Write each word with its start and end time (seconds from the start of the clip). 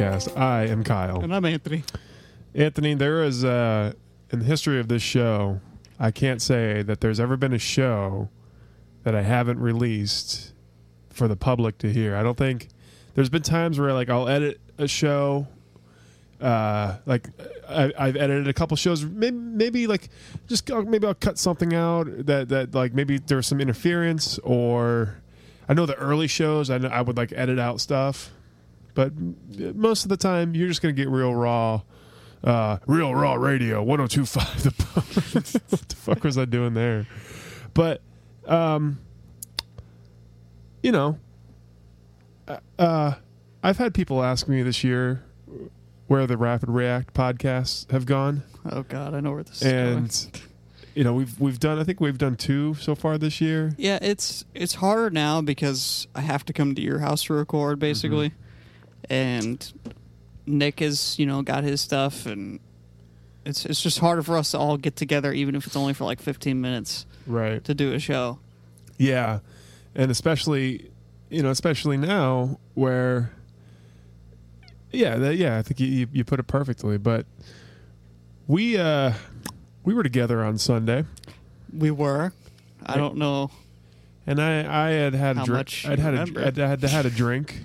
podcast. 0.00 0.36
I 0.38 0.66
am 0.66 0.82
Kyle. 0.82 1.20
And 1.20 1.34
I'm 1.34 1.44
Anthony. 1.44 1.84
Anthony, 2.54 2.94
there 2.94 3.22
is, 3.22 3.44
uh, 3.44 3.92
in 4.30 4.40
the 4.40 4.44
history 4.44 4.80
of 4.80 4.88
this 4.88 5.02
show, 5.02 5.60
I 5.98 6.10
can't 6.10 6.40
say 6.40 6.82
that 6.82 7.00
there's 7.00 7.20
ever 7.20 7.36
been 7.36 7.52
a 7.52 7.58
show 7.58 8.28
that 9.04 9.14
I 9.14 9.22
haven't 9.22 9.58
released 9.60 10.52
for 11.10 11.28
the 11.28 11.36
public 11.36 11.78
to 11.78 11.92
hear. 11.92 12.16
I 12.16 12.22
don't 12.22 12.36
think 12.36 12.68
there's 13.14 13.28
been 13.28 13.42
times 13.42 13.78
where, 13.78 13.92
like, 13.92 14.08
I'll 14.08 14.28
edit 14.28 14.60
a 14.78 14.88
show. 14.88 15.46
Uh, 16.40 16.96
like 17.04 17.28
I, 17.68 17.92
I've 17.98 18.16
edited 18.16 18.48
a 18.48 18.54
couple 18.54 18.74
shows. 18.74 19.04
Maybe, 19.04 19.36
maybe 19.36 19.86
like 19.86 20.08
just 20.48 20.70
uh, 20.70 20.80
maybe 20.80 21.06
I'll 21.06 21.12
cut 21.12 21.36
something 21.38 21.74
out 21.74 22.06
that 22.24 22.48
that 22.48 22.74
like 22.74 22.94
maybe 22.94 23.18
there's 23.18 23.46
some 23.46 23.60
interference 23.60 24.38
or 24.38 25.20
I 25.68 25.74
know 25.74 25.84
the 25.84 25.96
early 25.96 26.28
shows 26.28 26.70
I 26.70 26.78
know 26.78 26.88
I 26.88 27.02
would 27.02 27.18
like 27.18 27.34
edit 27.36 27.58
out 27.58 27.78
stuff, 27.82 28.30
but 28.94 29.12
most 29.74 30.04
of 30.04 30.08
the 30.08 30.16
time 30.16 30.54
you're 30.54 30.68
just 30.68 30.82
gonna 30.82 30.92
get 30.92 31.08
real 31.08 31.34
raw, 31.34 31.82
uh, 32.44 32.78
real 32.86 33.14
raw 33.14 33.34
radio 33.34 33.84
102.5. 33.84 34.64
The 35.32 35.60
what 35.70 35.88
the 35.88 35.96
fuck 35.96 36.24
was 36.24 36.36
I 36.38 36.44
doing 36.44 36.74
there? 36.74 37.06
But 37.74 38.00
um, 38.46 38.98
you 40.82 40.92
know, 40.92 41.18
uh, 42.78 43.14
I've 43.62 43.78
had 43.78 43.94
people 43.94 44.22
ask 44.22 44.48
me 44.48 44.62
this 44.62 44.82
year 44.82 45.22
where 46.06 46.26
the 46.26 46.36
Rapid 46.36 46.68
React 46.70 47.14
podcasts 47.14 47.90
have 47.90 48.06
gone, 48.06 48.42
Oh 48.70 48.82
God, 48.82 49.14
I 49.14 49.20
know 49.20 49.32
where 49.32 49.42
this 49.42 49.62
is 49.62 49.72
and 49.72 50.08
going. 50.32 50.44
you 50.94 51.04
know 51.04 51.14
we've 51.14 51.38
we've 51.40 51.60
done 51.60 51.78
I 51.78 51.84
think 51.84 52.00
we've 52.00 52.18
done 52.18 52.36
two 52.36 52.74
so 52.74 52.94
far 52.94 53.16
this 53.18 53.40
year. 53.40 53.72
Yeah, 53.78 53.98
it's 54.02 54.44
it's 54.54 54.74
harder 54.74 55.10
now 55.10 55.40
because 55.40 56.08
I 56.14 56.20
have 56.22 56.44
to 56.46 56.52
come 56.52 56.74
to 56.74 56.82
your 56.82 56.98
house 56.98 57.24
to 57.24 57.34
record 57.34 57.78
basically, 57.78 58.32
and 59.08 59.72
Nick 60.46 60.80
has 60.80 61.18
you 61.18 61.26
know 61.26 61.42
got 61.42 61.64
his 61.64 61.80
stuff, 61.80 62.26
and 62.26 62.60
it's 63.44 63.64
it's 63.64 63.82
just 63.82 63.98
harder 64.00 64.22
for 64.22 64.36
us 64.36 64.50
to 64.52 64.58
all 64.58 64.76
get 64.76 64.96
together, 64.96 65.32
even 65.32 65.54
if 65.54 65.66
it's 65.66 65.76
only 65.76 65.94
for 65.94 66.04
like 66.04 66.20
15 66.20 66.60
minutes 66.60 67.06
Right. 67.26 67.62
to 67.64 67.74
do 67.74 67.92
a 67.92 67.98
show. 67.98 68.38
Yeah, 68.98 69.38
and 69.94 70.10
especially, 70.10 70.90
you 71.30 71.42
know, 71.42 71.50
especially 71.50 71.96
now 71.96 72.58
where, 72.74 73.30
yeah, 74.92 75.16
that, 75.16 75.36
yeah, 75.36 75.58
I 75.58 75.62
think 75.62 75.80
you, 75.80 76.06
you 76.12 76.24
put 76.24 76.40
it 76.40 76.46
perfectly. 76.46 76.98
But 76.98 77.26
we 78.46 78.76
uh 78.76 79.12
we 79.84 79.94
were 79.94 80.02
together 80.02 80.42
on 80.44 80.58
Sunday, 80.58 81.04
We 81.76 81.90
were. 81.90 82.32
I 82.84 82.92
Right. 82.92 82.98
don't 82.98 83.16
know. 83.16 83.50
and 84.26 84.40
I 84.40 84.88
I 84.88 84.90
had 84.90 85.14
had 85.14 85.38
a 85.38 85.44
drink. 85.44 85.82
I'd 85.86 85.98
had 85.98 86.14
a, 86.14 86.18
remember. 86.18 86.44
I'd 86.44 86.56
had 86.56 86.82
had 86.82 87.06
a 87.06 87.10
drink. 87.10 87.60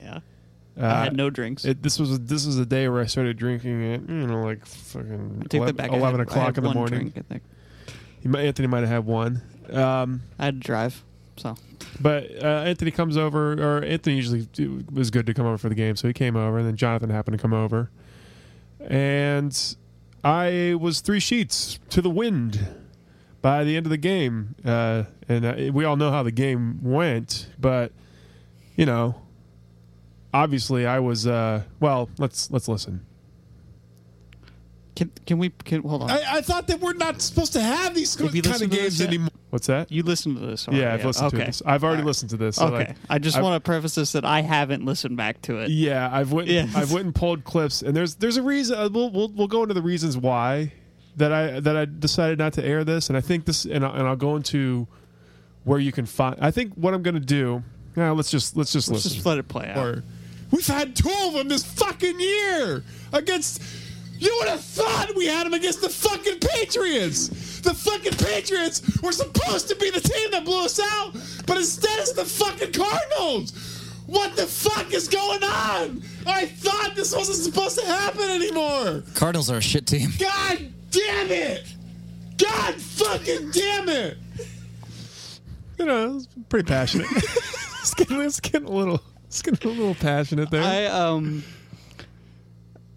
Yeah, 0.00 0.20
Uh, 0.80 0.86
I 0.86 1.04
had 1.04 1.16
no 1.16 1.28
drinks. 1.30 1.64
It, 1.64 1.82
this 1.82 1.98
was 1.98 2.20
this 2.20 2.46
was 2.46 2.58
a 2.58 2.66
day 2.66 2.88
where 2.88 3.00
I 3.00 3.06
started 3.06 3.36
drinking 3.36 3.94
at 3.94 4.08
you 4.08 4.26
know 4.26 4.42
like 4.42 4.64
fucking 4.64 5.46
take 5.48 5.58
11, 5.58 5.76
that 5.76 5.82
back. 5.82 5.90
11 5.92 6.20
had- 6.20 6.28
o'clock 6.28 6.56
in 6.58 6.64
the 6.64 6.72
morning. 6.72 7.08
Drink, 7.10 7.18
I 7.18 7.22
think 7.22 7.42
He 8.20 8.28
might, 8.28 8.44
Anthony 8.44 8.68
might 8.68 8.80
have 8.80 8.88
had 8.88 9.04
one. 9.06 9.42
Um, 9.72 10.22
I 10.38 10.46
had 10.46 10.62
to 10.62 10.66
drive. 10.66 11.02
So 11.36 11.56
But 12.00 12.30
uh, 12.42 12.46
Anthony 12.66 12.90
comes 12.90 13.16
over, 13.16 13.52
or 13.54 13.84
Anthony 13.84 14.16
usually 14.16 14.48
was 14.92 15.10
good 15.10 15.26
to 15.26 15.34
come 15.34 15.46
over 15.46 15.58
for 15.58 15.68
the 15.68 15.74
game, 15.74 15.96
so 15.96 16.06
he 16.08 16.14
came 16.14 16.36
over, 16.36 16.58
and 16.58 16.66
then 16.66 16.76
Jonathan 16.76 17.10
happened 17.10 17.36
to 17.38 17.42
come 17.42 17.52
over, 17.52 17.90
and 18.80 19.76
I 20.24 20.74
was 20.80 21.00
three 21.00 21.20
sheets 21.20 21.78
to 21.90 22.02
the 22.02 22.10
wind 22.10 22.66
by 23.40 23.62
the 23.64 23.76
end 23.76 23.86
of 23.86 23.90
the 23.90 23.96
game, 23.98 24.54
uh, 24.64 25.04
and 25.28 25.44
uh, 25.44 25.54
we 25.72 25.84
all 25.84 25.96
know 25.96 26.10
how 26.10 26.22
the 26.24 26.32
game 26.32 26.80
went, 26.82 27.48
but 27.60 27.92
you 28.76 28.84
know, 28.86 29.14
obviously 30.32 30.86
I 30.86 30.98
was. 30.98 31.26
Uh, 31.26 31.62
well, 31.80 32.08
let's 32.18 32.50
let's 32.50 32.68
listen. 32.68 33.04
can 34.96 35.10
can 35.26 35.38
we 35.38 35.50
can 35.50 35.82
hold 35.82 36.02
on? 36.02 36.10
I, 36.10 36.22
I 36.28 36.40
thought 36.40 36.66
that 36.68 36.80
we're 36.80 36.92
not 36.94 37.20
supposed 37.22 37.52
to 37.52 37.60
have 37.60 37.94
these 37.94 38.14
Have 38.16 38.34
you 38.34 38.42
kind 38.42 38.52
listened 38.54 38.72
of 38.72 38.78
to 38.78 38.82
this 38.84 38.94
games 38.94 39.00
yet? 39.00 39.08
anymore. 39.08 39.28
What's 39.50 39.66
that? 39.68 39.90
you 39.90 40.02
listened 40.02 40.36
to 40.38 40.44
this? 40.46 40.68
already, 40.68 40.82
yeah, 40.82 40.92
I've 40.94 41.04
listened 41.04 41.28
okay. 41.28 41.38
to 41.38 41.44
this. 41.46 41.62
I've 41.64 41.82
already 41.84 41.98
All 41.98 42.02
right. 42.02 42.06
listened 42.08 42.30
to 42.30 42.36
this. 42.36 42.56
So 42.56 42.66
okay, 42.66 42.76
like, 42.88 42.96
I 43.08 43.18
just 43.18 43.36
I've- 43.36 43.44
want 43.44 43.62
to 43.62 43.66
preface 43.66 43.94
this 43.94 44.12
that 44.12 44.24
I 44.24 44.42
haven't 44.42 44.84
listened 44.84 45.16
back 45.16 45.40
to 45.42 45.58
it. 45.58 45.70
Yeah, 45.70 46.08
I've 46.12 46.32
went. 46.32 46.48
Yeah. 46.48 46.66
I've 46.74 46.92
went 46.92 47.06
and 47.06 47.14
pulled 47.14 47.44
clips, 47.44 47.82
and 47.82 47.96
there's 47.96 48.16
there's 48.16 48.36
a 48.36 48.42
reason. 48.42 48.76
uh, 48.78 48.88
We'll 48.92 49.10
we'll 49.10 49.28
we'll 49.28 49.46
go 49.48 49.62
into 49.62 49.74
the 49.74 49.82
reasons 49.82 50.16
why 50.18 50.72
that 51.16 51.32
I 51.32 51.60
that 51.60 51.76
I 51.76 51.84
decided 51.86 52.38
not 52.38 52.52
to 52.54 52.64
air 52.64 52.82
this, 52.84 53.08
and 53.08 53.16
I 53.16 53.20
think 53.20 53.44
this, 53.46 53.64
and 53.64 53.84
I'll, 53.84 53.92
and 53.94 54.06
I'll 54.06 54.16
go 54.16 54.34
into 54.36 54.86
where 55.64 55.78
you 55.78 55.92
can 55.92 56.06
find. 56.06 56.36
I 56.40 56.50
think 56.50 56.74
what 56.74 56.92
I'm 56.92 57.02
going 57.02 57.14
to 57.14 57.20
do. 57.20 57.62
Now 57.96 58.12
let's 58.14 58.30
just 58.30 58.56
let's 58.56 58.72
just 58.72 58.88
Let's 58.90 59.04
listen. 59.04 59.16
just 59.16 59.26
let 59.26 59.38
it 59.38 59.48
play 59.48 59.68
out. 59.68 59.78
Or 59.78 60.04
we've 60.50 60.66
had 60.66 60.94
two 60.96 61.12
of 61.26 61.34
them 61.34 61.48
this 61.48 61.64
fucking 61.64 62.18
year 62.20 62.82
against. 63.12 63.62
You 64.18 64.34
would 64.40 64.48
have 64.48 64.60
thought 64.60 65.14
we 65.14 65.26
had 65.26 65.46
them 65.46 65.54
against 65.54 65.80
the 65.80 65.88
fucking 65.88 66.40
Patriots. 66.40 67.60
The 67.60 67.72
fucking 67.72 68.14
Patriots 68.14 68.82
were 69.00 69.12
supposed 69.12 69.68
to 69.68 69.76
be 69.76 69.90
the 69.90 70.00
team 70.00 70.30
that 70.32 70.44
blew 70.44 70.64
us 70.64 70.80
out, 70.80 71.12
but 71.46 71.56
instead 71.56 71.98
it's 72.00 72.12
the 72.12 72.24
fucking 72.24 72.72
Cardinals. 72.72 73.52
What 74.06 74.34
the 74.36 74.46
fuck 74.46 74.92
is 74.92 75.06
going 75.06 75.44
on? 75.44 76.02
I 76.26 76.46
thought 76.46 76.96
this 76.96 77.14
wasn't 77.14 77.38
supposed 77.38 77.78
to 77.78 77.86
happen 77.86 78.22
anymore. 78.22 79.04
Cardinals 79.14 79.50
are 79.50 79.58
a 79.58 79.62
shit 79.62 79.86
team. 79.86 80.10
God 80.18 80.58
damn 80.90 81.30
it! 81.30 81.74
God 82.38 82.74
fucking 82.74 83.50
damn 83.50 83.88
it! 83.88 84.18
you 85.78 85.86
know, 85.86 86.16
it's 86.16 86.28
pretty 86.48 86.66
passionate. 86.66 87.06
it's, 87.12 87.94
getting, 87.94 88.20
it's 88.20 88.40
getting 88.40 88.68
a 88.68 88.72
little 88.72 89.00
it's 89.28 89.42
getting 89.42 89.70
a 89.70 89.74
little 89.74 89.94
passionate 89.94 90.50
there. 90.50 90.62
I 90.62 90.86
um 90.86 91.44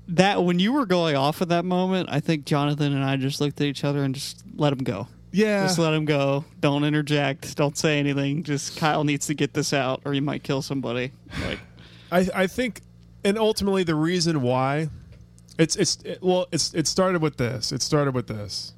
that 0.07 0.43
when 0.43 0.59
you 0.59 0.73
were 0.73 0.85
going 0.85 1.15
off 1.15 1.41
at 1.41 1.49
that 1.49 1.63
moment, 1.65 2.09
I 2.11 2.19
think 2.19 2.45
Jonathan 2.45 2.93
and 2.93 3.03
I 3.03 3.15
just 3.17 3.39
looked 3.39 3.61
at 3.61 3.67
each 3.67 3.83
other 3.83 4.03
and 4.03 4.13
just 4.13 4.43
let 4.55 4.73
him 4.73 4.79
go. 4.79 5.07
yeah, 5.31 5.65
Just 5.65 5.79
let 5.79 5.93
him 5.93 6.03
go. 6.05 6.43
Don't 6.59 6.83
interject. 6.83 7.55
Don't 7.55 7.77
say 7.77 7.97
anything. 7.99 8.43
Just 8.43 8.75
Kyle 8.77 9.03
needs 9.05 9.27
to 9.27 9.33
get 9.33 9.53
this 9.53 9.71
out, 9.73 10.01
or 10.03 10.11
he 10.13 10.19
might 10.19 10.43
kill 10.43 10.61
somebody. 10.61 11.11
Like 11.45 11.59
I 12.11 12.27
I 12.43 12.47
think, 12.47 12.81
and 13.23 13.37
ultimately 13.37 13.83
the 13.83 13.95
reason 13.95 14.41
why. 14.41 14.89
It's 15.57 15.75
it's 15.75 15.97
it, 16.03 16.19
well 16.23 16.47
it's 16.51 16.73
it 16.73 16.87
started 16.87 17.21
with 17.21 17.37
this. 17.37 17.71
It 17.71 17.81
started 17.81 18.15
with 18.15 18.27
this. 18.27 18.73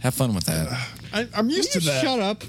Have 0.00 0.14
fun 0.14 0.34
with 0.34 0.44
that. 0.44 0.68
I, 1.12 1.28
I'm 1.34 1.50
used 1.50 1.72
to 1.72 1.80
that. 1.80 2.02
shut 2.02 2.18
up 2.20 2.44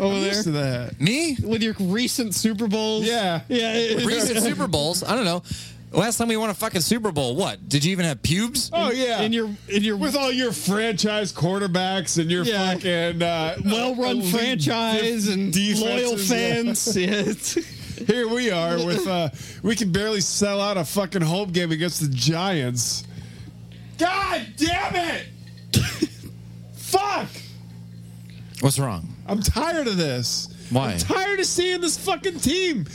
over 0.00 0.14
I'm 0.16 0.20
there 0.22 0.30
used 0.32 0.44
to 0.44 0.50
that. 0.52 1.00
Me? 1.00 1.36
with 1.44 1.62
your 1.62 1.74
recent 1.78 2.34
Super 2.34 2.66
Bowls. 2.66 3.04
Yeah. 3.06 3.42
yeah. 3.48 3.72
Recent 4.04 4.38
Super 4.42 4.66
Bowls? 4.66 5.02
I 5.04 5.14
don't 5.14 5.24
know. 5.24 5.42
Last 5.92 6.18
time 6.18 6.28
we 6.28 6.36
won 6.36 6.50
a 6.50 6.54
fucking 6.54 6.82
Super 6.82 7.10
Bowl, 7.10 7.34
what? 7.34 7.68
Did 7.68 7.84
you 7.84 7.90
even 7.92 8.04
have 8.04 8.22
pubes? 8.22 8.70
Oh 8.72 8.92
yeah. 8.92 9.20
in 9.22 9.32
your 9.32 9.50
in 9.68 9.82
your 9.82 9.96
with 9.96 10.14
all 10.16 10.30
your 10.30 10.52
franchise 10.52 11.32
quarterbacks 11.32 12.18
and 12.20 12.30
your 12.30 12.44
Yeah. 12.44 12.74
fucking 12.74 13.22
uh, 13.22 13.56
well-run 13.64 14.18
elite 14.18 14.32
franchise 14.32 15.26
and 15.28 15.52
defenses, 15.52 15.82
loyal 15.82 16.16
fans. 16.16 16.96
Yeah. 16.96 17.10
it's- 17.10 17.54
Here 18.06 18.28
we 18.28 18.50
are 18.50 18.76
with 18.86 19.06
uh, 19.06 19.28
we 19.62 19.74
can 19.76 19.90
barely 19.92 20.20
sell 20.22 20.60
out 20.60 20.76
a 20.78 20.84
fucking 20.84 21.22
home 21.22 21.50
game 21.50 21.70
against 21.72 22.00
the 22.00 22.08
Giants. 22.08 23.04
God 23.98 24.46
damn 24.56 24.94
it! 24.96 25.26
Fuck! 26.74 27.28
What's 28.60 28.78
wrong? 28.78 29.08
I'm 29.30 29.40
tired 29.40 29.86
of 29.86 29.96
this. 29.96 30.48
Why? 30.70 30.92
I'm 30.92 30.98
tired 30.98 31.38
of 31.40 31.46
seeing 31.46 31.80
this 31.80 31.96
fucking 31.96 32.40
team. 32.40 32.86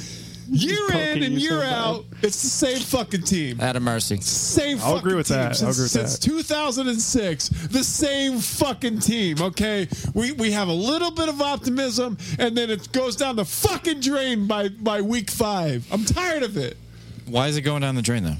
Year 0.47 0.91
in 0.91 1.23
and 1.23 1.33
you 1.33 1.49
year 1.49 1.61
so 1.61 1.65
out, 1.65 2.05
it's 2.21 2.39
the 2.43 2.47
same 2.49 2.79
fucking 2.79 3.23
team. 3.23 3.59
Out 3.61 3.75
of 3.75 3.81
mercy. 3.81 4.17
Same 4.17 4.77
I'll 4.77 4.83
fucking 4.83 4.99
agree 4.99 5.15
with 5.15 5.27
team 5.27 5.37
that. 5.37 5.47
I'll 5.47 5.53
Since, 5.55 5.75
agree 5.77 5.83
with 5.85 5.91
since 5.91 6.19
that. 6.19 6.23
2006, 6.23 7.49
the 7.69 7.83
same 7.83 8.37
fucking 8.37 8.99
team. 8.99 9.41
Okay, 9.41 9.87
we 10.13 10.33
we 10.33 10.51
have 10.51 10.67
a 10.67 10.73
little 10.73 11.09
bit 11.09 11.29
of 11.29 11.41
optimism, 11.41 12.17
and 12.37 12.55
then 12.55 12.69
it 12.69 12.91
goes 12.91 13.15
down 13.15 13.37
the 13.37 13.45
fucking 13.45 14.01
drain 14.01 14.45
by 14.45 14.69
by 14.69 15.01
week 15.01 15.31
five. 15.31 15.87
I'm 15.91 16.05
tired 16.05 16.43
of 16.43 16.57
it. 16.57 16.77
Why 17.25 17.47
is 17.47 17.57
it 17.57 17.61
going 17.61 17.81
down 17.81 17.95
the 17.95 18.03
drain, 18.03 18.23
though? 18.23 18.35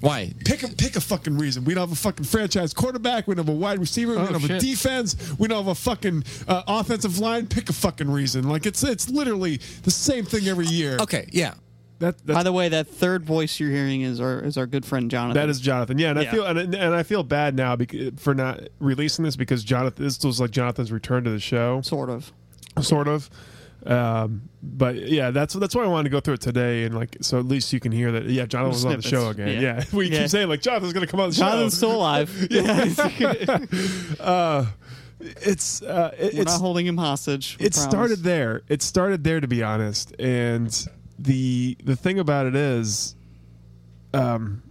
Why? 0.00 0.32
Pick 0.44 0.62
a 0.62 0.68
pick 0.68 0.96
a 0.96 1.00
fucking 1.00 1.36
reason. 1.38 1.64
We 1.64 1.74
don't 1.74 1.82
have 1.88 1.92
a 1.92 2.00
fucking 2.00 2.24
franchise 2.24 2.72
quarterback. 2.72 3.26
We 3.26 3.34
don't 3.34 3.46
have 3.46 3.54
a 3.54 3.58
wide 3.58 3.78
receiver. 3.78 4.12
We 4.12 4.18
Oh, 4.18 4.26
don't 4.26 4.40
have 4.40 4.50
a 4.50 4.58
defense. 4.60 5.16
We 5.38 5.48
don't 5.48 5.58
have 5.58 5.68
a 5.68 5.74
fucking 5.74 6.24
uh, 6.46 6.62
offensive 6.68 7.18
line. 7.18 7.46
Pick 7.46 7.68
a 7.68 7.72
fucking 7.72 8.10
reason. 8.10 8.48
Like 8.48 8.66
it's 8.66 8.82
it's 8.84 9.08
literally 9.10 9.56
the 9.82 9.90
same 9.90 10.24
thing 10.24 10.46
every 10.48 10.66
year. 10.66 10.96
Okay, 11.00 11.28
yeah. 11.32 11.54
That 12.00 12.24
By 12.24 12.44
the 12.44 12.52
way, 12.52 12.68
that 12.68 12.86
third 12.86 13.24
voice 13.24 13.58
you're 13.58 13.72
hearing 13.72 14.02
is 14.02 14.20
our 14.20 14.38
is 14.38 14.56
our 14.56 14.66
good 14.66 14.84
friend 14.86 15.10
Jonathan. 15.10 15.34
that 15.42 15.48
is 15.48 15.58
Jonathan. 15.58 15.98
Yeah, 15.98 16.10
and 16.10 16.18
I 16.20 16.26
feel 16.26 16.46
and, 16.46 16.72
and 16.72 16.94
I 16.94 17.02
feel 17.02 17.24
bad 17.24 17.56
now 17.56 17.74
because, 17.74 18.12
for 18.18 18.34
not 18.36 18.60
releasing 18.78 19.24
this 19.24 19.34
because 19.34 19.64
Jonathan 19.64 20.04
this 20.04 20.22
was 20.22 20.40
like 20.40 20.52
Jonathan's 20.52 20.92
return 20.92 21.24
to 21.24 21.30
the 21.30 21.40
show. 21.40 21.80
sort 21.82 22.08
of. 22.08 22.32
sort 22.80 23.08
of. 23.08 23.28
Um, 23.86 24.48
but 24.62 24.96
yeah, 24.96 25.30
that's 25.30 25.54
that's 25.54 25.74
why 25.74 25.84
I 25.84 25.86
wanted 25.86 26.04
to 26.04 26.10
go 26.10 26.20
through 26.20 26.34
it 26.34 26.40
today, 26.40 26.84
and 26.84 26.94
like 26.94 27.16
so 27.20 27.38
at 27.38 27.44
least 27.46 27.72
you 27.72 27.80
can 27.80 27.92
hear 27.92 28.10
that. 28.12 28.24
Yeah, 28.24 28.44
Jonathan 28.46 28.70
was 28.72 28.84
on 28.84 28.96
the 28.96 29.02
show 29.02 29.28
again. 29.28 29.48
Yeah, 29.48 29.60
Yeah. 29.60 29.84
we 29.92 30.08
Yeah. 30.10 30.20
keep 30.22 30.28
saying 30.30 30.48
like 30.48 30.60
Jonathan's 30.62 30.92
going 30.92 31.06
to 31.06 31.10
come 31.10 31.20
on 31.20 31.30
the 31.30 31.36
Jonathan's 31.36 31.74
show. 31.74 31.76
still 31.76 31.96
alive. 31.96 32.28
uh, 34.20 34.66
it's 35.20 35.82
uh, 35.82 36.14
it, 36.18 36.34
We're 36.34 36.40
it's 36.42 36.52
not 36.52 36.60
holding 36.60 36.86
him 36.86 36.96
hostage. 36.96 37.54
It 37.60 37.72
promise. 37.72 37.82
started 37.82 38.18
there. 38.22 38.62
It 38.68 38.82
started 38.82 39.24
there 39.24 39.40
to 39.40 39.48
be 39.48 39.62
honest, 39.62 40.14
and 40.18 40.86
the 41.18 41.76
the 41.84 41.96
thing 41.96 42.18
about 42.18 42.46
it 42.46 42.54
is, 42.56 43.14
um, 44.14 44.62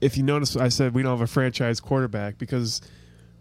if 0.00 0.16
you 0.16 0.22
notice, 0.22 0.56
I 0.56 0.68
said 0.68 0.94
we 0.94 1.02
don't 1.02 1.12
have 1.12 1.20
a 1.20 1.26
franchise 1.26 1.80
quarterback 1.80 2.38
because 2.38 2.80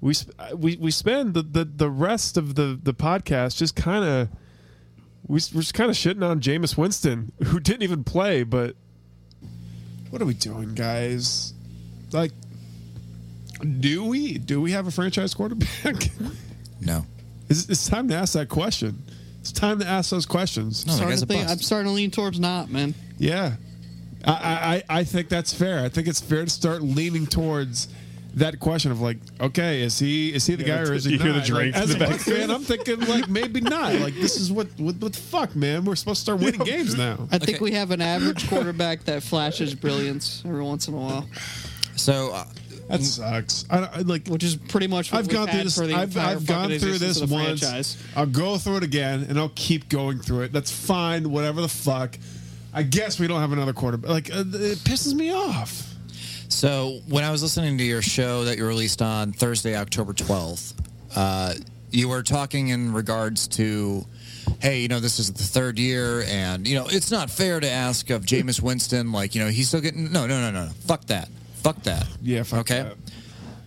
we 0.01 0.13
sp- 0.17 0.33
we 0.55 0.77
we 0.77 0.91
spend 0.91 1.33
the 1.33 1.41
the, 1.43 1.65
the 1.65 1.89
rest 1.89 2.37
of 2.37 2.55
the 2.55 2.79
the 2.81 2.93
podcast 2.93 3.57
just 3.57 3.75
kind 3.75 4.03
of 4.05 4.29
we, 5.27 5.35
we're 5.53 5.61
just 5.61 5.73
kind 5.73 5.89
of 5.89 5.95
shitting 5.95 6.27
on 6.27 6.39
Jameis 6.41 6.77
Winston 6.77 7.31
who 7.45 7.59
didn't 7.59 7.83
even 7.83 8.03
play, 8.03 8.43
but 8.43 8.75
What 10.09 10.21
are 10.21 10.25
we 10.25 10.33
doing, 10.33 10.73
guys? 10.75 11.53
Like, 12.11 12.31
do 13.79 14.05
we 14.05 14.37
do 14.37 14.61
we 14.61 14.71
have 14.71 14.87
a 14.87 14.91
franchise 14.91 15.33
quarterback? 15.33 15.95
No. 16.85 17.05
it's, 17.47 17.69
it's 17.69 17.87
time 17.87 18.09
to 18.09 18.15
ask 18.15 18.33
that 18.33 18.49
question. 18.49 19.01
It's 19.39 19.53
time 19.53 19.79
to 19.79 19.87
ask 19.87 20.09
those 20.11 20.25
questions. 20.25 20.85
No, 20.85 20.91
Starting 20.91 21.17
to 21.17 21.25
think- 21.25 21.47
I'm 21.49 21.59
starting 21.59 21.87
to 21.89 21.93
lean 21.95 22.11
towards 22.11 22.41
not, 22.41 22.69
man. 22.69 22.93
Yeah, 23.17 23.55
I, 24.25 24.31
I 24.33 24.75
I 24.75 24.83
I 24.99 25.03
think 25.05 25.29
that's 25.29 25.53
fair. 25.53 25.79
I 25.79 25.87
think 25.87 26.09
it's 26.09 26.19
fair 26.19 26.43
to 26.43 26.49
start 26.49 26.81
leaning 26.81 27.25
towards 27.25 27.87
that 28.35 28.59
question 28.59 28.91
of 28.91 28.99
like, 29.01 29.17
okay, 29.39 29.81
is 29.81 29.99
he 29.99 30.33
is 30.33 30.45
he 30.47 30.55
the 30.55 30.63
guy 30.63 30.79
or 30.81 30.93
is 30.93 31.05
he 31.05 31.11
you 31.13 31.17
not? 31.19 31.23
hear 31.25 31.33
the 31.33 31.39
Like, 31.39 31.47
drinks 31.47 31.77
as 31.77 31.89
in 31.91 31.95
a 31.95 31.99
the 32.05 32.11
Bucks 32.11 32.23
fan, 32.23 32.49
I'm 32.51 32.63
thinking 32.63 32.99
like 33.01 33.29
maybe 33.29 33.61
not. 33.61 33.93
Like 33.95 34.15
this 34.15 34.37
is 34.39 34.51
what 34.51 34.67
what, 34.77 34.95
what 34.95 35.13
the 35.13 35.19
fuck, 35.19 35.55
man? 35.55 35.85
We're 35.85 35.95
supposed 35.95 36.19
to 36.19 36.23
start 36.23 36.39
winning 36.39 36.61
games 36.61 36.97
now. 36.97 37.27
I 37.31 37.37
think 37.37 37.57
Okay. 37.57 37.59
we 37.63 37.71
have 37.73 37.91
an 37.91 38.01
average 38.01 38.47
quarterback 38.49 39.03
that 39.05 39.21
flashes 39.23 39.75
brilliance 39.75 40.41
every 40.45 40.63
once 40.63 40.87
in 40.87 40.93
a 40.93 40.97
while, 40.97 41.27
So 41.95 42.31
uh, 42.33 42.45
That 42.89 43.01
sucks. 43.03 43.65
I, 43.69 43.77
I 43.85 43.97
like. 43.99 44.27
which 44.27 44.43
is 44.43 44.55
pretty 44.55 44.87
much 44.87 45.11
what 45.11 45.19
I've 45.19 45.27
we've 45.27 45.35
gone 45.35 45.47
through 45.49 45.63
this. 45.63 45.77
for 45.77 45.85
the 45.87 45.93
I've, 45.93 46.17
I've 46.17 46.45
gone 46.45 46.69
through 46.79 46.97
this 46.97 47.19
once. 47.21 47.59
franchise. 47.61 47.97
I'll 48.15 48.25
go 48.25 48.57
through 48.57 48.77
it 48.77 48.83
again, 48.83 49.25
and 49.29 49.37
I'll 49.39 49.51
keep 49.55 49.89
going 49.89 50.19
through 50.19 50.41
it. 50.41 50.51
That's 50.51 50.71
fine. 50.71 51.29
Whatever 51.31 51.61
the 51.61 51.67
fuck. 51.69 52.17
I 52.73 52.81
guess 52.83 53.19
we 53.19 53.27
don't 53.27 53.39
have 53.39 53.51
another 53.51 53.73
quarterback. 53.73 54.09
Like 54.09 54.31
uh, 54.33 54.39
it 54.39 54.79
pisses 54.79 55.13
me 55.13 55.31
off. 55.31 55.92
So 56.53 56.99
when 57.07 57.23
I 57.23 57.31
was 57.31 57.41
listening 57.41 57.79
to 57.79 57.83
your 57.83 58.01
show 58.03 58.45
that 58.45 58.57
you 58.57 58.65
released 58.65 59.01
on 59.01 59.33
Thursday, 59.33 59.75
October 59.75 60.13
12th, 60.13 60.73
uh, 61.15 61.55
you 61.89 62.07
were 62.07 62.21
talking 62.21 62.67
in 62.69 62.93
regards 62.93 63.47
to, 63.49 64.05
hey, 64.61 64.81
you 64.81 64.87
know, 64.87 64.99
this 64.99 65.17
is 65.19 65.33
the 65.33 65.43
third 65.43 65.79
year, 65.79 66.23
and 66.27 66.67
you 66.67 66.75
know, 66.75 66.85
it's 66.87 67.09
not 67.11 67.31
fair 67.31 67.59
to 67.59 67.67
ask 67.69 68.11
of 68.11 68.23
Jameis 68.23 68.61
Winston, 68.61 69.11
like, 69.11 69.33
you 69.33 69.43
know, 69.43 69.49
he's 69.49 69.67
still 69.67 69.81
getting 69.81 70.11
no, 70.11 70.27
no, 70.27 70.39
no, 70.41 70.51
no, 70.51 70.65
no, 70.65 70.71
fuck 70.85 71.05
that, 71.05 71.27
fuck 71.55 71.81
that. 71.83 72.07
Yeah, 72.21 72.43
fuck 72.43 72.59
okay. 72.61 72.83
that. 72.83 72.97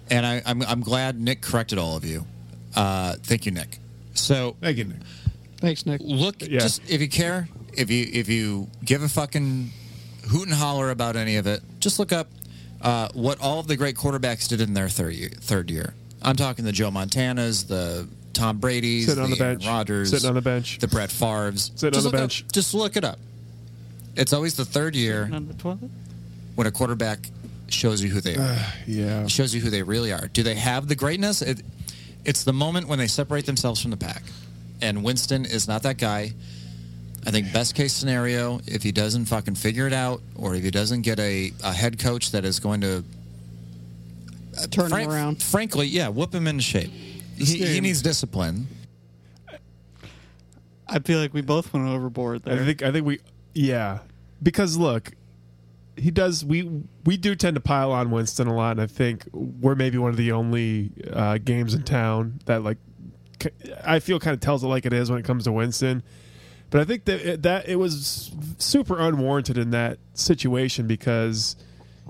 And 0.08 0.24
I, 0.24 0.40
I'm 0.46 0.62
I'm 0.62 0.80
glad 0.80 1.20
Nick 1.20 1.42
corrected 1.42 1.78
all 1.78 1.96
of 1.96 2.04
you. 2.04 2.24
Uh, 2.76 3.16
thank 3.24 3.46
you, 3.46 3.52
Nick. 3.52 3.78
So 4.14 4.56
Thank 4.60 4.78
you, 4.78 4.84
Nick. 4.84 4.98
Thanks, 5.58 5.84
Nick. 5.86 6.00
look 6.04 6.40
Yeah. 6.40 6.60
just 6.60 6.88
if 6.88 7.00
you 7.00 7.08
care 7.08 7.48
if 7.74 7.90
you 7.90 8.08
if 8.12 8.28
you 8.28 8.68
give 8.84 9.02
a 9.02 9.08
fucking 9.08 9.70
hoot 10.28 10.46
and 10.46 10.54
holler 10.56 10.90
about 10.90 11.16
any 11.16 11.36
of 11.36 11.46
it 11.48 11.62
just 11.80 11.98
look 11.98 12.12
up 12.12 12.28
uh, 12.86 13.08
what 13.12 13.38
all 13.40 13.60
of 13.60 13.66
the 13.66 13.76
great 13.76 13.96
quarterbacks 13.96 14.48
did 14.48 14.60
in 14.62 14.72
their 14.72 14.88
third 14.88 15.12
year, 15.12 15.28
third 15.28 15.70
year 15.70 15.92
i'm 16.22 16.36
talking 16.36 16.64
the 16.64 16.72
joe 16.72 16.90
montanas 16.90 17.66
the 17.68 18.08
tom 18.32 18.58
brady's 18.58 19.06
Sitting 19.06 19.22
on 19.24 19.30
the 19.30 19.38
Aaron 19.40 19.56
bench. 19.58 19.66
rodgers 19.66 20.10
Sitting 20.10 20.28
on 20.28 20.34
the 20.34 20.40
bench. 20.42 20.78
the 20.78 20.88
brett 20.88 21.10
favre's 21.10 21.70
Sitting 21.76 21.98
on 21.98 22.02
the 22.04 22.08
look 22.08 22.14
up- 22.14 22.20
bench. 22.20 22.44
just 22.52 22.72
look 22.72 22.96
it 22.96 23.04
up 23.04 23.18
it's 24.14 24.32
always 24.32 24.54
the 24.56 24.64
third 24.64 24.96
year 24.96 25.28
On 25.32 25.46
the 25.46 25.54
toilet? 25.54 25.90
when 26.54 26.66
a 26.66 26.70
quarterback 26.70 27.28
shows 27.68 28.02
you 28.02 28.08
who 28.10 28.20
they 28.22 28.36
are 28.36 28.56
Yeah. 28.86 29.26
shows 29.26 29.54
you 29.54 29.60
who 29.60 29.68
they 29.70 29.82
really 29.82 30.12
are. 30.12 30.28
Do 30.28 30.42
they 30.44 30.54
have 30.54 30.86
the 30.88 30.94
greatness? 30.94 31.42
It, 31.42 31.60
it's 32.24 32.44
the 32.44 32.52
moment 32.52 32.86
when 32.88 32.98
they 32.98 33.08
separate 33.08 33.44
themselves 33.44 33.82
from 33.82 33.90
the 33.90 33.96
pack. 33.98 34.22
And 34.80 35.02
Winston 35.04 35.44
is 35.44 35.66
not 35.68 35.82
that 35.82 35.98
guy. 35.98 36.32
I 37.26 37.30
think 37.32 37.52
best 37.52 37.74
case 37.74 37.92
scenario, 37.92 38.60
if 38.66 38.82
he 38.84 38.92
doesn't 38.92 39.24
fucking 39.26 39.56
figure 39.56 39.86
it 39.88 39.92
out, 39.92 40.22
or 40.36 40.54
if 40.54 40.62
he 40.62 40.70
doesn't 40.70 41.02
get 41.02 41.18
a, 41.18 41.52
a 41.64 41.72
head 41.72 41.98
coach 41.98 42.30
that 42.30 42.44
is 42.44 42.60
going 42.60 42.80
to 42.82 43.02
Turn 44.70 44.88
frank- 44.88 45.08
him 45.10 45.14
around. 45.14 45.42
frankly, 45.42 45.86
yeah, 45.86 46.08
whip 46.08 46.32
him 46.34 46.46
into 46.46 46.62
shape. 46.62 46.90
He, 47.36 47.44
he 47.66 47.80
needs 47.80 48.00
discipline. 48.00 48.68
I 50.88 51.00
feel 51.00 51.18
like 51.18 51.34
we 51.34 51.40
both 51.42 51.72
went 51.72 51.86
overboard 51.88 52.44
there. 52.44 52.60
I 52.60 52.64
think 52.64 52.82
I 52.82 52.92
think 52.92 53.04
we 53.06 53.18
yeah 53.54 53.98
because 54.42 54.76
look 54.76 55.12
he 55.96 56.10
does 56.10 56.44
we 56.44 56.70
we 57.04 57.16
do 57.16 57.34
tend 57.34 57.54
to 57.56 57.60
pile 57.60 57.90
on 57.90 58.10
Winston 58.10 58.46
a 58.46 58.54
lot 58.54 58.72
and 58.72 58.80
I 58.82 58.86
think 58.86 59.24
we're 59.32 59.74
maybe 59.74 59.98
one 59.98 60.10
of 60.10 60.16
the 60.16 60.30
only 60.32 60.92
uh, 61.12 61.38
games 61.38 61.74
in 61.74 61.82
town 61.82 62.38
that 62.44 62.62
like 62.62 62.78
c- 63.42 63.50
I 63.84 63.98
feel 63.98 64.20
kind 64.20 64.34
of 64.34 64.40
tells 64.40 64.62
it 64.62 64.68
like 64.68 64.86
it 64.86 64.92
is 64.92 65.10
when 65.10 65.18
it 65.18 65.24
comes 65.24 65.44
to 65.44 65.52
Winston 65.52 66.02
but 66.70 66.80
I 66.80 66.84
think 66.84 67.04
that 67.04 67.20
it, 67.20 67.42
that 67.42 67.68
it 67.68 67.76
was 67.76 68.32
super 68.58 68.98
unwarranted 68.98 69.58
in 69.58 69.70
that 69.70 69.98
situation 70.14 70.86
because 70.86 71.56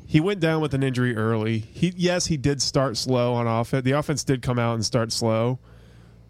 he 0.07 0.21
went 0.21 0.41
down 0.41 0.61
with 0.61 0.75
an 0.75 0.83
injury 0.83 1.17
early 1.17 1.59
he 1.59 1.93
yes 1.97 2.27
he 2.27 2.37
did 2.37 2.63
start 2.63 2.97
slow 2.97 3.35
on 3.35 3.47
offense 3.47 3.85
the 3.85 3.93
offense 3.93 4.25
did 4.25 4.43
come 4.43 4.59
out 4.59 4.75
and 4.75 4.85
start 4.85 5.11
slow 5.11 5.59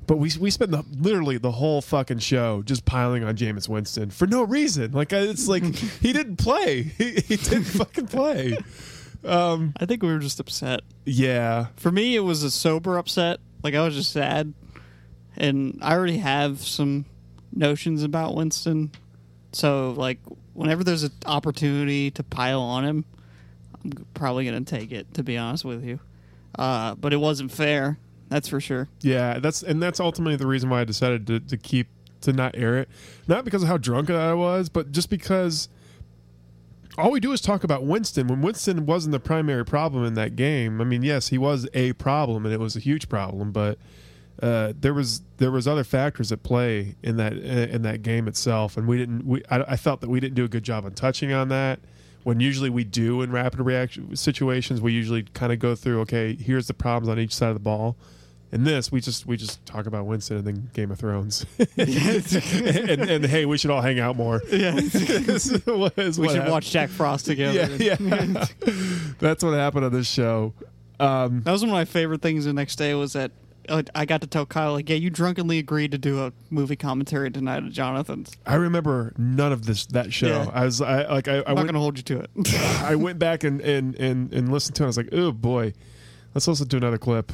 but 0.07 0.17
we 0.19 0.31
we 0.39 0.51
spent 0.51 0.71
the, 0.71 0.85
literally 0.99 1.39
the 1.39 1.51
whole 1.51 1.83
fucking 1.83 2.19
show 2.19 2.63
just 2.63 2.85
piling 2.85 3.25
on 3.25 3.37
Jameis 3.37 3.69
Winston 3.69 4.11
for 4.11 4.27
no 4.27 4.43
reason. 4.45 4.93
Like 4.93 5.13
it's 5.13 5.49
like 5.49 5.65
he 6.01 6.13
didn't 6.13 6.37
play. 6.37 6.83
He, 6.83 7.13
he 7.13 7.37
didn't 7.37 7.65
fucking 7.65 8.07
play. 8.07 8.57
Um, 9.25 9.75
I 9.79 9.87
think 9.87 10.03
we 10.03 10.13
were 10.13 10.19
just 10.19 10.39
upset. 10.39 10.81
Yeah, 11.05 11.67
For 11.77 11.91
me, 11.91 12.15
it 12.15 12.21
was 12.21 12.43
a 12.43 12.51
sober 12.51 12.97
upset. 12.97 13.41
Like 13.63 13.75
I 13.75 13.85
was 13.85 13.95
just 13.95 14.13
sad, 14.13 14.55
and 15.37 15.79
I 15.83 15.95
already 15.95 16.19
have 16.19 16.61
some 16.61 17.07
notions 17.57 18.03
about 18.03 18.35
Winston. 18.35 18.93
So 19.53 19.95
like, 19.97 20.19
whenever 20.55 20.85
there's 20.85 21.03
an 21.03 21.13
opportunity 21.25 22.11
to 22.13 22.23
pile 22.23 22.61
on 22.61 22.85
him, 22.85 23.05
I'm 23.83 24.07
probably 24.15 24.45
gonna 24.45 24.61
take 24.63 24.93
it. 24.93 25.13
To 25.15 25.23
be 25.23 25.37
honest 25.37 25.65
with 25.65 25.85
you, 25.85 25.99
uh, 26.59 26.95
but 26.95 27.13
it 27.13 27.19
wasn't 27.19 27.51
fair. 27.51 27.99
That's 28.29 28.49
for 28.49 28.61
sure. 28.61 28.89
yeah. 29.03 29.39
That's 29.39 29.63
and 29.63 29.81
that's 29.83 30.01
ultimately 30.01 30.37
the 30.37 30.47
reason 30.49 30.69
why 30.69 30.81
I 30.81 30.85
decided 30.85 31.27
to, 31.29 31.41
to 31.41 31.57
keep 31.57 31.87
to 32.23 32.33
not 32.33 32.57
air 32.57 32.79
it. 32.79 32.89
Not 33.29 33.45
because 33.45 33.63
of 33.63 33.69
how 33.69 33.77
drunk 33.77 34.11
I 34.11 34.35
was, 34.35 34.69
but 34.69 34.91
just 34.91 35.11
because 35.11 35.69
all 36.99 37.11
we 37.11 37.21
do 37.21 37.33
is 37.33 37.41
talk 37.41 37.63
about 37.63 37.85
Winston. 37.85 38.27
When 38.27 38.43
Winston 38.43 38.87
wasn't 38.87 39.13
the 39.13 39.21
primary 39.21 39.65
problem 39.65 40.05
in 40.05 40.15
that 40.15 40.35
game, 40.35 40.81
I 40.81 40.85
mean, 40.85 41.03
yes, 41.03 41.29
he 41.29 41.39
was 41.39 41.69
a 41.75 41.93
problem 41.95 42.45
and 42.45 42.55
it 42.55 42.61
was 42.61 42.75
a 42.75 42.81
huge 42.81 43.09
problem, 43.09 43.53
but 43.53 43.79
uh, 44.43 44.73
there 44.79 44.93
was 44.95 45.23
there 45.39 45.51
was 45.51 45.67
other 45.67 45.85
factors 45.85 46.31
at 46.33 46.43
play 46.43 46.95
in 47.03 47.17
that 47.17 47.33
in 47.35 47.83
that 47.83 48.03
game 48.03 48.29
itself, 48.29 48.77
and 48.77 48.87
we 48.87 48.99
didn't. 48.99 49.27
We 49.27 49.43
I, 49.51 49.61
I 49.63 49.77
felt 49.77 50.01
that 50.03 50.11
we 50.11 50.21
didn't 50.21 50.35
do 50.35 50.45
a 50.45 50.49
good 50.49 50.63
job 50.65 50.85
on 50.85 50.93
touching 50.93 51.33
on 51.33 51.49
that. 51.49 51.81
When 52.25 52.41
usually 52.41 52.71
we 52.71 52.83
do 52.83 53.23
in 53.23 53.31
rapid 53.31 53.61
reaction 53.61 54.17
situations, 54.17 54.81
we 54.81 54.93
usually 54.93 55.23
kind 55.23 55.53
of 55.53 55.59
go 55.61 55.75
through. 55.77 56.01
Okay, 56.01 56.35
here's 56.35 56.67
the 56.67 56.75
problems 56.75 57.09
on 57.09 57.19
each 57.21 57.35
side 57.35 57.49
of 57.49 57.55
the 57.55 57.61
ball. 57.61 57.97
In 58.53 58.63
this, 58.65 58.93
we 58.93 59.01
just 59.01 59.27
we 59.27 59.37
just 59.37 59.65
talk 59.67 59.87
about 59.87 60.07
Winston 60.07 60.37
and 60.39 60.47
then 60.47 60.71
Game 60.73 60.91
of 60.91 60.99
Thrones, 60.99 61.45
and, 61.77 63.01
and, 63.01 63.27
hey, 63.27 63.45
we 63.45 63.59
should 63.59 63.71
all 63.71 63.81
hang 63.83 63.99
out 63.99 64.17
more. 64.17 64.41
Yeah, 64.51 64.75
Is 64.79 65.61
what- 65.67 65.99
is 65.99 66.19
we 66.19 66.29
should 66.29 66.37
happened. 66.37 66.53
watch 66.53 66.71
Jack 66.71 66.89
Frost 66.91 67.27
together. 67.27 67.75
Yeah, 67.77 67.97
yeah. 68.01 68.47
That's 69.19 69.43
what 69.43 69.53
happened 69.55 69.85
on 69.87 69.93
this 69.93 70.09
show. 70.09 70.53
Um, 71.01 71.43
That 71.43 71.53
was 71.53 71.63
one 71.63 71.71
of 71.71 71.75
my 71.75 71.85
favorite 71.85 72.23
things. 72.23 72.45
The 72.45 72.53
next 72.53 72.77
day 72.77 72.95
was 72.95 73.13
that 73.15 73.31
uh, 73.31 73.35
Uh, 73.69 73.83
I 73.95 74.05
got 74.05 74.21
to 74.21 74.27
tell 74.27 74.47
Kyle, 74.47 74.73
like, 74.73 74.89
yeah, 74.89 74.97
you 74.97 75.11
drunkenly 75.11 75.59
agreed 75.59 75.93
to 75.93 75.99
do 75.99 76.25
a 76.25 76.33
movie 76.51 76.77
commentary 76.77 77.31
tonight 77.31 77.65
at 77.65 77.73
Jonathan's. 77.73 78.33
I 78.47 78.55
remember 78.55 79.13
none 79.19 79.53
of 79.53 79.67
this 79.67 79.87
that 79.87 80.13
show. 80.13 80.27
Yeah. 80.27 80.51
I 80.53 80.65
was 80.65 80.81
I 80.81 81.07
like 81.07 81.29
I, 81.29 81.39
I 81.39 81.39
I'm 81.39 81.45
not 81.45 81.57
went 81.57 81.67
going 81.67 81.75
to 81.75 81.81
hold 81.81 81.97
you 81.99 82.03
to 82.05 82.21
it. 82.21 82.55
I 82.83 82.95
went 82.95 83.19
back 83.19 83.45
and, 83.45 83.61
and 83.61 83.95
and 83.97 84.33
and 84.33 84.53
listened 84.53 84.77
to 84.77 84.83
it. 84.83 84.87
I 84.87 84.89
was 84.89 84.97
like, 84.97 85.09
oh 85.13 85.33
boy, 85.33 85.73
let's 86.35 86.47
listen 86.49 86.69
to 86.69 86.77
another 86.77 86.99
clip. 86.99 87.33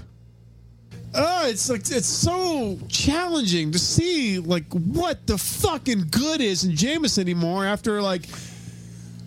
Oh, 1.14 1.46
it's 1.46 1.68
like 1.68 1.80
it's 1.90 2.06
so 2.06 2.78
challenging 2.88 3.70
to 3.72 3.78
see 3.78 4.38
like 4.38 4.72
what 4.72 5.26
the 5.26 5.36
fucking 5.36 6.06
good 6.10 6.40
is 6.40 6.64
in 6.64 6.72
Jameis 6.72 7.18
anymore 7.18 7.66
after 7.66 8.00
like 8.00 8.26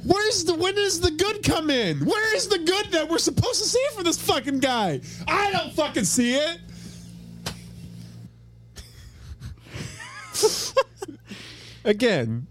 where's 0.03 0.45
the 0.45 0.55
when 0.55 0.75
does 0.75 0.99
the 0.99 1.11
good 1.11 1.43
come 1.43 1.69
in? 1.69 1.99
Where 2.05 2.35
is 2.35 2.47
the 2.47 2.59
good 2.59 2.91
that 2.91 3.09
we're 3.09 3.17
supposed 3.17 3.61
to 3.61 3.69
see 3.69 3.85
for 3.93 4.03
this 4.03 4.19
fucking 4.19 4.59
guy? 4.59 5.01
I 5.27 5.51
don't 5.51 5.73
fucking 5.73 6.05
see 6.05 6.35
it. 6.35 6.59
Again, 11.83 12.47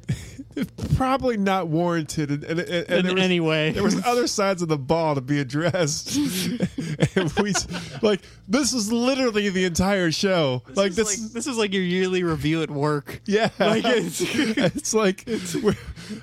probably 0.95 1.37
not 1.37 1.67
warranted, 1.67 2.31
and, 2.31 2.45
and, 2.45 2.61
and, 2.61 2.89
In 2.89 3.05
there 3.07 3.15
was- 3.15 3.25
any 3.25 3.41
way. 3.41 3.73
there 3.73 3.83
was 3.83 4.01
other 4.07 4.29
sides 4.29 4.63
of 4.63 4.69
the 4.69 4.79
ball 4.79 5.17
to 5.17 5.21
be 5.21 5.41
addressed. 5.41 6.15
and 7.17 7.33
we 7.43 7.53
like 8.01 8.21
this 8.47 8.73
is 8.73 8.93
literally 8.93 9.49
the 9.49 9.65
entire 9.65 10.13
show. 10.13 10.63
like 10.77 10.93
this, 10.93 11.09
this, 11.09 11.19
is 11.19 11.23
like, 11.25 11.33
this 11.33 11.47
is 11.49 11.59
like 11.59 11.73
your 11.73 11.83
yearly 11.83 12.23
review 12.23 12.63
at 12.63 12.71
work. 12.71 13.23
Yeah, 13.27 13.51
Like, 13.59 13.85
it's, 13.85 14.21
it's- 14.21 14.95
like 14.95 15.25
we're- 15.27 15.77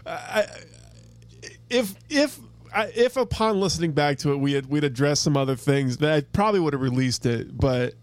I, 0.05 0.45
if 1.69 1.93
if 2.09 2.39
I, 2.73 2.85
if 2.95 3.17
upon 3.17 3.59
listening 3.59 3.91
back 3.91 4.19
to 4.19 4.31
it 4.31 4.37
we 4.37 4.53
had 4.53 4.67
we'd 4.67 4.85
addressed 4.85 5.23
some 5.23 5.35
other 5.35 5.57
things, 5.57 5.97
that 5.97 6.13
I 6.13 6.21
probably 6.21 6.61
would 6.61 6.71
have 6.71 6.81
released 6.81 7.25
it. 7.25 7.57
But 7.57 7.95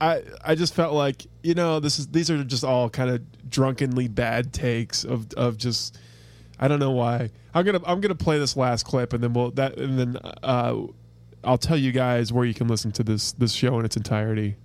I 0.00 0.22
I 0.44 0.54
just 0.54 0.74
felt 0.74 0.94
like 0.94 1.26
you 1.42 1.54
know 1.54 1.80
this 1.80 1.98
is 1.98 2.08
these 2.08 2.30
are 2.30 2.42
just 2.44 2.64
all 2.64 2.90
kind 2.90 3.10
of 3.10 3.50
drunkenly 3.50 4.08
bad 4.08 4.52
takes 4.52 5.04
of 5.04 5.32
of 5.34 5.56
just 5.56 5.98
I 6.58 6.68
don't 6.68 6.80
know 6.80 6.90
why. 6.90 7.30
I'm 7.54 7.64
gonna 7.64 7.80
I'm 7.86 8.00
gonna 8.00 8.14
play 8.14 8.38
this 8.38 8.56
last 8.56 8.84
clip 8.84 9.12
and 9.12 9.22
then 9.22 9.32
we'll 9.32 9.50
that 9.52 9.78
and 9.78 9.98
then 9.98 10.16
uh, 10.42 10.76
I'll 11.44 11.58
tell 11.58 11.76
you 11.76 11.92
guys 11.92 12.32
where 12.32 12.44
you 12.44 12.54
can 12.54 12.68
listen 12.68 12.92
to 12.92 13.02
this 13.02 13.32
this 13.32 13.52
show 13.52 13.78
in 13.78 13.84
its 13.84 13.96
entirety. 13.96 14.56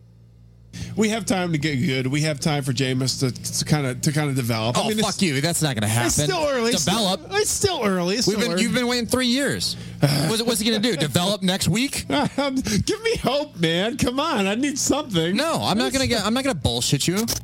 We 0.96 1.10
have 1.10 1.26
time 1.26 1.52
to 1.52 1.58
get 1.58 1.76
good. 1.78 2.08
We 2.08 2.22
have 2.22 2.40
time 2.40 2.64
for 2.64 2.72
Jameis 2.74 3.20
to 3.60 3.66
kind 3.66 3.86
of 3.88 4.02
to 4.02 4.12
kind 4.12 4.30
of 4.30 4.36
develop. 4.36 4.78
Oh, 4.78 4.90
it's- 4.90 5.06
fuck 5.06 5.22
you. 5.22 5.42
That's 5.42 5.62
not 5.62 5.76
going 5.76 5.82
to 5.84 5.88
happen. 5.88 6.08
It's 6.08 6.24
still 6.24 6.48
early. 6.50 6.72
It's 6.72 6.86
Develop. 6.86 7.22
Still, 7.22 7.36
it's 7.36 7.50
still 7.50 7.82
early. 7.84 8.16
It's 8.16 8.28
We've 8.28 8.36
still 8.36 8.48
been, 8.48 8.54
early. 8.54 8.64
you've 8.64 8.74
been 8.74 8.88
waiting 8.88 9.08
three 9.08 9.28
years. 9.28 9.76
What's, 10.02 10.42
what's 10.44 10.60
he 10.60 10.70
going 10.70 10.82
to 10.82 10.92
do? 10.92 10.96
Develop 10.98 11.42
next 11.42 11.68
week? 11.68 12.06
Um, 12.38 12.56
give 12.56 13.02
me 13.04 13.16
hope, 13.18 13.58
man. 13.60 13.98
Come 13.98 14.20
on, 14.20 14.48
I 14.48 14.56
need 14.56 14.78
something. 14.80 15.36
No, 15.36 15.60
I'm 15.62 15.78
not 15.78 15.92
going 15.92 16.02
to 16.02 16.08
get. 16.08 16.26
I'm 16.26 16.34
not 16.34 16.44
going 16.44 16.56
to 16.56 16.62
bullshit 16.62 17.08
you. 17.08 17.26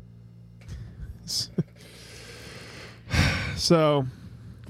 So 3.55 4.05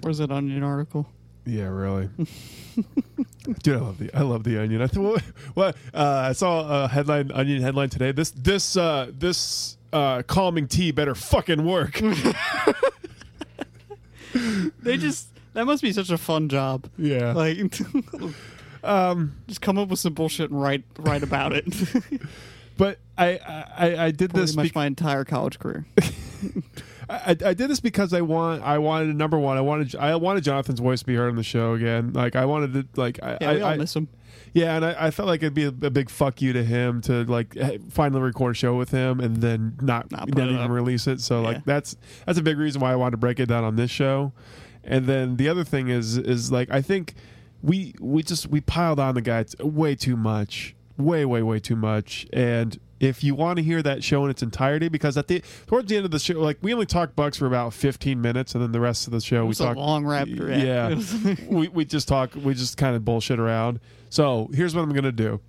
Where's 0.02 0.20
that 0.20 0.32
onion 0.32 0.64
article? 0.64 1.08
Yeah, 1.48 1.68
really. 1.68 2.10
Dude, 3.64 3.76
I 3.76 3.80
love 3.80 3.98
the 3.98 4.14
I 4.14 4.22
love 4.22 4.44
the 4.44 4.62
onion. 4.62 4.82
I 4.82 4.88
thought 4.88 5.22
what, 5.56 5.76
uh, 5.94 6.28
I 6.30 6.34
saw 6.34 6.84
a 6.84 6.88
headline 6.88 7.32
onion 7.32 7.62
headline 7.62 7.90
today. 7.90 8.12
This 8.12 8.32
this 8.32 8.76
uh, 8.78 9.10
this 9.18 9.78
uh, 9.94 10.22
calming 10.24 10.68
tea 10.68 10.92
better 10.92 11.16
fucking 11.16 11.66
work. 11.66 12.00
They 14.84 14.98
just 14.98 15.30
that 15.54 15.66
must 15.66 15.82
be 15.82 15.92
such 15.92 16.12
a 16.12 16.18
fun 16.18 16.50
job. 16.50 16.88
yeah. 16.98 17.32
Like, 17.34 17.58
um, 18.84 19.36
just 19.48 19.62
come 19.62 19.78
up 19.80 19.90
with 19.90 20.00
some 20.00 20.14
bullshit 20.14 20.52
and 20.52 20.62
write 20.62 20.84
write 21.00 21.24
about 21.24 21.54
it. 21.54 21.66
but 22.78 23.00
I 23.18 23.40
I, 23.78 24.06
I 24.06 24.12
did 24.12 24.32
Pretty 24.32 24.42
this 24.46 24.56
much 24.56 24.68
bec- 24.68 24.76
my 24.76 24.86
entire 24.86 25.26
college 25.26 25.58
career. 25.58 25.86
I, 27.10 27.32
I 27.46 27.54
did 27.54 27.70
this 27.70 27.80
because 27.80 28.14
I 28.14 28.22
want 28.22 28.64
I 28.64 28.78
wanted 28.80 29.16
number 29.16 29.38
one 29.40 29.58
I 29.58 29.62
wanted 29.62 29.96
I 29.96 30.16
wanted 30.18 30.44
Jonathan's 30.44 30.80
voice 30.80 31.00
to 31.00 31.06
be 31.06 31.16
heard 31.16 31.30
on 31.30 31.36
the 31.38 31.44
show 31.44 31.74
again 31.74 32.12
like 32.14 32.36
I 32.36 32.46
wanted 32.46 32.74
to 32.74 33.00
like 33.02 33.20
I 33.24 33.38
Yeah, 33.40 33.54
we 33.54 33.62
all 33.62 33.70
I, 33.70 33.78
miss 33.78 33.96
him. 33.96 34.10
yeah 34.54 34.76
and 34.76 34.84
I, 34.86 35.08
I 35.08 35.12
felt 35.12 35.28
like 35.28 35.42
it'd 35.42 35.54
be 35.54 35.64
a, 35.64 35.68
a 35.70 35.90
big 35.90 36.10
fuck 36.10 36.42
you 36.42 36.52
to 36.54 36.64
him 36.64 37.00
to 37.02 37.24
like 37.24 37.56
finally 37.92 38.22
record 38.22 38.52
a 38.52 38.54
show 38.58 38.76
with 38.76 38.92
him 38.92 39.20
and 39.22 39.38
then 39.38 39.78
not 39.82 40.12
Not 40.12 40.28
not, 40.30 40.38
even 40.50 40.58
up. 40.58 40.70
release 40.70 41.08
it 41.08 41.22
so 41.22 41.42
Yeah. 41.42 41.48
like 41.48 41.66
that's 41.66 41.96
that's 42.26 42.38
a 42.40 42.44
big 42.44 42.58
reason 42.58 42.82
why 42.82 42.92
I 42.92 42.96
wanted 42.96 43.12
to 43.12 43.18
break 43.18 43.40
it 43.40 43.46
down 43.46 43.64
on 43.64 43.78
this 43.78 43.90
show 43.92 44.34
and 44.84 45.06
then 45.06 45.38
the 45.38 45.48
other 45.48 45.64
thing 45.64 45.88
is 45.88 46.18
is 46.18 46.52
like 46.52 46.70
I 46.72 46.82
think 46.82 47.14
we 47.64 47.96
we 48.02 48.22
just 48.22 48.48
we 48.48 48.60
piled 48.62 49.00
on 49.00 49.16
the 49.16 49.22
guy 49.22 49.46
way 49.62 49.96
too 49.96 50.18
much 50.18 50.76
way 50.98 51.24
way 51.26 51.42
way 51.42 51.60
too 51.60 51.76
much 51.78 52.28
and 52.34 52.78
if 53.00 53.24
you 53.24 53.36
want 53.36 53.58
to 53.58 53.64
hear 53.64 53.82
that 53.82 54.04
show 54.04 54.24
in 54.26 54.32
its 54.32 54.42
entirety 54.42 54.90
because 54.90 55.18
at 55.18 55.28
the 55.28 55.44
towards 55.68 55.88
the 55.90 55.96
end 55.96 56.06
of 56.06 56.12
the 56.12 56.20
show 56.20 56.34
like 56.40 56.58
we 56.62 56.74
only 56.74 56.86
talked 56.86 57.16
bucks 57.16 57.38
for 57.38 57.46
about 57.46 57.74
15 57.74 58.20
minutes 58.22 58.56
and 58.56 58.64
then 58.64 58.72
the 58.72 58.80
rest 58.80 59.08
of 59.08 59.14
the 59.14 59.22
show 59.22 59.46
we 59.46 59.54
talk 59.54 59.78
long 59.78 60.04
raptor 60.04 60.50
yeah. 60.50 61.36
We, 61.48 61.68
we 61.68 61.86
just 61.86 62.08
talk 62.08 62.32
we 62.36 62.54
just 62.54 62.78
kind 62.78 62.96
of 62.96 63.06
bullshit 63.06 63.40
around. 63.40 63.80
So 64.10 64.50
here's 64.54 64.76
what 64.76 64.82
i'm 64.82 64.94
gonna 64.94 65.12
do. 65.12 65.40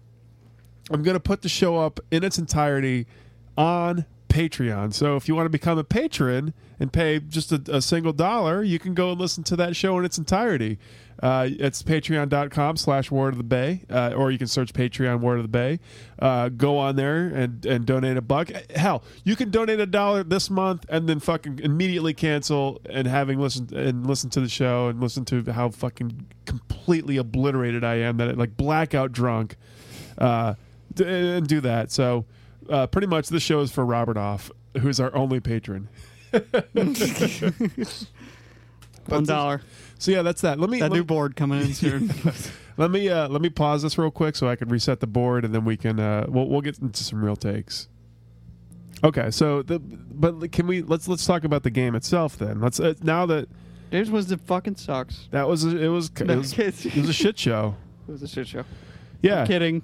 I'm 0.91 1.03
gonna 1.03 1.21
put 1.21 1.43
the 1.43 1.49
show 1.49 1.79
up 1.79 2.01
in 2.11 2.25
its 2.25 2.39
entirety 2.39 3.07
on 3.57 4.05
patreon. 4.29 4.93
So 4.93 5.17
if 5.17 5.27
you 5.27 5.35
want 5.35 5.47
to 5.47 5.51
become 5.51 5.79
a 5.79 5.85
patron 5.85 6.53
and 6.79 6.93
pay 6.93 7.19
just 7.19 7.51
a, 7.51 7.63
a 7.69 7.83
single 7.83 8.13
dollar 8.13 8.63
you 8.63 8.79
can 8.79 8.95
go 8.95 9.11
and 9.13 9.21
listen 9.21 9.43
to 9.45 9.57
that 9.57 9.75
show 9.75 9.99
in 9.99 10.05
its 10.05 10.19
entirety 10.19 10.79
uh, 11.23 11.49
it's 11.51 11.83
patreon.com 11.83 12.77
slash 12.77 13.11
word 13.11 13.35
of 13.35 13.39
the 13.39 13.45
bay 13.45 13.83
uh, 13.91 14.13
or 14.17 14.31
you 14.31 14.39
can 14.39 14.47
search 14.47 14.73
patreon 14.73 15.21
word 15.21 15.37
of 15.39 15.43
the 15.43 15.49
bay. 15.49 15.81
Uh, 16.19 16.49
go 16.49 16.79
on 16.79 16.97
there 16.97 17.27
and, 17.27 17.65
and 17.67 17.87
donate 17.87 18.17
a 18.17 18.23
buck. 18.23 18.51
Hell 18.75 19.03
you 19.25 19.35
can 19.37 19.51
donate 19.51 19.81
a 19.81 19.87
dollar 19.87 20.23
this 20.23 20.49
month 20.51 20.87
and 20.89 21.09
then 21.09 21.19
fucking 21.21 21.61
immediately 21.63 22.15
cancel 22.15 22.81
and 22.89 23.07
having 23.07 23.39
listened 23.41 23.73
and 23.73 24.07
listen 24.07 24.31
to 24.31 24.41
the 24.41 24.49
show 24.49 24.89
and 24.89 25.01
listen 25.01 25.25
to 25.27 25.53
how 25.53 25.71
fucking 25.71 26.27
completely 26.45 27.17
obliterated 27.19 27.85
i 27.85 27.97
am 27.97 28.17
that 28.17 28.39
like 28.39 28.57
blackout 28.57 29.13
drunk 29.13 29.57
uh, 30.19 30.55
d- 30.95 31.05
and 31.05 31.47
do 31.47 31.61
that. 31.61 31.93
So 31.93 32.25
uh, 32.71 32.87
pretty 32.87 33.07
much 33.07 33.29
this 33.29 33.43
show 33.43 33.61
is 33.61 33.71
for 33.73 33.85
robert 33.85 34.17
off 34.17 34.51
who's 34.81 35.01
our 35.01 35.15
only 35.15 35.41
patron 35.41 35.89
One 39.09 39.25
dollar. 39.25 39.63
so 39.99 40.11
yeah 40.11 40.23
that's 40.23 40.41
that 40.43 40.59
let 40.61 40.71
me 40.71 40.81
That 40.81 40.91
let, 40.91 40.97
new 40.97 41.05
board 41.05 41.35
coming 41.37 41.61
in 41.63 41.75
soon. 41.75 42.13
let 42.77 42.91
me 42.91 43.09
uh 43.09 43.29
let 43.29 43.43
me 43.43 43.49
pause 43.51 43.83
this 43.83 43.99
real 43.99 44.11
quick 44.11 44.37
so 44.37 44.49
i 44.49 44.55
can 44.57 44.69
reset 44.69 45.01
the 45.01 45.07
board 45.07 45.45
and 45.45 45.55
then 45.55 45.65
we 45.65 45.77
can 45.77 45.99
uh 45.99 46.25
we'll, 46.29 46.47
we'll 46.49 46.61
get 46.61 46.79
into 46.79 47.03
some 47.03 47.25
real 47.25 47.37
takes 47.37 47.89
okay 49.05 49.31
so 49.31 49.63
the 49.63 49.79
but 49.79 50.51
can 50.53 50.67
we 50.67 50.83
let's 50.83 51.09
let's 51.09 51.25
talk 51.27 51.45
about 51.45 51.63
the 51.63 51.71
game 51.71 51.95
itself 51.95 52.37
then 52.39 52.61
let's 52.61 52.79
uh, 52.81 52.95
now 53.03 53.27
that 53.27 53.49
James 53.91 54.11
was 54.11 54.27
the 54.27 54.37
fucking 54.37 54.77
sucks. 54.77 55.29
that 55.31 55.49
was 55.49 55.65
a, 55.65 55.77
it 55.77 55.89
was 55.89 56.11
it 56.21 56.27
was, 56.27 56.59
it 56.59 56.97
was 56.97 57.09
a 57.09 57.13
shit 57.13 57.39
show 57.39 57.75
It 58.09 58.13
was 58.13 58.23
a 58.23 58.29
shit 58.29 58.47
show. 58.49 58.65
yeah 59.23 59.47
Kidding. 59.47 59.83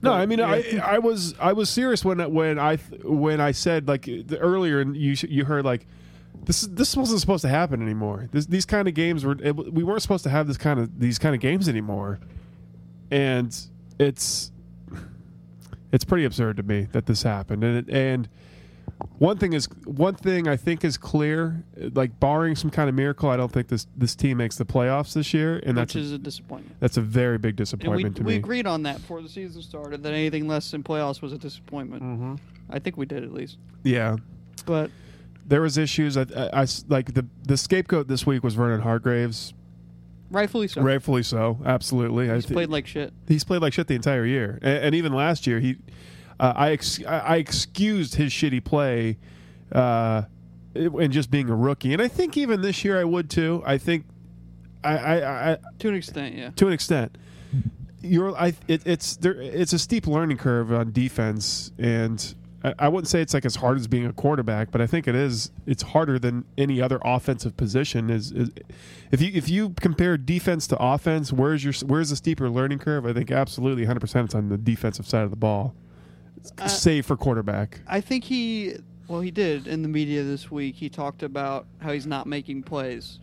No, 0.00 0.12
I 0.12 0.26
mean, 0.26 0.40
I 0.40 0.78
I 0.78 0.98
was 1.00 1.34
I 1.40 1.52
was 1.52 1.68
serious 1.68 2.04
when 2.04 2.32
when 2.32 2.56
I 2.58 2.76
when 3.02 3.40
I 3.40 3.50
said 3.50 3.88
like 3.88 4.08
earlier, 4.38 4.78
and 4.80 4.96
you 4.96 5.16
you 5.28 5.44
heard 5.44 5.64
like 5.64 5.88
this 6.44 6.62
this 6.62 6.96
wasn't 6.96 7.20
supposed 7.20 7.42
to 7.42 7.48
happen 7.48 7.82
anymore. 7.82 8.28
This, 8.32 8.46
these 8.46 8.64
kind 8.64 8.88
of 8.88 8.94
games 8.94 9.24
were 9.24 9.36
it, 9.42 9.54
we 9.54 9.82
weren't 9.82 10.02
supposed 10.02 10.24
to 10.24 10.30
have 10.30 10.46
this 10.46 10.56
kind 10.56 10.80
of 10.80 10.98
these 10.98 11.18
kind 11.18 11.34
of 11.34 11.40
games 11.40 11.68
anymore, 11.68 12.20
and 13.10 13.56
it's 13.98 14.50
it's 15.92 16.04
pretty 16.04 16.24
absurd 16.24 16.56
to 16.58 16.62
me 16.62 16.88
that 16.92 17.06
this 17.06 17.22
happened. 17.22 17.64
And 17.64 17.76
it, 17.78 17.94
and 17.94 18.28
one 19.18 19.38
thing 19.38 19.52
is 19.52 19.68
one 19.84 20.14
thing 20.14 20.48
I 20.48 20.56
think 20.56 20.84
is 20.84 20.96
clear, 20.96 21.64
like 21.76 22.18
barring 22.18 22.56
some 22.56 22.70
kind 22.70 22.88
of 22.88 22.94
miracle, 22.94 23.28
I 23.28 23.36
don't 23.36 23.52
think 23.52 23.68
this 23.68 23.86
this 23.96 24.14
team 24.14 24.38
makes 24.38 24.56
the 24.56 24.64
playoffs 24.64 25.12
this 25.12 25.32
year, 25.34 25.60
and 25.64 25.76
that's 25.76 25.94
which 25.94 26.02
a, 26.02 26.04
is 26.04 26.12
a 26.12 26.18
disappointment. 26.18 26.76
that's 26.80 26.96
a 26.96 27.00
very 27.00 27.38
big 27.38 27.50
And 27.50 27.58
we, 27.58 27.64
disappointment 27.64 28.16
to 28.16 28.22
we 28.22 28.26
me. 28.26 28.34
We 28.34 28.38
agreed 28.38 28.66
on 28.66 28.82
that 28.84 29.00
before 29.00 29.22
the 29.22 29.28
season 29.28 29.62
started 29.62 30.02
that 30.02 30.12
anything 30.12 30.48
less 30.48 30.70
than 30.70 30.82
playoffs 30.82 31.22
was 31.22 31.32
a 31.32 31.38
disappointment. 31.38 32.02
Mm-hmm. 32.02 32.34
I 32.70 32.78
think 32.78 32.96
we 32.96 33.06
did 33.06 33.22
at 33.24 33.32
least. 33.32 33.58
Yeah. 33.82 34.16
But 34.66 34.90
there 35.48 35.60
was 35.62 35.76
issues. 35.78 36.16
I, 36.16 36.26
I 36.52 36.66
like 36.88 37.14
the 37.14 37.26
the 37.42 37.56
scapegoat 37.56 38.06
this 38.06 38.24
week 38.26 38.44
was 38.44 38.54
Vernon 38.54 38.80
Hargreaves, 38.82 39.54
rightfully 40.30 40.68
so. 40.68 40.82
rightfully 40.82 41.22
so. 41.22 41.58
Absolutely, 41.64 42.30
I 42.30 42.36
He's 42.36 42.46
thi- 42.46 42.54
played 42.54 42.68
like 42.68 42.86
shit. 42.86 43.12
he's 43.26 43.44
played 43.44 43.62
like 43.62 43.72
shit 43.72 43.86
the 43.88 43.94
entire 43.94 44.24
year, 44.26 44.58
and, 44.62 44.84
and 44.84 44.94
even 44.94 45.12
last 45.12 45.46
year 45.46 45.58
he, 45.60 45.76
uh, 46.38 46.52
I, 46.54 46.70
ex- 46.72 47.02
I 47.04 47.18
I 47.18 47.36
excused 47.36 48.14
his 48.16 48.30
shitty 48.32 48.62
play, 48.62 49.16
uh, 49.72 50.22
and 50.74 51.10
just 51.12 51.30
being 51.30 51.48
a 51.50 51.56
rookie, 51.56 51.92
and 51.92 52.02
I 52.02 52.08
think 52.08 52.36
even 52.36 52.60
this 52.62 52.84
year 52.84 53.00
I 53.00 53.04
would 53.04 53.28
too. 53.30 53.62
I 53.66 53.78
think, 53.78 54.04
I 54.84 54.96
I, 54.98 55.52
I 55.52 55.56
To 55.80 55.88
an 55.88 55.94
extent, 55.94 56.34
yeah. 56.36 56.50
to 56.50 56.66
an 56.66 56.72
extent. 56.72 57.16
You're, 58.00 58.36
I, 58.36 58.52
it, 58.68 58.82
it's 58.86 59.16
there. 59.16 59.40
It's 59.40 59.72
a 59.72 59.78
steep 59.78 60.06
learning 60.06 60.36
curve 60.36 60.72
on 60.72 60.92
defense, 60.92 61.72
and 61.78 62.34
I, 62.64 62.74
I 62.78 62.88
wouldn't 62.88 63.06
say 63.08 63.20
it's 63.20 63.34
like 63.34 63.44
as 63.44 63.56
hard 63.56 63.78
as 63.78 63.86
being 63.86 64.06
a 64.06 64.12
quarterback, 64.12 64.70
but 64.72 64.80
I 64.80 64.86
think 64.86 65.06
it 65.06 65.14
is. 65.14 65.50
It's 65.66 65.82
harder 65.82 66.18
than 66.18 66.44
any 66.56 66.80
other 66.82 66.98
offensive 67.04 67.56
position. 67.56 68.10
Is, 68.10 68.32
is 68.32 68.50
if 69.12 69.20
you 69.22 69.30
if 69.34 69.48
you 69.48 69.70
compare 69.80 70.16
defense 70.16 70.66
to 70.68 70.76
offense, 70.82 71.32
where's 71.32 71.62
your 71.62 71.72
where's 71.86 72.10
the 72.10 72.16
steeper 72.16 72.50
learning 72.50 72.80
curve? 72.80 73.06
I 73.06 73.12
think 73.12 73.30
absolutely 73.30 73.82
100 73.82 74.00
percent 74.00 74.24
it's 74.26 74.34
on 74.34 74.48
the 74.48 74.58
defensive 74.58 75.06
side 75.06 75.22
of 75.22 75.30
the 75.30 75.36
ball, 75.36 75.74
Uh, 76.58 76.66
save 76.66 77.06
for 77.06 77.16
quarterback. 77.16 77.80
I 77.86 78.00
think 78.00 78.24
he, 78.24 78.74
well, 79.06 79.20
he 79.20 79.30
did 79.30 79.68
in 79.68 79.82
the 79.82 79.88
media 79.88 80.24
this 80.24 80.50
week. 80.50 80.74
He 80.74 80.88
talked 80.88 81.22
about 81.22 81.66
how 81.80 81.92
he's 81.92 82.06
not 82.06 82.26
making 82.26 82.64
plays. 82.64 83.20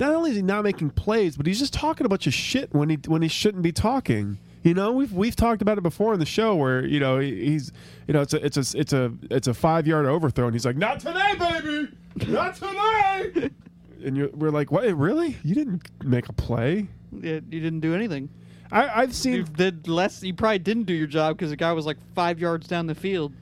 not 0.00 0.14
only 0.14 0.30
is 0.30 0.36
he 0.36 0.42
not 0.42 0.64
making 0.64 0.90
plays, 0.90 1.36
but 1.36 1.46
he's 1.46 1.58
just 1.58 1.74
talking 1.74 2.06
a 2.06 2.08
bunch 2.08 2.26
of 2.26 2.32
shit 2.32 2.72
when 2.72 2.88
he 2.88 2.96
when 3.06 3.20
he 3.20 3.28
shouldn't 3.28 3.62
be 3.62 3.72
talking. 3.72 4.38
You 4.64 4.72
know, 4.74 4.92
we've 4.92 5.12
we've 5.12 5.36
talked 5.36 5.60
about 5.62 5.76
it 5.78 5.82
before 5.82 6.14
in 6.14 6.20
the 6.20 6.26
show 6.26 6.56
where 6.56 6.84
you 6.84 6.98
know 6.98 7.18
he's 7.18 7.70
you 8.08 8.14
know 8.14 8.22
it's 8.22 8.32
a 8.32 8.44
it's 8.44 8.56
a 8.56 8.78
it's 8.78 8.92
a 8.94 9.12
it's 9.30 9.46
a 9.46 9.52
five 9.54 9.86
yard 9.86 10.06
overthrow 10.06 10.46
and 10.46 10.54
he's 10.54 10.64
like 10.64 10.76
not 10.78 11.00
today 11.00 11.34
baby 11.38 11.88
not 12.32 12.54
today 12.56 13.50
and 14.04 14.16
you're, 14.16 14.30
we're 14.30 14.50
like 14.50 14.72
what 14.72 14.84
really 14.96 15.36
you 15.44 15.54
didn't 15.54 15.82
make 16.02 16.28
a 16.30 16.32
play 16.32 16.86
Yeah, 17.12 17.34
you 17.50 17.60
didn't 17.60 17.80
do 17.80 17.94
anything. 17.94 18.30
I, 18.72 19.02
I've 19.02 19.10
You 19.10 19.14
seen 19.14 19.44
did 19.54 19.86
less. 19.86 20.22
You 20.22 20.32
probably 20.34 20.58
didn't 20.60 20.84
do 20.84 20.94
your 20.94 21.06
job 21.06 21.36
because 21.36 21.50
the 21.50 21.56
guy 21.56 21.72
was 21.72 21.84
like 21.86 21.98
five 22.14 22.40
yards 22.40 22.66
down 22.66 22.86
the 22.86 22.94
field. 22.94 23.34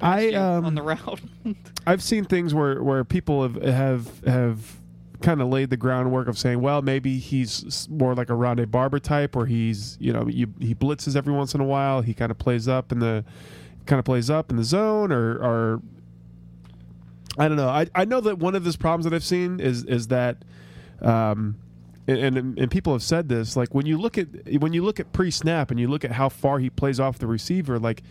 I 0.00 0.28
um 0.34 0.64
on 0.64 0.74
the 0.76 0.82
route. 0.92 1.20
I've 1.86 2.02
seen 2.02 2.24
things 2.24 2.54
where 2.54 2.82
where 2.82 3.02
people 3.02 3.42
have 3.42 3.60
have 3.62 4.24
have 4.24 4.76
kind 5.22 5.40
of 5.40 5.48
laid 5.48 5.70
the 5.70 5.76
groundwork 5.76 6.28
of 6.28 6.38
saying, 6.38 6.60
well, 6.60 6.82
maybe 6.82 7.18
he's 7.18 7.88
more 7.90 8.14
like 8.14 8.30
a 8.30 8.34
Rondé 8.34 8.70
Barber 8.70 8.98
type, 8.98 9.36
where 9.36 9.46
he's 9.46 9.96
you 10.00 10.12
know 10.12 10.26
you, 10.28 10.52
he 10.60 10.74
blitzes 10.74 11.16
every 11.16 11.32
once 11.32 11.54
in 11.54 11.60
a 11.60 11.64
while. 11.64 12.00
He 12.02 12.14
kind 12.14 12.30
of 12.30 12.38
plays 12.38 12.68
up 12.68 12.92
in 12.92 12.98
the 12.98 13.24
kind 13.86 13.98
of 13.98 14.04
plays 14.04 14.30
up 14.30 14.50
in 14.50 14.56
the 14.56 14.64
zone, 14.64 15.12
or 15.12 15.32
or 15.36 15.82
I 17.38 17.48
don't 17.48 17.56
know. 17.56 17.68
I 17.68 17.86
I 17.94 18.04
know 18.04 18.20
that 18.20 18.38
one 18.38 18.54
of 18.54 18.64
his 18.64 18.76
problems 18.76 19.04
that 19.04 19.14
I've 19.14 19.24
seen 19.24 19.60
is 19.60 19.84
is 19.84 20.08
that. 20.08 20.44
Um, 21.02 21.56
and, 22.08 22.36
and 22.38 22.58
and 22.58 22.70
people 22.70 22.92
have 22.92 23.02
said 23.02 23.28
this 23.28 23.56
like 23.56 23.74
when 23.74 23.84
you 23.84 23.98
look 23.98 24.16
at 24.16 24.28
when 24.60 24.72
you 24.72 24.84
look 24.84 25.00
at 25.00 25.12
pre 25.12 25.30
snap 25.30 25.72
and 25.72 25.80
you 25.80 25.88
look 25.88 26.04
at 26.04 26.12
how 26.12 26.28
far 26.28 26.60
he 26.60 26.70
plays 26.70 27.00
off 27.00 27.18
the 27.18 27.26
receiver 27.26 27.80
like 27.80 28.02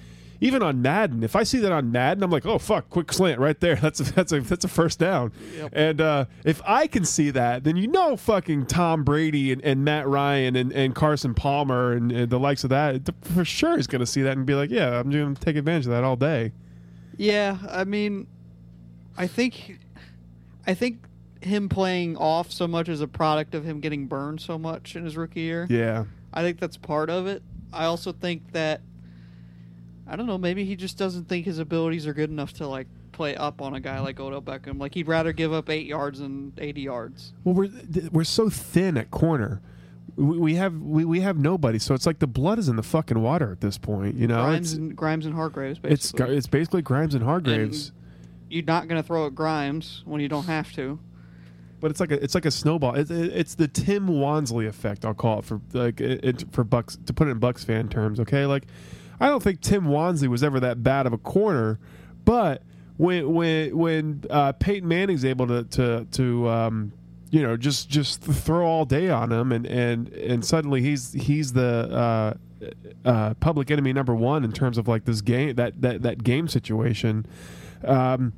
even 0.42 0.62
on 0.62 0.82
Madden, 0.82 1.24
if 1.24 1.36
I 1.36 1.44
see 1.44 1.60
that 1.60 1.72
on 1.72 1.92
Madden, 1.92 2.24
I'm 2.24 2.32
like, 2.32 2.46
oh 2.46 2.60
fuck, 2.60 2.90
quick 2.90 3.12
slant 3.12 3.40
right 3.40 3.60
there. 3.60 3.76
That's 3.86 4.00
a, 4.00 4.14
that's 4.14 4.32
a 4.32 4.42
that's 4.42 4.66
a 4.66 4.68
first 4.68 5.00
down. 5.00 5.32
And 5.72 6.02
uh, 6.02 6.26
if 6.44 6.62
I 6.66 6.88
can 6.88 7.06
see 7.06 7.30
that, 7.32 7.64
then 7.64 7.76
you 7.76 7.88
know 7.88 8.18
fucking 8.18 8.66
Tom 8.66 9.04
Brady 9.04 9.52
and, 9.52 9.64
and 9.64 9.86
Matt 9.86 10.08
Ryan 10.08 10.56
and, 10.56 10.72
and 10.72 10.96
Carson 10.96 11.34
Palmer 11.34 11.94
and, 11.94 12.12
and 12.12 12.30
the 12.30 12.40
likes 12.40 12.64
of 12.64 12.72
that 12.72 13.10
for 13.22 13.46
sure 13.46 13.78
is 13.78 13.86
going 13.86 14.00
to 14.00 14.06
see 14.06 14.24
that 14.24 14.38
and 14.38 14.46
be 14.46 14.56
like, 14.56 14.72
yeah, 14.72 15.00
I'm 15.00 15.12
going 15.12 15.36
to 15.36 15.42
take 15.42 15.56
advantage 15.56 15.86
of 15.86 15.92
that 15.92 16.04
all 16.04 16.16
day. 16.16 16.52
Yeah, 17.18 17.58
I 17.70 17.84
mean, 17.84 18.28
I 19.18 19.28
think, 19.28 19.80
I 20.66 20.74
think 20.74 21.00
him 21.42 21.70
playing 21.70 22.18
off 22.18 22.52
so 22.52 22.68
much 22.68 22.90
is 22.90 23.02
a 23.02 23.08
product 23.08 23.56
of 23.56 23.64
him 23.64 23.80
getting 23.80 24.08
burned 24.08 24.42
so 24.42 24.58
much 24.58 24.96
in 24.96 25.06
his 25.06 25.16
rookie 25.16 25.42
year. 25.42 25.68
Yeah. 25.70 26.06
I 26.34 26.42
think 26.42 26.60
that's 26.60 26.78
part 26.78 27.10
of 27.10 27.28
it. 27.28 27.44
I 27.72 27.86
also 27.86 28.12
think 28.12 28.52
that 28.54 28.82
I 30.08 30.16
don't 30.16 30.28
know, 30.28 30.38
maybe 30.38 30.66
he 30.66 30.76
just 30.76 30.98
doesn't 30.98 31.28
think 31.28 31.46
his 31.46 31.58
abilities 31.60 32.06
are 32.08 32.14
good 32.14 32.30
enough 32.30 32.54
to 32.54 32.68
like 32.68 32.88
play 33.12 33.36
up 33.36 33.62
on 33.62 33.74
a 33.74 33.80
guy 33.80 34.00
like 34.00 34.20
Odell 34.20 34.42
Beckham. 34.42 34.80
Like 34.80 34.94
he'd 34.94 35.08
rather 35.08 35.34
give 35.34 35.52
up 35.54 35.70
eight 35.70 35.88
yards 35.88 36.20
than 36.20 36.54
eighty 36.60 36.82
yards. 36.82 37.34
Well, 37.44 37.56
we're 37.56 37.72
we're 38.12 38.24
so 38.24 38.50
thin 38.50 38.98
at 38.98 39.10
corner. 39.12 39.62
We 40.16 40.38
we 40.38 40.56
have 40.56 40.74
we, 40.80 41.06
we 41.06 41.20
have 41.22 41.38
nobody, 41.38 41.80
so 41.80 41.94
it's 41.96 42.06
like 42.06 42.20
the 42.20 42.28
blood 42.28 42.60
is 42.60 42.70
in 42.70 42.76
the 42.76 42.84
fucking 42.84 43.20
water 43.22 43.52
at 43.52 43.62
this 43.62 43.78
point. 43.78 44.16
You 44.16 44.28
know, 44.28 44.36
Grimes 44.44 44.72
it's 44.74 44.78
and 44.78 44.96
Grimes 44.96 45.26
and 45.26 45.34
Hargreaves. 45.36 45.80
it's 45.84 46.12
Basically. 46.12 46.38
it's 46.38 46.48
basically 46.48 46.82
Grimes 46.84 47.16
and 47.16 47.24
Hargreaves, 47.24 47.92
you're 48.50 48.64
not 48.64 48.88
going 48.88 49.02
to 49.02 49.06
throw 49.06 49.26
at 49.26 49.34
Grimes 49.36 50.04
when 50.06 50.22
you 50.22 50.28
don't 50.30 50.46
have 50.46 50.72
to. 50.74 51.00
but 51.82 51.90
it's 51.92 52.00
like 52.00 52.12
a 52.12 52.24
it's 52.24 52.36
like 52.36 52.46
a 52.46 52.52
snowball. 52.52 52.96
It's 52.96 53.10
it's 53.12 53.56
the 53.56 53.68
Tim 53.68 54.08
Wansley 54.08 54.68
effect. 54.68 55.04
I'll 55.04 55.14
call 55.16 55.40
it 55.40 55.46
for 55.46 55.60
like 55.74 56.00
it, 56.00 56.24
it- 56.24 56.46
for 56.54 56.64
Bucks 56.64 56.98
to 57.08 57.12
put 57.14 57.28
it 57.28 57.32
in 57.32 57.40
Bucks 57.40 57.64
fan 57.66 57.90
terms. 57.90 58.20
Okay, 58.20 58.46
like 58.46 58.66
I 59.20 59.28
don't 59.28 59.42
think 59.42 59.62
Tim 59.62 59.86
Wansley 59.86 60.28
was 60.28 60.44
ever 60.44 60.60
that 60.60 60.84
bad 60.84 61.06
of 61.06 61.14
a 61.14 61.18
corner, 61.18 61.80
but 62.24 62.64
when 62.98 63.34
when 63.34 63.78
when 63.78 64.24
uh, 64.30 64.54
Peyton 64.54 64.88
Manning's 64.88 65.26
able 65.26 65.48
to 65.48 65.64
to 65.64 66.06
to 66.12 66.50
um, 66.50 66.92
you 67.30 67.42
know 67.42 67.58
just 67.58 67.90
just 67.90 68.22
throw 68.22 68.66
all 68.66 68.86
day 68.86 69.10
on 69.10 69.32
him 69.32 69.52
and 69.52 69.66
and 69.66 70.10
and 70.10 70.46
suddenly 70.46 70.82
he's 70.82 71.14
he's 71.14 71.54
the 71.54 71.90
uh, 71.92 72.34
uh, 73.04 73.34
public 73.36 73.72
enemy 73.72 73.94
number 73.94 74.16
one 74.16 74.44
in 74.44 74.52
terms 74.52 74.78
of 74.78 74.88
like 74.88 75.06
this 75.06 75.22
game 75.22 75.56
that 75.56 75.82
that 75.82 76.02
that 76.04 76.24
game 76.24 76.48
situation. 76.48 77.26
Um, 77.84 78.34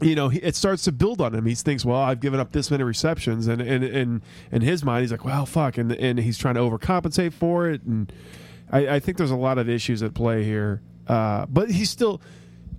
you 0.00 0.16
know, 0.16 0.32
it 0.32 0.56
starts 0.56 0.82
to 0.84 0.92
build 0.92 1.20
on 1.20 1.32
him. 1.32 1.46
He 1.46 1.54
thinks, 1.54 1.84
well, 1.84 2.00
I've 2.00 2.18
given 2.18 2.40
up 2.40 2.50
this 2.50 2.72
many 2.72 2.82
receptions, 2.82 3.46
and 3.46 3.62
and 3.62 3.84
and 3.84 4.22
in 4.50 4.62
his 4.62 4.84
mind, 4.84 5.02
he's 5.02 5.12
like, 5.12 5.24
well, 5.24 5.46
fuck, 5.46 5.78
and 5.78 5.92
and 5.92 6.18
he's 6.18 6.38
trying 6.38 6.54
to 6.54 6.60
overcompensate 6.60 7.32
for 7.32 7.68
it, 7.68 7.82
and 7.82 8.12
I, 8.72 8.96
I 8.96 9.00
think 9.00 9.18
there's 9.18 9.30
a 9.30 9.36
lot 9.36 9.58
of 9.58 9.68
issues 9.68 10.02
at 10.02 10.14
play 10.14 10.42
here. 10.44 10.80
Uh, 11.06 11.46
but 11.46 11.70
he's 11.70 11.90
still. 11.90 12.20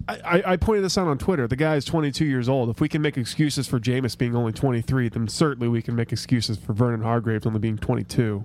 I, 0.06 0.44
I- 0.46 0.58
pointed 0.58 0.84
this 0.84 0.98
out 0.98 1.08
on 1.08 1.18
Twitter. 1.18 1.48
The 1.48 1.56
guy 1.56 1.76
is 1.78 1.86
22 1.86 2.26
years 2.26 2.50
old. 2.50 2.70
If 2.70 2.82
we 2.82 2.90
can 2.90 3.02
make 3.02 3.18
excuses 3.18 3.68
for 3.70 3.80
Jameis 3.80 4.18
being 4.18 4.36
only 4.36 4.52
23, 4.52 5.08
then 5.08 5.30
certainly 5.30 5.70
we 5.70 5.82
can 5.82 5.96
make 5.96 6.12
excuses 6.12 6.58
for 6.58 6.74
Vernon 6.74 7.02
Hargreaves 7.02 7.46
only 7.46 7.60
being 7.60 7.78
22. 7.78 8.44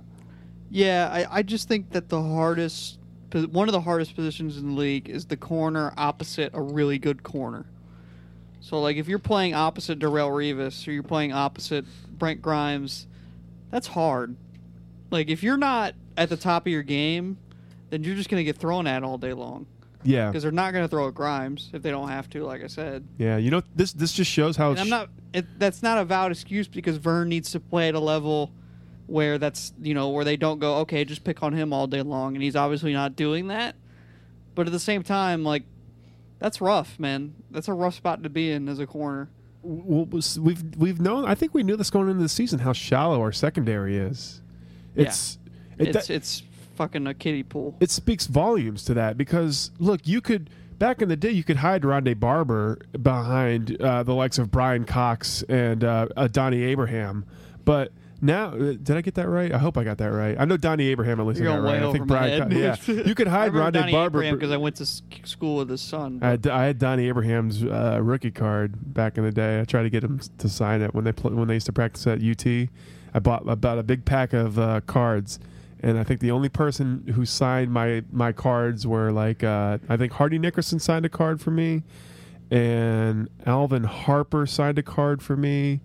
Yeah, 0.70 1.08
I, 1.10 1.38
I 1.38 1.42
just 1.42 1.66
think 1.66 1.90
that 1.90 2.10
the 2.10 2.22
hardest, 2.22 2.98
one 3.32 3.66
of 3.68 3.72
the 3.72 3.80
hardest 3.80 4.14
positions 4.14 4.56
in 4.56 4.68
the 4.68 4.74
league 4.80 5.08
is 5.08 5.24
the 5.24 5.36
corner 5.36 5.92
opposite 5.96 6.52
a 6.54 6.62
really 6.62 6.98
good 6.98 7.24
corner. 7.24 7.66
So, 8.60 8.80
like, 8.80 8.96
if 8.96 9.08
you're 9.08 9.18
playing 9.18 9.54
opposite 9.54 9.98
Darrelle 9.98 10.30
Revis 10.30 10.86
or 10.86 10.92
you're 10.92 11.02
playing 11.02 11.32
opposite 11.32 11.86
Brent 12.18 12.40
Grimes, 12.40 13.08
that's 13.70 13.88
hard. 13.88 14.36
Like, 15.10 15.28
if 15.28 15.42
you're 15.42 15.56
not 15.56 15.94
at 16.16 16.28
the 16.28 16.36
top 16.36 16.66
of 16.66 16.72
your 16.72 16.82
game, 16.82 17.38
then 17.90 18.04
you're 18.04 18.16
just 18.16 18.28
going 18.28 18.40
to 18.40 18.44
get 18.44 18.56
thrown 18.56 18.86
at 18.86 19.02
all 19.02 19.18
day 19.18 19.32
long 19.32 19.66
Yeah, 20.02 20.28
because 20.28 20.42
they're 20.42 20.52
not 20.52 20.72
going 20.72 20.84
to 20.84 20.88
throw 20.88 21.08
at 21.08 21.14
Grimes 21.14 21.70
if 21.72 21.82
they 21.82 21.90
don't 21.90 22.08
have 22.08 22.28
to. 22.30 22.44
Like 22.44 22.62
I 22.62 22.66
said, 22.66 23.06
yeah. 23.16 23.36
You 23.36 23.50
know, 23.50 23.62
this 23.74 23.92
this 23.92 24.12
just 24.12 24.30
shows 24.30 24.56
how. 24.56 24.70
and 24.70 24.80
I'm 24.80 24.88
not. 24.88 25.10
It, 25.32 25.46
that's 25.58 25.82
not 25.82 25.98
a 25.98 26.04
valid 26.04 26.32
excuse 26.32 26.68
because 26.68 26.96
Vern 26.96 27.28
needs 27.28 27.50
to 27.52 27.60
play 27.60 27.88
at 27.88 27.94
a 27.94 28.00
level 28.00 28.52
where 29.06 29.38
that's 29.38 29.72
you 29.80 29.94
know 29.94 30.10
where 30.10 30.24
they 30.24 30.36
don't 30.36 30.58
go 30.58 30.76
okay 30.76 31.02
just 31.02 31.24
pick 31.24 31.42
on 31.42 31.54
him 31.54 31.72
all 31.72 31.86
day 31.86 32.02
long 32.02 32.34
and 32.34 32.42
he's 32.42 32.56
obviously 32.56 32.92
not 32.92 33.16
doing 33.16 33.48
that. 33.48 33.74
But 34.54 34.66
at 34.66 34.72
the 34.72 34.80
same 34.80 35.02
time, 35.02 35.44
like 35.44 35.62
that's 36.38 36.60
rough, 36.60 36.98
man. 36.98 37.34
That's 37.50 37.68
a 37.68 37.72
rough 37.72 37.94
spot 37.94 38.22
to 38.22 38.28
be 38.28 38.50
in 38.50 38.68
as 38.68 38.78
a 38.78 38.86
corner. 38.86 39.30
well, 39.62 40.06
we've 40.38 40.76
we've 40.76 41.00
known. 41.00 41.24
I 41.24 41.34
think 41.34 41.54
we 41.54 41.62
knew 41.62 41.76
this 41.76 41.90
going 41.90 42.08
into 42.08 42.22
the 42.22 42.28
season 42.28 42.60
how 42.60 42.72
shallow 42.72 43.20
our 43.20 43.32
secondary 43.32 43.96
is. 43.96 44.42
It's 44.98 45.38
it, 45.78 45.94
It's 45.96 46.10
it's 46.10 46.42
fucking 46.76 47.06
a 47.06 47.14
kiddie 47.14 47.42
pool. 47.42 47.76
it 47.80 47.90
speaks 47.90 48.26
volumes 48.26 48.84
to 48.84 48.94
that 48.94 49.16
because 49.16 49.70
look, 49.78 50.06
you 50.06 50.20
could 50.20 50.50
back 50.78 51.02
in 51.02 51.08
the 51.08 51.16
day 51.16 51.30
you 51.30 51.42
could 51.42 51.56
hide 51.56 51.82
Rondé 51.82 52.18
Barber 52.18 52.78
behind 53.02 53.80
uh, 53.80 54.02
the 54.04 54.14
likes 54.14 54.38
of 54.38 54.50
Brian 54.50 54.84
Cox 54.84 55.42
and 55.48 55.82
uh, 55.82 56.06
uh, 56.16 56.28
Donnie 56.28 56.62
Abraham, 56.62 57.24
but. 57.64 57.92
Now, 58.20 58.48
uh, 58.48 58.72
did 58.72 58.90
I 58.96 59.00
get 59.00 59.14
that 59.14 59.28
right? 59.28 59.52
I 59.52 59.58
hope 59.58 59.78
I 59.78 59.84
got 59.84 59.98
that 59.98 60.08
right. 60.10 60.34
I 60.36 60.44
know 60.44 60.56
Donnie 60.56 60.88
Abraham 60.88 61.20
at 61.20 61.26
least. 61.26 61.40
Got 61.40 61.62
right. 61.62 61.80
I 61.80 61.92
think 61.92 62.08
Brian. 62.08 62.50
Co- 62.50 62.56
yeah, 62.58 62.74
you 63.06 63.14
could 63.14 63.28
hide 63.28 63.52
Rondé 63.52 63.74
Donnie 63.74 63.92
Barber. 63.92 64.32
Because 64.32 64.50
I 64.50 64.56
went 64.56 64.74
to 64.76 64.86
school 64.86 65.58
with 65.58 65.70
his 65.70 65.80
son. 65.80 66.18
I 66.20 66.30
had, 66.30 66.46
I 66.48 66.64
had 66.64 66.80
Donnie 66.80 67.06
Abraham's 67.06 67.62
uh, 67.62 68.00
rookie 68.02 68.32
card 68.32 68.92
back 68.92 69.18
in 69.18 69.24
the 69.24 69.30
day. 69.30 69.60
I 69.60 69.64
tried 69.64 69.84
to 69.84 69.90
get 69.90 70.02
him 70.02 70.20
to 70.38 70.48
sign 70.48 70.82
it 70.82 70.96
when 70.96 71.04
they 71.04 71.12
pl- 71.12 71.30
when 71.30 71.46
they 71.46 71.54
used 71.54 71.66
to 71.66 71.72
practice 71.72 72.08
at 72.08 72.20
UT. 72.20 72.44
I 73.14 73.18
bought 73.20 73.48
about 73.48 73.78
a 73.78 73.82
big 73.82 74.04
pack 74.04 74.32
of 74.32 74.58
uh, 74.58 74.80
cards, 74.82 75.38
and 75.80 75.98
I 75.98 76.04
think 76.04 76.20
the 76.20 76.30
only 76.30 76.48
person 76.48 77.12
who 77.14 77.24
signed 77.24 77.72
my 77.72 78.02
my 78.12 78.32
cards 78.32 78.86
were 78.86 79.10
like 79.12 79.42
uh, 79.44 79.78
I 79.88 79.96
think 79.96 80.12
Hardy 80.12 80.38
Nickerson 80.38 80.78
signed 80.78 81.04
a 81.06 81.08
card 81.08 81.40
for 81.40 81.50
me, 81.50 81.82
and 82.50 83.28
Alvin 83.46 83.84
Harper 83.84 84.46
signed 84.46 84.78
a 84.78 84.82
card 84.82 85.22
for 85.22 85.36
me, 85.36 85.80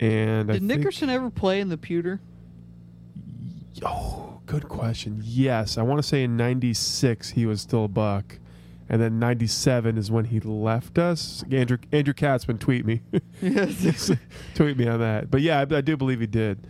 and 0.00 0.50
I 0.50 0.54
Did 0.54 0.68
think- 0.68 0.78
Nickerson 0.80 1.10
ever 1.10 1.30
play 1.30 1.60
in 1.60 1.68
the 1.68 1.78
pewter? 1.78 2.20
Oh, 3.84 4.40
good 4.46 4.68
question. 4.68 5.20
Yes, 5.24 5.76
I 5.78 5.82
want 5.82 5.98
to 5.98 6.02
say 6.06 6.22
in 6.24 6.36
'96 6.36 7.30
he 7.30 7.46
was 7.46 7.60
still 7.60 7.84
a 7.86 7.88
buck, 7.88 8.38
and 8.94 9.02
then 9.02 9.18
'97 9.18 9.98
is 9.98 10.08
when 10.08 10.26
he 10.26 10.38
left 10.38 10.98
us. 10.98 11.42
Andrew 11.50 11.78
Andrew 11.90 12.14
Katzman 12.14 12.60
tweet 12.60 12.86
me, 12.86 13.02
tweet 14.54 14.76
me 14.76 14.86
on 14.86 15.00
that. 15.00 15.32
But 15.32 15.40
yeah, 15.40 15.58
I, 15.58 15.62
I 15.62 15.80
do 15.80 15.96
believe 15.96 16.20
he 16.20 16.28
did. 16.28 16.64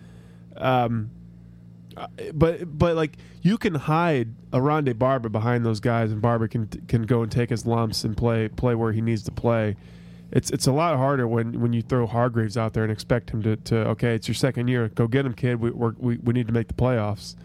Um, 0.56 1.10
but 2.32 2.78
but 2.78 2.96
like 2.96 3.18
you 3.42 3.58
can 3.58 3.74
hide 3.74 4.30
a 4.54 4.58
Rondé 4.58 4.98
Barber 4.98 5.28
behind 5.28 5.66
those 5.66 5.80
guys, 5.80 6.12
and 6.12 6.22
Barber 6.22 6.48
can 6.48 6.66
can 6.88 7.02
go 7.02 7.22
and 7.22 7.30
take 7.30 7.50
his 7.50 7.66
lumps 7.66 8.04
and 8.04 8.16
play 8.16 8.48
play 8.48 8.74
where 8.74 8.92
he 8.92 9.02
needs 9.02 9.22
to 9.24 9.30
play. 9.30 9.76
It's 10.32 10.50
it's 10.50 10.66
a 10.66 10.72
lot 10.72 10.96
harder 10.96 11.28
when, 11.28 11.60
when 11.60 11.74
you 11.74 11.82
throw 11.82 12.06
Hargreaves 12.06 12.56
out 12.56 12.72
there 12.72 12.84
and 12.84 12.90
expect 12.90 13.28
him 13.28 13.42
to, 13.42 13.56
to 13.56 13.76
okay, 13.88 14.14
it's 14.14 14.28
your 14.28 14.34
second 14.34 14.68
year, 14.68 14.88
go 14.88 15.06
get 15.08 15.26
him, 15.26 15.34
kid. 15.34 15.60
We 15.60 15.72
we 15.72 16.16
we 16.16 16.32
need 16.32 16.46
to 16.46 16.54
make 16.54 16.68
the 16.68 16.74
playoffs. 16.74 17.36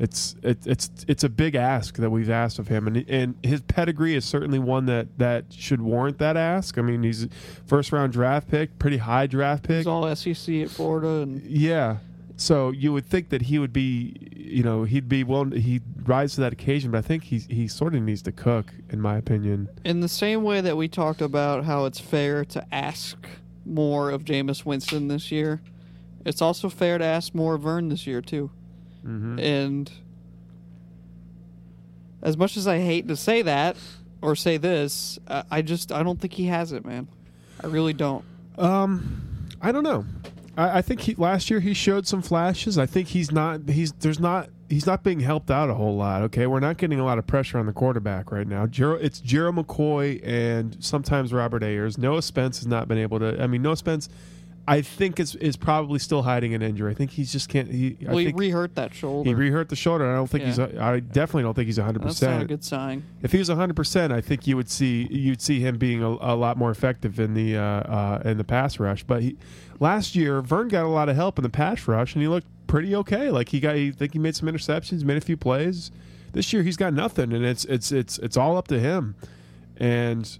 It's 0.00 0.34
it, 0.42 0.66
it's 0.66 0.90
it's 1.06 1.24
a 1.24 1.28
big 1.28 1.54
ask 1.54 1.96
that 1.96 2.08
we've 2.08 2.30
asked 2.30 2.58
of 2.58 2.68
him, 2.68 2.86
and 2.86 3.04
and 3.06 3.34
his 3.42 3.60
pedigree 3.60 4.14
is 4.14 4.24
certainly 4.24 4.58
one 4.58 4.86
that 4.86 5.18
that 5.18 5.52
should 5.52 5.82
warrant 5.82 6.16
that 6.18 6.38
ask. 6.38 6.78
I 6.78 6.80
mean, 6.82 7.02
he's 7.02 7.24
a 7.24 7.28
first 7.66 7.92
round 7.92 8.14
draft 8.14 8.48
pick, 8.48 8.78
pretty 8.78 8.96
high 8.96 9.26
draft 9.26 9.64
pick. 9.64 9.76
He's 9.76 9.86
all 9.86 10.16
SEC 10.16 10.54
at 10.56 10.70
Florida, 10.70 11.22
and 11.22 11.42
Yeah. 11.42 11.98
So 12.36 12.70
you 12.70 12.94
would 12.94 13.04
think 13.04 13.28
that 13.28 13.42
he 13.42 13.58
would 13.58 13.74
be, 13.74 14.16
you 14.34 14.62
know, 14.62 14.84
he'd 14.84 15.10
be 15.10 15.22
willing. 15.22 15.52
He'd 15.52 15.82
rise 16.08 16.36
to 16.36 16.40
that 16.40 16.54
occasion, 16.54 16.90
but 16.90 16.96
I 16.96 17.02
think 17.02 17.24
he 17.24 17.40
he 17.40 17.68
sort 17.68 17.94
of 17.94 18.00
needs 18.00 18.22
to 18.22 18.32
cook, 18.32 18.72
in 18.88 19.02
my 19.02 19.18
opinion. 19.18 19.68
in 19.84 20.00
the 20.00 20.08
same 20.08 20.42
way 20.42 20.62
that 20.62 20.78
we 20.78 20.88
talked 20.88 21.20
about 21.20 21.64
how 21.64 21.84
it's 21.84 22.00
fair 22.00 22.46
to 22.46 22.66
ask 22.72 23.28
more 23.66 24.08
of 24.08 24.24
Jameis 24.24 24.64
Winston 24.64 25.08
this 25.08 25.30
year, 25.30 25.60
it's 26.24 26.40
also 26.40 26.70
fair 26.70 26.96
to 26.96 27.04
ask 27.04 27.34
more 27.34 27.56
of 27.56 27.60
Vern 27.60 27.90
this 27.90 28.06
year 28.06 28.22
too. 28.22 28.50
Mm-hmm. 29.06 29.38
And 29.38 29.92
as 32.22 32.36
much 32.36 32.56
as 32.56 32.66
I 32.66 32.78
hate 32.78 33.08
to 33.08 33.16
say 33.16 33.42
that 33.42 33.76
or 34.22 34.36
say 34.36 34.56
this, 34.56 35.18
I, 35.28 35.44
I 35.50 35.62
just 35.62 35.92
I 35.92 36.02
don't 36.02 36.20
think 36.20 36.34
he 36.34 36.46
has 36.46 36.72
it, 36.72 36.84
man. 36.84 37.08
I 37.62 37.66
really 37.66 37.92
don't. 37.92 38.24
Um, 38.58 39.48
I 39.60 39.72
don't 39.72 39.84
know. 39.84 40.04
I, 40.56 40.78
I 40.78 40.82
think 40.82 41.00
he 41.00 41.14
last 41.14 41.50
year 41.50 41.60
he 41.60 41.74
showed 41.74 42.06
some 42.06 42.22
flashes. 42.22 42.78
I 42.78 42.86
think 42.86 43.08
he's 43.08 43.32
not. 43.32 43.68
He's 43.68 43.92
there's 43.92 44.20
not. 44.20 44.50
He's 44.68 44.86
not 44.86 45.02
being 45.02 45.18
helped 45.18 45.50
out 45.50 45.68
a 45.68 45.74
whole 45.74 45.96
lot. 45.96 46.22
Okay, 46.22 46.46
we're 46.46 46.60
not 46.60 46.76
getting 46.76 47.00
a 47.00 47.04
lot 47.04 47.18
of 47.18 47.26
pressure 47.26 47.58
on 47.58 47.66
the 47.66 47.72
quarterback 47.72 48.30
right 48.30 48.46
now. 48.46 48.68
It's 48.70 49.18
Gerald 49.18 49.56
McCoy 49.56 50.20
and 50.22 50.76
sometimes 50.78 51.32
Robert 51.32 51.64
Ayers. 51.64 51.98
Noah 51.98 52.22
Spence 52.22 52.58
has 52.58 52.68
not 52.68 52.86
been 52.86 52.98
able 52.98 53.18
to. 53.18 53.42
I 53.42 53.46
mean, 53.46 53.62
Noah 53.62 53.76
Spence. 53.76 54.08
I 54.68 54.82
think 54.82 55.18
is 55.18 55.34
is 55.36 55.56
probably 55.56 55.98
still 55.98 56.22
hiding 56.22 56.54
an 56.54 56.62
injury. 56.62 56.90
I 56.92 56.94
think 56.94 57.10
he's 57.10 57.32
just 57.32 57.48
can't. 57.48 57.68
He, 57.70 57.96
I 58.02 58.10
Well, 58.10 58.18
he 58.18 58.26
think 58.26 58.38
re-hurt 58.38 58.76
that 58.76 58.94
shoulder. 58.94 59.28
he 59.28 59.34
re-hurt 59.34 59.68
the 59.68 59.74
shoulder. 59.76 60.08
I 60.10 60.14
don't 60.14 60.28
think 60.30 60.44
he's. 60.44 60.58
I 60.58 61.00
definitely 61.00 61.42
don't 61.42 61.54
think 61.54 61.66
he's 61.66 61.78
hundred 61.78 62.02
That's 62.04 62.22
not 62.22 62.28
a 62.28 62.32
percent. 62.34 62.48
good 62.48 62.64
sign. 62.64 63.02
If 63.22 63.32
he 63.32 63.38
was 63.38 63.48
100, 63.48 63.74
percent 63.74 64.12
I 64.12 64.20
think 64.20 64.46
you 64.46 64.56
would 64.56 64.70
see 64.70 65.08
you'd 65.10 65.40
see 65.40 65.58
him 65.60 65.76
being 65.78 66.02
a, 66.02 66.08
a 66.08 66.36
lot 66.36 66.56
more 66.56 66.70
effective 66.70 67.18
in 67.18 67.34
the 67.34 67.56
uh, 67.56 67.62
uh, 67.62 68.22
in 68.24 68.36
the 68.38 68.44
pass 68.44 68.78
rush. 68.78 69.02
But 69.02 69.22
he, 69.22 69.36
last 69.80 70.14
year, 70.14 70.40
Vern 70.40 70.68
got 70.68 70.84
a 70.84 70.88
lot 70.88 71.08
of 71.08 71.16
help 71.16 71.38
in 71.38 71.42
the 71.42 71.48
pass 71.50 71.88
rush, 71.88 72.14
and 72.14 72.22
he 72.22 72.28
looked 72.28 72.46
pretty 72.68 72.94
okay. 72.94 73.30
Like 73.30 73.48
he 73.48 73.58
got, 73.58 73.74
I 73.74 73.90
think 73.90 74.12
he 74.12 74.18
made 74.20 74.36
some 74.36 74.48
interceptions, 74.48 75.02
made 75.02 75.16
a 75.16 75.20
few 75.20 75.36
plays. 75.36 75.90
this 76.32 76.52
year 76.52 76.62
he's 76.62 76.76
got 76.76 76.92
nothing, 76.94 77.32
and 77.32 77.44
it's 77.44 77.64
it's 77.64 77.90
it's 77.90 78.18
it's 78.18 78.36
all 78.36 78.56
up 78.56 78.68
to 78.68 78.78
him, 78.78 79.16
and. 79.78 80.38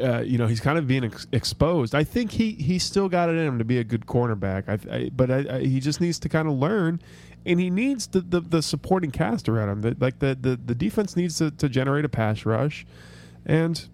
Uh, 0.00 0.20
you 0.20 0.38
know 0.38 0.46
he's 0.46 0.60
kind 0.60 0.78
of 0.78 0.86
being 0.86 1.04
ex- 1.04 1.26
exposed. 1.32 1.94
I 1.94 2.02
think 2.02 2.30
he 2.32 2.52
he's 2.52 2.82
still 2.82 3.08
got 3.08 3.28
it 3.28 3.32
in 3.32 3.46
him 3.46 3.58
to 3.58 3.64
be 3.64 3.78
a 3.78 3.84
good 3.84 4.06
cornerback. 4.06 4.68
I, 4.68 4.96
I 4.96 5.10
but 5.10 5.30
I, 5.30 5.56
I, 5.56 5.60
he 5.60 5.80
just 5.80 6.00
needs 6.00 6.18
to 6.20 6.28
kind 6.28 6.48
of 6.48 6.54
learn, 6.54 7.00
and 7.44 7.60
he 7.60 7.70
needs 7.70 8.06
the, 8.06 8.20
the, 8.20 8.40
the 8.40 8.62
supporting 8.62 9.10
cast 9.10 9.48
around 9.48 9.68
him. 9.68 9.80
The, 9.82 9.96
like 10.00 10.18
the, 10.18 10.36
the, 10.40 10.56
the 10.56 10.74
defense 10.74 11.16
needs 11.16 11.38
to, 11.38 11.50
to 11.50 11.68
generate 11.68 12.04
a 12.04 12.08
pass 12.08 12.46
rush, 12.46 12.86
and 13.44 13.86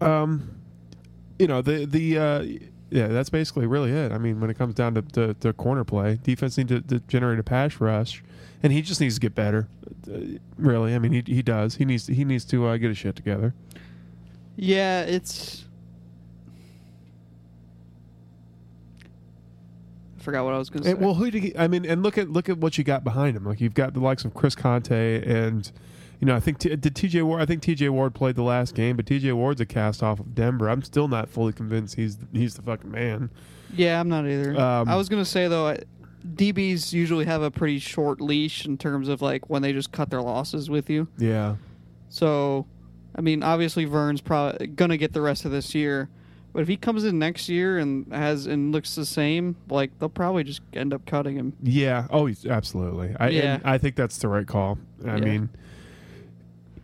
um, 0.00 0.58
you 1.38 1.46
know 1.46 1.60
the 1.60 1.84
the 1.84 2.18
uh, 2.18 2.42
yeah 2.90 3.08
that's 3.08 3.30
basically 3.30 3.66
really 3.66 3.92
it. 3.92 4.12
I 4.12 4.18
mean 4.18 4.40
when 4.40 4.50
it 4.50 4.56
comes 4.56 4.74
down 4.74 4.94
to, 4.94 5.02
to, 5.02 5.34
to 5.34 5.52
corner 5.52 5.84
play, 5.84 6.18
defense 6.22 6.56
needs 6.56 6.70
to, 6.70 6.80
to 6.80 7.00
generate 7.00 7.38
a 7.38 7.44
pass 7.44 7.80
rush, 7.80 8.22
and 8.62 8.72
he 8.72 8.82
just 8.82 9.00
needs 9.00 9.16
to 9.16 9.20
get 9.20 9.34
better. 9.34 9.68
Uh, 10.10 10.38
really, 10.56 10.94
I 10.94 10.98
mean 10.98 11.12
he 11.12 11.22
he 11.26 11.42
does. 11.42 11.76
He 11.76 11.84
needs 11.84 12.06
he 12.06 12.24
needs 12.24 12.44
to 12.46 12.66
uh, 12.66 12.76
get 12.76 12.88
his 12.88 12.98
shit 12.98 13.16
together. 13.16 13.54
Yeah, 14.60 15.02
it's. 15.02 15.64
I 20.18 20.22
forgot 20.22 20.44
what 20.44 20.54
I 20.54 20.58
was 20.58 20.68
going 20.68 20.82
to 20.82 20.88
say. 20.88 20.92
And, 20.92 21.00
well, 21.00 21.14
who 21.14 21.30
do 21.30 21.38
you, 21.38 21.52
I 21.56 21.68
mean? 21.68 21.86
And 21.86 22.02
look 22.02 22.18
at 22.18 22.28
look 22.28 22.48
at 22.48 22.58
what 22.58 22.76
you 22.76 22.84
got 22.84 23.04
behind 23.04 23.36
him. 23.36 23.44
Like 23.44 23.60
you've 23.60 23.74
got 23.74 23.94
the 23.94 24.00
likes 24.00 24.24
of 24.24 24.34
Chris 24.34 24.54
Conte, 24.54 25.22
and 25.24 25.70
you 26.20 26.26
know 26.26 26.34
I 26.34 26.40
think 26.40 26.58
t- 26.58 26.74
did 26.74 26.94
T.J. 26.96 27.22
Ward. 27.22 27.40
I 27.40 27.46
think 27.46 27.62
T.J. 27.62 27.88
Ward 27.90 28.14
played 28.14 28.34
the 28.34 28.42
last 28.42 28.74
game, 28.74 28.96
but 28.96 29.06
T.J. 29.06 29.32
Ward's 29.32 29.60
a 29.60 29.66
cast 29.66 30.02
off 30.02 30.18
of 30.20 30.34
Denver. 30.34 30.68
I'm 30.68 30.82
still 30.82 31.06
not 31.08 31.28
fully 31.28 31.52
convinced 31.52 31.94
he's 31.94 32.18
he's 32.32 32.54
the 32.54 32.62
fucking 32.62 32.90
man. 32.90 33.30
yeah, 33.74 34.00
I'm 34.00 34.08
not 34.08 34.26
either. 34.26 34.58
Um, 34.60 34.88
I 34.88 34.96
was 34.96 35.08
going 35.08 35.22
to 35.22 35.28
say 35.30 35.46
though, 35.48 35.68
I- 35.68 35.78
DBs 36.34 36.92
usually 36.92 37.24
have 37.26 37.42
a 37.42 37.50
pretty 37.50 37.78
short 37.78 38.20
leash 38.20 38.66
in 38.66 38.76
terms 38.76 39.08
of 39.08 39.22
like 39.22 39.48
when 39.48 39.62
they 39.62 39.72
just 39.72 39.92
cut 39.92 40.10
their 40.10 40.20
losses 40.20 40.68
with 40.68 40.90
you. 40.90 41.06
Yeah, 41.16 41.54
So, 42.08 42.66
I 43.18 43.20
mean, 43.20 43.42
obviously 43.42 43.84
Vern's 43.84 44.20
probably 44.20 44.68
to 44.68 44.96
get 44.96 45.12
the 45.12 45.20
rest 45.20 45.44
of 45.44 45.50
this 45.50 45.74
year. 45.74 46.08
But 46.52 46.62
if 46.62 46.68
he 46.68 46.76
comes 46.76 47.04
in 47.04 47.18
next 47.18 47.48
year 47.48 47.78
and 47.78 48.10
has 48.12 48.46
and 48.46 48.72
looks 48.72 48.94
the 48.94 49.04
same, 49.04 49.56
like 49.68 49.90
they'll 49.98 50.08
probably 50.08 50.44
just 50.44 50.62
end 50.72 50.94
up 50.94 51.04
cutting 51.04 51.36
him. 51.36 51.52
yeah. 51.62 52.06
Oh, 52.10 52.30
absolutely. 52.48 53.14
I 53.20 53.28
Yeah. 53.28 53.58
I 53.64 53.76
think 53.76 53.96
that's 53.96 54.16
the 54.18 54.28
right 54.28 54.46
call. 54.46 54.78
I 55.04 55.16
Yeah. 55.16 55.24
mean. 55.24 55.48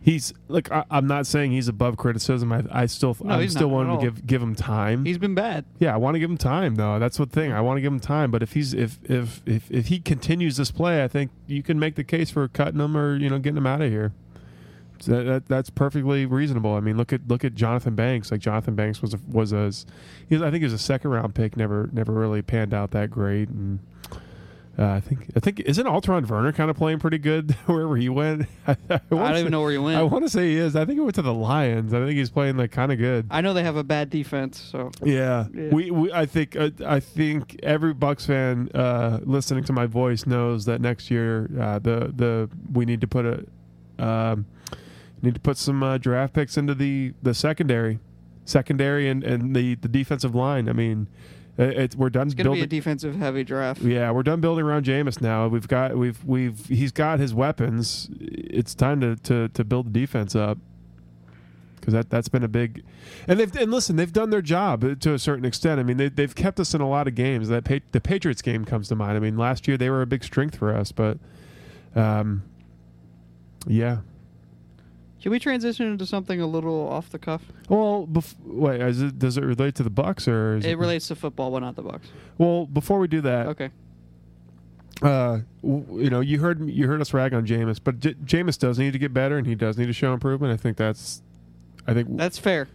He's 0.01 0.35
like 0.49 0.71
I, 0.71 0.83
I'm 0.91 1.07
not 1.07 1.25
saying 1.25 1.51
he's 1.51 1.67
above 1.67 1.97
criticism. 1.97 2.51
I, 2.51 2.63
I 2.69 2.85
still 2.85 3.17
No, 3.23 3.33
I'm 3.33 3.41
he's 3.41 3.53
still 3.53 3.71
wanting 3.71 3.97
to 3.97 4.05
give 4.05 4.27
give 4.27 4.39
him 4.39 4.53
time. 4.53 5.03
He's 5.03 5.17
been 5.17 5.33
bad. 5.33 5.65
Yeah, 5.79 5.95
I 5.95 5.97
want 5.97 6.13
to 6.13 6.19
give 6.19 6.29
him 6.29 6.37
time 6.37 6.75
though. 6.75 6.99
That's 6.99 7.17
the 7.17 7.25
thing. 7.25 7.51
I 7.51 7.61
want 7.61 7.77
to 7.77 7.81
give 7.81 7.91
him 7.91 7.99
time. 7.99 8.29
But 8.29 8.43
if 8.43 8.53
he's 8.53 8.75
if 8.75 8.99
if 9.05 9.41
if 9.47 9.71
if 9.71 9.87
he 9.87 9.99
continues 9.99 10.57
this 10.57 10.69
play, 10.69 11.03
I 11.03 11.07
think 11.07 11.31
you 11.47 11.63
can 11.63 11.79
make 11.79 11.95
the 11.95 12.03
case 12.03 12.29
for 12.29 12.47
cutting 12.47 12.79
him 12.79 12.95
or 12.95 13.15
you 13.15 13.31
know 13.31 13.39
getting 13.39 13.57
him 13.57 13.65
out 13.65 13.81
of 13.81 13.89
here. 13.89 14.13
So 14.99 15.11
that, 15.11 15.23
that 15.23 15.47
that's 15.47 15.69
perfectly 15.69 16.25
reasonable. 16.25 16.73
I 16.75 16.79
mean, 16.79 16.97
look 16.97 17.11
at 17.13 17.27
look 17.27 17.43
at 17.43 17.53
Johnthan 17.55 17.95
Banks. 17.95 18.31
Like 18.31 18.41
Johnthan 18.41 18.75
Banks 18.75 19.01
was 19.01 19.13
a, 19.13 19.19
was 19.29 19.51
a 19.53 19.57
was, 19.57 19.85
I 20.31 20.37
think 20.51 20.55
he 20.55 20.63
was 20.63 20.73
a 20.73 20.77
second 20.77 21.11
round 21.11 21.35
pick. 21.35 21.57
Never 21.57 21.89
never 21.91 22.13
really 22.13 22.41
panned 22.41 22.73
out 22.73 22.91
that 22.91 23.11
great. 23.11 23.49
And 23.49 23.79
uh, 24.77 24.87
I 24.87 24.99
think 24.99 25.27
I 25.35 25.39
think 25.39 25.61
isn't 25.61 25.85
Alterraun 25.85 26.23
Verner 26.25 26.51
kind 26.51 26.69
of 26.69 26.75
playing 26.77 26.99
pretty 26.99 27.17
good 27.17 27.51
wherever 27.65 27.95
he 27.95 28.09
went. 28.09 28.47
I, 28.67 28.71
I, 28.71 28.75
I 28.95 28.99
don't 29.09 29.33
say- 29.33 29.39
even 29.39 29.51
know 29.51 29.61
where 29.61 29.71
he 29.71 29.77
went. 29.77 29.97
I 29.97 30.01
I, 30.01 30.03
want 30.03 30.25
to 30.25 30.29
say 30.29 30.49
he 30.49 30.57
is. 30.57 30.75
I 30.75 30.85
think 30.85 30.97
he 30.97 31.01
went 31.01 31.15
to 31.15 31.21
the 31.21 31.33
Lions. 31.33 31.93
I 31.93 31.99
think 31.99 32.11
he's 32.17 32.29
playing 32.29 32.57
like 32.57 32.71
kind 32.71 32.91
of 32.91 32.97
good. 32.97 33.27
I 33.29 33.41
know 33.41 33.53
they 33.53 33.63
have 33.63 33.77
a 33.77 33.83
bad 33.83 34.09
defense, 34.09 34.59
so 34.59 34.91
Yeah, 35.03 35.47
Yeah. 35.53 35.69
we, 35.69 35.91
we 35.91 36.11
I 36.11 36.25
think 36.25 36.55
uh, 36.55 36.71
I 36.85 36.99
think 36.99 37.57
every 37.63 37.93
Bucks 37.93 38.25
fan 38.25 38.69
uh, 38.73 39.19
listening 39.23 39.63
to 39.65 39.73
my 39.73 39.85
voice 39.85 40.25
knows 40.25 40.65
that 40.65 40.81
next 40.81 41.09
year 41.11 41.49
uh, 41.59 41.79
the 41.79 42.11
the 42.15 42.49
we 42.73 42.85
need 42.85 42.99
to 43.01 43.07
put 43.07 43.25
a 43.25 43.45
um, 43.97 44.45
need 45.25 45.35
to 45.35 45.41
put 45.41 45.57
some 45.57 45.83
uh, 45.83 45.97
draft 45.97 46.33
picks 46.33 46.57
into 46.57 46.73
the 46.73 47.13
the 47.21 47.33
secondary, 47.33 47.99
secondary 48.45 49.09
and, 49.09 49.23
and 49.23 49.55
the 49.55 49.75
the 49.75 49.87
defensive 49.87 50.33
line. 50.35 50.69
I 50.69 50.73
mean, 50.73 51.07
uh, 51.57 51.63
it's 51.63 51.95
we're 51.95 52.09
done 52.09 52.27
it's 52.27 52.35
going 52.35 52.45
to 52.45 52.53
be 52.53 52.61
a 52.61 52.67
defensive 52.67 53.15
heavy 53.15 53.43
draft. 53.43 53.81
yeah, 53.81 54.11
we're 54.11 54.23
done 54.23 54.41
building 54.41 54.65
around 54.65 54.85
Jameis 54.85 55.21
now. 55.21 55.47
We've 55.47 55.67
got 55.67 55.97
we've 55.97 56.23
we've 56.23 56.65
he's 56.67 56.91
got 56.91 57.19
his 57.19 57.33
weapons. 57.33 58.09
It's 58.19 58.75
time 58.75 59.01
to 59.01 59.15
to, 59.15 59.49
to 59.49 59.63
build 59.63 59.87
the 59.87 59.99
defense 59.99 60.35
up 60.35 60.57
because 61.85 61.93
that 61.93 62.09
that's 62.09 62.27
been 62.27 62.43
a 62.43 62.47
big 62.47 62.83
and 63.27 63.39
they've 63.39 63.55
and 63.55 63.71
listen 63.71 63.95
they've 63.95 64.11
done 64.11 64.31
their 64.31 64.41
job 64.41 64.99
to 64.99 65.13
a 65.13 65.19
certain 65.19 65.45
extent. 65.45 65.79
I 65.79 65.83
mean 65.83 65.97
they 65.97 66.09
they've 66.09 66.33
kept 66.33 66.59
us 66.59 66.73
in 66.73 66.81
a 66.81 66.89
lot 66.89 67.07
of 67.07 67.15
games. 67.15 67.47
That 67.49 67.63
pa- 67.63 67.79
the 67.91 68.01
Patriots 68.01 68.41
game 68.41 68.65
comes 68.65 68.87
to 68.89 68.95
mind. 68.95 69.15
I 69.15 69.19
mean 69.19 69.37
last 69.37 69.67
year 69.67 69.77
they 69.77 69.89
were 69.89 70.01
a 70.01 70.07
big 70.07 70.23
strength 70.23 70.57
for 70.57 70.75
us, 70.75 70.91
but 70.91 71.19
um, 71.95 72.43
yeah. 73.67 73.99
Should 75.25 75.31
we 75.31 75.39
transition 75.39 75.87
into 75.87 76.05
something 76.05 76.39
a 76.39 76.45
little 76.45 76.87
off 76.87 77.09
the 77.09 77.17
cuff? 77.17 77.41
Well, 77.67 78.05
bef- 78.05 78.35
wait, 78.45 78.79
is 78.79 79.01
it, 79.01 79.17
does 79.17 79.37
it 79.39 79.43
relate 79.43 79.73
to 79.73 79.81
the 79.81 79.89
Bucks 79.89 80.27
or 80.27 80.57
is 80.57 80.65
It 80.65 80.77
relates 80.77 81.07
to 81.07 81.15
football, 81.15 81.49
but 81.49 81.61
not 81.61 81.75
the 81.75 81.81
Bucks. 81.81 82.07
Well, 82.37 82.67
before 82.67 82.99
we 82.99 83.07
do 83.07 83.21
that, 83.21 83.47
Okay. 83.47 83.71
uh, 85.01 85.39
w- 85.63 86.03
you 86.03 86.09
know, 86.11 86.19
you 86.19 86.39
heard 86.39 86.69
you 86.69 86.85
heard 86.85 87.01
us 87.01 87.11
rag 87.11 87.33
on 87.33 87.43
Jameis, 87.47 87.79
but 87.83 87.99
J- 87.99 88.13
Jameis 88.23 88.59
does 88.59 88.77
need 88.77 88.93
to 88.93 88.99
get 88.99 89.15
better, 89.15 89.35
and 89.39 89.47
he 89.47 89.55
does 89.55 89.79
need 89.79 89.87
to 89.87 89.93
show 89.93 90.13
improvement. 90.13 90.53
I 90.53 90.57
think 90.57 90.77
that's, 90.77 91.23
I 91.87 91.95
think 91.95 92.15
That's 92.17 92.37
fair. 92.37 92.67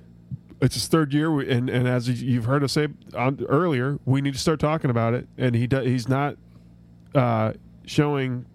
it's 0.61 0.75
his 0.75 0.89
third 0.89 1.15
year, 1.15 1.31
we- 1.31 1.49
and 1.49 1.71
and 1.71 1.87
as 1.87 2.09
you've 2.21 2.47
heard 2.47 2.65
us 2.65 2.73
say 2.73 2.89
on, 3.15 3.47
earlier, 3.49 4.01
we 4.05 4.21
need 4.21 4.33
to 4.33 4.41
start 4.41 4.59
talking 4.59 4.91
about 4.91 5.15
it. 5.15 5.29
And 5.39 5.55
he 5.55 5.69
does, 5.69 5.87
he's 5.87 6.09
not 6.09 6.35
uh, 7.15 7.53
showing. 7.87 8.47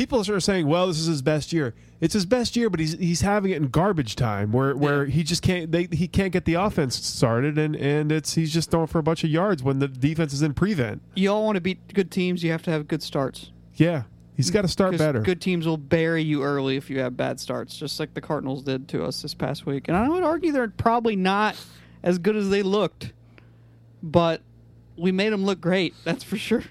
People 0.00 0.26
are 0.30 0.40
saying, 0.40 0.66
"Well, 0.66 0.86
this 0.86 0.98
is 0.98 1.08
his 1.08 1.20
best 1.20 1.52
year." 1.52 1.74
It's 2.00 2.14
his 2.14 2.24
best 2.24 2.56
year, 2.56 2.70
but 2.70 2.80
he's 2.80 2.94
he's 2.94 3.20
having 3.20 3.50
it 3.50 3.58
in 3.58 3.68
garbage 3.68 4.16
time, 4.16 4.50
where 4.50 4.74
where 4.74 5.04
he 5.04 5.22
just 5.22 5.42
can't 5.42 5.70
they, 5.70 5.88
he 5.92 6.08
can't 6.08 6.32
get 6.32 6.46
the 6.46 6.54
offense 6.54 6.96
started, 6.96 7.58
and 7.58 7.76
and 7.76 8.10
it's 8.10 8.32
he's 8.32 8.50
just 8.50 8.70
throwing 8.70 8.86
for 8.86 8.98
a 8.98 9.02
bunch 9.02 9.24
of 9.24 9.28
yards 9.28 9.62
when 9.62 9.78
the 9.78 9.88
defense 9.88 10.32
is 10.32 10.40
in 10.40 10.54
prevent. 10.54 11.02
You 11.16 11.30
all 11.30 11.44
want 11.44 11.56
to 11.56 11.60
beat 11.60 11.92
good 11.92 12.10
teams, 12.10 12.42
you 12.42 12.50
have 12.50 12.62
to 12.62 12.70
have 12.70 12.88
good 12.88 13.02
starts. 13.02 13.50
Yeah, 13.74 14.04
he's 14.38 14.50
got 14.50 14.62
to 14.62 14.68
start 14.68 14.96
better. 14.96 15.20
Good 15.20 15.42
teams 15.42 15.66
will 15.66 15.76
bury 15.76 16.22
you 16.22 16.44
early 16.44 16.78
if 16.78 16.88
you 16.88 17.00
have 17.00 17.14
bad 17.14 17.38
starts, 17.38 17.76
just 17.76 18.00
like 18.00 18.14
the 18.14 18.22
Cardinals 18.22 18.62
did 18.62 18.88
to 18.88 19.04
us 19.04 19.20
this 19.20 19.34
past 19.34 19.66
week. 19.66 19.88
And 19.88 19.98
I 19.98 20.08
would 20.08 20.22
argue 20.22 20.50
they're 20.50 20.68
probably 20.68 21.14
not 21.14 21.62
as 22.02 22.16
good 22.16 22.36
as 22.36 22.48
they 22.48 22.62
looked, 22.62 23.12
but 24.02 24.40
we 25.00 25.12
made 25.12 25.32
them 25.32 25.44
look 25.44 25.60
great. 25.60 25.94
That's 26.04 26.22
for 26.22 26.36
sure. 26.36 26.62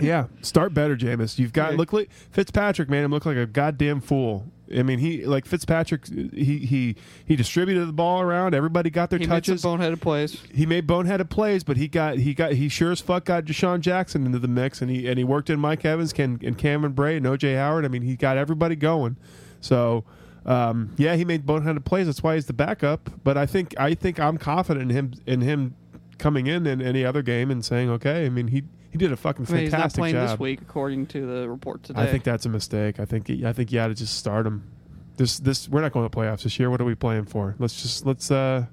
Yeah, 0.00 0.26
start 0.42 0.74
better, 0.74 0.96
Jameis. 0.96 1.38
You've 1.38 1.52
got 1.52 1.74
look 1.74 1.92
like 1.92 2.10
Fitzpatrick 2.30 2.88
made 2.88 3.02
him 3.02 3.10
look 3.10 3.26
like 3.26 3.36
a 3.36 3.46
goddamn 3.46 4.00
fool. 4.00 4.46
I 4.76 4.82
mean, 4.82 4.98
he 4.98 5.24
like 5.24 5.46
Fitzpatrick. 5.46 6.06
He 6.08 6.58
he 6.58 6.96
he 7.24 7.36
distributed 7.36 7.86
the 7.86 7.92
ball 7.92 8.20
around. 8.20 8.54
Everybody 8.54 8.90
got 8.90 9.10
their 9.10 9.18
he 9.18 9.26
made 9.26 9.44
touches. 9.44 9.62
boneheaded 9.62 10.00
plays. 10.00 10.40
he 10.52 10.66
made 10.66 10.86
boneheaded 10.86 11.30
plays, 11.30 11.62
but 11.62 11.76
he 11.76 11.86
got 11.88 12.18
he 12.18 12.34
got 12.34 12.52
he 12.52 12.68
sure 12.68 12.90
as 12.92 13.00
fuck 13.00 13.26
got 13.26 13.44
DeSean 13.44 13.80
Jackson 13.80 14.26
into 14.26 14.38
the 14.38 14.48
mix, 14.48 14.82
and 14.82 14.90
he 14.90 15.06
and 15.06 15.18
he 15.18 15.24
worked 15.24 15.50
in 15.50 15.60
Mike 15.60 15.84
Evans, 15.84 16.12
Ken, 16.12 16.40
and 16.42 16.58
Cameron 16.58 16.94
Brate, 16.94 17.18
and 17.18 17.26
OJ 17.26 17.56
Howard. 17.56 17.84
I 17.84 17.88
mean, 17.88 18.02
he 18.02 18.16
got 18.16 18.36
everybody 18.36 18.76
going. 18.76 19.16
So. 19.60 20.04
Um, 20.44 20.94
yeah, 20.96 21.16
he 21.16 21.24
made 21.24 21.44
boneheaded 21.44 21.84
plays. 21.84 22.06
That's 22.06 22.22
why 22.22 22.36
he's 22.36 22.46
the 22.46 22.52
backup. 22.52 23.10
But 23.24 23.36
I 23.36 23.46
think 23.46 23.74
I 23.80 23.94
think 23.94 24.20
I'm 24.20 24.38
confident 24.38 24.92
in 24.92 24.96
him 24.96 25.14
in 25.26 25.40
him 25.40 25.74
coming 26.18 26.46
in 26.46 26.66
in 26.66 26.80
any 26.80 27.04
other 27.04 27.22
game 27.22 27.50
and 27.50 27.64
saying, 27.64 27.90
okay. 27.90 28.26
I 28.26 28.28
mean, 28.28 28.48
he 28.48 28.64
he 28.90 28.98
did 28.98 29.12
a 29.12 29.16
fucking 29.16 29.46
I 29.48 29.52
mean, 29.52 29.62
he's 29.62 29.72
not 29.72 29.78
fantastic 29.78 30.00
playing 30.00 30.14
job. 30.14 30.28
this 30.30 30.38
week, 30.38 30.60
according 30.62 31.06
to 31.08 31.26
the 31.26 31.48
report 31.48 31.82
today. 31.82 32.02
I 32.02 32.06
think 32.06 32.24
that's 32.24 32.46
a 32.46 32.48
mistake. 32.48 32.98
I 32.98 33.04
think 33.04 33.28
I 33.44 33.52
think 33.52 33.72
you 33.72 33.80
ought 33.80 33.88
to 33.88 33.94
just 33.94 34.16
start 34.16 34.46
him. 34.46 34.70
This 35.16 35.38
this 35.38 35.68
we're 35.68 35.80
not 35.80 35.92
going 35.92 36.08
to 36.08 36.16
playoffs 36.16 36.42
this 36.42 36.58
year. 36.58 36.70
What 36.70 36.80
are 36.80 36.84
we 36.84 36.94
playing 36.94 37.26
for? 37.26 37.54
Let's 37.58 37.80
just 37.82 38.06
let's 38.06 38.30
uh 38.30 38.66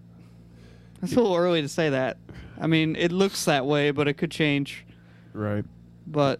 it's 1.02 1.14
a 1.14 1.20
little 1.20 1.36
early 1.36 1.62
to 1.62 1.68
say 1.68 1.90
that. 1.90 2.18
I 2.60 2.68
mean, 2.68 2.96
it 2.96 3.12
looks 3.12 3.46
that 3.46 3.66
way, 3.66 3.92
but 3.92 4.08
it 4.08 4.14
could 4.14 4.32
change. 4.32 4.86
right. 5.34 5.66
But 6.08 6.40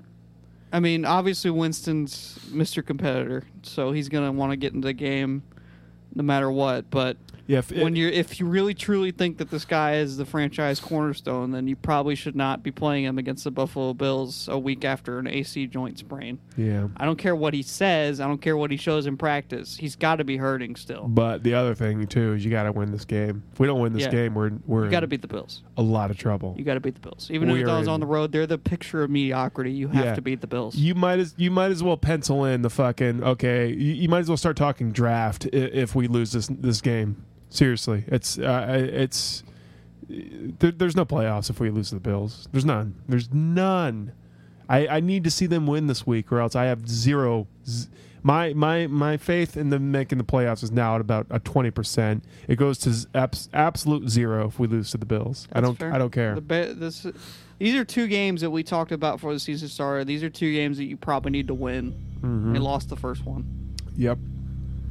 I 0.72 0.80
mean, 0.80 1.06
obviously 1.06 1.52
Winston's 1.52 2.40
Mr. 2.50 2.86
Competitor, 2.86 3.44
so 3.62 3.92
he's 3.92 4.10
gonna 4.10 4.32
want 4.32 4.52
to 4.52 4.58
get 4.58 4.74
into 4.74 4.88
the 4.88 4.94
game 4.94 5.44
no 6.16 6.24
matter 6.24 6.52
what. 6.52 6.90
But 6.90 7.18
Yeah, 7.46 7.60
if, 7.60 7.72
when 7.72 7.96
you 7.96 8.08
if 8.08 8.40
you 8.40 8.46
really 8.46 8.74
truly 8.74 9.12
think 9.12 9.38
that 9.40 9.50
this 9.52 9.66
guy 9.66 9.96
is 9.96 10.16
the 10.16 10.26
franchise 10.26 10.80
cornerstone, 10.80 11.52
then 11.52 11.68
you 11.68 11.76
probably 11.76 12.16
should 12.16 12.36
not 12.38 12.64
be 12.64 12.72
playing 12.72 13.04
him 13.04 13.18
against 13.18 13.44
the 13.44 13.52
Buffalo 13.52 13.94
Bills 13.94 14.48
a 14.48 14.58
week 14.58 14.86
after 14.86 15.20
an 15.20 15.28
AC 15.28 15.68
joint 15.68 16.00
sprain. 16.00 16.40
yeah. 16.56 16.88
I 16.96 17.04
don't 17.06 17.18
care 17.18 17.36
what 17.36 17.54
he 17.54 17.62
says. 17.62 18.22
I 18.22 18.28
don't 18.28 18.42
care 18.42 18.56
what 18.56 18.72
he 18.72 18.78
shows 18.78 19.08
in 19.08 19.18
practice. 19.18 19.76
He's 19.76 19.96
got 19.98 20.16
to 20.18 20.24
be 20.24 20.38
hurting 20.38 20.78
still. 20.78 21.08
But 21.10 21.44
the 21.44 21.54
other 21.56 21.76
thing 21.76 22.08
too 22.08 22.34
is 22.34 22.46
you 22.46 22.52
got 22.52 22.64
to 22.64 22.72
win 22.72 22.92
this 22.92 23.04
game. 23.04 23.44
If 23.52 23.60
we 23.60 23.68
don't 23.68 23.82
win 23.82 23.92
this 23.92 24.04
Yeah. 24.04 24.10
game, 24.12 24.36
we're 24.36 24.52
we're 24.66 24.90
got 24.90 25.02
to 25.02 25.08
beat 25.08 25.22
the 25.22 25.28
Bills. 25.28 25.64
a 25.76 25.82
lot 25.82 26.12
of 26.12 26.18
trouble. 26.18 26.56
You 26.58 26.64
got 26.64 26.76
to 26.76 26.80
beat 26.80 26.96
the 26.96 27.02
Bills. 27.02 27.30
Even 27.30 27.52
We 27.52 27.62
if 27.64 27.68
it's 27.68 27.88
on 27.90 28.00
the 28.00 28.06
road, 28.06 28.32
they're 28.32 28.48
the 28.48 28.58
picture 28.58 29.04
of 29.04 29.10
mediocrity. 29.10 29.72
You 29.74 29.90
have 29.90 30.06
Yeah. 30.06 30.16
to 30.16 30.22
beat 30.22 30.40
the 30.40 30.48
Bills. 30.48 30.76
You 30.76 30.96
might 30.96 31.20
as 31.20 31.34
you 31.38 31.52
might 31.52 31.72
as 31.72 31.84
well 31.84 31.98
pencil 31.98 32.46
in 32.46 32.62
the 32.62 32.70
fucking 32.70 33.22
okay. 33.24 33.68
You, 33.70 33.94
you 33.94 34.08
might 34.08 34.20
as 34.20 34.30
well 34.30 34.38
start 34.38 34.56
talking 34.56 34.92
draft 34.94 35.46
i- 35.52 35.58
if 35.58 35.94
we 35.94 36.08
lose 36.08 36.32
this 36.32 36.48
this 36.48 36.80
game. 36.80 37.18
Seriously, 37.54 38.04
it's 38.08 38.40
uh, 38.40 38.66
it's 38.92 39.44
there, 40.10 40.72
there's 40.72 40.96
no 40.96 41.06
playoffs 41.06 41.52
if 41.52 41.60
we 41.60 41.70
lose 41.70 41.90
to 41.90 41.96
the 41.96 42.02
Bills. 42.02 42.48
There's 42.52 42.66
none. 42.66 42.96
There's 43.08 43.32
none. 43.32 44.12
I, 44.68 44.88
I 44.88 45.00
need 45.02 45.24
to 45.26 45.30
see 45.32 45.46
them 45.46 45.68
win 45.68 45.86
this 45.86 46.08
week, 46.08 46.32
or 46.32 46.40
else 46.40 46.56
I 46.56 46.66
have 46.66 46.90
zero. 46.90 47.48
Z- 47.68 47.90
my 48.24 48.54
my 48.54 48.88
my 48.88 49.18
faith 49.18 49.56
in 49.56 49.70
them 49.70 49.92
making 49.92 50.18
the 50.18 50.24
playoffs 50.24 50.64
is 50.64 50.72
now 50.72 50.96
at 50.96 51.02
about 51.02 51.28
a 51.30 51.38
twenty 51.40 51.70
percent. 51.70 52.24
It 52.48 52.56
goes 52.56 52.80
to 52.80 52.92
z- 52.92 53.08
abs- 53.14 53.50
absolute 53.54 54.10
zero 54.10 54.48
if 54.48 54.58
we 54.58 54.66
lose 54.66 54.90
to 54.92 54.98
the 54.98 55.06
Bills. 55.06 55.48
I 55.54 55.62
don't 55.62 55.78
fair. 55.78 55.94
I 55.94 56.00
don't 56.00 56.10
care. 56.12 56.34
The 56.34 56.42
ba- 56.42 56.74
this, 56.74 57.06
these 57.60 57.76
are 57.76 57.86
two 57.86 58.08
games 58.08 58.42
that 58.42 58.50
we 58.50 58.64
talked 58.64 58.92
about 58.92 59.18
before 59.18 59.34
the 59.34 59.40
season 59.40 59.68
started. 59.68 60.08
These 60.08 60.24
are 60.24 60.30
two 60.32 60.52
games 60.52 60.78
that 60.78 60.86
you 60.86 60.98
probably 60.98 61.30
need 61.32 61.46
to 61.48 61.54
win. 61.54 61.92
Mm-hmm. 62.16 62.54
They 62.54 62.60
lost 62.60 62.90
the 62.90 62.96
first 62.96 63.24
one, 63.28 63.46
Yep. 63.96 64.18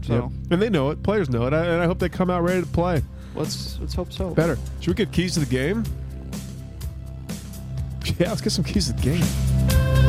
So 0.03 0.15
Yep. 0.15 0.25
And 0.51 0.63
they 0.63 0.71
know 0.71 0.91
it. 0.91 1.03
Players 1.03 1.31
know 1.31 1.47
it. 1.47 1.53
I, 1.53 1.65
and 1.65 1.83
I 1.83 1.87
hope 1.87 1.99
they 1.99 2.09
come 2.09 2.31
out 2.31 2.43
ready 2.43 2.61
to 2.61 2.67
play. 2.67 3.03
let's 3.35 3.79
let's 3.81 3.95
hope 3.95 4.13
so. 4.13 4.31
Better. 4.35 4.59
Should 4.81 4.89
we 4.89 4.95
get 4.95 5.13
keys 5.13 5.35
to 5.35 5.41
the 5.41 5.47
game? 5.47 5.85
Yeah, 8.19 8.29
let's 8.31 8.41
get 8.41 8.51
some 8.51 8.65
keys 8.65 8.89
to 8.89 8.93
the 8.95 9.01
game. 9.01 10.02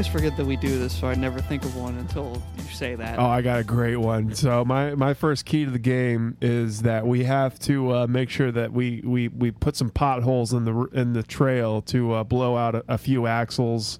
Always 0.00 0.10
forget 0.10 0.34
that 0.38 0.46
we 0.46 0.56
do 0.56 0.78
this, 0.78 0.98
so 0.98 1.08
I 1.08 1.14
never 1.14 1.42
think 1.42 1.62
of 1.62 1.76
one 1.76 1.98
until 1.98 2.42
you 2.56 2.64
say 2.72 2.94
that. 2.94 3.18
Oh, 3.18 3.26
I 3.26 3.42
got 3.42 3.60
a 3.60 3.64
great 3.64 3.96
one. 3.96 4.34
So 4.34 4.64
my 4.64 4.94
my 4.94 5.12
first 5.12 5.44
key 5.44 5.66
to 5.66 5.70
the 5.70 5.78
game 5.78 6.38
is 6.40 6.80
that 6.82 7.06
we 7.06 7.24
have 7.24 7.58
to 7.60 7.94
uh, 7.94 8.06
make 8.06 8.30
sure 8.30 8.50
that 8.50 8.72
we, 8.72 9.02
we, 9.04 9.28
we 9.28 9.50
put 9.50 9.76
some 9.76 9.90
potholes 9.90 10.54
in 10.54 10.64
the 10.64 10.88
in 10.94 11.12
the 11.12 11.22
trail 11.22 11.82
to 11.82 12.14
uh, 12.14 12.24
blow 12.24 12.56
out 12.56 12.76
a, 12.76 12.84
a 12.88 12.96
few 12.96 13.26
axles 13.26 13.98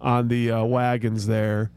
on 0.00 0.26
the 0.26 0.50
uh, 0.50 0.64
wagons 0.64 1.28
there. 1.28 1.70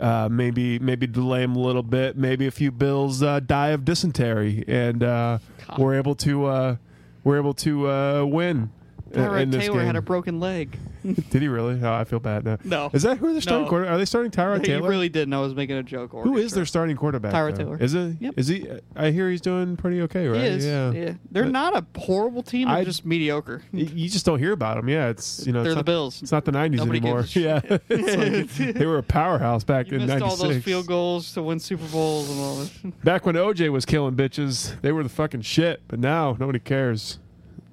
Uh, 0.00 0.30
maybe 0.30 0.78
maybe 0.78 1.06
delay 1.06 1.42
them 1.42 1.54
a 1.54 1.60
little 1.60 1.82
bit. 1.82 2.16
Maybe 2.16 2.46
a 2.46 2.50
few 2.50 2.72
bills 2.72 3.22
uh, 3.22 3.40
die 3.40 3.72
of 3.72 3.84
dysentery, 3.84 4.64
and 4.66 5.02
uh, 5.02 5.38
we're 5.76 5.96
able 5.96 6.14
to 6.14 6.46
uh, 6.46 6.76
we're 7.24 7.36
able 7.36 7.54
to 7.54 7.90
uh, 7.90 8.24
win. 8.24 8.70
Tyrod 9.10 9.52
Taylor 9.52 9.84
had 9.84 9.96
a 9.96 10.00
broken 10.00 10.40
leg. 10.40 10.78
Did 11.30 11.42
he 11.42 11.48
really? 11.48 11.80
Oh, 11.82 11.92
I 11.92 12.04
feel 12.04 12.20
bad 12.20 12.44
now. 12.44 12.58
No. 12.64 12.90
Is 12.92 13.02
that 13.02 13.18
who 13.18 13.32
they're 13.32 13.40
starting 13.40 13.64
No. 13.64 13.68
quarter? 13.68 13.88
Are 13.88 13.98
they 13.98 14.04
starting 14.04 14.30
Tyrod 14.30 14.56
Taylor? 14.56 14.58
he 14.60 14.66
Taylor? 14.66 14.88
really 14.88 15.08
didn't. 15.08 15.34
I 15.34 15.40
was 15.40 15.54
making 15.54 15.76
a 15.76 15.82
joke. 15.82 16.12
Who 16.12 16.36
is 16.36 16.52
their 16.52 16.64
starting 16.66 16.96
quarterback? 16.96 17.32
Tyrod 17.34 17.52
though? 17.56 17.64
Taylor. 17.64 17.76
Is 17.78 17.94
it? 17.94 18.16
Yep. 18.20 18.34
Is 18.36 18.48
he? 18.48 18.68
I 18.96 19.10
hear 19.10 19.30
he's 19.30 19.40
doing 19.40 19.76
pretty 19.76 20.00
okay, 20.02 20.26
right? 20.28 20.40
He 20.40 20.46
is. 20.46 20.64
Yeah. 20.66 20.90
Yeah. 20.92 21.14
They're 21.30 21.44
But- 21.44 21.52
not 21.52 21.76
a 21.76 22.00
horrible 22.00 22.42
team. 22.42 22.68
They're 22.68 22.76
I- 22.78 22.84
just 22.84 23.04
mediocre. 23.04 23.62
Y- 23.72 23.80
You 23.92 24.08
just 24.08 24.24
don't 24.26 24.38
hear 24.38 24.52
about 24.52 24.76
them. 24.76 24.88
Yeah, 24.88 25.08
it's 25.08 25.46
you 25.46 25.52
know 25.52 25.62
They're 25.62 25.72
it's 25.72 25.76
the 25.76 25.78
not, 25.80 25.86
Bills. 25.86 26.22
It's 26.22 26.32
not 26.32 26.44
the 26.44 26.52
'90s 26.52 26.76
Nobody 26.76 26.98
anymore. 26.98 27.22
gives 27.22 27.36
a 27.36 27.40
Yeah, 27.40 27.60
It's 27.88 28.58
like- 28.58 28.74
they 28.74 28.86
were 28.86 28.98
a 28.98 29.02
powerhouse 29.02 29.64
back 29.64 29.88
You 29.90 29.98
in 29.98 30.06
missed 30.06 30.22
all 30.22 30.36
those 30.36 30.62
field 30.62 30.86
goals 30.86 31.32
to 31.34 31.42
win 31.42 31.58
Super 31.58 31.86
Bowls 31.88 32.30
and 32.30 32.40
all 32.40 32.56
this. 32.56 32.70
Back 33.04 33.26
when 33.26 33.34
OJ 33.34 33.70
was 33.70 33.84
killing 33.84 34.14
bitches, 34.14 34.80
they 34.82 34.92
were 34.92 35.02
the 35.02 35.08
fucking 35.08 35.42
shit. 35.42 35.82
But 35.88 35.98
now 35.98 36.36
nobody 36.38 36.58
cares. 36.58 37.18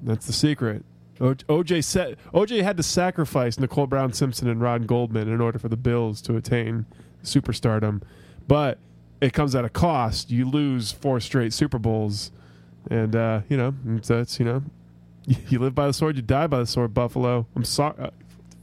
That's 0.02 0.26
the 0.26 0.34
secret. 0.34 0.84
OJ 1.20 1.84
said 1.84 2.18
OJ 2.34 2.64
had 2.64 2.78
to 2.78 2.84
sacrifice 2.84 3.60
Nicole 3.60 3.88
Brown 3.88 4.14
Simpson 4.14 4.48
and 4.48 4.62
Ron 4.62 4.84
Goldman 4.84 5.28
in 5.28 5.42
order 5.42 5.60
for 5.60 5.68
the 5.68 5.78
Bills 5.78 6.22
to 6.24 6.38
attain 6.38 6.86
superstardom, 7.24 8.02
but 8.48 8.80
it 9.22 9.34
comes 9.34 9.54
at 9.56 9.66
a 9.66 9.70
cost. 9.70 10.32
You 10.32 10.46
lose 10.50 10.92
four 10.92 11.20
straight 11.20 11.52
Super 11.52 11.78
Bowls, 11.78 12.32
and 12.90 13.16
uh, 13.16 13.42
you 13.50 13.58
know 13.58 13.74
that's 14.06 14.40
you 14.40 14.46
know 14.46 14.64
you 15.50 15.60
live 15.60 15.76
by 15.76 15.88
the 15.88 15.94
sword, 15.94 16.16
you 16.16 16.22
die 16.22 16.48
by 16.48 16.60
the 16.60 16.68
sword. 16.68 16.94
Buffalo. 16.94 17.46
I'm 17.56 17.66
sorry. 17.66 17.96
Uh, 18.00 18.12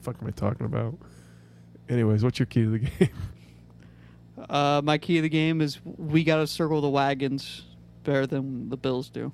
fuck 0.01 0.17
am 0.21 0.29
I 0.29 0.31
talking 0.31 0.67
about? 0.67 0.97
Anyways, 1.89 2.25
what's 2.25 2.39
your 2.39 2.47
key 2.47 2.63
to 2.63 2.71
the 2.71 2.79
game? 2.99 3.11
Uh, 4.49 4.81
my 4.85 4.99
key 4.99 5.19
of 5.19 5.23
the 5.23 5.29
game 5.29 5.61
is 5.61 5.79
we 5.85 6.25
got 6.25 6.37
to 6.37 6.47
circle 6.47 6.81
the 6.81 6.89
wagons 6.89 7.65
better 8.05 8.27
than 8.27 8.69
the 8.69 8.77
Bills 8.77 9.09
do. 9.11 9.33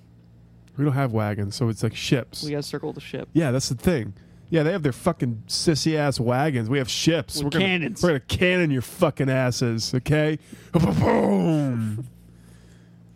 We 0.76 0.84
don't 0.84 0.94
have 0.94 1.12
wagons, 1.12 1.54
so 1.54 1.68
it's 1.68 1.82
like 1.82 1.94
ships. 1.94 2.42
We 2.42 2.52
got 2.52 2.58
to 2.58 2.62
circle 2.62 2.92
the 2.92 3.00
ship. 3.00 3.28
Yeah, 3.32 3.50
that's 3.50 3.68
the 3.68 3.74
thing. 3.74 4.14
Yeah, 4.48 4.62
they 4.62 4.72
have 4.72 4.82
their 4.82 4.92
fucking 4.92 5.44
sissy 5.48 5.96
ass 5.96 6.20
wagons. 6.20 6.68
We 6.68 6.78
have 6.78 6.88
ships. 6.90 7.36
With 7.36 7.44
we're 7.44 7.50
gonna, 7.50 7.64
cannons. 7.64 8.02
We're 8.02 8.08
gonna 8.10 8.20
cannon 8.20 8.70
your 8.70 8.82
fucking 8.82 9.30
asses, 9.30 9.94
okay? 9.94 10.38
Boom. 10.72 12.06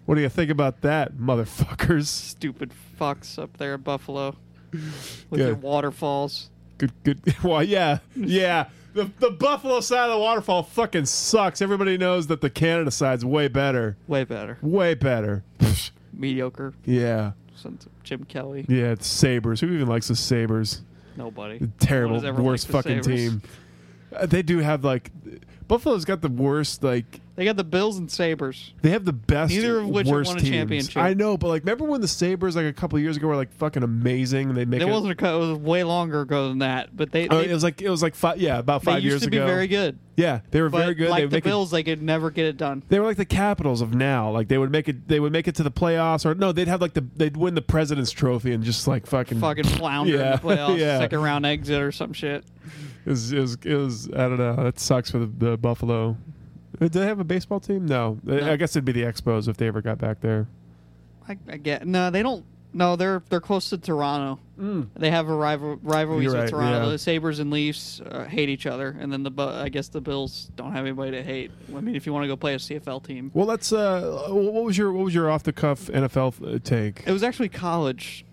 What 0.07 0.15
do 0.15 0.21
you 0.21 0.29
think 0.29 0.51
about 0.51 0.83
that, 0.83 1.15
motherfuckers? 1.17 2.07
Stupid 2.07 2.73
fucks 2.99 3.39
up 3.39 3.57
there 3.57 3.75
in 3.75 3.81
Buffalo 3.83 4.37
with 5.31 5.41
their 5.41 5.55
waterfalls. 5.55 6.51
Good, 6.79 6.93
good. 7.05 7.21
Well, 7.43 7.63
yeah, 7.63 7.99
yeah. 8.15 8.69
The 8.95 9.11
the 9.19 9.31
Buffalo 9.31 9.81
side 9.81 10.05
of 10.09 10.13
the 10.13 10.19
waterfall 10.19 10.63
fucking 10.63 11.07
sucks. 11.07 11.61
Everybody 11.61 11.99
knows 11.99 12.29
that 12.29 12.41
the 12.41 12.49
Canada 12.51 12.91
side's 12.91 13.25
way 13.25 13.49
better. 13.49 13.97
Way 14.07 14.25
better. 14.25 14.59
Way 14.63 14.95
better. 14.95 15.45
Mediocre. 16.15 16.73
yeah, 16.87 17.33
Of 17.65 18.03
Jim 18.03 18.25
Kelly. 18.25 18.65
yeah. 18.69 18.93
It's 18.93 19.07
Sabres. 19.07 19.61
Who 19.61 19.69
even 19.73 19.89
likes 19.89 20.09
the 20.09 20.17
Sabres? 20.17 20.83
Nobody. 21.17 21.61
Terrible, 21.79 22.17
No 22.17 22.17
one 22.17 22.25
has 22.25 22.29
ever 22.29 22.43
worst 22.43 22.73
liked 22.73 22.85
the 22.87 22.91
fucking 22.95 23.03
Sabres. 23.03 23.31
team. 23.33 23.43
Uh, 24.15 24.27
they 24.27 24.43
do 24.43 24.59
have 24.59 24.85
like 24.85 25.11
Buffalo's 25.69 26.05
got 26.05 26.21
the 26.23 26.29
worst 26.29 26.83
like 26.85 27.21
They 27.35 27.45
got 27.45 27.57
the 27.57 27.65
Bills 27.65 27.99
and 27.99 28.09
Sabres. 28.11 28.73
They 28.83 28.91
have 28.91 29.05
the 29.05 29.13
best, 29.13 29.53
Neither 29.53 29.81
of 29.81 29.89
which 29.89 30.07
have 30.07 30.15
worst 30.15 30.29
won 30.29 30.37
a 30.37 30.41
teams. 30.41 30.51
championship. 30.51 30.97
I 30.97 31.13
know, 31.15 31.37
but 31.37 31.49
like, 31.49 31.63
remember 31.63 31.85
when 31.85 32.01
the 32.01 32.09
Sabres 32.09 32.55
like 32.57 32.67
a 32.67 32.73
couple 32.73 32.99
years 33.01 33.17
ago 33.17 33.27
were 33.27 33.37
like 33.37 33.53
fucking 33.53 33.83
amazing? 33.83 34.49
and 34.49 34.57
They 34.57 34.65
make 34.65 34.81
It 34.81 34.89
it. 34.89 34.91
wasn't 34.93 35.13
a 35.13 35.15
co- 35.17 35.37
it 35.43 35.49
was 35.51 35.59
way 35.59 35.83
longer 35.85 36.21
ago 36.21 36.49
than 36.49 36.59
that, 36.61 36.97
but 36.97 37.11
they 37.11 37.29
oh, 37.29 37.39
they, 37.39 37.49
it 37.51 37.53
was 37.53 37.65
like 37.65 37.83
it 37.83 37.91
was 37.91 38.01
like 38.03 38.15
five, 38.15 38.39
yeah, 38.41 38.59
about 38.59 38.83
they 38.83 38.93
five 38.93 39.03
used 39.03 39.13
years 39.15 39.23
to 39.23 39.31
be 39.31 39.39
ago. 39.39 39.47
very 39.47 39.67
good. 39.67 39.99
yeah, 40.17 40.41
they 40.53 40.63
were 40.63 40.71
But 40.71 40.79
very 40.83 40.95
good. 40.95 41.11
like 41.11 41.19
they 41.19 41.25
would 41.25 41.31
the 41.33 41.37
make 41.39 41.45
it- 41.47 41.49
Bills, 41.49 41.71
they 41.73 41.83
could 41.83 42.01
never 42.01 42.31
get 42.31 42.47
it 42.47 42.57
done. 42.57 42.83
they 42.89 43.01
were 43.01 43.07
like 43.07 43.17
the 43.19 43.25
Capitals 43.27 43.81
of 43.81 43.93
now. 43.95 44.31
Like 44.31 44.47
they 44.49 44.59
would 44.59 44.71
make 44.71 44.89
it. 44.89 45.09
They 45.09 45.19
would 45.21 45.33
make 45.33 45.49
it 45.49 45.57
to 45.57 45.63
the 45.65 45.71
playoffs, 45.73 46.25
or 46.25 46.35
no, 46.35 46.53
they'd 46.53 46.69
have 46.69 46.81
like 46.81 46.95
the 46.95 47.05
they'd 47.17 47.37
win 47.37 47.55
the 47.57 47.61
President's 47.63 48.13
Trophy 48.13 48.53
and 48.53 48.63
just 48.63 48.87
like 48.87 49.05
fucking. 49.07 49.41
Fucking 49.41 49.65
flounder 49.65 50.13
Yeah, 50.15 50.25
in 50.27 50.31
the 50.33 50.39
playoffs, 50.55 50.79
yeah. 50.79 50.99
second 51.01 51.21
round 51.23 51.45
exit 51.45 51.83
or 51.83 51.91
some 51.93 52.13
shit. 52.13 52.45
It 53.07 53.11
was, 53.11 53.33
it 53.33 53.41
was. 53.41 53.55
It 53.65 53.75
was. 53.75 54.09
I 54.13 54.29
don't 54.29 54.39
know. 54.39 54.57
That 54.57 54.79
sucks 54.79 55.11
for 55.11 55.19
the, 55.21 55.27
the 55.27 55.57
Buffalo. 55.57 56.17
Uh, 56.81 56.89
Do 56.89 56.99
they 57.01 57.07
have 57.07 57.21
a 57.21 57.25
baseball 57.25 57.61
team? 57.61 57.87
No. 57.87 58.19
I- 58.27 58.31
No. 58.33 58.53
I 58.53 58.57
guess 58.57 58.73
it'd 58.77 58.85
be 58.85 58.93
the 58.93 59.05
Expos 59.05 59.49
if 59.49 59.57
they 59.57 59.67
ever 59.69 59.81
got 59.81 59.97
back 59.99 60.21
there. 60.21 60.49
I, 61.29 61.39
I 61.49 61.57
get 61.57 61.87
no, 61.87 62.11
they 62.11 62.23
don't. 62.23 62.45
No, 62.73 62.95
they're 62.97 63.23
they're 63.31 63.41
close 63.41 63.71
to 63.71 63.79
Toronto. 63.79 64.39
They 64.97 65.11
have 65.11 65.29
a 65.29 65.35
rival 65.35 65.77
rivalries 65.83 66.25
You're 66.33 66.43
with 66.43 66.51
Toronto. 66.51 66.85
yeah. 66.87 66.91
The 66.93 66.99
Sabres 66.99 67.39
and 67.39 67.51
Leafs 67.51 68.01
uh, 68.01 68.25
hate 68.25 68.49
each 68.51 68.67
other, 68.67 68.95
and 69.01 69.11
then 69.13 69.23
the 69.23 69.31
I 69.43 69.69
guess 69.71 69.89
the 69.89 70.01
Bills 70.03 70.51
don't 70.57 70.73
have 70.73 70.85
anybody 70.85 71.13
to 71.13 71.23
hate. 71.23 71.53
I 71.75 71.81
mean, 71.81 71.95
if 71.95 72.05
you 72.07 72.13
want 72.13 72.25
to 72.25 72.29
go 72.29 72.37
play 72.37 72.53
a 72.55 72.59
CFL 72.59 73.03
team, 73.05 73.31
Well, 73.33 73.47
let's. 73.47 73.73
Uh, 73.73 74.27
what 74.29 74.65
was 74.65 74.77
your 74.77 74.93
what 74.93 75.05
was 75.07 75.15
your 75.15 75.31
off 75.31 75.43
the 75.45 75.53
cuff 75.55 75.87
NFL 75.87 76.57
uh, 76.57 76.59
take? 76.63 77.03
it 77.07 77.13
was 77.13 77.23
actually 77.23 77.49
college. 77.49 78.27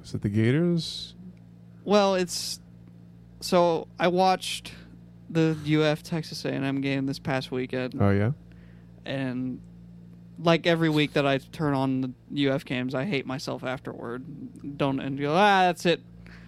Was 0.00 0.14
it 0.14 0.22
the 0.22 0.28
Gators? 0.28 1.14
Well, 1.84 2.14
it's 2.14 2.60
so 3.40 3.88
I 3.98 4.08
watched 4.08 4.72
the 5.28 5.56
UF 5.66 6.02
Texas 6.02 6.44
A&M 6.44 6.80
game 6.80 7.06
this 7.06 7.18
past 7.18 7.50
weekend, 7.52 7.96
Oh 8.00 8.10
yeah. 8.10 8.32
and 9.04 9.60
like 10.42 10.66
every 10.66 10.88
week 10.88 11.12
that 11.12 11.26
I 11.26 11.38
turn 11.38 11.74
on 11.74 12.14
the 12.30 12.48
UF 12.48 12.64
games, 12.64 12.94
I 12.94 13.04
hate 13.04 13.26
myself 13.26 13.62
afterward. 13.62 14.24
Don't 14.78 14.98
and 15.00 15.18
go, 15.18 15.32
ah, 15.34 15.62
that's 15.66 15.84
it. 15.86 16.00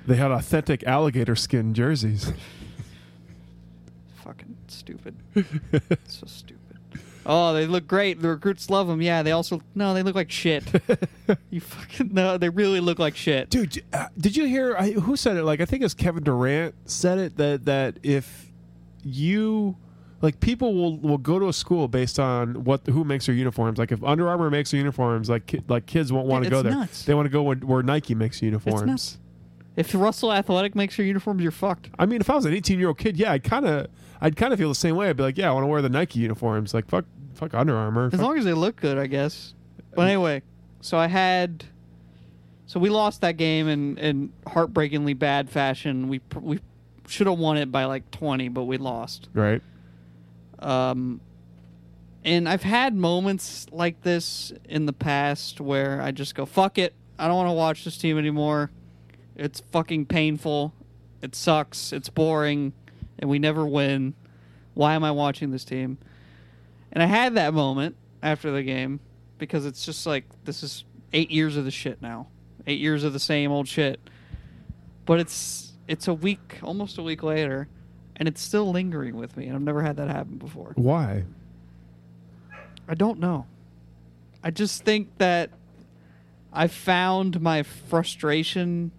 They 0.07 0.17
had 0.17 0.31
authentic 0.31 0.83
alligator 0.85 1.37
skin 1.37 1.75
jerseys. 1.75 2.33
Fucking 4.25 4.57
stupid. 4.69 5.15
so 6.09 6.27
stupid. 6.27 6.59
Oh, 7.25 7.53
they 7.55 7.67
look 7.67 7.87
great. 7.87 8.21
The 8.21 8.29
recruits 8.31 8.69
love 8.71 8.89
them. 8.89 9.01
Yeah, 9.01 9.23
they 9.23 9.33
also 9.33 9.61
no, 9.75 9.95
they 9.95 10.03
look 10.03 10.15
like 10.15 10.31
shit. 10.31 10.65
you 11.51 11.61
fucking 11.61 12.11
no, 12.13 12.37
they 12.39 12.49
really 12.49 12.81
look 12.81 12.99
like 12.99 13.17
shit. 13.17 13.49
Dude, 13.51 13.85
uh, 13.93 14.09
did 14.19 14.37
you 14.37 14.47
hear 14.47 14.75
I, 14.77 14.91
who 14.93 15.17
said 15.17 15.37
it? 15.37 15.45
Like 15.45 15.61
I 15.61 15.65
think 15.65 15.83
it 15.83 15.85
was 15.85 15.95
Kevin 15.95 16.25
Durant 16.25 16.75
said 16.91 17.19
it 17.19 17.37
that 17.37 17.65
that 17.67 17.99
if 18.03 18.51
you 19.05 19.77
like 20.21 20.41
people 20.41 20.75
will 20.75 20.99
will 20.99 21.19
go 21.19 21.39
to 21.39 21.49
a 21.49 21.53
school 21.53 21.89
based 21.89 22.19
on 22.19 22.65
what 22.65 22.87
who 22.87 23.05
makes 23.05 23.27
their 23.27 23.35
uniforms. 23.35 23.79
Like 23.79 23.93
if 23.93 24.03
Under 24.05 24.29
Armour 24.29 24.51
makes 24.51 24.71
their 24.71 24.79
uniforms, 24.79 25.29
like 25.29 25.47
ki- 25.47 25.63
like 25.69 25.87
kids 25.87 26.13
won't 26.13 26.27
want 26.27 26.45
to 26.45 26.49
It's 26.49 26.55
go 26.55 26.63
there. 26.63 26.73
nuts. 26.73 27.05
They 27.05 27.15
want 27.15 27.27
to 27.27 27.31
go 27.31 27.43
where, 27.43 27.57
where 27.57 27.83
Nike 27.83 28.15
makes 28.15 28.41
uniforms. 28.43 28.83
nuts. 28.83 29.19
If 29.75 29.95
Russell 29.95 30.33
Athletic 30.33 30.75
makes 30.75 30.99
your 30.99 31.07
uniforms, 31.07 31.43
you're 31.43 31.51
fucked. 31.51 31.89
I 31.99 32.05
mean, 32.05 32.21
if 32.21 32.29
I 32.29 32.35
was 32.35 32.45
an 32.45 32.53
18 32.53 32.79
year 32.79 32.89
old 32.89 32.99
kid, 32.99 33.17
yeah, 33.17 33.33
I'd 33.33 33.43
kind 33.43 33.65
of, 33.67 33.87
I'd 34.23 34.37
kind 34.37 34.53
of 34.53 34.59
feel 34.59 34.69
the 34.69 34.75
same 34.75 34.97
way. 34.97 35.09
I'd 35.11 35.17
be 35.17 35.23
like, 35.25 35.37
yeah, 35.37 35.51
I 35.51 35.53
want 35.53 35.65
to 35.65 35.69
wear 35.69 35.83
the 35.83 35.89
Nike 35.91 36.21
uniforms. 36.21 36.73
Like, 36.73 36.89
fuck, 36.89 37.05
fuck 37.35 37.53
Under 37.55 37.77
Armour. 37.77 38.07
As 38.07 38.13
Fuck- 38.13 38.21
long 38.21 38.39
as 38.39 38.45
they 38.45 38.53
look 38.55 38.77
good, 38.77 38.97
I 38.97 39.07
guess. 39.09 39.53
But 39.95 40.03
anyway, 40.09 40.43
so 40.81 40.97
I 40.97 41.09
had, 41.09 41.65
so 42.67 42.79
we 42.81 42.89
lost 42.89 43.21
that 43.21 43.37
game 43.37 43.69
in 43.69 43.99
in 43.99 44.33
heartbreakingly 44.47 45.15
bad 45.15 45.51
fashion. 45.51 46.09
We 46.09 46.21
pr- 46.21 46.39
we 46.39 46.61
should 47.07 47.27
have 47.27 47.39
won 47.39 47.57
it 47.59 47.71
by 47.73 47.85
like 47.85 48.11
twenty, 48.11 48.49
but 48.49 48.65
we 48.65 48.79
lost. 48.79 49.29
right? 49.35 49.61
Um, 50.61 51.21
and 52.25 52.49
I've 52.49 52.63
had 52.63 52.95
moments 52.95 53.67
like 53.73 54.03
this 54.03 54.53
in 54.69 54.87
the 54.87 54.93
past 54.93 55.61
where 55.61 56.01
I 56.01 56.13
just 56.13 56.35
go, 56.37 56.47
fuck 56.47 56.79
it. 56.79 56.95
I 57.19 57.27
don't 57.27 57.37
want 57.37 57.49
to 57.49 57.53
watch 57.55 57.85
this 57.85 57.99
team 57.99 58.17
anymore. 58.17 58.71
It's 59.35 59.61
fucking 59.73 60.07
painful. 60.07 60.73
It 61.21 61.35
sucks. 61.35 61.93
It's 61.93 62.09
boring. 62.09 62.73
And 63.23 63.31
we 63.31 63.39
never 63.39 63.65
win. 63.65 64.15
Why 64.75 64.95
am 64.95 65.05
I 65.05 65.13
watching 65.13 65.53
this 65.53 65.65
team? 65.65 65.97
And 66.93 67.03
I 67.03 67.07
had 67.07 67.37
that 67.37 67.55
moment 67.55 67.95
after 68.21 68.51
the 68.51 68.65
game 68.65 68.99
because 69.39 69.65
it's 69.65 69.87
just 69.87 70.07
like, 70.07 70.25
this 70.45 70.65
is 70.65 70.85
eight 71.13 71.31
years 71.31 71.57
of 71.57 71.65
the 71.65 71.71
shit 71.71 72.03
now. 72.03 72.27
Eight 72.67 72.81
years 72.81 73.05
of 73.05 73.13
the 73.13 73.21
same 73.21 73.53
old 73.53 73.69
shit. 73.69 74.01
But 75.07 75.21
it's 75.21 75.73
it's 75.87 76.09
a 76.09 76.15
week, 76.15 76.59
almost 76.63 76.99
a 76.99 77.03
week 77.03 77.23
later, 77.23 77.69
and 78.17 78.29
it's 78.29 78.41
still 78.41 78.71
lingering 78.71 79.17
with 79.17 79.37
me. 79.37 79.47
And 79.47 79.55
I've 79.55 79.63
never 79.63 79.83
had 79.83 79.97
that 79.97 80.09
happen 80.09 80.39
before. 80.39 80.73
Why? 80.75 81.25
I 82.89 82.95
don't 82.95 83.21
know. 83.21 83.47
I 84.43 84.51
just 84.51 84.85
think 84.85 85.19
that 85.19 85.51
I 86.53 86.67
found 86.67 87.41
my 87.41 87.63
frustration 87.63 88.91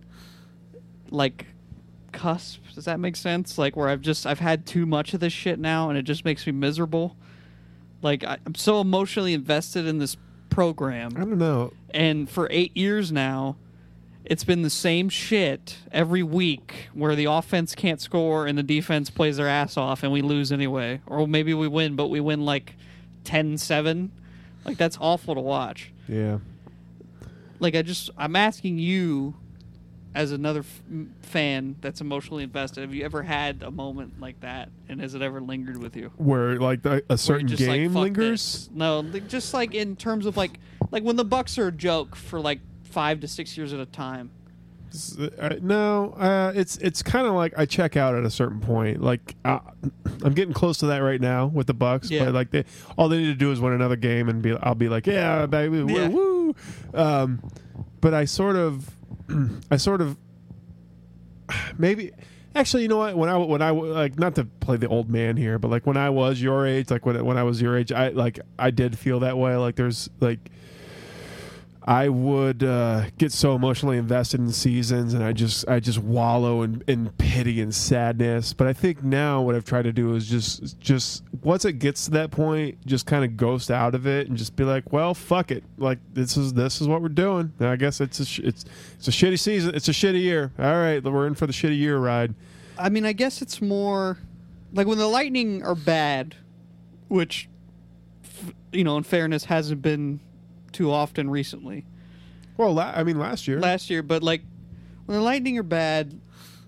like 1.09 1.45
cusp. 2.13 2.61
Does 2.75 2.85
that 2.85 2.99
make 2.99 3.15
sense? 3.15 3.57
Like 3.57 3.75
where 3.75 3.89
I've 3.89 4.01
just 4.01 4.25
I've 4.25 4.39
had 4.39 4.65
too 4.65 4.85
much 4.85 5.13
of 5.13 5.19
this 5.19 5.33
shit 5.33 5.59
now 5.59 5.89
and 5.89 5.97
it 5.97 6.03
just 6.03 6.23
makes 6.23 6.45
me 6.45 6.53
miserable. 6.53 7.15
Like 8.01 8.23
I, 8.23 8.37
I'm 8.45 8.55
so 8.55 8.79
emotionally 8.79 9.33
invested 9.33 9.85
in 9.85 9.97
this 9.97 10.15
program 10.49 11.11
I 11.15 11.21
don't 11.21 11.39
know. 11.39 11.73
and 11.89 12.29
for 12.29 12.47
8 12.51 12.77
years 12.77 13.11
now 13.11 13.55
it's 14.25 14.43
been 14.43 14.61
the 14.61 14.69
same 14.69 15.09
shit 15.09 15.77
every 15.91 16.23
week 16.23 16.89
where 16.93 17.15
the 17.15 17.25
offense 17.25 17.75
can't 17.75 17.99
score 17.99 18.45
and 18.47 18.57
the 18.57 18.63
defense 18.63 19.09
plays 19.09 19.37
their 19.37 19.49
ass 19.49 19.75
off 19.75 20.03
and 20.03 20.11
we 20.13 20.21
lose 20.21 20.51
anyway. 20.51 21.01
Or 21.07 21.27
maybe 21.27 21.53
we 21.53 21.67
win, 21.67 21.95
but 21.97 22.07
we 22.07 22.21
win 22.21 22.45
like 22.45 22.75
10 23.25 23.57
7. 23.57 24.11
Like, 24.63 24.77
that's 24.77 24.97
awful 25.01 25.35
to 25.35 25.41
watch. 25.41 25.91
Yeah. 26.07 26.37
Like, 27.59 27.75
I 27.75 27.81
just, 27.81 28.11
I'm 28.17 28.37
asking 28.37 28.79
you 28.79 29.35
as 30.15 30.31
another 30.31 30.59
f- 30.59 30.81
fan 31.21 31.75
that's 31.81 31.99
emotionally 32.01 32.43
invested, 32.43 32.81
have 32.81 32.93
you 32.93 33.03
ever 33.03 33.23
had 33.23 33.63
a 33.63 33.71
moment 33.71 34.19
like 34.21 34.39
that? 34.41 34.69
And 34.89 35.01
has 35.01 35.15
it 35.15 35.21
ever 35.21 35.41
lingered 35.41 35.77
with 35.81 35.95
you? 35.95 36.11
Where 36.17 36.59
like 36.59 36.81
the, 36.83 37.03
a 37.09 37.17
certain 37.17 37.47
just 37.47 37.59
game 37.61 37.93
"Fuck 37.93 38.01
lingers. 38.03 38.67
this." 38.67 38.69
No, 38.73 38.99
like, 38.99 39.27
just 39.27 39.53
like 39.53 39.73
in 39.73 39.95
terms 39.95 40.25
of 40.25 40.37
like, 40.37 40.59
like 40.91 41.03
when 41.03 41.15
the 41.15 41.25
Bucks 41.25 41.57
are 41.57 41.67
a 41.67 41.71
joke 41.71 42.15
for 42.15 42.39
like 42.39 42.59
five 42.83 43.19
to 43.21 43.27
six 43.27 43.57
years 43.57 43.73
at 43.73 43.79
a 43.79 43.85
time. 43.87 44.29
Uh, 45.39 45.55
no, 45.59 46.11
uh, 46.19 46.51
it's 46.55 46.77
it's 46.77 47.01
kind 47.01 47.25
of 47.25 47.33
like 47.33 47.51
I 47.57 47.65
check 47.65 47.97
out 47.97 48.13
at 48.13 48.23
a 48.25 48.29
certain 48.29 48.59
point. 48.59 49.01
Like 49.01 49.35
uh, 49.43 49.57
I'm 50.23 50.35
getting 50.35 50.53
close 50.53 50.77
to 50.79 50.85
that 50.85 50.99
right 50.99 51.19
now 51.19 51.47
with 51.47 51.65
the 51.65 51.73
Bucks, 51.73 52.11
Yeah. 52.11 52.25
but 52.25 52.35
like 52.35 52.51
they 52.51 52.63
all 52.95 53.09
they 53.09 53.17
need 53.17 53.25
to 53.25 53.33
do 53.33 53.51
is 53.51 53.59
win 53.59 53.73
another 53.73 53.95
game 53.95 54.29
and 54.29 54.43
be 54.43 54.55
I'll 54.61 54.75
be 54.75 54.89
like 54.89 55.07
yeah 55.07 55.47
baby 55.47 55.81
woo 55.81 55.91
Yeah. 55.95 56.07
woo. 56.09 56.55
Um, 56.93 57.41
but 58.01 58.13
I 58.13 58.25
sort 58.25 58.55
of 58.55 58.95
I 59.71 59.77
sort 59.77 60.01
of 60.01 60.17
maybe 61.77 62.11
actually 62.55 62.83
you 62.83 62.87
know 62.87 62.97
what 62.97 63.17
when 63.17 63.29
I 63.29 63.37
when 63.37 63.61
I 63.61 63.71
like 63.71 64.17
not 64.17 64.35
to 64.35 64.45
play 64.45 64.77
the 64.77 64.87
old 64.87 65.09
man 65.09 65.37
here, 65.37 65.59
but 65.59 65.71
like 65.71 65.85
when 65.85 65.97
I 65.97 66.09
was 66.09 66.41
your 66.41 66.65
age, 66.65 66.91
like 66.91 67.05
when 67.05 67.23
when 67.25 67.37
I 67.37 67.43
was 67.43 67.61
your 67.61 67.77
age, 67.77 67.91
I 67.91 68.09
like 68.09 68.39
I 68.59 68.71
did 68.71 68.97
feel 68.97 69.19
that 69.21 69.37
way. 69.37 69.55
Like 69.55 69.75
there's 69.75 70.09
like. 70.19 70.39
I 71.85 72.07
would 72.07 72.63
uh, 72.63 73.09
get 73.17 73.33
so 73.33 73.55
emotionally 73.55 73.97
invested 73.97 74.39
in 74.39 74.51
seasons, 74.53 75.13
and 75.13 75.21
I 75.23 75.33
just 75.33 75.67
I 75.67 75.81
just 75.81 75.99
wallow 75.99 76.61
in, 76.61 76.81
in 76.87 77.09
pity 77.17 77.59
and 77.59 77.75
sadness. 77.75 78.53
But 78.53 78.67
I 78.67 78.73
think 78.73 79.03
now 79.03 79.41
what 79.41 79.53
I've 79.53 79.65
tried 79.65 79.81
to 79.83 79.91
do 79.91 80.15
is 80.15 80.27
just 80.29 80.79
just 80.79 81.23
once 81.41 81.65
it 81.65 81.73
gets 81.73 82.05
to 82.05 82.11
that 82.11 82.31
point, 82.31 82.85
just 82.85 83.05
kind 83.05 83.25
of 83.25 83.35
ghost 83.35 83.69
out 83.69 83.95
of 83.95 84.07
it 84.07 84.29
and 84.29 84.37
just 84.37 84.55
be 84.55 84.63
like, 84.63 84.93
well, 84.93 85.13
fuck 85.13 85.51
it. 85.51 85.63
Like 85.77 85.99
this 86.13 86.37
is 86.37 86.53
this 86.53 86.79
is 86.79 86.87
what 86.87 87.01
we're 87.01 87.09
doing. 87.09 87.51
I 87.59 87.75
guess 87.75 87.99
it's 87.99 88.19
a 88.21 88.25
sh- 88.25 88.39
it's 88.39 88.65
it's 88.95 89.07
a 89.09 89.11
shitty 89.11 89.39
season. 89.39 89.75
It's 89.75 89.89
a 89.89 89.93
shitty 89.93 90.21
year. 90.21 90.53
All 90.57 90.65
right, 90.65 91.03
we're 91.03 91.27
in 91.27 91.35
for 91.35 91.47
the 91.47 91.53
shitty 91.53 91.77
year 91.77 91.97
ride. 91.97 92.33
I 92.77 92.87
mean, 92.89 93.05
I 93.05 93.11
guess 93.11 93.41
it's 93.41 93.61
more 93.61 94.17
like 94.73 94.87
when 94.87 94.97
the 94.97 95.07
Lightning 95.07 95.63
are 95.63 95.75
bad, 95.75 96.35
which, 97.09 97.49
you 98.71 98.85
know, 98.85 98.95
in 98.95 99.03
fairness, 99.03 99.45
hasn't 99.45 99.81
been 99.81 100.21
too 100.73 100.91
often 100.91 101.29
recently. 101.29 101.85
Well, 102.57 102.73
la- 102.73 102.91
I 102.95 103.03
mean, 103.03 103.17
last 103.17 103.47
year, 103.47 103.59
Last 103.59 103.89
year, 103.89 104.03
but 104.03 104.21
like 104.23 104.41
when 105.05 105.17
the 105.17 105.23
Lightning 105.23 105.57
are 105.57 105.63
bad, 105.63 106.19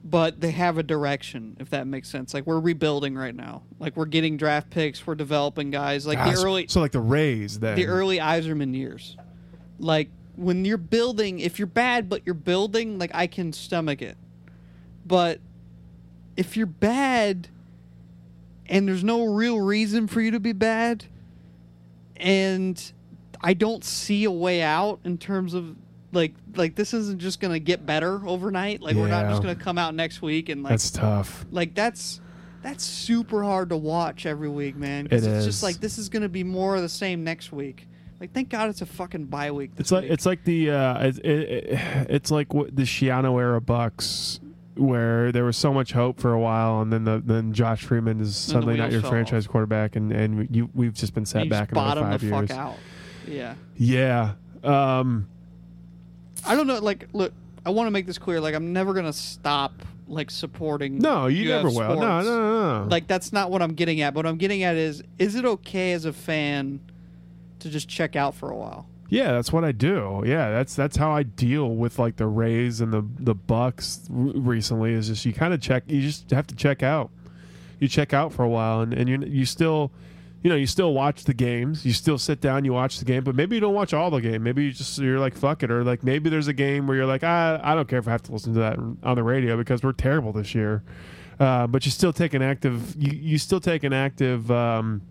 but 0.03 0.39
they 0.39 0.51
have 0.51 0.77
a 0.77 0.83
direction, 0.83 1.57
if 1.59 1.69
that 1.71 1.87
makes 1.87 2.09
sense. 2.09 2.33
Like 2.33 2.45
we're 2.45 2.59
rebuilding 2.59 3.15
right 3.15 3.35
now. 3.35 3.63
Like 3.79 3.95
we're 3.97 4.05
getting 4.05 4.37
draft 4.37 4.69
picks, 4.69 5.05
we're 5.05 5.15
developing 5.15 5.71
guys. 5.71 6.05
Like 6.07 6.19
Ah, 6.19 6.31
the 6.31 6.37
early, 6.37 6.67
so 6.67 6.79
like 6.79 6.91
the 6.91 6.99
Rays 6.99 7.59
then. 7.59 7.75
the 7.75 7.87
early 7.87 8.17
Yzerman 8.19 8.75
years. 8.75 9.17
Like 9.79 10.09
when 10.35 10.63
you're 10.65 10.77
building, 10.77 11.39
if 11.39 11.59
you're 11.59 11.65
bad 11.67 12.07
but 12.09 12.21
you're 12.25 12.35
building, 12.35 12.97
like 12.99 13.11
I 13.13 13.27
can 13.27 13.51
stomach 13.53 14.01
it. 14.01 14.17
But 15.05 15.39
if 16.37 16.57
you're 16.57 16.65
bad 16.67 17.47
and 18.67 18.87
there's 18.87 19.03
no 19.03 19.25
real 19.25 19.59
reason 19.59 20.07
for 20.07 20.19
you 20.21 20.31
to 20.31 20.39
be 20.39 20.51
bad 20.53 21.05
and 22.17 22.91
I 23.41 23.53
don't 23.53 23.83
see 23.83 24.23
a 24.25 24.31
way 24.31 24.61
out 24.61 24.99
in 25.03 25.17
terms 25.17 25.53
of 25.53 25.75
like 26.11 26.33
like 26.55 26.75
this 26.75 26.93
isn't 26.93 27.19
just 27.19 27.39
going 27.39 27.53
to 27.53 27.59
get 27.59 27.85
better 27.85 28.25
overnight. 28.27 28.81
Like 28.81 28.95
we're 28.95 29.07
not 29.07 29.25
Yeah. 29.25 29.29
just 29.31 29.43
going 29.43 29.55
to 29.55 29.61
come 29.63 29.77
out 29.77 29.93
next 29.95 30.21
week 30.21 30.49
and 30.49 30.63
like 30.63 30.71
That's 30.71 30.91
tough. 30.91 31.45
like 31.51 31.73
that's 31.75 32.21
that's 32.61 32.83
super 32.83 33.43
hard 33.43 33.69
to 33.69 33.77
watch 33.77 34.25
every 34.25 34.49
week, 34.49 34.75
man. 34.75 35.07
'cause 35.07 35.23
It 35.25 35.29
it's 35.29 35.39
is. 35.39 35.45
just 35.45 35.63
like 35.63 35.79
this 35.79 35.97
is 35.97 36.09
going 36.09 36.23
to 36.23 36.29
be 36.29 36.43
more 36.43 36.75
of 36.75 36.81
the 36.81 36.89
same 36.89 37.23
next 37.23 37.51
week. 37.51 37.87
Like, 38.19 38.31
thank 38.33 38.47
God 38.49 38.69
it's 38.69 38.81
a 38.81 38.85
fucking 38.85 39.25
bye 39.25 39.51
week. 39.51 39.75
This 39.75 39.81
It's 39.85 39.91
like 39.91 40.03
week. 40.03 40.11
it's 40.11 40.25
like 40.25 40.43
the 40.45 40.71
uh, 40.71 41.07
it, 41.07 41.17
it, 41.25 41.79
it's 42.09 42.31
like 42.31 42.53
what 42.53 42.73
the 42.75 42.83
Schiano 42.83 43.37
era 43.39 43.59
Bucks, 43.59 44.39
where 44.75 45.33
there 45.33 45.43
was 45.43 45.57
so 45.57 45.73
much 45.73 45.91
hope 45.91 46.19
for 46.21 46.31
a 46.31 46.39
while, 46.39 46.81
and 46.81 46.93
then 46.93 47.03
the 47.03 47.21
then 47.23 47.51
Josh 47.51 47.83
Freeman 47.83 48.21
is 48.21 48.35
suddenly 48.37 48.77
not 48.77 48.83
wheels 48.85 48.93
your 48.93 49.01
fell 49.01 49.11
franchise 49.11 49.47
quarterback, 49.47 49.97
and 49.97 50.13
and 50.13 50.47
you 50.49 50.69
we've 50.73 50.93
just 50.93 51.13
been 51.13 51.25
set 51.25 51.43
you 51.43 51.49
back 51.49 51.73
another 51.73 51.87
bottom 51.87 52.03
five 52.05 52.21
the 52.21 52.27
years. 52.27 52.47
fuck 52.49 52.57
out. 52.57 52.77
Yeah, 53.27 53.55
Yeah. 53.75 54.33
Um, 54.63 55.27
I 56.45 56.55
don't 56.55 56.67
know. 56.67 56.79
Like, 56.79 57.07
look, 57.13 57.33
I 57.65 57.69
want 57.69 57.87
to 57.87 57.91
make 57.91 58.05
this 58.05 58.17
clear. 58.17 58.39
Like, 58.39 58.55
I'm 58.55 58.73
never 58.73 58.93
gonna 58.93 59.13
stop 59.13 59.73
like 60.07 60.29
supporting. 60.29 60.99
no, 60.99 61.27
you 61.27 61.51
UF 61.53 61.63
never 61.63 61.69
will. 61.69 61.99
No, 61.99 62.21
no, 62.21 62.23
no, 62.23 62.83
no. 62.83 62.87
Like, 62.89 63.07
that's 63.07 63.33
not 63.33 63.49
what 63.51 63.61
I'm 63.61 63.73
getting 63.73 64.01
at. 64.01 64.13
What 64.13 64.25
I'm 64.25 64.37
getting 64.37 64.63
at 64.63 64.75
is, 64.75 65.03
is 65.17 65.35
it 65.35 65.45
okay 65.45 65.93
as 65.93 66.05
a 66.05 66.13
fan 66.13 66.79
to 67.59 67.69
just 67.69 67.87
check 67.89 68.15
out 68.15 68.35
for 68.35 68.49
a 68.51 68.55
while? 68.55 68.87
Yeah, 69.09 69.31
that's 69.33 69.53
what 69.53 69.63
I 69.63 69.71
do. 69.71 70.23
Yeah, 70.25 70.49
that's 70.51 70.75
that's 70.75 70.97
how 70.97 71.11
I 71.11 71.23
deal 71.23 71.69
with 71.75 71.99
like 71.99 72.15
the 72.17 72.25
Rays 72.27 72.81
and 72.81 72.91
the 72.91 73.05
the 73.19 73.35
Bucks 73.35 74.01
r- 74.09 74.15
recently. 74.35 74.93
Is 74.93 75.07
just 75.07 75.25
you 75.25 75.33
kind 75.33 75.53
of 75.53 75.61
check. 75.61 75.83
You 75.87 76.01
just 76.01 76.31
have 76.31 76.47
to 76.47 76.55
check 76.55 76.81
out. 76.83 77.11
You 77.79 77.87
check 77.87 78.13
out 78.13 78.33
for 78.33 78.43
a 78.43 78.49
while, 78.49 78.81
and 78.81 78.93
and 78.95 79.07
you 79.07 79.19
you 79.27 79.45
still, 79.45 79.91
you 80.45 80.49
know, 80.49 80.55
you 80.55 80.67
still 80.67 80.93
watch 80.93 81.23
the 81.23 81.33
games. 81.33 81.87
You 81.87 81.91
still 81.91 82.19
sit 82.19 82.39
down, 82.39 82.65
you 82.65 82.73
watch 82.73 82.99
the 82.99 83.05
game, 83.05 83.23
but 83.23 83.33
maybe 83.33 83.55
you 83.55 83.59
don't 83.59 83.73
watch 83.73 83.95
all 83.95 84.11
the 84.11 84.21
game. 84.21 84.43
Maybe 84.43 84.65
you 84.65 84.71
just 84.71 84.99
you're 84.99 85.17
like 85.17 85.35
fuck 85.35 85.63
it, 85.63 85.71
or 85.71 85.83
like 85.83 86.03
maybe 86.03 86.29
there's 86.29 86.47
a 86.47 86.53
game 86.53 86.85
where 86.85 86.95
you're 86.95 87.07
like 87.07 87.23
I 87.23 87.59
I 87.63 87.73
don't 87.73 87.87
care 87.87 87.97
if 87.97 88.07
I 88.07 88.11
have 88.11 88.21
to 88.23 88.31
listen 88.31 88.53
to 88.53 88.59
that 88.59 88.77
on 88.77 89.15
the 89.15 89.23
radio 89.23 89.57
because 89.57 89.81
we're 89.81 89.93
terrible 89.93 90.31
this 90.33 90.53
year. 90.53 90.83
Uh, 91.39 91.65
but 91.65 91.83
you 91.85 91.89
still 91.89 92.13
take 92.13 92.35
an 92.35 92.43
active. 92.43 92.95
You 92.95 93.11
you 93.11 93.37
still 93.39 93.59
take 93.59 93.83
an 93.83 93.91
active. 93.91 94.51
Um, 94.51 95.01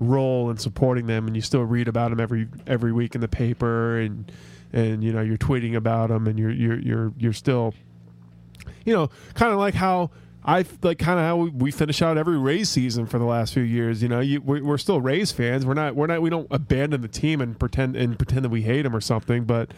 role 0.00 0.50
in 0.50 0.56
supporting 0.56 1.06
them 1.06 1.28
and 1.28 1.36
you 1.36 1.40
still 1.40 1.62
read 1.62 1.86
about 1.86 2.10
them 2.10 2.18
every 2.18 2.48
every 2.66 2.92
week 2.92 3.14
in 3.14 3.20
the 3.20 3.28
paper 3.28 4.00
and 4.00 4.30
and 4.72 5.04
you 5.04 5.12
know 5.12 5.22
you're 5.22 5.38
tweeting 5.38 5.76
about 5.76 6.08
them 6.08 6.26
and 6.26 6.36
you're 6.36 6.50
you're 6.50 6.78
you're 6.80 7.12
you're 7.16 7.32
still 7.32 7.72
you 8.84 8.92
know 8.92 9.08
kind 9.34 9.52
of 9.52 9.58
like 9.58 9.72
how 9.72 10.10
I 10.44 10.64
like 10.82 10.98
kind 10.98 11.18
of 11.18 11.24
how 11.24 11.36
we, 11.36 11.50
we 11.50 11.70
finish 11.70 12.02
out 12.02 12.18
every 12.18 12.36
Rays 12.36 12.68
season 12.68 13.06
for 13.06 13.18
the 13.18 13.24
last 13.24 13.54
few 13.54 13.62
years. 13.62 14.02
You 14.02 14.08
know, 14.08 14.20
you, 14.20 14.42
we're, 14.42 14.62
we're 14.62 14.78
still 14.78 15.00
Rays 15.00 15.32
fans. 15.32 15.64
We're 15.64 15.74
not. 15.74 15.96
We're 15.96 16.06
not. 16.06 16.20
We 16.20 16.28
don't 16.28 16.46
abandon 16.50 17.00
the 17.00 17.08
team 17.08 17.40
and 17.40 17.58
pretend 17.58 17.96
and 17.96 18.18
pretend 18.18 18.44
that 18.44 18.50
we 18.50 18.62
hate 18.62 18.82
them 18.82 18.94
or 18.94 19.00
something. 19.00 19.44
But 19.44 19.70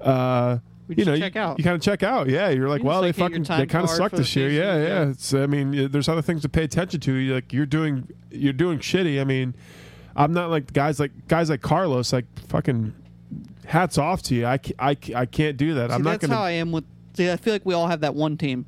uh, 0.00 0.58
you 0.88 1.04
know, 1.04 1.16
check 1.18 1.34
you, 1.34 1.40
out. 1.40 1.58
you 1.58 1.64
kind 1.64 1.74
of 1.74 1.82
check 1.82 2.02
out. 2.02 2.28
Yeah, 2.28 2.50
you're 2.50 2.68
like, 2.68 2.82
You 2.82 2.88
well, 2.88 3.02
just, 3.02 3.16
they 3.16 3.22
like, 3.22 3.32
fucking 3.32 3.58
they 3.58 3.66
kind 3.66 3.84
of 3.84 3.90
suck 3.90 4.12
this 4.12 4.36
year. 4.36 4.50
Yeah, 4.50 4.76
yeah. 4.76 4.82
yeah. 4.82 5.10
It's. 5.10 5.34
I 5.34 5.46
mean, 5.46 5.90
there's 5.90 6.08
other 6.08 6.22
things 6.22 6.42
to 6.42 6.48
pay 6.48 6.62
attention 6.62 7.00
to. 7.00 7.12
You're 7.12 7.34
like 7.36 7.52
you're 7.52 7.66
doing 7.66 8.08
you're 8.30 8.52
doing 8.52 8.78
shitty. 8.78 9.20
I 9.20 9.24
mean, 9.24 9.54
I'm 10.14 10.32
not 10.32 10.50
like 10.50 10.72
guys 10.72 11.00
like 11.00 11.26
guys 11.26 11.50
like 11.50 11.60
Carlos. 11.60 12.12
Like 12.12 12.26
fucking 12.48 12.94
hats 13.66 13.98
off 13.98 14.22
to 14.22 14.34
you. 14.34 14.46
I, 14.46 14.60
I, 14.78 14.96
I 15.14 15.26
can't 15.26 15.56
do 15.56 15.74
that. 15.74 15.90
See, 15.90 15.94
I'm 15.94 16.02
not 16.02 16.12
that's 16.12 16.26
gonna. 16.26 16.36
how 16.36 16.44
I 16.44 16.52
am 16.52 16.72
with. 16.72 16.84
See, 17.14 17.30
I 17.30 17.36
feel 17.36 17.52
like 17.52 17.64
we 17.64 17.74
all 17.74 17.86
have 17.86 18.00
that 18.00 18.14
one 18.14 18.36
team. 18.36 18.66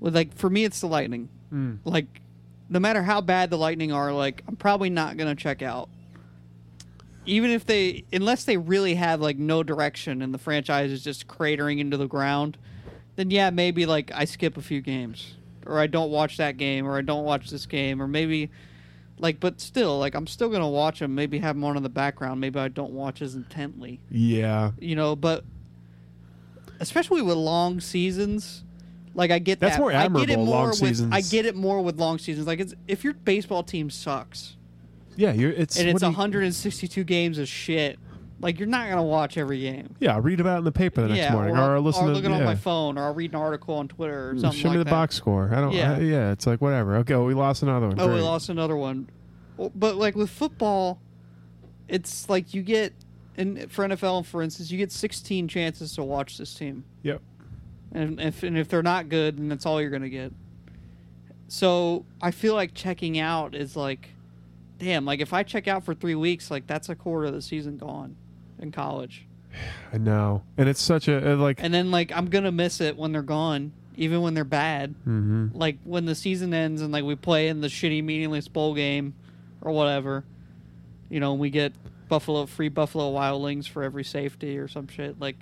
Like 0.00 0.34
for 0.34 0.48
me, 0.50 0.64
it's 0.64 0.80
the 0.80 0.86
Lightning. 0.86 1.28
Hmm. 1.50 1.74
Like, 1.84 2.20
no 2.68 2.78
matter 2.78 3.02
how 3.02 3.20
bad 3.20 3.50
the 3.50 3.58
Lightning 3.58 3.92
are, 3.92 4.12
like 4.12 4.42
I'm 4.48 4.56
probably 4.56 4.90
not 4.90 5.16
gonna 5.16 5.34
check 5.34 5.62
out. 5.62 5.88
Even 7.26 7.50
if 7.50 7.66
they, 7.66 8.04
unless 8.12 8.44
they 8.44 8.56
really 8.56 8.94
have 8.94 9.20
like 9.20 9.36
no 9.36 9.62
direction 9.62 10.22
and 10.22 10.32
the 10.32 10.38
franchise 10.38 10.90
is 10.90 11.04
just 11.04 11.28
cratering 11.28 11.78
into 11.78 11.96
the 11.96 12.08
ground, 12.08 12.56
then 13.16 13.30
yeah, 13.30 13.50
maybe 13.50 13.84
like 13.86 14.10
I 14.14 14.24
skip 14.24 14.56
a 14.56 14.62
few 14.62 14.80
games 14.80 15.34
or 15.66 15.78
I 15.78 15.86
don't 15.86 16.10
watch 16.10 16.38
that 16.38 16.56
game 16.56 16.86
or 16.86 16.96
I 16.96 17.02
don't 17.02 17.24
watch 17.24 17.50
this 17.50 17.66
game 17.66 18.00
or 18.00 18.08
maybe 18.08 18.50
Like, 19.18 19.38
but 19.38 19.60
still, 19.60 19.98
like 19.98 20.14
I'm 20.14 20.26
still 20.26 20.48
gonna 20.48 20.68
watch 20.68 21.00
them. 21.00 21.14
Maybe 21.14 21.38
have 21.38 21.54
them 21.56 21.64
on 21.64 21.76
in 21.76 21.82
the 21.82 21.90
background. 21.90 22.40
Maybe 22.40 22.58
I 22.58 22.68
don't 22.68 22.92
watch 22.92 23.20
as 23.20 23.34
intently. 23.34 24.00
Yeah. 24.10 24.72
You 24.78 24.96
know, 24.96 25.14
but 25.14 25.44
especially 26.80 27.20
with 27.20 27.36
long 27.36 27.80
seasons, 27.80 28.64
like 29.14 29.30
I 29.30 29.38
get 29.38 29.60
That's 29.60 29.76
that. 29.76 29.80
more 29.80 29.90
I 29.90 29.94
get 29.94 30.02
it 30.02 30.04
admirable, 30.06 30.44
more 30.46 30.54
long 30.54 30.68
with, 30.68 30.78
seasons. 30.78 31.12
I 31.12 31.20
get 31.20 31.46
it 31.46 31.56
more 31.56 31.82
with 31.82 31.98
long 31.98 32.18
seasons. 32.18 32.46
Like, 32.46 32.60
it's, 32.60 32.74
if 32.86 33.02
your 33.04 33.14
baseball 33.14 33.62
team 33.62 33.90
sucks 33.90 34.56
Yeah, 35.16 35.32
you're 35.32 35.50
it's 35.52 35.78
and 35.78 35.88
it's 35.88 35.94
what 35.94 36.00
do 36.00 36.06
you- 36.06 36.12
162 36.18 37.04
games 37.04 37.38
of 37.38 37.48
shit, 37.48 37.98
like 38.40 38.58
you're 38.58 38.68
not 38.68 38.88
gonna 38.88 39.02
watch 39.02 39.36
every 39.36 39.60
game. 39.60 39.94
Yeah, 40.00 40.14
I 40.14 40.18
read 40.18 40.40
about 40.40 40.56
it 40.56 40.58
in 40.58 40.64
the 40.64 40.72
paper 40.72 41.02
the 41.02 41.08
next 41.08 41.18
yeah, 41.18 41.32
morning, 41.32 41.56
or, 41.56 41.60
or, 41.60 41.74
I'll- 41.76 41.82
listen 41.82 42.04
or 42.04 42.08
to 42.08 42.12
looking 42.14 42.30
yeah. 42.30 42.38
on 42.38 42.44
my 42.44 42.54
phone, 42.54 42.96
or 42.96 43.04
I'll 43.04 43.14
read 43.14 43.32
an 43.32 43.36
article 43.36 43.74
on 43.74 43.88
Twitter 43.88 44.30
or 44.30 44.34
mm, 44.34 44.40
something 44.40 44.58
Show 44.60 44.70
me 44.70 44.78
the 44.78 44.84
that. 44.84 44.90
box 44.90 45.14
score. 45.14 45.50
I 45.52 45.60
don't. 45.60 45.72
Yeah. 45.72 45.98
Yeah, 45.98 46.04
yeah. 46.04 46.32
It's 46.32 46.46
like 46.46 46.60
whatever. 46.60 46.96
Okay, 46.98 47.14
well, 47.14 47.26
we 47.26 47.34
lost 47.34 47.62
another 47.62 47.88
one. 47.88 48.00
Oh, 48.00 48.14
we 48.14 48.20
lost 48.20 48.48
another 48.48 48.76
one. 48.76 49.10
Oh, 49.58 49.70
but 49.74 49.96
like 49.96 50.14
with 50.14 50.30
football, 50.30 51.00
it's 51.88 52.28
like 52.30 52.54
you 52.54 52.62
get, 52.62 52.94
and 53.36 53.70
for 53.70 53.86
NFL, 53.86 54.24
for 54.24 54.40
instance, 54.42 54.70
you 54.70 54.78
get 54.78 54.92
16 54.92 55.48
chances 55.48 55.94
to 55.96 56.02
watch 56.04 56.38
this 56.38 56.54
team, 56.54 56.84
Yep. 57.02 57.20
And 57.92 58.20
if 58.20 58.42
and 58.42 58.56
if 58.56 58.68
they're 58.68 58.82
not 58.82 59.08
good, 59.08 59.38
then 59.38 59.48
that's 59.48 59.66
all 59.66 59.80
you're 59.80 59.90
gonna 59.90 60.08
get. 60.08 60.32
So 61.48 62.04
I 62.22 62.30
feel 62.30 62.54
like 62.54 62.74
checking 62.74 63.18
out 63.18 63.54
is 63.54 63.74
like, 63.76 64.10
damn, 64.78 65.04
like 65.04 65.20
if 65.20 65.32
I 65.32 65.42
check 65.42 65.66
out 65.66 65.84
for 65.84 65.94
three 65.94 66.14
weeks, 66.14 66.50
like 66.50 66.66
that's 66.66 66.88
a 66.88 66.94
quarter 66.94 67.26
of 67.26 67.34
the 67.34 67.42
season 67.42 67.76
gone 67.76 68.16
in 68.60 68.70
college, 68.70 69.26
I 69.92 69.98
know, 69.98 70.42
and 70.56 70.68
it's 70.68 70.82
such 70.82 71.08
a 71.08 71.32
uh, 71.32 71.36
like. 71.36 71.62
and 71.62 71.72
then 71.74 71.90
like 71.90 72.12
I'm 72.12 72.26
gonna 72.26 72.52
miss 72.52 72.80
it 72.80 72.96
when 72.96 73.10
they're 73.12 73.22
gone, 73.22 73.72
even 73.96 74.20
when 74.22 74.34
they're 74.34 74.44
bad. 74.44 74.94
hmm 75.04 75.48
like 75.52 75.78
when 75.84 76.04
the 76.06 76.14
season 76.14 76.54
ends 76.54 76.82
and 76.82 76.92
like 76.92 77.04
we 77.04 77.16
play 77.16 77.48
in 77.48 77.60
the 77.60 77.68
shitty 77.68 78.04
meaningless 78.04 78.46
bowl 78.46 78.74
game 78.74 79.14
or 79.60 79.72
whatever, 79.72 80.24
you 81.08 81.18
know, 81.18 81.34
we 81.34 81.50
get 81.50 81.72
Buffalo 82.08 82.46
free 82.46 82.68
Buffalo 82.68 83.10
Wild 83.10 83.42
Wings 83.42 83.66
for 83.66 83.82
every 83.82 84.04
safety 84.04 84.56
or 84.56 84.68
some 84.68 84.86
shit. 84.86 85.18
Like 85.18 85.36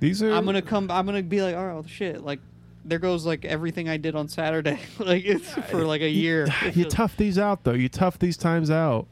These 0.00 0.22
are. 0.22 0.32
I'm 0.32 0.44
gonna 0.44 0.62
come, 0.62 0.90
I'm 0.90 1.06
gonna 1.06 1.22
be 1.22 1.42
like, 1.42 1.54
oh 1.54 1.84
shit, 1.86 2.24
like 2.24 2.40
there 2.84 2.98
goes 2.98 3.26
like 3.26 3.44
everything 3.44 3.88
I 3.88 3.98
did 3.98 4.16
on 4.16 4.28
Saturday, 4.28 4.80
like 4.98 5.24
it's 5.24 5.52
for 5.70 5.84
like 5.84 6.00
a 6.00 6.08
year. 6.08 6.48
you 6.74 6.86
tough 6.86 7.16
these 7.16 7.38
out 7.38 7.64
though. 7.64 7.74
You 7.74 7.88
tough 7.88 8.18
these 8.18 8.36
times 8.36 8.70
out, 8.70 9.06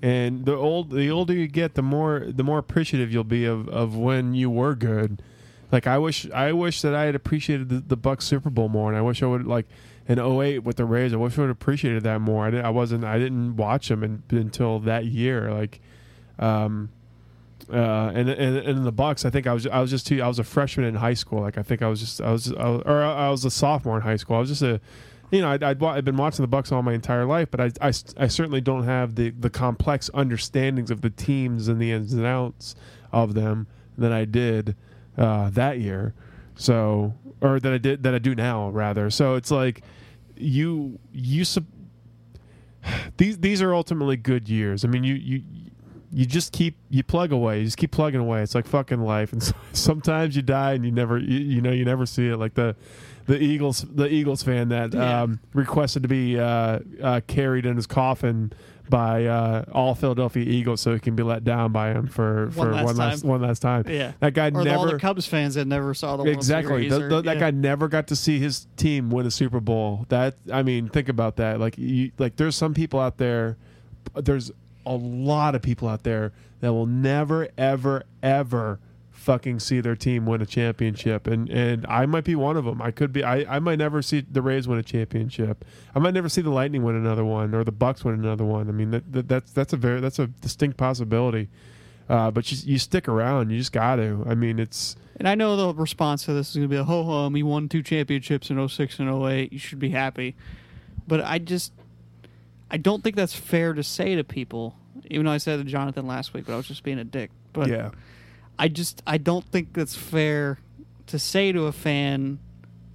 and 0.00 0.44
the 0.44 0.54
old 0.54 0.90
the 0.90 1.10
older 1.10 1.34
you 1.34 1.48
get, 1.48 1.74
the 1.74 1.82
more 1.82 2.24
the 2.26 2.44
more 2.44 2.58
appreciative 2.58 3.12
you'll 3.12 3.24
be 3.24 3.44
of, 3.44 3.68
of 3.68 3.96
when 3.96 4.34
you 4.34 4.48
were 4.48 4.74
good. 4.74 5.22
Like 5.70 5.86
I 5.86 5.98
wish 5.98 6.30
I 6.30 6.52
wish 6.52 6.80
that 6.82 6.94
I 6.94 7.04
had 7.04 7.14
appreciated 7.14 7.68
the, 7.68 7.80
the 7.80 7.96
Bucks 7.96 8.24
Super 8.24 8.48
Bowl 8.48 8.68
more, 8.68 8.88
and 8.88 8.96
I 8.96 9.02
wish 9.02 9.22
I 9.22 9.26
would 9.26 9.46
like 9.46 9.66
in 10.06 10.18
08 10.18 10.60
with 10.60 10.76
the 10.76 10.84
Rays. 10.84 11.12
I 11.12 11.16
wish 11.16 11.36
I 11.36 11.42
would 11.42 11.48
have 11.48 11.56
appreciated 11.56 12.04
that 12.04 12.20
more. 12.20 12.46
I, 12.46 12.50
didn't, 12.50 12.64
I 12.64 12.70
wasn't 12.70 13.04
I 13.04 13.18
didn't 13.18 13.56
watch 13.56 13.88
them 13.88 14.02
in, 14.02 14.22
until 14.30 14.78
that 14.80 15.04
year. 15.04 15.52
Like, 15.52 15.80
um, 16.38 16.90
uh, 17.72 18.12
and, 18.14 18.28
and 18.28 18.56
and 18.56 18.78
in 18.78 18.84
the 18.84 18.92
Bucks, 18.92 19.24
I 19.24 19.30
think 19.30 19.46
I 19.46 19.52
was 19.52 19.66
I 19.66 19.80
was 19.80 19.90
just 19.90 20.06
too 20.06 20.22
I 20.22 20.28
was 20.28 20.38
a 20.38 20.44
freshman 20.44 20.86
in 20.86 20.94
high 20.94 21.14
school. 21.14 21.40
Like 21.40 21.58
I 21.58 21.62
think 21.62 21.82
I 21.82 21.88
was 21.88 22.00
just 22.00 22.20
I 22.20 22.32
was, 22.32 22.52
I 22.52 22.68
was 22.68 22.82
or 22.86 23.02
I 23.02 23.28
was 23.30 23.44
a 23.44 23.50
sophomore 23.50 23.96
in 23.96 24.02
high 24.02 24.16
school. 24.16 24.36
I 24.36 24.40
was 24.40 24.48
just 24.48 24.62
a 24.62 24.80
you 25.30 25.40
know 25.40 25.50
I'd, 25.50 25.62
I'd, 25.62 25.82
I'd 25.82 26.04
been 26.04 26.16
watching 26.16 26.42
the 26.42 26.48
Bucks 26.48 26.72
all 26.72 26.82
my 26.82 26.94
entire 26.94 27.24
life, 27.24 27.50
but 27.50 27.60
I, 27.60 27.70
I, 27.80 27.92
I 28.16 28.28
certainly 28.28 28.60
don't 28.60 28.84
have 28.84 29.14
the 29.14 29.30
the 29.30 29.50
complex 29.50 30.10
understandings 30.14 30.90
of 30.90 31.02
the 31.02 31.10
teams 31.10 31.68
and 31.68 31.80
the 31.80 31.92
ins 31.92 32.12
and 32.12 32.24
outs 32.24 32.74
of 33.12 33.34
them 33.34 33.66
that 33.96 34.12
I 34.12 34.24
did 34.24 34.76
uh, 35.16 35.50
that 35.50 35.78
year. 35.80 36.14
So 36.54 37.14
or 37.40 37.60
that 37.60 37.72
I 37.72 37.78
did 37.78 38.02
that 38.02 38.14
I 38.14 38.18
do 38.18 38.34
now 38.34 38.70
rather. 38.70 39.10
So 39.10 39.34
it's 39.34 39.50
like 39.50 39.82
you 40.36 40.98
you 41.12 41.44
these 43.16 43.38
these 43.38 43.62
are 43.62 43.74
ultimately 43.74 44.16
good 44.16 44.48
years. 44.48 44.84
I 44.84 44.88
mean, 44.88 45.04
you 45.04 45.14
you 45.14 45.42
you 46.12 46.24
just 46.26 46.52
keep 46.52 46.76
you 46.90 47.02
plug 47.02 47.32
away. 47.32 47.58
You 47.60 47.64
just 47.64 47.76
keep 47.76 47.90
plugging 47.90 48.20
away. 48.20 48.42
It's 48.42 48.54
like 48.54 48.66
fucking 48.66 49.00
life. 49.02 49.32
And 49.32 49.42
so, 49.42 49.54
sometimes 49.72 50.36
you 50.36 50.42
die 50.42 50.72
and 50.74 50.84
you 50.84 50.90
never 50.92 51.18
you, 51.18 51.38
you 51.38 51.60
know 51.60 51.70
you 51.72 51.84
never 51.84 52.06
see 52.06 52.28
it. 52.28 52.36
Like 52.36 52.54
the 52.54 52.76
the 53.26 53.38
Eagles 53.40 53.84
the 53.88 54.08
Eagles 54.08 54.42
fan 54.42 54.70
that 54.70 54.94
Yeah. 54.94 55.22
um, 55.22 55.40
requested 55.52 56.02
to 56.02 56.08
be 56.08 56.38
uh, 56.38 56.78
uh, 57.02 57.20
carried 57.26 57.66
in 57.66 57.76
his 57.76 57.86
coffin 57.86 58.52
by 58.88 59.26
uh, 59.26 59.66
all 59.70 59.94
Philadelphia 59.94 60.42
Eagles 60.44 60.80
so 60.80 60.94
he 60.94 60.98
can 60.98 61.14
be 61.14 61.22
let 61.22 61.44
down 61.44 61.72
by 61.72 61.90
him 61.90 62.06
for 62.06 62.50
for 62.52 62.72
last 62.72 62.84
one 62.86 62.96
last 62.96 63.24
one 63.24 63.42
last 63.42 63.60
time. 63.60 63.84
yeah, 63.86 64.12
That 64.20 64.32
guy 64.32 64.46
or 64.48 64.64
never 64.64 64.76
all 64.78 64.86
the 64.86 64.98
Cubs 64.98 65.26
fans 65.26 65.56
that 65.56 65.66
never 65.66 65.92
saw 65.92 66.16
the 66.16 66.22
World 66.24 66.34
exactly 66.34 66.88
Series 66.88 66.92
Th- 66.92 67.02
or- 67.12 67.20
that 67.22 67.34
yeah. 67.36 67.40
guy 67.40 67.50
never 67.50 67.88
got 67.88 68.06
to 68.06 68.16
see 68.16 68.38
his 68.38 68.66
team 68.78 69.10
win 69.10 69.26
a 69.26 69.30
super 69.30 69.60
bowl 69.60 70.06
that 70.08 70.36
i 70.50 70.62
mean 70.62 70.88
think 70.88 71.10
about 71.10 71.36
that 71.36 71.60
like 71.60 71.76
you 71.76 72.12
like 72.16 72.36
there's 72.36 72.56
some 72.56 72.72
people 72.72 72.98
out 72.98 73.18
there 73.18 73.58
there's 74.14 74.50
a 74.88 74.96
lot 74.96 75.54
of 75.54 75.62
people 75.62 75.88
out 75.88 76.02
there 76.02 76.32
that 76.60 76.72
will 76.72 76.86
never 76.86 77.48
ever 77.56 78.04
ever 78.22 78.80
fucking 79.10 79.60
see 79.60 79.80
their 79.80 79.96
team 79.96 80.24
win 80.24 80.40
a 80.40 80.46
championship. 80.46 81.26
And 81.26 81.50
and 81.50 81.86
i 81.86 82.06
might 82.06 82.24
be 82.24 82.34
one 82.34 82.56
of 82.56 82.64
them. 82.64 82.80
I 82.80 82.90
could 82.90 83.12
be 83.12 83.22
i, 83.22 83.56
I 83.56 83.58
might 83.58 83.78
never 83.78 84.00
see 84.02 84.20
the 84.20 84.42
rays 84.42 84.66
win 84.66 84.78
a 84.78 84.82
championship. 84.82 85.64
I 85.94 85.98
might 85.98 86.14
never 86.14 86.28
see 86.28 86.40
the 86.40 86.50
lightning 86.50 86.82
win 86.82 86.96
another 86.96 87.24
one 87.24 87.54
or 87.54 87.64
the 87.64 87.72
bucks 87.72 88.04
win 88.04 88.14
another 88.14 88.44
one. 88.44 88.68
I 88.68 88.72
mean 88.72 88.90
that, 88.90 89.12
that 89.12 89.28
that's 89.28 89.52
that's 89.52 89.72
a 89.72 89.76
very 89.76 90.00
that's 90.00 90.18
a 90.18 90.28
distinct 90.28 90.76
possibility. 90.76 91.48
Uh, 92.08 92.30
but 92.30 92.50
you, 92.50 92.72
you 92.72 92.78
stick 92.78 93.06
around. 93.06 93.50
You 93.50 93.58
just 93.58 93.72
got 93.72 93.96
to 93.96 94.24
i 94.26 94.34
mean 94.34 94.58
it's 94.58 94.96
And 95.18 95.28
I 95.28 95.34
know 95.34 95.56
the 95.56 95.74
response 95.74 96.24
to 96.24 96.32
this 96.32 96.50
is 96.50 96.56
going 96.56 96.68
to 96.68 96.68
be, 96.68 96.76
a 96.76 96.84
"Ho 96.84 97.04
hum, 97.04 97.34
he 97.34 97.42
won 97.42 97.68
two 97.68 97.82
championships 97.82 98.50
in 98.50 98.68
06 98.68 98.98
and 98.98 99.10
08. 99.10 99.52
You 99.52 99.58
should 99.58 99.78
be 99.78 99.90
happy." 99.90 100.36
But 101.08 101.22
I 101.24 101.38
just, 101.38 101.72
I 102.70 102.76
don't 102.76 103.02
think 103.02 103.16
that's 103.16 103.34
fair 103.34 103.72
to 103.72 103.82
say 103.82 104.14
to 104.16 104.24
people. 104.24 104.76
Even 105.10 105.26
though 105.26 105.32
I 105.32 105.38
said 105.38 105.56
to 105.58 105.64
Jonathan 105.64 106.06
last 106.06 106.34
week, 106.34 106.46
but 106.46 106.52
I 106.52 106.56
was 106.56 106.66
just 106.68 106.82
being 106.82 106.98
a 106.98 107.04
dick. 107.04 107.30
But 107.52 107.68
yeah 107.68 107.90
I 108.58 108.68
just, 108.68 109.02
I 109.06 109.18
don't 109.18 109.44
think 109.44 109.72
that's 109.72 109.94
fair 109.94 110.58
to 111.06 111.18
say 111.18 111.52
to 111.52 111.66
a 111.66 111.72
fan 111.72 112.40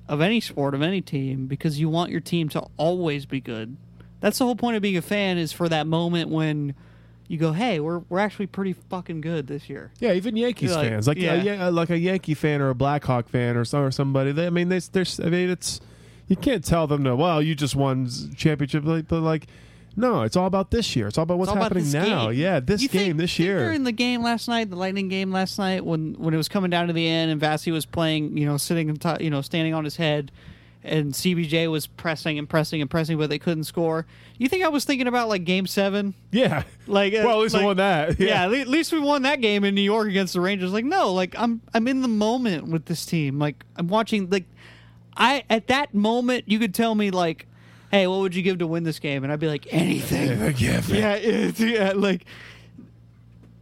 of 0.10 0.20
any 0.20 0.42
sport 0.42 0.76
of 0.76 0.82
any 0.82 1.00
team 1.02 1.48
because 1.48 1.80
you 1.80 1.90
want 1.90 2.12
your 2.12 2.20
team 2.20 2.50
to 2.50 2.66
always 2.78 3.26
be 3.26 3.40
good. 3.40 3.78
That's 4.20 4.38
the 4.38 4.46
whole 4.46 4.56
point 4.56 4.76
of 4.76 4.82
being 4.82 4.98
a 4.98 5.02
fan 5.02 5.38
is 5.38 5.54
for 5.54 5.70
that 5.70 5.88
moment 5.88 6.30
when 6.30 6.76
you 7.28 7.38
go, 7.38 7.54
"Hey, 7.54 7.80
we're 7.80 8.00
we're 8.10 8.20
actually 8.20 8.48
pretty 8.48 8.74
fucking 8.74 9.22
good 9.22 9.48
this 9.48 9.70
year." 9.70 9.92
Yeah, 10.00 10.14
even 10.14 10.36
Yankees 10.36 10.76
Like, 10.76 10.90
fans, 10.90 11.08
like 11.08 11.18
yeah. 11.18 11.70
a, 11.70 11.72
like 11.72 11.90
a 11.90 11.98
Yankee 11.98 12.34
fan 12.34 12.62
or 12.62 12.70
a 12.70 12.76
Blackhawk 12.76 13.30
fan 13.30 13.58
or 13.58 13.66
some 13.66 13.84
or 13.84 13.92
somebody. 13.92 14.32
They, 14.32 14.48
I 14.48 14.50
mean, 14.50 14.70
they, 14.70 14.80
they're, 14.80 15.06
I 15.24 15.30
mean, 15.30 15.50
it's 15.50 15.80
you 16.28 16.36
can't 16.36 16.64
tell 16.64 16.88
them 16.88 17.04
to. 17.04 17.16
Well, 17.16 17.42
you 17.42 17.56
just 17.56 17.76
won 17.76 18.10
championship, 18.36 18.84
like, 18.86 19.08
but 19.08 19.22
like, 19.22 19.48
no, 19.96 20.24
it's 20.24 20.36
all 20.36 20.48
about 20.48 20.72
this 20.72 20.96
year. 20.96 21.08
It's 21.08 21.18
all 21.18 21.24
about 21.24 21.38
what's 21.38 21.50
all 21.52 21.58
about 21.58 21.74
happening 21.74 21.92
now. 21.92 22.30
game. 22.30 22.40
Yeah, 22.40 22.60
this 22.60 22.82
You 22.82 22.90
game 22.90 23.02
think- 23.10 23.18
this 23.18 23.38
year. 23.40 23.60
During 23.60 23.84
the 23.84 23.92
game 23.92 24.24
last 24.24 24.48
night, 24.48 24.70
the 24.70 24.76
Lightning 24.76 25.08
game 25.10 25.32
last 25.32 25.60
night, 25.60 25.86
when 25.86 26.14
when 26.14 26.34
it 26.34 26.38
was 26.38 26.50
coming 26.50 26.70
down 26.72 26.88
to 26.88 26.94
the 26.94 27.08
end, 27.08 27.30
and 27.32 27.40
Vasi 27.40 27.72
was 27.72 27.86
playing, 27.86 28.36
you 28.38 28.46
know, 28.46 28.58
sitting, 28.58 28.98
you 29.20 29.30
know, 29.30 29.42
standing 29.42 29.74
on 29.76 29.84
his 29.84 29.98
head, 29.98 30.32
and 30.84 31.14
CBJ 31.14 31.70
was 31.70 31.86
pressing 31.88 32.40
and 32.40 32.50
pressing 32.50 32.82
and 32.82 32.90
pressing, 32.90 33.18
but 33.20 33.30
they 33.30 33.38
couldn't 33.40 33.66
score. 33.66 34.06
You 34.40 34.50
think 34.50 34.64
I 34.66 34.68
was 34.70 34.84
thinking 34.84 35.08
about 35.08 35.30
like 35.30 35.44
Game 35.46 35.68
Seven? 35.68 36.16
yeah, 36.32 36.64
Like, 36.88 37.14
uh, 37.14 37.22
well, 37.24 37.38
at 37.38 37.44
least 37.44 37.54
like- 37.54 37.62
we 37.62 37.68
won 37.68 37.78
that. 37.78 38.20
Yeah, 38.20 38.50
Yeah, 38.50 38.60
at 38.62 38.68
least 38.68 38.92
we 38.92 39.00
won 39.00 39.22
that 39.22 39.42
game 39.42 39.64
in 39.64 39.76
New 39.76 39.82
York 39.82 40.08
against 40.08 40.34
the 40.34 40.42
Rangers. 40.42 40.74
Like, 40.74 40.86
no, 40.86 41.14
like 41.14 41.36
I'm 41.38 41.62
I'm 41.74 41.88
in 41.88 42.02
the 42.02 42.08
moment 42.08 42.68
with 42.70 42.86
this 42.86 43.06
team. 43.06 43.38
Like 43.38 43.64
I'm 43.76 43.88
watching. 43.90 44.28
Like 44.32 44.46
I 45.18 45.44
at 45.50 45.68
that 45.68 45.94
moment, 45.94 46.46
you 46.48 46.60
could 46.60 46.74
tell 46.74 46.94
me 46.96 47.12
like, 47.12 47.48
hey, 47.92 48.08
what 48.08 48.20
would 48.22 48.36
you 48.36 48.42
give 48.42 48.60
to 48.60 48.68
win 48.68 48.84
this 48.84 49.00
game? 49.00 49.24
And 49.24 49.32
I'd 49.32 49.40
be 49.40 49.48
like, 49.48 49.68
anything. 49.72 50.28
yeah, 50.58 50.82
Yeah, 50.88 51.14
it's, 51.16 51.60
yeah, 51.60 51.94
like. 51.96 52.26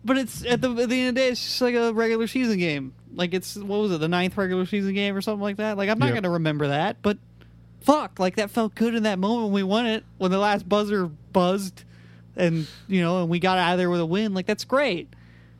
But 0.03 0.17
it's 0.17 0.43
at 0.45 0.61
the 0.61 0.71
at 0.71 0.89
the 0.89 0.99
end 0.99 1.09
of 1.09 1.15
the 1.15 1.21
day, 1.21 1.27
it's 1.29 1.41
just 1.43 1.61
like 1.61 1.75
a 1.75 1.93
regular 1.93 2.25
season 2.27 2.57
game. 2.57 2.93
Like 3.13 3.33
it's 3.33 3.55
what 3.55 3.81
was 3.81 3.91
it, 3.91 3.99
the 3.99 4.07
ninth 4.07 4.35
regular 4.35 4.65
season 4.65 4.93
game 4.93 5.15
or 5.15 5.21
something 5.21 5.41
like 5.43 5.57
that. 5.57 5.77
Like 5.77 5.89
I'm 5.89 5.99
not 5.99 6.07
Yep. 6.07 6.15
gonna 6.15 6.29
remember 6.31 6.69
that, 6.69 6.97
but 7.03 7.17
fuck, 7.81 8.19
like 8.19 8.37
that 8.37 8.49
felt 8.49 8.73
good 8.73 8.95
in 8.95 9.03
that 9.03 9.19
moment 9.19 9.45
when 9.45 9.53
we 9.53 9.63
won 9.63 9.85
it 9.85 10.03
when 10.17 10.31
the 10.31 10.39
last 10.39 10.67
buzzer 10.67 11.05
buzzed, 11.33 11.83
and 12.35 12.65
you 12.87 13.01
know, 13.01 13.21
and 13.21 13.29
we 13.29 13.37
got 13.39 13.59
out 13.59 13.73
of 13.73 13.77
there 13.77 13.91
with 13.91 13.99
a 13.99 14.05
win. 14.05 14.33
Like 14.33 14.47
that's 14.47 14.63
great. 14.63 15.13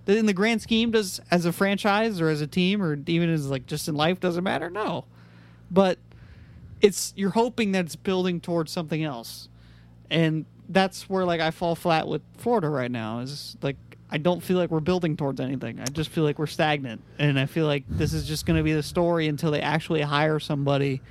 In 0.07 0.25
the 0.25 0.33
grand 0.33 0.63
scheme, 0.63 0.89
does 0.89 1.21
as 1.29 1.45
a 1.45 1.51
franchise 1.53 2.19
or 2.19 2.27
as 2.29 2.41
a 2.41 2.47
team 2.47 2.81
or 2.81 2.97
even 3.05 3.29
as 3.29 3.47
like 3.47 3.67
just 3.67 3.87
in 3.87 3.93
life 3.95 4.19
doesn't 4.19 4.43
matter. 4.43 4.71
No, 4.71 5.05
but 5.72 5.97
it's 6.82 7.13
you're 7.15 7.32
hoping 7.32 7.72
that 7.72 7.86
it's 7.86 7.95
building 7.95 8.39
towards 8.39 8.72
something 8.72 9.03
else 9.03 9.47
and 10.11 10.45
that's 10.69 11.09
where 11.09 11.26
like 11.26 11.41
I 11.41 11.51
fall 11.51 11.76
flat 11.76 12.07
with 12.07 12.22
Florida 12.38 12.69
right 12.69 12.91
now. 12.91 13.19
Is 13.19 13.57
like 13.61 13.78
I 14.09 14.17
don't 14.17 14.41
feel 14.41 14.57
like 14.57 14.69
we're 14.69 14.80
building 14.82 15.17
towards 15.17 15.39
anything. 15.39 15.80
I 15.80 15.86
just 15.86 16.09
feel 16.09 16.24
like 16.24 16.38
we're 16.38 16.47
stagnant, 16.47 17.01
and 17.17 17.39
I 17.39 17.45
feel 17.45 17.65
like 17.65 17.86
this 17.88 18.13
is 18.13 18.28
just 18.28 18.45
going 18.45 18.57
to 18.57 18.63
be 18.63 18.74
the 18.74 18.84
story 18.84 19.28
until 19.28 19.51
they 19.51 19.61
actually 19.61 20.01
hire 20.01 20.39
somebody 20.39 21.01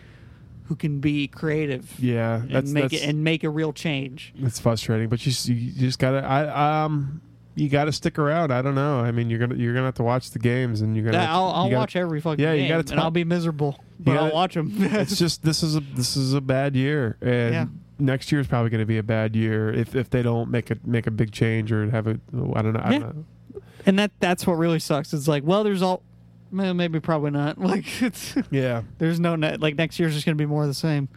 who 0.64 0.76
can 0.76 1.00
be 1.00 1.26
creative. 1.26 1.98
Yeah, 1.98 2.36
and 2.42 2.50
that's- 2.50 2.70
make 2.70 2.92
it 2.92 3.02
and 3.02 3.24
make 3.24 3.42
a 3.42 3.50
real 3.50 3.72
change. 3.72 4.32
it's 4.38 4.60
frustrating, 4.60 5.08
but 5.08 5.24
you, 5.26 5.32
you 5.54 5.72
just 5.72 5.98
gotta. 5.98 6.18
I 6.24 6.84
um, 6.84 7.22
you 7.54 7.68
gotta 7.68 7.92
stick 7.92 8.18
around. 8.18 8.52
I 8.52 8.62
don't 8.62 8.74
know. 8.74 9.00
I 9.00 9.10
mean, 9.10 9.28
you're 9.30 9.38
gonna 9.38 9.56
you're 9.56 9.74
gonna 9.74 9.86
have 9.86 9.94
to 9.96 10.02
watch 10.02 10.30
the 10.30 10.38
games, 10.38 10.80
and 10.80 10.96
you're 10.96 11.04
gonna. 11.04 11.18
I'll, 11.24 11.48
I'll 11.48 11.64
gotta- 11.64 11.76
watch 11.76 11.96
every 11.96 12.20
fucking 12.20 12.42
Yeah, 12.42 12.52
you 12.52 12.68
gotta 12.68 12.90
and 12.92 13.00
I'll 13.00 13.10
be 13.10 13.24
miserable, 13.24 13.82
but 13.98 14.14
gotta- 14.14 14.26
I'll 14.26 14.32
watch 14.32 14.54
them. 14.54 14.72
it's 14.78 15.18
just 15.18 15.42
this 15.42 15.62
is 15.62 15.76
a 15.76 15.80
this 15.80 16.16
is 16.16 16.32
a 16.32 16.40
bad 16.40 16.76
year, 16.76 17.16
and 17.20 17.54
Yeah. 17.54 17.66
next 17.98 18.30
year 18.32 18.40
is 18.40 18.46
probably 18.46 18.70
going 18.70 18.80
to 18.80 18.86
be 18.86 18.98
a 18.98 19.02
bad 19.02 19.34
year 19.36 19.70
if 19.72 19.94
if 19.96 20.10
they 20.10 20.22
don't 20.22 20.50
make 20.50 20.70
a 20.70 20.76
make 20.84 21.06
a 21.06 21.10
big 21.10 21.32
change 21.32 21.72
or 21.72 21.90
have 21.90 22.06
a 22.06 22.20
I 22.54 22.62
don't 22.62 22.72
know. 22.72 22.80
I 22.82 22.92
Yeah. 22.92 22.98
don't 23.00 23.16
know. 23.16 23.24
And 23.86 23.98
that 23.98 24.12
that's 24.20 24.46
what 24.46 24.54
really 24.54 24.78
sucks. 24.78 25.12
It's 25.12 25.26
like, 25.28 25.42
well, 25.44 25.64
there's 25.64 25.82
all 25.82 26.02
maybe 26.52 27.00
probably 27.00 27.30
not. 27.30 27.58
Like 27.70 28.00
it's 28.02 28.34
Yeah. 28.50 28.82
there's 28.98 29.18
no 29.20 29.36
net 29.36 29.60
like 29.60 29.74
next 29.76 29.98
year's 29.98 30.14
just 30.14 30.24
going 30.24 30.36
to 30.36 30.40
be 30.42 30.46
more 30.46 30.62
of 30.62 30.68
the 30.68 30.74
same. 30.74 31.08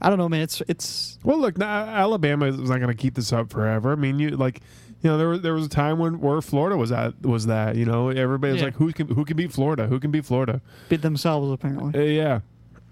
I 0.00 0.10
don't 0.10 0.18
know, 0.18 0.28
man. 0.28 0.42
It's 0.42 0.60
it's 0.68 1.18
Well, 1.24 1.38
look, 1.38 1.56
now, 1.56 1.84
Alabama 1.86 2.46
is 2.46 2.58
not 2.58 2.76
going 2.80 2.88
to 2.88 2.94
keep 2.94 3.14
this 3.14 3.32
up 3.32 3.50
forever. 3.50 3.92
I 3.92 3.94
mean, 3.94 4.18
you 4.18 4.30
like, 4.30 4.60
you 5.02 5.10
know, 5.10 5.18
there 5.18 5.28
was 5.28 5.40
there 5.42 5.54
was 5.54 5.66
a 5.66 5.68
time 5.68 5.98
when 5.98 6.20
where 6.20 6.40
Florida 6.40 6.76
was 6.76 6.90
at 6.92 7.20
was 7.22 7.46
that 7.46 7.76
you 7.76 7.84
know 7.84 8.08
everybody 8.08 8.52
was 8.52 8.60
Yeah. 8.62 8.66
like, 8.68 8.76
who 8.76 8.92
can 8.92 9.08
who 9.08 9.24
can 9.24 9.36
beat 9.36 9.52
Florida? 9.52 9.86
Who 9.86 10.00
can 10.00 10.10
beat 10.10 10.24
Florida? 10.24 10.60
beat 10.88 11.02
themselves 11.02 11.50
apparently 11.52 11.98
Uh, 12.00 12.04
yeah, 12.04 12.40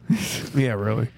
yeah, 0.54 0.72
really. 0.74 1.08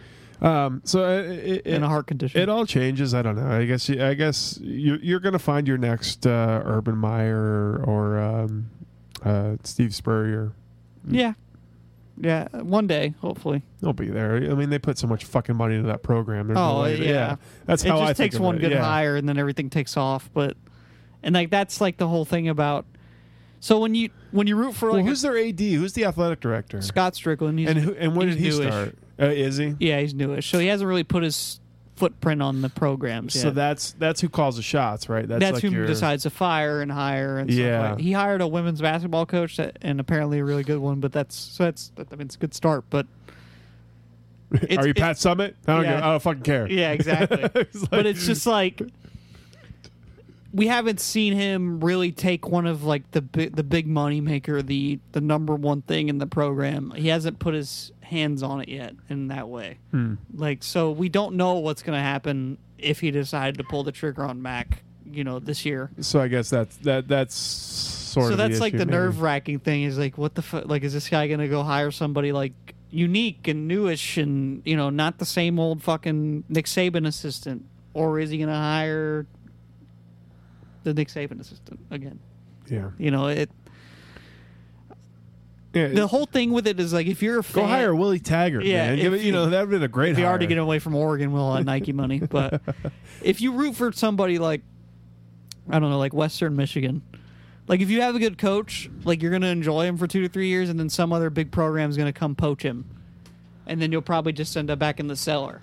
Um, 0.40 0.82
so 0.84 1.02
uh, 1.04 1.22
it, 1.22 1.66
it, 1.66 1.66
in 1.66 1.82
a 1.82 1.88
heart 1.88 2.06
condition. 2.06 2.40
it 2.40 2.48
all 2.50 2.66
changes. 2.66 3.14
I 3.14 3.22
don't 3.22 3.36
know. 3.36 3.46
I 3.50 3.64
guess 3.64 3.88
you, 3.88 4.04
I 4.04 4.12
guess 4.14 4.58
you, 4.62 4.98
you're 5.02 5.18
going 5.20 5.32
to 5.32 5.38
find 5.38 5.66
your 5.66 5.78
next 5.78 6.26
uh, 6.26 6.62
Urban 6.64 6.96
Meyer 6.98 7.82
or 7.84 8.18
um, 8.18 8.70
uh, 9.24 9.56
Steve 9.64 9.94
Spurrier. 9.94 10.52
yeah, 11.08 11.32
yeah. 12.20 12.48
One 12.52 12.86
day, 12.86 13.14
hopefully. 13.22 13.62
They'll 13.80 13.94
be 13.94 14.08
there. 14.08 14.36
I 14.36 14.54
mean, 14.54 14.68
they 14.68 14.78
put 14.78 14.98
so 14.98 15.06
much 15.06 15.24
fucking 15.24 15.56
money 15.56 15.74
into 15.76 15.88
that 15.88 16.02
program. 16.02 16.48
There's 16.48 16.56
no 16.56 16.80
Oh, 16.80 16.82
way- 16.82 16.98
yeah. 17.08 17.36
That's 17.64 17.82
it 17.82 17.88
how 17.88 18.00
just 18.00 18.10
I 18.10 18.12
think 18.12 18.32
takes 18.32 18.36
of 18.36 18.42
one 18.42 18.56
it. 18.56 18.60
good 18.60 18.72
yeah. 18.72 18.84
hire 18.84 19.16
and 19.16 19.26
then 19.26 19.38
everything 19.38 19.70
takes 19.70 19.96
off. 19.96 20.28
But 20.34 20.54
and 21.26 21.34
like 21.34 21.50
that's 21.50 21.80
like 21.80 21.98
the 21.98 22.08
whole 22.08 22.24
thing 22.24 22.48
about. 22.48 22.86
So 23.60 23.78
when 23.80 23.94
you 23.94 24.10
when 24.30 24.46
you 24.46 24.56
root 24.56 24.74
for 24.74 24.86
Well, 24.90 24.96
like 25.00 25.06
who's 25.06 25.20
their 25.22 25.36
AD? 25.36 25.58
Who's 25.60 25.92
the 25.92 26.04
athletic 26.06 26.40
director? 26.40 26.80
Scott 26.80 27.14
Stricklin, 27.14 27.66
and 27.68 27.78
who, 27.78 27.94
and 27.94 28.16
when 28.16 28.28
did 28.28 28.38
he 28.38 28.50
newish. 28.50 28.66
start? 28.68 28.94
Uh, 29.20 29.26
is 29.26 29.56
he? 29.56 29.74
Yeah, 29.80 30.00
he's 30.00 30.14
newish, 30.14 30.48
so 30.50 30.58
he 30.58 30.68
hasn't 30.68 30.86
really 30.88 31.04
put 31.04 31.22
his 31.22 31.58
footprint 31.96 32.42
on 32.42 32.60
the 32.60 32.68
programs 32.68 33.34
yet. 33.34 33.42
So 33.42 33.50
that's 33.50 33.92
that's 33.92 34.20
who 34.20 34.28
calls 34.28 34.56
the 34.56 34.62
shots, 34.62 35.08
right? 35.08 35.26
that's, 35.26 35.42
like 35.54 35.62
who 35.62 35.70
your, 35.70 35.86
decides 35.86 36.24
to 36.24 36.30
fire 36.30 36.82
and 36.82 36.92
hire 36.92 37.38
and 37.38 37.50
stuff 37.50 37.58
Yeah. 37.64 37.90
like. 37.92 38.00
He 38.00 38.12
hired 38.12 38.42
a 38.42 38.46
women's 38.46 38.80
basketball 38.82 39.24
coach 39.26 39.56
that, 39.56 39.78
and 39.82 39.98
apparently 39.98 40.38
a 40.38 40.44
really 40.44 40.62
good 40.62 40.78
one. 40.78 41.00
But 41.00 41.12
that's 41.12 41.34
so 41.34 41.64
that's 41.64 41.90
I 41.98 42.02
mean 42.14 42.26
it's 42.26 42.36
a 42.36 42.38
good 42.38 42.54
start. 42.54 42.84
But 42.90 43.06
it's- 44.52 44.78
Are 44.78 44.86
you 44.86 44.94
Pat 44.94 45.16
Summitt? 45.16 45.54
I 45.66 45.74
don't, 45.76 45.84
Yeah. 45.84 45.96
I 46.06 46.10
don't 46.12 46.22
fucking 46.22 46.42
care. 46.42 46.70
Yeah, 46.70 46.92
exactly. 46.92 47.42
It's 47.54 47.80
like- 47.80 47.90
but 47.90 48.06
it's 48.06 48.26
just 48.26 48.46
like 48.46 48.80
we 50.56 50.68
haven't 50.68 51.00
seen 51.00 51.34
him 51.34 51.80
really 51.80 52.12
take 52.12 52.48
one 52.48 52.66
of 52.66 52.82
like 52.82 53.10
the 53.10 53.20
bi- 53.20 53.50
the 53.52 53.62
big 53.62 53.86
money 53.86 54.22
maker, 54.22 54.62
the 54.62 54.98
the 55.12 55.20
number 55.20 55.54
one 55.54 55.82
thing 55.82 56.08
in 56.08 56.16
the 56.18 56.26
program. 56.26 56.92
He 56.96 57.08
hasn't 57.08 57.38
put 57.38 57.52
his 57.54 57.92
hands 58.00 58.42
on 58.42 58.62
it 58.62 58.68
yet 58.68 58.94
in 59.10 59.28
that 59.28 59.48
way. 59.48 59.78
Hmm. 59.90 60.14
Like 60.34 60.62
so, 60.62 60.90
we 60.90 61.10
don't 61.10 61.36
know 61.36 61.54
what's 61.54 61.82
going 61.82 61.96
to 61.98 62.02
happen 62.02 62.56
if 62.78 63.00
he 63.00 63.10
decided 63.10 63.58
to 63.58 63.64
pull 63.64 63.84
the 63.84 63.92
trigger 63.92 64.24
on 64.24 64.42
Mac. 64.42 64.82
You 65.08 65.22
know, 65.22 65.38
this 65.38 65.64
year. 65.64 65.90
So 66.00 66.20
I 66.20 66.28
guess 66.28 66.50
that's 66.50 66.76
that 66.78 67.06
that's 67.06 67.36
sort 67.36 68.26
of 68.26 68.32
so 68.32 68.36
that's 68.36 68.58
like 68.58 68.74
issue, 68.74 68.84
the 68.84 68.90
nerve 68.90 69.20
wracking 69.20 69.60
thing. 69.60 69.84
Is 69.84 69.98
like, 69.98 70.18
what 70.18 70.34
the 70.34 70.42
fuck? 70.42 70.66
Like, 70.66 70.82
is 70.82 70.92
this 70.92 71.08
guy 71.08 71.28
going 71.28 71.40
to 71.40 71.48
go 71.48 71.62
hire 71.62 71.90
somebody 71.90 72.32
like? 72.32 72.52
Unique 72.88 73.46
and 73.48 73.68
newish, 73.68 74.16
and 74.16 74.62
you 74.64 74.76
know, 74.76 74.90
not 74.90 75.18
the 75.18 75.26
same 75.26 75.58
old 75.58 75.82
fucking 75.82 76.44
Nick 76.48 76.66
Saban 76.66 77.06
assistant, 77.06 77.66
or 77.92 78.20
is 78.20 78.30
he 78.30 78.38
going 78.38 78.48
to 78.48 78.54
hire 78.54 79.26
the 80.86 80.94
Nick 80.94 81.08
Saban 81.08 81.40
assistant 81.40 81.80
again. 81.90 82.18
Yeah. 82.68 82.90
You 82.98 83.10
know, 83.10 83.26
it. 83.26 83.50
yeah 85.74 85.88
The 85.88 86.06
whole 86.06 86.26
thing 86.26 86.52
with 86.52 86.66
it 86.66 86.78
is 86.80 86.92
like 86.92 87.06
if 87.06 87.22
you're 87.22 87.40
a 87.40 87.44
fan, 87.44 87.64
go 87.64 87.68
hire 87.68 87.94
Willie 87.94 88.20
Taggart, 88.20 88.64
Yeah, 88.64 88.88
man. 88.88 88.98
Give 88.98 89.14
if 89.14 89.20
it, 89.20 89.24
you 89.24 89.32
know 89.32 89.46
that 89.50 89.50
would 89.50 89.58
have 89.60 89.70
been 89.70 89.82
a 89.82 89.88
great. 89.88 90.12
If 90.12 90.18
you 90.18 90.24
hire. 90.24 90.30
already 90.30 90.46
get 90.46 90.58
away 90.58 90.78
from 90.78 90.94
Oregon, 90.94 91.32
with 91.32 91.42
all 91.42 91.54
have 91.54 91.64
Nike 91.64 91.92
money. 91.92 92.20
But 92.30 92.62
if 93.22 93.40
you 93.40 93.52
root 93.52 93.76
for 93.76 93.92
somebody 93.92 94.38
like, 94.38 94.62
I 95.68 95.78
don't 95.78 95.90
know, 95.90 95.98
like 95.98 96.14
Western 96.14 96.56
Michigan, 96.56 97.02
like 97.68 97.80
if 97.80 97.90
you 97.90 98.00
have 98.02 98.14
a 98.14 98.18
good 98.18 98.38
coach, 98.38 98.88
like 99.04 99.22
you're 99.22 99.30
going 99.30 99.42
to 99.42 99.48
enjoy 99.48 99.86
him 99.86 99.96
for 99.96 100.06
two 100.06 100.22
to 100.22 100.28
three 100.28 100.48
years, 100.48 100.68
and 100.68 100.78
then 100.78 100.88
some 100.88 101.12
other 101.12 101.30
big 101.30 101.50
program 101.50 101.90
is 101.90 101.96
going 101.96 102.12
to 102.12 102.18
come 102.18 102.34
poach 102.34 102.62
him, 102.62 102.84
and 103.66 103.80
then 103.82 103.90
you'll 103.92 104.02
probably 104.02 104.32
just 104.32 104.56
end 104.56 104.70
up 104.70 104.78
back 104.78 105.00
in 105.00 105.08
the 105.08 105.16
cellar. 105.16 105.60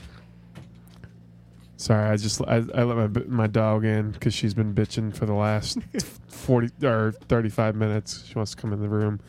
Sorry, 1.83 2.09
I 2.09 2.15
just 2.15 2.41
I, 2.43 2.63
I 2.73 2.83
let 2.83 3.11
my 3.13 3.23
my 3.27 3.47
dog 3.47 3.83
in 3.83 4.11
because 4.11 4.33
she's 4.33 4.53
been 4.53 4.73
bitching 4.73 5.13
for 5.13 5.25
the 5.25 5.33
last 5.33 5.79
forty 6.29 6.69
or 6.81 7.11
thirty 7.27 7.49
five 7.49 7.75
minutes. 7.75 8.23
She 8.25 8.35
wants 8.35 8.51
to 8.51 8.57
come 8.57 8.71
in 8.71 8.79
the 8.81 8.87
room. 8.87 9.19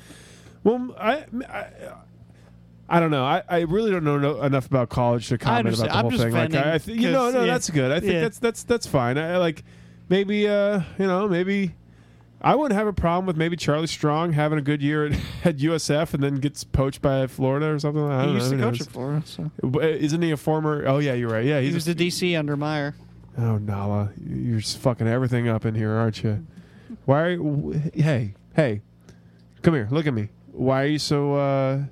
Well, 0.62 0.94
I 0.96 1.24
I, 1.48 1.66
I 2.88 3.00
don't 3.00 3.10
know. 3.10 3.24
I, 3.24 3.42
I 3.48 3.60
really 3.62 3.90
don't 3.90 4.04
know 4.04 4.18
no, 4.18 4.40
enough 4.40 4.66
about 4.66 4.88
college 4.88 5.30
to 5.30 5.38
comment 5.38 5.74
about 5.74 5.88
the 5.88 5.96
I'm 5.96 6.02
whole 6.02 6.16
thing. 6.16 6.32
Like 6.32 6.54
I, 6.54 6.74
I 6.74 6.78
th- 6.78 6.96
you 6.96 7.10
know, 7.10 7.32
no, 7.32 7.40
yeah. 7.40 7.46
that's 7.46 7.70
good. 7.70 7.90
I 7.90 7.98
think 7.98 8.12
Yeah. 8.12 8.20
that's 8.20 8.38
that's 8.38 8.62
that's 8.62 8.86
fine. 8.86 9.18
I 9.18 9.38
like 9.38 9.64
maybe 10.08 10.46
uh 10.46 10.80
you 10.96 11.08
know 11.08 11.26
maybe. 11.26 11.74
I 12.44 12.54
wouldn't 12.54 12.76
have 12.78 12.86
a 12.86 12.92
problem 12.92 13.24
with 13.24 13.38
maybe 13.38 13.56
Charlie 13.56 13.86
Strong 13.86 14.34
having 14.34 14.58
a 14.58 14.62
good 14.62 14.82
year 14.82 15.06
at, 15.06 15.12
at 15.44 15.56
USF 15.56 16.12
and 16.12 16.22
then 16.22 16.34
gets 16.36 16.62
poached 16.62 17.00
by 17.00 17.26
Florida 17.26 17.66
or 17.70 17.78
something. 17.78 18.04
I 18.04 18.26
He 18.26 18.32
used 18.34 18.50
know. 18.52 18.58
to 18.58 18.62
coach 18.64 18.80
at 18.82 18.86
Florida, 18.88 19.26
so 19.26 19.50
Isn't 19.80 20.20
he 20.20 20.30
a 20.30 20.36
former? 20.36 20.86
Oh 20.86 20.98
yeah, 20.98 21.14
you're 21.14 21.30
right. 21.30 21.44
Yeah, 21.44 21.60
he 21.60 21.72
was 21.72 21.88
a, 21.88 21.94
the 21.94 22.06
DC 22.08 22.38
under 22.38 22.54
Meyer. 22.56 22.94
Oh, 23.38 23.56
Nala, 23.56 24.10
you're 24.22 24.60
just 24.60 24.76
fucking 24.78 25.08
everything 25.08 25.48
up 25.48 25.64
in 25.64 25.74
here, 25.74 25.90
aren't 25.92 26.22
you? 26.22 26.46
Why? 27.06 27.20
Are, 27.22 27.38
hey, 27.94 28.34
hey, 28.54 28.82
come 29.62 29.72
here. 29.74 29.88
Look 29.90 30.06
at 30.06 30.12
me. 30.14 30.28
Why 30.52 30.82
are 30.82 30.86
you 30.86 30.98
so? 30.98 31.34
uh 31.34 31.82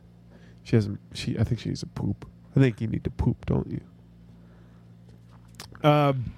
She 0.65 0.77
hasn't. 0.77 1.01
She. 1.15 1.39
I 1.39 1.45
think 1.45 1.61
she 1.61 1.71
needs 1.71 1.83
a 1.83 1.87
poop. 1.87 2.29
I 2.55 2.61
think 2.61 2.81
you 2.81 2.87
need 2.89 3.05
to 3.05 3.11
poop, 3.11 3.47
don't 3.47 3.69
you? 3.71 3.81
Um. 5.89 6.33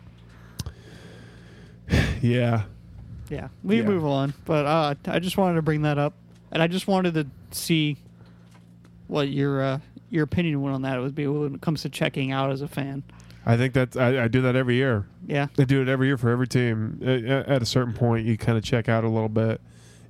Yeah. 2.22 2.62
Yeah, 3.30 3.48
we 3.62 3.78
Yeah. 3.78 3.84
move 3.84 4.04
on. 4.04 4.34
But 4.44 4.66
uh, 4.66 4.94
I 5.06 5.18
just 5.18 5.36
wanted 5.36 5.54
to 5.56 5.62
bring 5.62 5.82
that 5.82 5.98
up, 5.98 6.14
and 6.52 6.62
I 6.62 6.66
just 6.66 6.86
wanted 6.86 7.14
to 7.14 7.26
see 7.50 7.96
what 9.06 9.28
your 9.28 9.62
uh, 9.62 9.78
your 10.10 10.24
opinion 10.24 10.60
went 10.62 10.74
on 10.74 10.82
that. 10.82 10.98
It 10.98 11.00
would 11.00 11.14
be 11.14 11.26
when 11.26 11.54
it 11.56 11.60
comes 11.60 11.82
to 11.82 11.88
checking 11.88 12.32
out 12.32 12.50
as 12.50 12.60
a 12.62 12.68
fan. 12.68 13.02
I 13.46 13.56
think 13.58 13.74
that 13.74 13.96
I, 13.96 14.24
I 14.24 14.28
do 14.28 14.40
that 14.42 14.56
every 14.56 14.76
year. 14.76 15.06
Yeah, 15.26 15.48
I 15.58 15.64
do 15.64 15.82
it 15.82 15.88
every 15.88 16.06
year 16.06 16.16
for 16.16 16.30
every 16.30 16.48
team. 16.48 17.00
At, 17.02 17.24
at 17.48 17.62
a 17.62 17.66
certain 17.66 17.92
point, 17.92 18.26
you 18.26 18.36
kind 18.38 18.56
of 18.56 18.64
check 18.64 18.88
out 18.88 19.04
a 19.04 19.08
little 19.08 19.28
bit. 19.28 19.60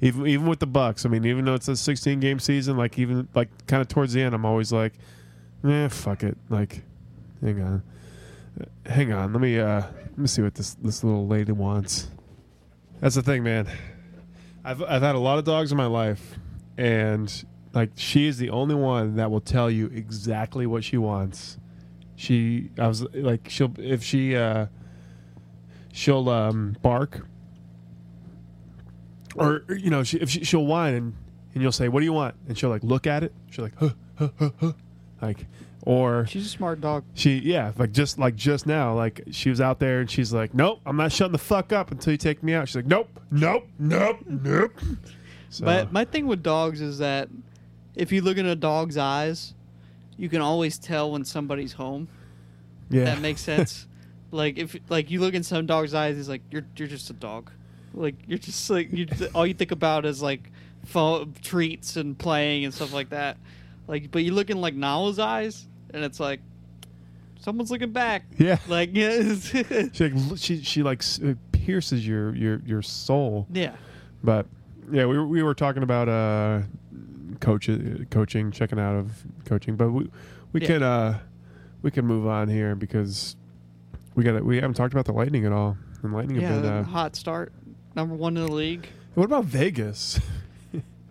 Even 0.00 0.26
even 0.26 0.46
with 0.46 0.58
the 0.58 0.66
Bucks, 0.66 1.06
I 1.06 1.08
mean, 1.08 1.24
even 1.24 1.44
though 1.44 1.54
it's 1.54 1.68
a 1.68 1.76
16 1.76 2.20
game 2.20 2.38
season, 2.38 2.76
like 2.76 2.98
even 2.98 3.28
like 3.34 3.48
kind 3.66 3.80
of 3.80 3.88
towards 3.88 4.12
the 4.12 4.22
end, 4.22 4.34
I'm 4.34 4.44
always 4.44 4.72
like, 4.72 4.92
eh, 5.66 5.88
fuck 5.88 6.22
it. 6.22 6.36
Like, 6.48 6.82
hang 7.40 7.62
on, 7.62 7.82
hang 8.86 9.12
on. 9.12 9.32
Let 9.32 9.40
me 9.40 9.58
uh, 9.58 9.82
let 9.82 10.18
me 10.18 10.26
see 10.26 10.42
what 10.42 10.54
this 10.54 10.74
this 10.74 11.02
little 11.02 11.26
lady 11.26 11.52
wants. 11.52 12.08
That's 13.00 13.14
the 13.14 13.22
thing, 13.22 13.42
man. 13.42 13.68
I've 14.64 14.82
I've 14.82 15.02
had 15.02 15.14
a 15.14 15.18
lot 15.18 15.38
of 15.38 15.44
dogs 15.44 15.70
in 15.72 15.76
my 15.76 15.86
life, 15.86 16.38
and 16.78 17.44
like 17.74 17.90
she 17.96 18.26
is 18.26 18.38
the 18.38 18.50
only 18.50 18.74
one 18.74 19.16
that 19.16 19.30
will 19.30 19.40
tell 19.40 19.70
you 19.70 19.86
exactly 19.86 20.66
what 20.66 20.84
she 20.84 20.96
wants. 20.96 21.58
She, 22.16 22.70
I 22.78 22.86
was 22.88 23.02
like, 23.12 23.48
she'll 23.48 23.72
if 23.76 24.02
she, 24.02 24.36
uh 24.36 24.66
she'll 25.92 26.28
um 26.28 26.76
bark, 26.80 27.26
or 29.36 29.64
you 29.68 29.90
know, 29.90 30.02
she 30.02 30.18
if 30.18 30.30
she, 30.30 30.44
she'll 30.44 30.64
whine 30.64 30.94
and 30.94 31.14
and 31.54 31.62
you'll 31.62 31.72
say, 31.72 31.88
"What 31.88 32.00
do 32.00 32.06
you 32.06 32.12
want?" 32.12 32.36
and 32.48 32.56
she'll 32.56 32.70
like 32.70 32.84
look 32.84 33.06
at 33.06 33.22
it. 33.22 33.32
She'll 33.50 33.64
like, 33.64 33.76
huh, 33.78 33.90
huh, 34.16 34.28
huh, 34.38 34.50
huh, 34.60 34.72
like, 35.20 35.46
or 35.86 36.26
she's 36.26 36.46
a 36.46 36.48
smart 36.48 36.80
dog. 36.80 37.04
she 37.14 37.38
yeah 37.38 37.72
like 37.78 37.92
just 37.92 38.18
like 38.18 38.34
just 38.34 38.66
now 38.66 38.94
like 38.94 39.22
she 39.30 39.50
was 39.50 39.60
out 39.60 39.78
there 39.78 40.00
and 40.00 40.10
she's 40.10 40.32
like 40.32 40.54
nope 40.54 40.80
i'm 40.86 40.96
not 40.96 41.12
shutting 41.12 41.32
the 41.32 41.38
fuck 41.38 41.72
up 41.72 41.90
until 41.90 42.10
you 42.12 42.16
take 42.16 42.42
me 42.42 42.54
out 42.54 42.66
she's 42.68 42.76
like 42.76 42.86
nope 42.86 43.08
nope 43.30 43.66
nope 43.78 44.18
nope 44.26 44.72
so, 45.50 45.64
But 45.64 45.92
my 45.92 46.04
thing 46.04 46.26
with 46.26 46.42
dogs 46.42 46.80
is 46.80 46.98
that 46.98 47.28
if 47.94 48.10
you 48.10 48.22
look 48.22 48.38
in 48.38 48.46
a 48.46 48.56
dog's 48.56 48.96
eyes, 48.96 49.54
you 50.16 50.28
can 50.28 50.40
always 50.40 50.78
tell 50.78 51.12
when 51.12 51.24
somebody's 51.24 51.72
home. 51.74 52.08
yeah 52.90 53.04
That 53.04 53.20
makes 53.20 53.40
sense. 53.40 53.86
like 54.32 54.58
if 54.58 54.74
like 54.88 55.12
you 55.12 55.20
look 55.20 55.32
in 55.34 55.44
some 55.44 55.64
dog's 55.66 55.94
eyes, 55.94 56.18
it's 56.18 56.28
like 56.28 56.42
you're 56.50 56.64
you're 56.76 56.88
just 56.88 57.08
a 57.10 57.12
dog. 57.12 57.52
Like 57.92 58.16
you're 58.26 58.38
just 58.38 58.68
like 58.68 58.92
you 58.92 59.06
all 59.32 59.46
you 59.46 59.54
think 59.54 59.70
about 59.70 60.04
is 60.06 60.20
like 60.20 60.50
fo- 60.86 61.26
treats 61.40 61.94
and 61.96 62.18
playing 62.18 62.64
and 62.64 62.74
stuff 62.74 62.92
like 62.92 63.10
that. 63.10 63.36
Like, 63.86 64.10
but 64.10 64.24
you 64.24 64.32
look 64.32 64.50
in 64.50 64.60
like 64.60 64.74
Nala's 64.74 65.20
eyes, 65.20 65.68
and 65.94 66.04
it's 66.04 66.20
like 66.20 66.40
someone's 67.40 67.70
looking 67.70 67.92
back. 67.92 68.24
yeah 68.36 68.58
Like 68.68 68.90
yeah, 68.92 69.34
she 69.36 69.62
like 69.64 70.12
she 70.38 70.62
she 70.62 70.82
like 70.82 71.02
uh, 71.24 71.34
pierces 71.52 72.06
your 72.06 72.34
your 72.34 72.60
your 72.66 72.82
soul 72.82 73.46
yeah. 73.50 73.74
but 74.22 74.46
yeah 74.92 75.06
we 75.06 75.16
were, 75.16 75.26
we 75.26 75.42
were 75.42 75.54
talking 75.54 75.82
about 75.82 76.08
uh 76.10 76.60
coach 77.40 77.70
coaching 78.10 78.50
checking 78.50 78.78
out 78.78 78.94
of 78.96 79.10
coaching 79.46 79.76
but 79.76 79.90
we 79.90 80.10
we 80.52 80.60
Yeah. 80.60 80.66
can 80.66 80.82
uh 80.82 81.18
we 81.82 81.90
can 81.90 82.04
move 82.06 82.26
on 82.26 82.48
here 82.48 82.74
because 82.74 83.34
we 84.14 84.24
got 84.24 84.42
we 84.44 84.56
haven't 84.56 84.74
talked 84.74 84.92
about 84.92 85.06
the 85.06 85.12
lightning 85.12 85.46
at 85.46 85.52
all 85.52 85.76
and 86.02 86.12
lightning 86.12 86.40
Yeah, 86.40 86.48
have 86.52 86.62
been 86.62 86.72
uh, 86.72 86.82
hot 86.84 87.16
start, 87.16 87.52
number 87.96 88.14
one 88.14 88.36
in 88.36 88.44
the 88.46 88.52
league. 88.52 88.86
what 89.14 89.24
about 89.24 89.44
vegas 89.46 90.20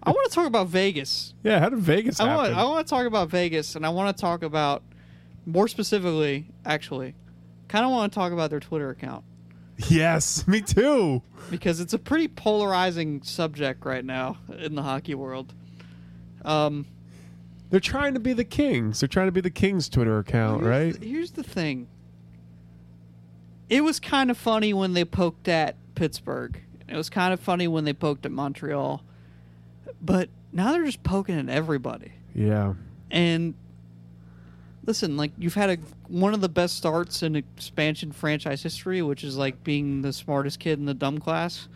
I 0.06 0.12
want 0.12 0.30
to 0.30 0.36
talk 0.36 0.48
about 0.48 0.68
Vegas. 0.68 1.34
yeah 1.44 1.60
how 1.60 1.70
did 1.70 1.80
vegas 1.80 2.20
I 2.20 2.26
happen 2.28 2.38
want 2.52 2.54
I 2.56 2.64
want 2.66 2.86
to 2.86 2.90
talk 2.90 3.06
about 3.08 3.30
Vegas, 3.30 3.76
and 3.76 3.86
I 3.86 3.90
want 3.90 4.16
to 4.16 4.22
talk 4.22 4.44
about 4.44 4.84
more 5.46 5.68
specifically, 5.68 6.48
actually, 6.66 7.16
kind 7.68 7.86
of 7.86 7.92
want 7.92 8.12
to 8.12 8.16
talk 8.18 8.32
about 8.32 8.50
their 8.50 8.60
Twitter 8.60 8.90
account 8.90 9.24
Yes, 9.90 10.48
me 10.48 10.62
too. 10.62 11.22
because 11.50 11.80
it's 11.80 11.94
a 11.94 12.00
pretty 12.00 12.28
polarizing 12.28 13.22
subject 13.24 13.86
right 13.86 14.06
now 14.06 14.38
in 14.58 14.76
the 14.76 14.84
hockey 14.84 15.16
world. 15.16 15.54
Um, 16.46 16.86
They're 17.72 17.80
trying 17.80 18.14
to 18.14 18.20
be 18.20 18.34
the 18.34 18.44
Kings. 18.44 19.00
They're 19.00 19.08
trying 19.08 19.28
to 19.28 19.32
be 19.32 19.42
the 19.42 19.50
Kings 19.50 19.90
Twitter 19.90 20.20
account, 20.20 20.62
here's 20.62 20.70
right? 20.70 21.00
the- 21.00 21.08
here's 21.08 21.32
the 21.32 21.44
thing. 21.44 21.88
It 23.70 23.84
was 23.84 24.00
kind 24.00 24.30
of 24.30 24.38
funny 24.38 24.74
when 24.74 24.94
they 24.94 25.06
poked 25.06 25.48
at 25.48 25.76
Pittsburgh. 25.96 26.62
It 26.88 26.96
was 26.96 27.10
kind 27.10 27.34
of 27.34 27.40
funny 27.40 27.68
when 27.68 27.86
they 27.86 27.94
poked 27.94 28.26
at 28.26 28.32
Montreal. 28.32 29.02
But 30.02 30.30
now 30.52 30.72
they're 30.72 30.86
just 30.86 31.04
poking 31.04 31.38
at 31.38 31.50
everybody. 31.50 32.12
Yeah. 32.36 32.74
And 33.12 33.54
listen, 34.86 35.18
like 35.18 35.32
you've 35.38 35.54
had 35.54 35.70
a 35.70 35.78
one 36.08 36.34
of 36.34 36.42
the 36.42 36.50
best 36.50 36.76
starts 36.78 37.24
in 37.24 37.36
expansion 37.36 38.12
franchise 38.12 38.62
history, 38.64 39.02
which 39.02 39.24
is 39.24 39.38
like 39.38 39.64
being 39.64 40.02
the 40.02 40.14
smartest 40.14 40.60
kid 40.60 40.80
in 40.80 40.86
the 40.86 40.94
dumb 40.94 41.20
class. 41.20 41.68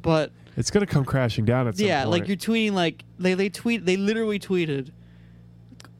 But 0.00 0.32
It's 0.56 0.70
gonna 0.70 0.86
come 0.86 1.04
crashing 1.04 1.44
down 1.44 1.68
at 1.68 1.76
some 1.76 1.86
yeah, 1.86 2.04
point. 2.04 2.10
like 2.12 2.28
you're 2.28 2.36
tweeting 2.36 2.72
like 2.72 3.04
they 3.18 3.34
they 3.34 3.48
tweet 3.48 3.84
they 3.86 3.96
literally 3.96 4.38
tweeted. 4.38 4.90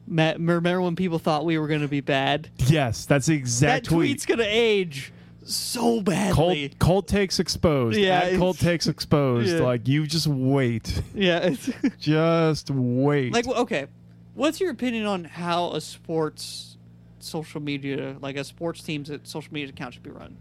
Remember 0.07 0.81
when 0.81 0.95
people 0.97 1.19
thought 1.19 1.45
we 1.45 1.57
were 1.57 1.67
going 1.67 1.81
to 1.81 1.87
be 1.87 2.01
bad? 2.01 2.49
Yes, 2.67 3.05
that's 3.05 3.27
the 3.27 3.35
exact 3.35 3.85
that 3.85 3.89
tweet. 3.89 4.07
tweet's 4.09 4.25
going 4.25 4.39
to 4.39 4.45
age 4.45 5.13
so 5.43 6.01
badly. 6.01 6.69
Cold, 6.69 6.79
cold 6.79 7.07
takes 7.07 7.39
exposed. 7.39 7.97
Yeah, 7.97 8.19
At 8.19 8.37
cold 8.37 8.59
takes 8.59 8.87
exposed. 8.87 9.49
Yeah. 9.49 9.61
Like 9.61 9.87
you 9.87 10.05
just 10.07 10.27
wait. 10.27 11.01
Yeah, 11.15 11.39
it's 11.39 11.69
Just 11.99 12.69
wait. 12.69 13.33
like 13.33 13.47
okay. 13.47 13.87
What's 14.33 14.59
your 14.61 14.71
opinion 14.71 15.05
on 15.05 15.23
how 15.25 15.71
a 15.73 15.81
sports 15.81 16.77
social 17.19 17.61
media, 17.61 18.15
like 18.21 18.37
a 18.37 18.43
sports 18.43 18.81
team's 18.81 19.11
social 19.23 19.53
media 19.53 19.69
account, 19.69 19.93
should 19.93 20.03
be 20.03 20.09
run? 20.09 20.37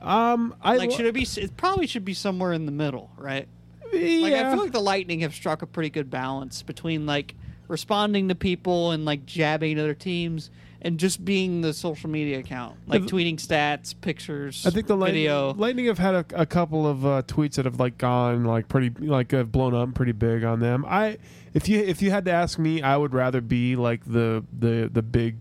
um, 0.00 0.54
I 0.62 0.76
Like, 0.76 0.90
should 0.90 1.06
it 1.06 1.14
be? 1.14 1.26
It 1.36 1.56
probably 1.56 1.86
should 1.86 2.04
be 2.04 2.14
somewhere 2.14 2.52
in 2.52 2.66
the 2.66 2.72
middle, 2.72 3.10
right? 3.18 3.46
yeah. 3.92 4.22
Like, 4.22 4.32
I 4.34 4.50
feel 4.50 4.62
like 4.62 4.72
the 4.72 4.80
Lightning 4.80 5.20
have 5.20 5.34
struck 5.34 5.62
a 5.62 5.66
pretty 5.66 5.90
good 5.90 6.10
balance 6.10 6.62
between 6.62 7.06
like 7.06 7.34
responding 7.68 8.28
to 8.28 8.34
people 8.34 8.90
and 8.90 9.04
like 9.04 9.24
jabbing 9.26 9.78
other 9.78 9.94
teams 9.94 10.50
and 10.84 11.00
just 11.00 11.24
being 11.24 11.62
the 11.62 11.72
social 11.72 12.10
media 12.10 12.38
account, 12.38 12.76
like 12.86 13.02
tweeting 13.02 13.36
stats, 13.36 13.94
pictures, 13.98 14.66
I 14.66 14.70
think 14.70 14.86
the 14.86 14.96
video. 14.96 15.54
Lightning 15.54 15.86
have 15.86 15.98
had 15.98 16.14
a, 16.14 16.26
a 16.34 16.46
couple 16.46 16.86
of 16.86 17.06
uh, 17.06 17.22
tweets 17.22 17.54
that 17.54 17.64
have 17.64 17.80
like 17.80 17.96
gone 17.96 18.44
like 18.44 18.68
pretty 18.68 18.90
like 19.04 19.30
have 19.32 19.50
blown 19.50 19.74
up 19.74 19.94
pretty 19.94 20.12
big 20.12 20.44
on 20.44 20.60
them. 20.60 20.84
I 20.86 21.16
if 21.54 21.68
you 21.68 21.80
if 21.80 22.02
you 22.02 22.10
had 22.10 22.26
to 22.26 22.32
ask 22.32 22.58
me, 22.58 22.82
I 22.82 22.98
would 22.98 23.14
rather 23.14 23.40
be 23.40 23.76
like 23.76 24.04
the 24.04 24.44
the 24.56 24.90
the 24.92 25.02
big 25.02 25.36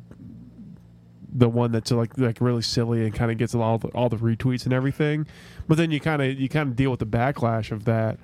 the 1.35 1.49
one 1.49 1.73
that's 1.73 1.91
like 1.91 2.17
like 2.17 2.39
really 2.39 2.61
silly 2.61 3.03
and 3.03 3.13
kind 3.13 3.29
of 3.29 3.37
gets 3.37 3.53
all 3.53 3.77
the, 3.77 3.89
all 3.89 4.07
the 4.07 4.17
retweets 4.17 4.63
and 4.63 4.73
everything. 4.73 5.27
But 5.67 5.75
then 5.75 5.91
you 5.91 5.99
kind 5.99 6.21
of 6.21 6.39
you 6.39 6.47
kind 6.47 6.69
of 6.69 6.77
deal 6.77 6.89
with 6.89 7.01
the 7.01 7.05
backlash 7.05 7.71
of 7.71 7.83
that. 7.83 8.17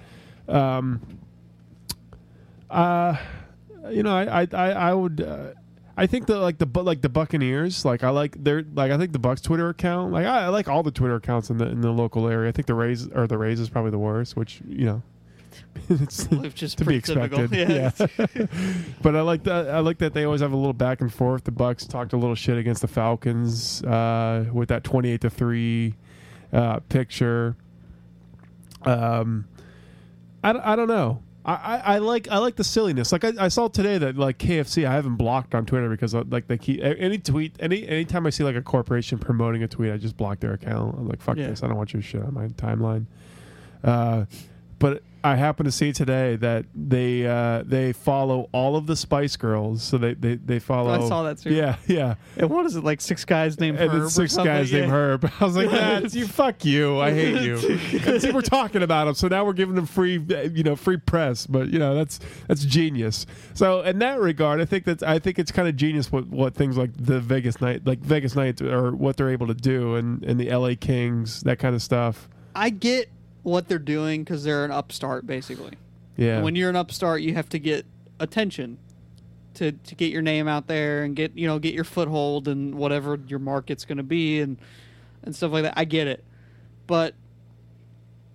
Um, 0.48 1.02
uh, 2.70 3.18
you 3.90 4.04
know, 4.04 4.16
I 4.16 4.42
I 4.42 4.48
I, 4.54 4.70
I 4.70 4.94
would. 4.94 5.20
Uh, 5.20 5.52
I 6.00 6.08
think 6.08 6.28
that 6.28 6.40
like 6.40 6.58
the 6.58 6.66
Bu- 6.66 6.82
like 6.82 7.02
the 7.02 7.10
Buccaneers, 7.10 7.84
like 7.86 8.04
I 8.04 8.10
like 8.10 8.42
their 8.44 8.64
like 8.74 8.92
I 8.92 8.98
think 8.98 9.12
the 9.12 9.20
Bucks 9.20 9.42
Twitter 9.42 9.70
account, 9.70 10.12
like 10.14 10.26
I, 10.26 10.44
I 10.46 10.48
like 10.48 10.68
all 10.70 10.82
the 10.82 10.92
Twitter 10.92 11.16
accounts 11.16 11.50
in 11.50 11.58
the 11.58 11.68
in 11.68 11.82
the 11.82 11.92
local 11.92 12.28
area. 12.28 12.50
I 12.50 12.52
think 12.54 12.68
the 12.68 12.74
Rays 12.74 13.08
or 13.10 13.28
the 13.28 13.38
Rays 13.38 13.60
is 13.60 13.70
probably 13.70 13.92
the 13.92 14.00
worst, 14.00 14.36
which 14.38 14.62
you 14.68 14.86
know, 14.86 15.02
it's 15.90 16.28
Which 16.30 16.64
is 16.64 16.74
to 16.76 16.86
be 16.86 17.00
pretty 17.02 17.14
typical. 17.14 17.42
expected. 17.44 17.70
Yeah. 18.10 18.26
Yeah, 18.36 18.46
but 19.02 19.16
I 19.16 19.22
like 19.22 19.44
that. 19.44 19.70
I 19.70 19.80
like 19.80 19.98
that 19.98 20.14
they 20.14 20.24
always 20.24 20.42
have 20.42 20.54
a 20.54 20.58
little 20.58 20.74
back 20.74 21.02
and 21.02 21.14
forth. 21.14 21.44
The 21.44 21.52
Bucks 21.52 21.86
talked 21.86 22.14
a 22.14 22.18
little 22.18 22.36
shit 22.36 22.58
against 22.58 22.82
the 22.82 22.88
Falcons 22.88 23.84
uh, 23.84 24.46
with 24.54 24.70
that 24.70 24.84
twenty-eight 24.86 25.22
to 25.22 25.30
three 25.30 25.96
uh, 26.54 26.80
picture. 26.88 27.56
Um, 28.84 29.46
I, 30.44 30.74
I 30.74 30.76
don't 30.78 30.88
know. 30.88 31.22
I, 31.46 31.54
I, 31.54 31.78
I 31.78 31.98
like 32.00 32.28
I 32.30 32.38
like 32.38 32.56
the 32.58 32.64
silliness. 32.64 33.12
Like 33.12 33.24
I, 33.24 33.34
I 33.40 33.48
saw 33.48 33.68
today 33.70 33.98
that 33.98 34.18
like 34.18 34.38
KFC 34.38 34.86
I 34.88 34.94
haven't 34.94 35.16
blocked 35.16 35.56
on 35.56 35.66
Twitter 35.66 35.90
because 35.90 36.14
uh, 36.14 36.24
like 36.30 36.48
they 36.48 36.58
keep 36.58 36.82
any 36.84 37.18
tweet 37.18 37.56
any 37.60 37.88
anytime 37.88 38.28
I 38.28 38.30
see 38.30 38.44
like 38.44 38.56
a 38.58 38.62
corporation 38.62 39.18
promoting 39.18 39.64
a 39.64 39.68
tweet 39.68 39.92
I 39.92 39.98
just 39.98 40.18
block 40.18 40.40
their 40.42 40.54
account. 40.54 40.96
I'm 40.98 41.08
like 41.08 41.22
fuck 41.22 41.38
Yeah. 41.38 41.48
this. 41.48 41.64
I 41.64 41.68
don't 41.68 41.78
want 41.78 41.94
your 41.94 42.02
shit 42.02 42.22
on 42.22 42.34
my 42.34 42.48
timeline. 42.50 43.06
Uh, 43.84 44.26
but 44.80 45.02
I 45.24 45.36
happen 45.36 45.66
to 45.66 45.72
see 45.72 45.92
today 45.92 46.36
that 46.38 46.66
they 46.74 47.26
uh, 47.28 47.64
they 47.66 47.92
follow 47.94 48.50
all 48.52 48.76
of 48.76 48.88
the 48.88 48.96
Spice 48.96 49.36
Girls. 49.36 49.84
So 49.84 49.98
they 49.98 50.14
they, 50.14 50.36
they 50.36 50.60
follow. 50.60 50.92
I 50.92 51.08
saw 51.08 51.24
that 51.24 51.38
too. 51.40 51.54
Yeah, 51.54 51.76
yeah. 51.88 52.16
And 52.38 52.50
what 52.50 52.66
is 52.66 52.76
it 52.76 52.84
like? 52.84 53.02
Six 53.02 53.26
guys 53.26 53.60
named 53.60 53.78
And 53.80 53.92
Herb. 53.92 54.04
it's 54.04 54.14
six 54.16 54.36
guys 54.38 54.72
Yeah. 54.72 54.82
named 54.82 54.92
Herb. 54.94 55.32
I 55.40 55.44
was 55.44 55.56
like, 55.58 55.70
that's 55.72 56.16
you. 56.16 56.26
Fuck 56.28 56.64
you. 56.66 57.00
I 57.00 57.12
hate 57.12 57.42
you. 57.42 57.58
See, 58.20 58.32
we're 58.32 58.42
talking 58.42 58.82
about 58.84 59.06
them, 59.06 59.16
so 59.16 59.28
now 59.28 59.44
we're 59.46 59.54
giving 59.54 59.76
them 59.76 59.86
free, 59.86 60.20
you 60.54 60.64
know, 60.64 60.76
free 60.76 60.98
press. 60.98 61.46
But 61.48 61.70
you 61.70 61.80
know, 61.80 61.96
that's 61.96 62.20
that's 62.48 62.64
genius. 62.64 63.26
So 63.54 63.82
in 63.82 64.00
that 64.00 64.20
regard, 64.20 64.62
I 64.62 64.66
think 64.66 64.86
that 64.86 65.04
I 65.04 65.20
think 65.20 65.40
it's 65.40 65.52
kind 65.52 65.68
of 65.68 65.76
genius 65.76 66.12
what 66.12 66.28
what 66.28 66.56
things 66.56 66.78
like 66.78 66.92
the 66.98 67.20
Vegas 67.20 67.60
Knight, 67.60 67.86
like 67.86 68.00
Vegas 68.00 68.36
Knights, 68.36 68.62
or 68.62 68.92
what 68.96 69.18
they're 69.18 69.30
able 69.30 69.48
to 69.48 69.54
do, 69.54 69.96
and 69.96 70.24
and 70.24 70.40
the 70.40 70.50
L.A. 70.50 70.76
Kings, 70.76 71.42
that 71.42 71.60
kind 71.60 71.76
of 71.76 71.82
stuff. 71.82 72.30
I 72.56 72.70
get 72.72 73.10
what 73.50 73.68
they're 73.68 73.80
doing 73.80 74.24
because 74.24 74.44
they're 74.44 74.66
an 74.66 74.72
upstart, 74.72 75.26
basically. 75.26 75.74
Yeah. 76.18 76.42
When 76.42 76.56
you're 76.56 76.70
an 76.70 76.76
upstart, 76.76 77.22
you 77.22 77.34
have 77.34 77.50
to 77.50 77.60
get 77.60 77.86
attention 78.20 78.78
to 79.56 79.72
to 79.72 79.96
get 79.96 80.12
your 80.12 80.22
name 80.22 80.48
out 80.48 80.68
there 80.68 81.04
and 81.04 81.16
get 81.16 81.38
you 81.38 81.48
know 81.48 81.60
get 81.60 81.74
your 81.74 81.84
foothold 81.84 82.48
and 82.48 82.76
whatever 82.76 83.20
your 83.28 83.40
market's 83.40 83.86
going 83.86 83.98
to 83.98 84.04
be 84.04 84.40
and 84.40 84.58
and 85.24 85.36
stuff 85.36 85.52
like 85.52 85.64
that. 85.64 85.74
I 85.76 85.86
get 85.86 86.08
it, 86.08 86.24
but 86.88 87.14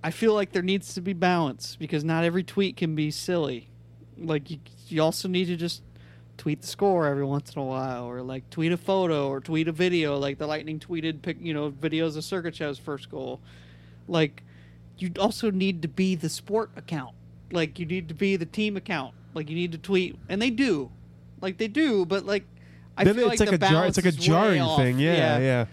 I 0.03 0.11
feel 0.11 0.35
like 0.35 0.53
there 0.53 0.63
needs 0.63 0.95
to 0.95 1.01
be 1.01 1.15
balance 1.15 1.77
because 1.77 2.05
not 2.05 2.25
every 2.25 2.45
tweet 2.45 2.77
can 2.77 2.95
be 2.95 3.11
silly. 3.11 3.69
Like 4.19 4.51
you, 4.51 4.59
you 4.89 5.03
also 5.03 5.29
need 5.29 5.47
to 5.47 5.57
just 5.57 5.83
tweet 6.37 6.61
the 6.61 6.67
score 6.67 7.07
every 7.07 7.25
once 7.25 7.55
in 7.55 7.61
a 7.61 7.65
while, 7.65 8.05
or 8.05 8.21
like 8.23 8.49
tweet 8.51 8.73
a 8.73 8.77
photo 8.77 9.29
or 9.29 9.41
tweet 9.41 9.67
a 9.67 9.73
video, 9.73 10.19
like 10.19 10.39
the 10.39 10.47
Lightning 10.47 10.79
tweeted, 10.79 11.23
pic, 11.23 11.39
you 11.41 11.55
know, 11.55 11.71
videos 11.71 12.17
of 12.17 12.25
Sergachev's 12.25 12.79
first 12.79 13.11
goal. 13.11 13.41
Like 14.09 14.43
you 14.99 15.11
also 15.19 15.51
need 15.51 15.83
to 15.83 15.89
be 15.89 16.15
the 16.15 16.29
sport 16.29 16.71
account. 16.77 17.15
Like 17.53 17.79
you 17.79 17.87
need 17.87 18.09
to 18.09 18.15
be 18.15 18.37
the 18.37 18.47
team 18.47 18.77
account. 18.77 19.15
Like 19.35 19.49
you 19.49 19.57
need 19.57 19.73
to 19.73 19.79
tweet, 19.79 20.17
and 20.29 20.41
they 20.41 20.51
do, 20.51 20.91
like 21.41 21.59
they 21.59 21.69
do. 21.69 22.05
But 22.07 22.25
like 22.25 22.45
I 22.97 23.05
then 23.05 23.17
feel 23.17 23.31
it's 23.31 23.41
like, 23.41 23.51
like, 23.51 23.61
the 23.61 23.67
a 23.67 23.71
jar, 23.71 23.87
it's 23.87 23.97
like 23.99 24.07
a 24.07 24.13
jarring 24.13 24.65
thing. 24.77 24.99
Yeah, 24.99 25.39
yeah, 25.39 25.67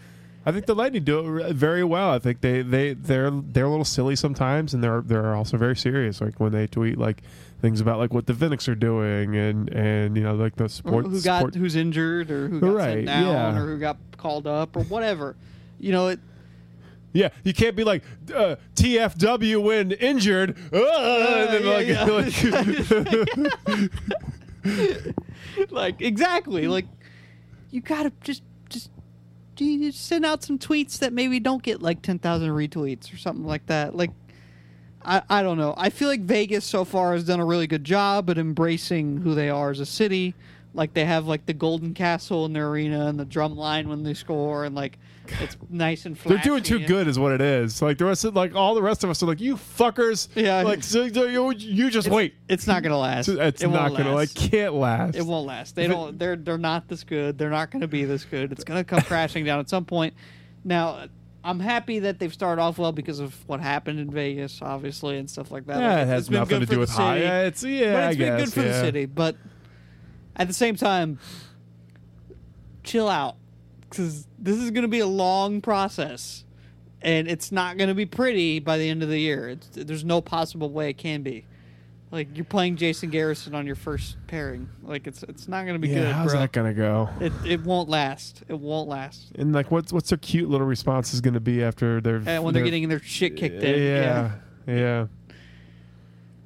I 0.45 0.51
think 0.51 0.65
the 0.65 0.74
Lightning 0.74 1.03
do 1.03 1.38
it 1.38 1.53
very 1.55 1.84
well. 1.84 2.11
I 2.11 2.19
think 2.19 2.41
they 2.41 2.63
they 2.63 2.93
they're 2.93 3.30
they're 3.30 3.65
a 3.65 3.69
little 3.69 3.86
silly 3.86 4.15
sometimes, 4.15 4.74
and 4.74 4.84
they're 4.84 5.01
they're 5.01 5.36
also 5.36 5.57
very 5.57 5.76
serious. 5.76 6.22
Like 6.22 6.39
when 6.39 6.51
they 6.51 6.65
tweet 6.65 6.97
like 6.97 7.22
things 7.61 7.80
about 7.80 7.99
like 7.99 8.11
what 8.11 8.26
the 8.26 8.34
Viniks 8.34 8.67
are 8.67 8.76
doing, 8.76 9.36
and 9.36 9.69
and 9.69 10.17
you 10.17 10.24
know 10.24 10.34
like 10.34 10.55
the 10.55 10.63
Or 10.65 10.69
sport 10.69 11.05
who 11.05 11.22
got 11.22 11.39
sport- 11.39 11.55
who's 11.55 11.76
injured, 11.76 12.32
or 12.32 12.47
who 12.47 12.59
got 12.59 12.74
Right, 12.74 12.93
sent 12.93 13.05
down, 13.05 13.26
yeah. 13.28 13.57
or 13.59 13.67
who 13.67 13.80
got 13.80 13.97
called 14.17 14.47
up, 14.47 14.76
or 14.76 14.84
whatever. 14.86 15.36
You 15.80 15.91
know, 15.91 16.07
it 16.07 16.19
Yeah, 17.14 17.30
you 17.43 17.53
can't 17.53 17.76
be 17.76 17.84
like 17.84 18.03
uh, 18.34 18.55
TFW 18.76 19.62
when 19.62 19.91
injured. 19.91 20.57
Uh, 20.74 21.59
yeah, 21.86 22.05
like- 22.05 22.32
like 25.72 26.01
exactly 26.01 26.68
like 26.68 26.86
you 27.72 27.82
gotta 27.82 28.12
just 28.22 28.43
just 28.70 28.89
you 29.57 29.91
send 29.91 30.26
out 30.26 30.43
some 30.43 30.57
tweets 30.57 30.99
that 30.99 31.14
maybe 31.14 31.39
don't 31.39 31.62
get 31.62 31.82
like 31.84 32.01
10,000 32.01 32.49
retweets 32.49 33.14
or 33.14 33.18
something 33.18 33.45
like 33.45 33.66
that? 33.68 33.95
Like 33.95 34.09
I, 35.03 35.22
I 35.30 35.43
don't 35.43 35.57
know. 35.57 35.74
I 35.78 35.89
feel 35.89 36.07
like 36.07 36.22
vegas 36.22 36.66
so 36.66 36.84
far 36.86 37.14
has 37.14 37.24
done 37.26 37.39
a 37.39 37.45
really 37.45 37.68
good 37.68 37.84
job 37.84 38.30
at 38.30 38.38
embracing 38.38 39.18
who 39.18 39.36
they 39.36 39.49
are 39.49 39.70
as 39.72 39.80
a 39.80 39.86
city 39.86 40.34
like 40.74 40.93
they 40.93 41.05
have 41.05 41.28
like 41.28 41.45
the 41.45 41.53
golden 41.53 41.93
castle 41.93 42.45
in 42.45 42.53
their 42.53 42.69
arena 42.69 43.07
and 43.07 43.19
the 43.19 43.26
drum 43.26 43.55
line 43.55 43.89
when 43.89 44.03
they 44.03 44.13
score 44.13 44.65
and 44.65 44.74
like 44.76 44.97
it's 45.39 45.57
nice 45.69 46.05
and 46.05 46.17
flashy. 46.17 46.36
They're 46.36 46.43
doing 46.43 46.63
too 46.63 46.80
good, 46.80 47.07
is 47.07 47.19
what 47.19 47.32
it 47.32 47.41
is. 47.41 47.82
Like 47.82 47.97
the 47.97 48.05
rest 48.05 48.24
of 48.26 48.36
like 48.36 48.55
all 48.55 48.76
the 48.76 48.82
rest 48.82 49.03
of 49.03 49.09
us 49.09 49.22
are 49.22 49.26
like 49.26 49.41
you 49.41 49.55
fuckers. 49.55 50.28
Yeah. 50.36 50.61
like 50.61 50.84
so, 50.84 51.07
so 51.09 51.26
you, 51.26 51.51
you 51.51 51.89
just 51.89 52.07
it's, 52.07 52.15
wait. 52.15 52.36
it's 52.47 52.67
not 52.67 52.84
gonna 52.84 52.97
last 52.97 53.28
It's, 53.28 53.39
it's 53.39 53.63
It 53.63 53.67
won't 53.67 53.97
gonna 53.97 54.13
like 54.13 54.34
can't 54.34 54.74
last. 54.74 55.15
It 55.15 55.26
won't 55.26 55.47
last. 55.47 55.76
They 55.76 55.88
don't. 55.88 56.17
They're 56.17 56.36
they're 56.36 56.57
not 56.57 56.88
this 56.88 57.03
good. 57.03 57.38
They're 57.38 57.49
not 57.49 57.72
going 57.72 57.82
to 57.82 57.88
be 57.88 58.05
this 58.05 58.26
good. 58.26 58.51
It's 58.51 58.63
going 58.63 58.80
to 58.80 58.84
come 58.84 59.01
crashing 59.01 59.45
down 59.45 59.59
at 59.59 59.69
some 59.69 59.86
point. 59.86 60.13
Now, 60.63 61.05
I'm 61.43 61.59
happy 61.59 61.99
that 61.99 62.19
they've 62.19 62.34
started 62.34 62.61
off 62.61 62.78
well 62.78 62.91
because 62.91 63.19
of 63.19 63.36
what 63.47 63.59
happened 63.59 63.99
in 63.99 64.11
Vegas, 64.11 64.61
obviously, 64.61 65.17
and 65.17 65.30
stuff 65.30 65.51
like 65.51 65.65
that. 65.65 65.80
Yeah, 65.80 65.95
Like, 65.95 66.01
it 66.03 66.07
has 66.07 66.30
nothing 66.30 66.59
to 66.59 66.65
do 66.65 66.80
with 66.80 66.89
high. 66.89 67.17
Yeah, 67.17 67.41
it's 67.43 67.63
yeah, 67.63 67.93
but 67.93 68.03
I 68.03 68.09
been 68.09 68.17
guess, 68.17 68.39
good 68.41 68.53
for 68.53 68.61
the 68.61 68.67
yeah. 68.67 68.82
city. 68.82 69.05
But 69.05 69.36
at 70.36 70.47
the 70.47 70.53
same 70.53 70.75
time, 70.75 71.19
chill 72.84 73.07
out 73.09 73.36
because 73.89 74.27
this 74.39 74.57
is 74.57 74.71
going 74.71 74.84
to 74.84 74.88
be 74.88 74.99
a 74.99 75.07
long 75.07 75.61
process, 75.61 76.45
and 77.01 77.27
it's 77.27 77.51
not 77.51 77.77
going 77.77 77.89
to 77.89 77.95
be 77.95 78.05
pretty 78.05 78.59
by 78.59 78.77
the 78.77 78.89
end 78.89 79.03
of 79.03 79.09
the 79.09 79.19
year. 79.19 79.49
It's, 79.49 79.69
there's 79.73 80.05
no 80.05 80.21
possible 80.21 80.69
way 80.69 80.89
it 80.89 80.97
can 80.97 81.21
be. 81.21 81.45
Like 82.11 82.36
you're 82.36 82.43
playing 82.43 82.75
Jason 82.75 83.09
Garrison 83.09 83.55
on 83.55 83.65
your 83.65 83.75
first 83.75 84.17
pairing. 84.27 84.67
Like 84.84 85.07
it's 85.07 85.23
it's 85.23 85.47
not 85.47 85.63
going 85.63 85.75
to 85.75 85.79
be 85.79 85.88
yeah, 85.88 86.03
good, 86.03 86.11
how's 86.11 86.32
bro. 86.32 86.41
that 86.41 86.51
gonna 86.51 86.73
go? 86.73 87.09
It 87.21 87.32
it 87.45 87.63
won't 87.63 87.88
last. 87.88 88.43
It 88.49 88.59
won't 88.59 88.89
last. 88.89 89.32
And 89.36 89.53
like, 89.53 89.71
what's 89.71 89.93
what's 89.93 90.09
their 90.09 90.17
cute 90.17 90.49
little 90.49 90.67
response 90.67 91.13
is 91.13 91.21
gonna 91.21 91.39
be 91.39 91.63
after 91.63 92.01
they're 92.01 92.41
when 92.41 92.53
they're 92.53 92.65
getting 92.65 92.89
their 92.89 92.99
shit 92.99 93.38
kicked 93.38 93.63
in. 93.63 93.82
Yeah, 93.82 94.32
yeah. 94.67 95.07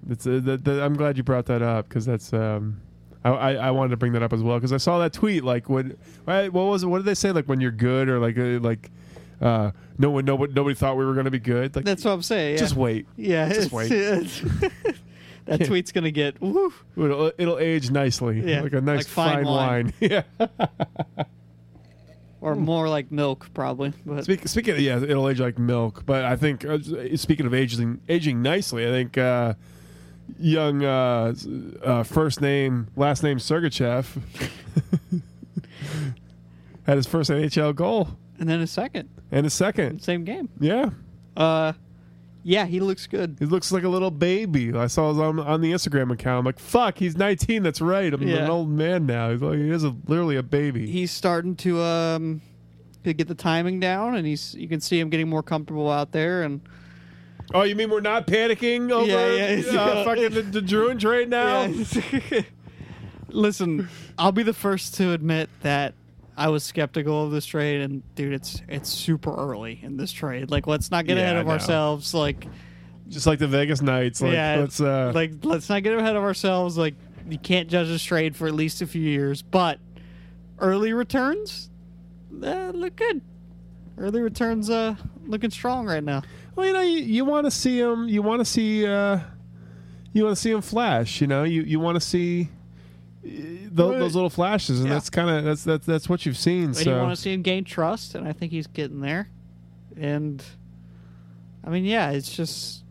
It's 0.08 0.28
uh, 0.28 0.40
that, 0.44 0.64
that, 0.66 0.84
I'm 0.84 0.96
glad 0.96 1.18
you 1.18 1.24
brought 1.24 1.48
that 1.48 1.64
up 1.64 1.90
because 1.90 2.06
that's 2.06 2.32
um, 2.32 2.80
I, 3.26 3.32
I 3.32 3.54
I 3.54 3.72
wanted 3.72 3.90
to 3.90 3.98
bring 3.98 4.14
that 4.14 4.22
up 4.24 4.32
as 4.34 4.42
well 4.44 4.58
because 4.58 4.72
I 4.72 4.78
saw 4.78 5.00
that 5.00 5.12
tweet 5.14 5.44
like 5.44 5.68
when 5.70 5.98
what 6.26 6.52
was 6.54 6.84
it? 6.84 6.88
What 6.88 7.00
did 7.00 7.06
they 7.06 7.16
say 7.16 7.32
like 7.32 7.46
when 7.48 7.60
you're 7.60 7.72
good 7.72 8.08
or 8.08 8.20
like 8.20 8.38
uh, 8.38 8.60
like 8.66 8.92
uh 9.42 9.72
no 9.98 10.12
one 10.12 10.26
nobody 10.26 10.54
nobody 10.54 10.76
thought 10.76 10.96
we 10.96 11.06
were 11.06 11.14
gonna 11.14 11.32
be 11.32 11.40
good 11.40 11.76
like 11.76 11.86
That's 11.86 12.06
what 12.06 12.12
I'm 12.12 12.22
saying. 12.22 12.54
Yeah. 12.54 12.58
just 12.60 12.76
wait 12.76 13.06
Yeah, 13.18 13.50
Just 13.52 13.72
wait. 13.72 13.90
that 15.46 15.66
tweet's 15.66 15.92
gonna 15.92 16.12
get 16.12 16.40
woo. 16.42 16.72
it'll, 16.96 17.32
it'll 17.38 17.60
age 17.60 17.92
nicely 17.92 18.42
Yeah, 18.50 18.62
like 18.62 18.74
a 18.74 18.82
nice 18.82 19.00
like 19.00 19.08
fine 19.08 19.34
fine, 19.34 19.46
wine. 19.46 19.94
wine. 20.00 20.24
yeah 20.40 20.48
or 22.42 22.56
more 22.56 22.88
like 22.88 23.12
milk 23.12 23.50
probably. 23.54 23.92
But 24.06 24.24
Speak, 24.26 24.48
speaking 24.48 24.76
of, 24.76 24.80
yeah 24.80 25.02
it'll 25.02 25.28
age 25.28 25.40
like 25.42 25.58
milk 25.60 26.04
but 26.06 26.24
I 26.26 26.36
think 26.36 26.64
uh, 26.64 26.78
speaking 27.16 27.46
of 27.46 27.54
aging 27.54 28.02
aging 28.08 28.42
nicely 28.42 28.86
I 28.88 28.90
think 28.92 29.18
uh 29.18 29.56
young 30.40 30.84
uh, 30.84 31.34
uh 31.84 32.04
first 32.04 32.42
name 32.42 32.88
last 32.96 33.24
name 33.24 33.38
Sergachev. 33.38 34.06
Had 36.86 36.98
his 36.98 37.08
first 37.08 37.30
NHL 37.30 37.76
goal. 37.76 38.10
And 38.40 38.48
then 38.50 38.60
a 38.60 38.68
second, 38.68 39.10
and 39.32 39.46
a 39.46 39.50
second. 39.50 40.02
Same 40.02 40.24
game. 40.24 40.50
yeah. 40.60 40.90
Uh, 41.38 41.74
yeah, 42.44 42.66
he 42.66 42.80
looks 42.80 43.08
good. 43.08 43.38
he 43.40 43.46
looks 43.46 43.72
like 43.72 43.84
a 43.84 43.90
little 43.90 44.12
baby. 44.12 44.72
I 44.74 44.86
saw 44.88 45.10
his 45.10 45.18
on, 45.20 45.40
on 45.40 45.62
the 45.62 45.72
Instagram 45.72 46.12
account. 46.14 46.40
I'm 46.40 46.46
like 46.46 46.60
fuck 46.60 46.98
he's 47.00 47.18
19 47.18 47.64
that's 47.64 47.82
right. 47.82 48.14
I'm 48.14 48.22
Yeah. 48.22 48.44
an 48.44 48.50
old 48.52 48.70
man 48.70 49.06
now. 49.08 49.32
He's 49.32 49.42
like 49.42 49.58
he 49.58 49.70
is 49.72 49.84
a, 49.84 49.96
literally 50.06 50.36
a 50.36 50.44
baby. 50.44 50.86
He's 50.88 51.12
starting 51.12 51.56
to 51.58 51.82
um 51.82 52.42
to 53.04 53.14
get 53.14 53.28
the 53.28 53.36
timing 53.36 53.80
down, 53.80 54.16
and 54.16 54.28
he's 54.28 54.54
you 54.56 54.68
can 54.68 54.80
see 54.80 55.00
him 55.00 55.10
getting 55.10 55.28
more 55.30 55.42
comfortable 55.44 55.90
out 55.90 56.12
there. 56.12 56.44
And 56.44 56.62
oh 57.54 57.64
you 57.64 57.76
mean 57.76 57.90
we're 57.90 58.02
not 58.02 58.26
panicking 58.28 58.92
over 58.92 59.06
Yeah, 59.06 59.56
yeah, 59.56 59.70
uh, 59.70 59.74
yeah. 59.74 60.04
fucking 60.04 60.32
the, 60.32 60.42
the 60.42 60.62
Drouin 60.62 61.00
trade 61.00 61.30
now 61.30 61.68
Listen, 63.30 63.90
I'll 64.18 64.32
be 64.32 64.44
the 64.44 64.54
first 64.54 64.96
to 64.96 65.12
admit 65.12 65.50
that 65.62 65.94
I 66.38 66.50
was 66.50 66.64
skeptical 66.64 67.26
of 67.26 67.32
this 67.32 67.46
trade, 67.46 67.82
and 67.82 68.02
dude, 68.16 68.34
it's 68.34 68.62
it's 68.70 68.90
super 68.90 69.34
early 69.36 69.80
in 69.84 69.98
this 69.98 70.12
trade. 70.12 70.52
Like, 70.52 70.68
let's 70.68 70.90
not 70.92 71.06
get 71.06 71.18
Yeah, 71.18 71.24
ahead 71.24 71.36
I 71.38 71.40
of 71.42 71.48
know. 71.48 71.54
ourselves. 71.54 72.14
Like, 72.14 72.48
just 73.10 73.28
like 73.28 73.40
the 73.40 73.48
Vegas 73.48 73.82
Knights 73.82 74.22
like 74.22 74.34
yeah, 74.34 74.58
let's 74.60 74.80
uh 74.80 75.12
like 75.14 75.32
let's 75.44 75.68
not 75.70 75.84
get 75.84 75.98
ahead 75.98 76.16
of 76.16 76.24
ourselves. 76.24 76.78
Like, 76.78 76.96
you 77.28 77.38
can't 77.38 77.68
judge 77.70 77.88
this 77.88 78.04
trade 78.04 78.36
for 78.38 78.48
at 78.48 78.54
least 78.54 78.82
a 78.82 78.88
few 78.88 79.02
years, 79.02 79.42
but 79.42 79.80
early 80.60 80.94
returns 80.94 81.70
uh, 82.42 82.70
look 82.74 82.96
good. 82.96 83.22
Early 83.98 84.22
returns 84.22 84.70
uh 84.70 84.96
looking 85.26 85.52
strong 85.52 85.88
right 85.88 86.04
now. 86.04 86.22
Well, 86.56 86.66
you 86.66 86.74
know, 86.74 86.82
you, 86.82 87.00
you 87.00 87.26
want 87.26 87.46
to 87.46 87.52
see 87.52 87.80
him. 87.80 88.08
You 88.08 88.22
want 88.22 88.40
to 88.40 88.46
see. 88.46 88.86
Uh, 88.86 89.20
you 90.14 90.24
want 90.24 90.36
to 90.36 90.42
see 90.42 90.52
him 90.52 90.62
flash. 90.62 91.20
You 91.22 91.28
know, 91.28 91.44
you 91.44 91.64
you 91.64 91.80
want 91.80 91.96
to 91.96 92.02
see 92.02 92.50
uh, 93.26 93.30
those 93.72 94.16
little 94.16 94.30
flashes, 94.30 94.80
and 94.80 94.88
Yeah. 94.88 94.94
that's 94.94 95.10
kind 95.10 95.30
of 95.30 95.44
that's 95.44 95.64
that's 95.64 95.86
that's 95.86 96.08
what 96.10 96.26
you've 96.26 96.38
seen. 96.38 96.66
And 96.66 96.76
so 96.78 96.96
you 96.96 97.02
want 97.02 97.16
to 97.16 97.22
see 97.22 97.34
him 97.34 97.42
gain 97.42 97.64
trust, 97.66 98.16
and 98.16 98.28
I 98.28 98.32
think 98.32 98.52
he's 98.54 98.68
getting 98.68 99.02
there. 99.02 99.30
And 99.98 100.44
I 101.64 101.70
mean, 101.70 101.84
yeah, 101.84 102.12
it's 102.12 102.34
just 102.34 102.84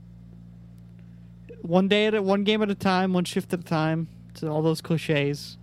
one 1.62 1.88
day 1.88 2.06
at 2.06 2.14
a 2.14 2.20
one 2.20 2.44
game 2.44 2.62
at 2.62 2.70
a 2.70 2.74
time, 2.74 3.12
one 3.14 3.24
shift 3.24 3.52
at 3.54 3.60
a 3.60 3.64
time. 3.64 4.08
To 4.34 4.48
all 4.50 4.62
those 4.62 4.80
cliches. 4.80 5.56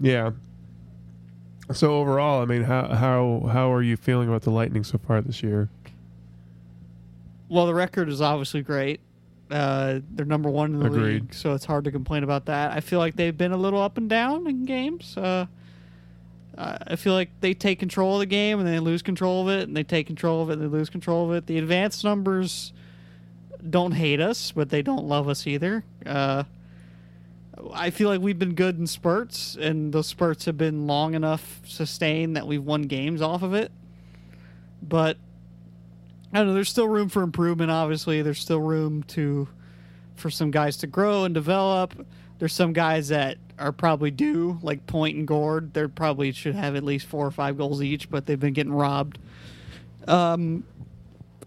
yeah. 0.00 0.30
So 1.72 1.94
overall, 1.94 2.42
I 2.42 2.46
mean, 2.46 2.62
how 2.64 2.88
how 2.88 3.48
how 3.52 3.72
are 3.72 3.82
you 3.82 3.96
feeling 3.96 4.28
about 4.28 4.42
the 4.42 4.50
Lightning 4.50 4.82
so 4.82 4.98
far 4.98 5.20
this 5.20 5.42
year? 5.42 5.68
Well, 7.52 7.66
the 7.66 7.74
record 7.74 8.08
is 8.08 8.22
obviously 8.22 8.62
great. 8.62 9.00
Uh, 9.50 10.00
they're 10.12 10.24
number 10.24 10.48
one 10.48 10.72
in 10.72 10.80
the 10.80 10.86
Agreed. 10.86 11.22
league, 11.22 11.34
so 11.34 11.52
it's 11.52 11.66
hard 11.66 11.84
to 11.84 11.90
complain 11.90 12.24
about 12.24 12.46
that. 12.46 12.72
I 12.72 12.80
feel 12.80 12.98
like 12.98 13.14
they've 13.14 13.36
been 13.36 13.52
a 13.52 13.58
little 13.58 13.82
up 13.82 13.98
and 13.98 14.08
down 14.08 14.46
in 14.46 14.64
games. 14.64 15.14
Uh, 15.18 15.44
I 16.56 16.78
I 16.86 16.96
feel 16.96 17.12
like 17.12 17.28
they 17.42 17.52
take 17.52 17.78
control 17.78 18.14
of 18.14 18.20
the 18.20 18.26
game 18.26 18.58
and 18.58 18.66
then 18.66 18.72
they 18.74 18.80
lose 18.80 19.02
control 19.02 19.42
of 19.42 19.48
it, 19.54 19.68
and 19.68 19.76
they 19.76 19.82
take 19.82 20.06
control 20.06 20.42
of 20.42 20.48
it 20.48 20.54
and 20.54 20.62
they 20.62 20.66
lose 20.66 20.88
control 20.88 21.26
of 21.26 21.36
it. 21.36 21.46
The 21.46 21.58
advanced 21.58 22.04
numbers 22.04 22.72
don't 23.68 23.92
hate 23.92 24.18
us, 24.20 24.52
but 24.52 24.70
they 24.70 24.80
don't 24.80 25.04
love 25.06 25.28
us 25.28 25.46
either. 25.46 25.84
Uh, 26.06 26.44
I 27.74 27.90
feel 27.90 28.08
like 28.08 28.22
we've 28.22 28.38
been 28.38 28.54
good 28.54 28.78
in 28.78 28.86
spurts, 28.86 29.56
and 29.60 29.92
those 29.92 30.06
spurts 30.06 30.46
have 30.46 30.56
been 30.56 30.86
long 30.86 31.12
enough 31.12 31.60
sustained 31.66 32.34
that 32.36 32.46
we've 32.46 32.64
won 32.64 32.82
games 32.84 33.20
off 33.20 33.42
of 33.42 33.52
it. 33.52 33.70
But 34.82 35.18
I 36.32 36.38
don't 36.38 36.48
know. 36.48 36.54
There's 36.54 36.68
still 36.70 36.88
room 36.88 37.08
for 37.08 37.22
improvement. 37.22 37.70
Obviously, 37.70 38.22
there's 38.22 38.40
still 38.40 38.60
room 38.60 39.02
to 39.04 39.48
for 40.14 40.30
some 40.30 40.50
guys 40.50 40.76
to 40.78 40.86
grow 40.86 41.24
and 41.24 41.34
develop. 41.34 42.06
There's 42.38 42.52
some 42.52 42.72
guys 42.72 43.08
that 43.08 43.38
are 43.58 43.72
probably 43.72 44.10
due, 44.10 44.58
like 44.62 44.86
Point 44.86 45.16
and 45.16 45.26
Gourde. 45.28 45.74
They 45.74 45.86
probably 45.86 46.32
should 46.32 46.54
have 46.54 46.74
at 46.74 46.82
least 46.82 47.06
four 47.06 47.26
or 47.26 47.30
five 47.30 47.56
goals 47.56 47.82
each, 47.82 48.10
but 48.10 48.26
they've 48.26 48.40
been 48.40 48.52
getting 48.52 48.72
robbed. 48.72 49.18
Um, 50.08 50.64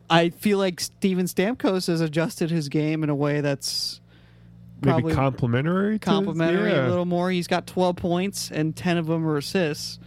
I 0.10 0.30
feel 0.30 0.58
like 0.58 0.80
Steven 0.80 1.26
Stamkos 1.26 1.88
has 1.88 2.00
adjusted 2.02 2.52
his 2.52 2.70
game 2.70 3.04
in 3.04 3.10
a 3.10 3.16
way 3.16 3.42
that's 3.42 4.00
Maybe 4.82 5.14
complimentary. 5.14 6.00
to- 6.00 6.06
complimentary 6.06 6.72
yeah. 6.72 6.88
a 6.88 6.90
little 6.90 7.06
more. 7.06 7.32
He's 7.32 7.48
got 7.48 7.66
12 7.68 7.96
points 7.96 8.52
and 8.52 8.76
10 8.76 8.98
of 8.98 9.08
them 9.08 9.28
are 9.28 9.38
assists, 9.38 10.00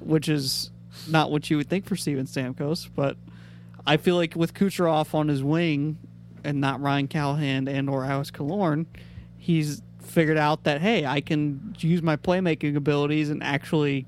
which 0.00 0.28
is 0.28 0.70
not 1.08 1.30
what 1.30 1.50
you 1.50 1.56
would 1.58 1.68
think 1.68 1.84
for 1.84 1.96
Steven 1.96 2.26
Stamkos. 2.26 2.88
But 2.94 3.16
I 3.86 3.96
feel 3.96 4.16
like 4.16 4.34
with 4.34 4.54
Kucherov 4.54 5.14
on 5.14 5.28
his 5.28 5.42
wing 5.42 5.98
and 6.44 6.60
not 6.60 6.80
Ryan 6.80 7.08
Callahan 7.08 7.68
and 7.68 7.88
or 7.88 8.04
Alex 8.04 8.30
Killorn, 8.30 8.86
he's 9.38 9.82
figured 10.00 10.38
out 10.38 10.64
that 10.64 10.80
hey, 10.80 11.04
I 11.06 11.20
can 11.20 11.74
use 11.78 12.02
my 12.02 12.16
playmaking 12.16 12.76
abilities 12.76 13.30
and 13.30 13.42
actually, 13.42 14.06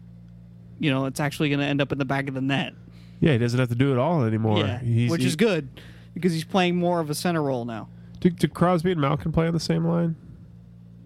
you 0.81 0.91
know, 0.91 1.07
it's 1.07 1.20
actually 1.20 1.49
going 1.49 1.61
to 1.61 1.66
end 1.66 1.81
up 1.81 1.93
in 1.93 1.99
the 1.99 2.05
back 2.05 2.29
of 2.29 2.35
the 2.35 2.41
net. 2.41 2.72
Yeah, 3.20 3.33
he 3.33 3.39
doesn't 3.39 3.59
have 3.59 3.68
to 3.68 3.74
do 3.74 3.93
it 3.93 3.99
all 3.99 4.22
anymore. 4.24 4.59
yeah, 4.59 4.79
He's- 4.81 5.11
which 5.11 5.22
he- 5.22 5.26
is 5.26 5.37
good 5.37 5.68
because 6.14 6.33
he's 6.33 6.45
playing 6.45 6.76
more 6.76 7.01
of 7.01 7.11
a 7.11 7.14
center 7.14 7.43
role 7.43 7.64
now. 7.64 7.89
Do, 8.20 8.31
do 8.31 8.49
Crosby 8.49 8.91
and 8.93 9.01
Malkin 9.01 9.31
play 9.33 9.47
on 9.47 9.55
the 9.55 9.61
same 9.61 9.85
line? 9.85 10.16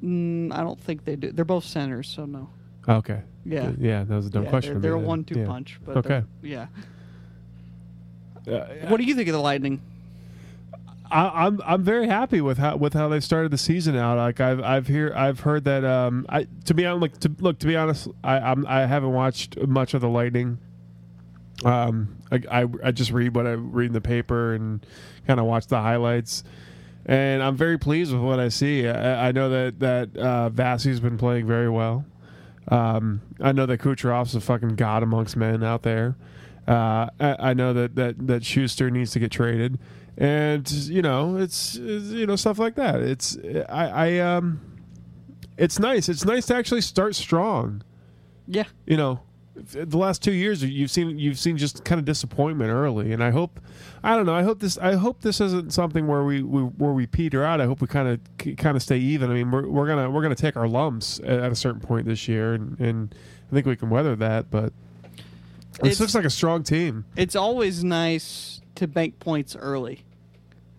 Mm, 0.03 0.53
I 0.53 0.63
don't 0.63 0.81
think 0.81 1.05
they 1.05 1.17
do. 1.17 1.31
They're 1.31 1.45
both 1.45 1.65
centers, 1.65 2.09
so 2.09 2.25
no. 2.25 2.49
Okay. 2.89 3.21
Yeah. 3.45 3.73
Yeah, 3.79 4.05
that 4.05 4.15
was 4.15 4.27
a 4.27 4.31
dumb 4.31 4.45
yeah, 4.45 4.51
question. 4.51 4.73
They're, 4.75 4.93
they're 4.93 4.93
a 4.95 4.99
one-two 4.99 5.41
Yeah. 5.41 5.47
punch. 5.47 5.79
But 5.85 5.99
Okay. 5.99 6.23
Yeah. 6.43 6.67
Uh, 8.47 8.61
What 8.89 8.99
do 8.99 9.05
you 9.05 9.15
think 9.15 9.29
of 9.29 9.33
the 9.35 9.41
Lightning? 9.41 9.81
I, 11.11 11.47
I'm 11.47 11.61
I'm 11.65 11.83
very 11.83 12.07
happy 12.07 12.41
with 12.41 12.57
how 12.59 12.77
with 12.77 12.95
how 12.95 13.09
they 13.09 13.21
started 13.21 13.51
the 13.51 13.59
season 13.59 13.97
out. 13.97 14.17
Like 14.17 14.41
I've 14.41 14.63
I've 14.63 14.87
hear 14.87 15.13
I've 15.15 15.41
heard 15.41 15.65
that 15.65 15.85
um 15.85 16.25
I 16.29 16.47
to 16.65 16.75
be 16.75 16.87
honest 16.87 17.03
like 17.03 17.19
to 17.21 17.31
look 17.43 17.59
to 17.59 17.67
be 17.67 17.77
honest 17.77 18.09
I 18.25 18.39
I'm, 18.39 18.67
I 18.67 18.87
haven't 18.87 19.13
watched 19.13 19.59
much 19.67 19.93
of 19.93 20.01
the 20.01 20.09
Lightning. 20.09 20.59
Um 21.65 22.17
I 22.31 22.43
I, 22.51 22.67
I 22.85 22.91
just 22.93 23.11
read 23.11 23.35
what 23.35 23.47
I 23.47 23.53
read 23.53 23.87
in 23.89 23.93
the 23.93 24.01
paper 24.01 24.55
and 24.55 24.85
kind 25.27 25.39
of 25.39 25.47
watch 25.47 25.67
the 25.67 25.81
highlights. 25.81 26.45
And 27.05 27.43
I'm 27.43 27.57
very 27.57 27.79
pleased 27.79 28.13
with 28.13 28.23
what 28.23 28.39
I 28.41 28.49
see. 28.49 28.89
I, 28.89 29.29
I 29.29 29.33
know 29.33 29.51
that 29.51 29.81
that 29.81 30.17
uh, 30.17 30.51
Vasi's 30.51 31.01
been 31.01 31.19
playing 31.19 31.47
very 31.47 31.69
well. 31.69 32.05
Um, 32.69 33.21
I 33.41 33.51
know 33.53 33.67
that 33.67 33.81
Kucherov's 33.81 34.35
a 34.37 34.41
fucking 34.41 34.77
god 34.77 35.03
amongst 35.03 35.37
men 35.37 35.65
out 35.65 35.83
there. 35.83 36.15
Uh, 36.67 37.09
I, 37.19 37.37
I 37.51 37.55
know 37.55 37.73
that, 37.73 37.97
that 37.97 38.27
that 38.27 38.43
Sustr 38.43 38.91
needs 38.91 39.11
to 39.13 39.19
get 39.19 39.31
traded, 39.33 39.79
and 40.17 40.71
you 40.71 41.03
know 41.03 41.37
it's, 41.37 41.77
it's 41.77 42.07
you 42.07 42.27
know 42.27 42.37
stuff 42.37 42.59
like 42.59 42.77
that. 42.77 43.01
It's 43.01 43.37
I, 43.69 43.87
I 43.89 44.19
um, 44.19 44.61
it's 45.57 45.79
nice. 45.79 46.09
It's 46.09 46.25
nice 46.25 46.47
to 46.47 46.55
actually 46.55 46.83
start 46.83 47.15
strong. 47.15 47.83
Yeah. 48.47 48.65
You 48.87 48.97
know, 48.97 49.21
the 49.55 49.99
last 49.99 50.23
two 50.23 50.33
years 50.33 50.63
you've 50.63 50.91
seen 50.91 51.19
you've 51.19 51.39
seen 51.39 51.57
just 51.57 51.85
kind 51.85 51.99
of 51.99 52.05
disappointment 52.05 52.71
early, 52.71 53.13
and 53.13 53.23
I 53.23 53.31
hope 53.31 53.61
I 54.03 54.17
don't 54.17 54.27
know. 54.27 54.35
I 54.35 54.43
hope 54.43 54.61
this 54.61 54.79
I 54.79 54.95
hope 54.95 55.21
this 55.21 55.41
isn't 55.41 55.73
something 55.73 56.07
where 56.07 56.25
we, 56.25 56.43
we 56.43 56.63
where 56.63 56.93
we 56.93 57.07
peter 57.07 57.45
out. 57.45 57.61
I 57.61 57.67
hope 57.67 57.81
we 57.81 57.87
kind 57.87 58.09
of 58.09 58.57
kind 58.57 58.77
of 58.77 58.83
stay 58.83 58.99
even. 58.99 59.31
I 59.31 59.35
mean, 59.35 59.51
we're, 59.51 59.69
we're 59.69 59.87
gonna 59.87 60.11
we're 60.11 60.23
gonna 60.23 60.35
take 60.35 60.57
our 60.57 60.69
lumps 60.69 61.21
at, 61.21 61.41
at 61.41 61.53
a 61.53 61.57
certain 61.57 61.81
point 61.81 62.07
this 62.07 62.29
year, 62.29 62.55
and, 62.55 62.79
and 62.81 63.15
I 63.51 63.55
think 63.55 63.67
we 63.67 63.77
can 63.77 63.91
weather 63.91 64.17
that. 64.17 64.51
But 64.51 64.73
this 65.81 66.01
looks 66.01 66.15
like 66.15 66.25
a 66.25 66.31
strong 66.31 66.63
team. 66.63 67.05
It's 67.17 67.37
always 67.37 67.83
nice 67.85 68.61
to 68.77 68.87
bank 68.87 69.19
points 69.19 69.57
early. 69.57 70.05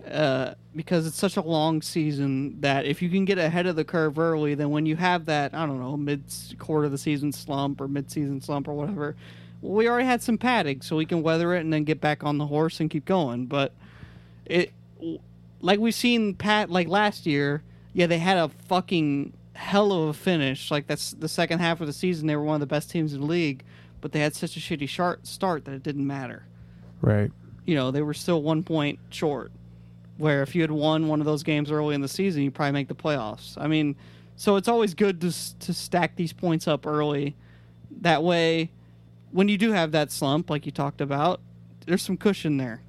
Uh, 0.09 0.53
because 0.75 1.07
it's 1.07 1.17
such 1.17 1.37
a 1.37 1.41
long 1.41 1.81
season 1.81 2.59
that 2.59 2.85
if 2.85 3.01
you 3.01 3.09
can 3.09 3.23
get 3.23 3.37
ahead 3.37 3.65
of 3.65 3.77
the 3.77 3.85
curve 3.85 4.19
early, 4.19 4.53
then 4.53 4.69
when 4.69 4.85
you 4.85 4.97
have 4.97 5.25
that, 5.25 5.53
I 5.53 5.65
don't 5.65 5.79
know, 5.79 5.95
mid 5.95 6.23
quarter 6.59 6.85
of 6.85 6.91
the 6.91 6.97
season 6.97 7.31
slump 7.31 7.79
or 7.79 7.87
mid 7.87 8.11
season 8.11 8.41
slump 8.41 8.67
or 8.67 8.73
whatever, 8.73 9.15
well, 9.61 9.73
we 9.73 9.87
already 9.87 10.05
had 10.05 10.21
some 10.21 10.37
padding, 10.37 10.81
so 10.81 10.97
we 10.97 11.05
can 11.05 11.23
weather 11.23 11.55
it 11.55 11.61
and 11.61 11.71
then 11.71 11.85
get 11.85 12.01
back 12.01 12.23
on 12.23 12.37
the 12.37 12.47
horse 12.47 12.81
and 12.81 12.89
keep 12.89 13.05
going. 13.05 13.45
But 13.45 13.73
it, 14.45 14.73
like 15.61 15.79
we've 15.79 15.95
seen 15.95 16.35
Pat 16.35 16.69
like 16.69 16.87
last 16.87 17.25
year. 17.25 17.63
Yeah, 17.93 18.07
they 18.07 18.17
had 18.17 18.37
a 18.37 18.49
fucking 18.49 19.33
hell 19.53 19.91
of 19.93 20.09
a 20.09 20.13
finish. 20.13 20.69
Like 20.69 20.87
that's 20.87 21.11
the 21.11 21.29
second 21.29 21.59
half 21.59 21.79
of 21.79 21.87
the 21.87 21.93
season. 21.93 22.27
They 22.27 22.35
were 22.35 22.43
one 22.43 22.55
of 22.55 22.59
the 22.59 22.65
best 22.67 22.91
teams 22.91 23.13
in 23.13 23.21
the 23.21 23.27
league, 23.27 23.63
but 24.03 24.11
they 24.11 24.19
had 24.19 24.35
such 24.35 24.57
a 24.57 24.59
shitty 24.59 24.87
shart 24.89 25.25
start 25.25 25.63
that 25.65 25.71
it 25.73 25.81
didn't 25.81 26.05
matter. 26.05 26.45
Right. 27.01 27.31
You 27.65 27.73
know, 27.75 27.89
they 27.89 28.01
were 28.01 28.13
still 28.13 28.43
one 28.43 28.61
point 28.63 28.99
short. 29.09 29.51
Where 30.17 30.43
if 30.43 30.53
you 30.53 30.61
had 30.61 30.71
won 30.71 31.07
one 31.07 31.21
of 31.21 31.25
those 31.25 31.41
games 31.41 31.71
early 31.71 31.95
in 31.95 32.01
the 32.01 32.07
season, 32.09 32.43
you 32.43 32.51
probably 32.51 32.73
make 32.73 32.89
the 32.89 32.93
playoffs. 32.95 33.57
I 33.57 33.67
mean, 33.67 33.95
so 34.35 34.57
it's 34.57 34.67
always 34.67 34.93
good 34.93 35.21
to 35.21 35.31
to 35.59 35.73
stack 35.73 36.15
these 36.17 36.33
points 36.33 36.67
up 36.67 36.85
early. 36.85 37.35
That 38.01 38.21
way, 38.23 38.69
when 39.31 39.47
you 39.47 39.57
do 39.57 39.71
have 39.71 39.91
that 39.93 40.11
slump, 40.11 40.49
like 40.49 40.65
you 40.65 40.71
talked 40.73 40.99
about, 41.01 41.39
there's 41.87 42.01
some 42.03 42.17
cushion 42.17 42.57
there. 42.57 42.81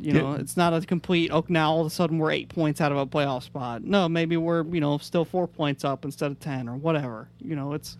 You 0.00 0.12
know, 0.12 0.32
Yeah. 0.34 0.40
it's 0.40 0.56
not 0.56 0.74
a 0.74 0.80
complete. 0.82 1.30
Oh, 1.32 1.44
now 1.48 1.70
all 1.72 1.80
of 1.80 1.86
a 1.86 1.90
sudden 1.90 2.18
we're 2.18 2.30
eight 2.30 2.48
points 2.48 2.80
out 2.80 2.92
of 2.92 2.98
a 2.98 3.06
playoff 3.06 3.42
spot. 3.44 3.82
No, 3.84 4.08
maybe 4.08 4.36
we're 4.36 4.64
you 4.66 4.80
know 4.80 4.98
still 4.98 5.24
four 5.24 5.46
points 5.48 5.84
up 5.84 6.04
instead 6.04 6.30
of 6.30 6.38
ten 6.40 6.68
or 6.68 6.76
whatever. 6.76 7.28
You 7.40 7.56
know, 7.56 7.72
it's 7.72 7.96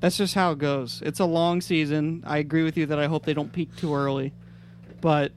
that's 0.00 0.16
just 0.16 0.34
how 0.34 0.52
it 0.52 0.58
goes. 0.58 1.02
It's 1.04 1.20
a 1.20 1.24
long 1.24 1.60
season. 1.60 2.22
I 2.26 2.38
agree 2.38 2.62
with 2.62 2.76
you 2.76 2.86
that 2.86 2.98
I 2.98 3.06
hope 3.06 3.24
they 3.26 3.34
don't 3.34 3.52
peak 3.52 3.74
too 3.76 3.94
early, 3.94 4.32
but 5.00 5.32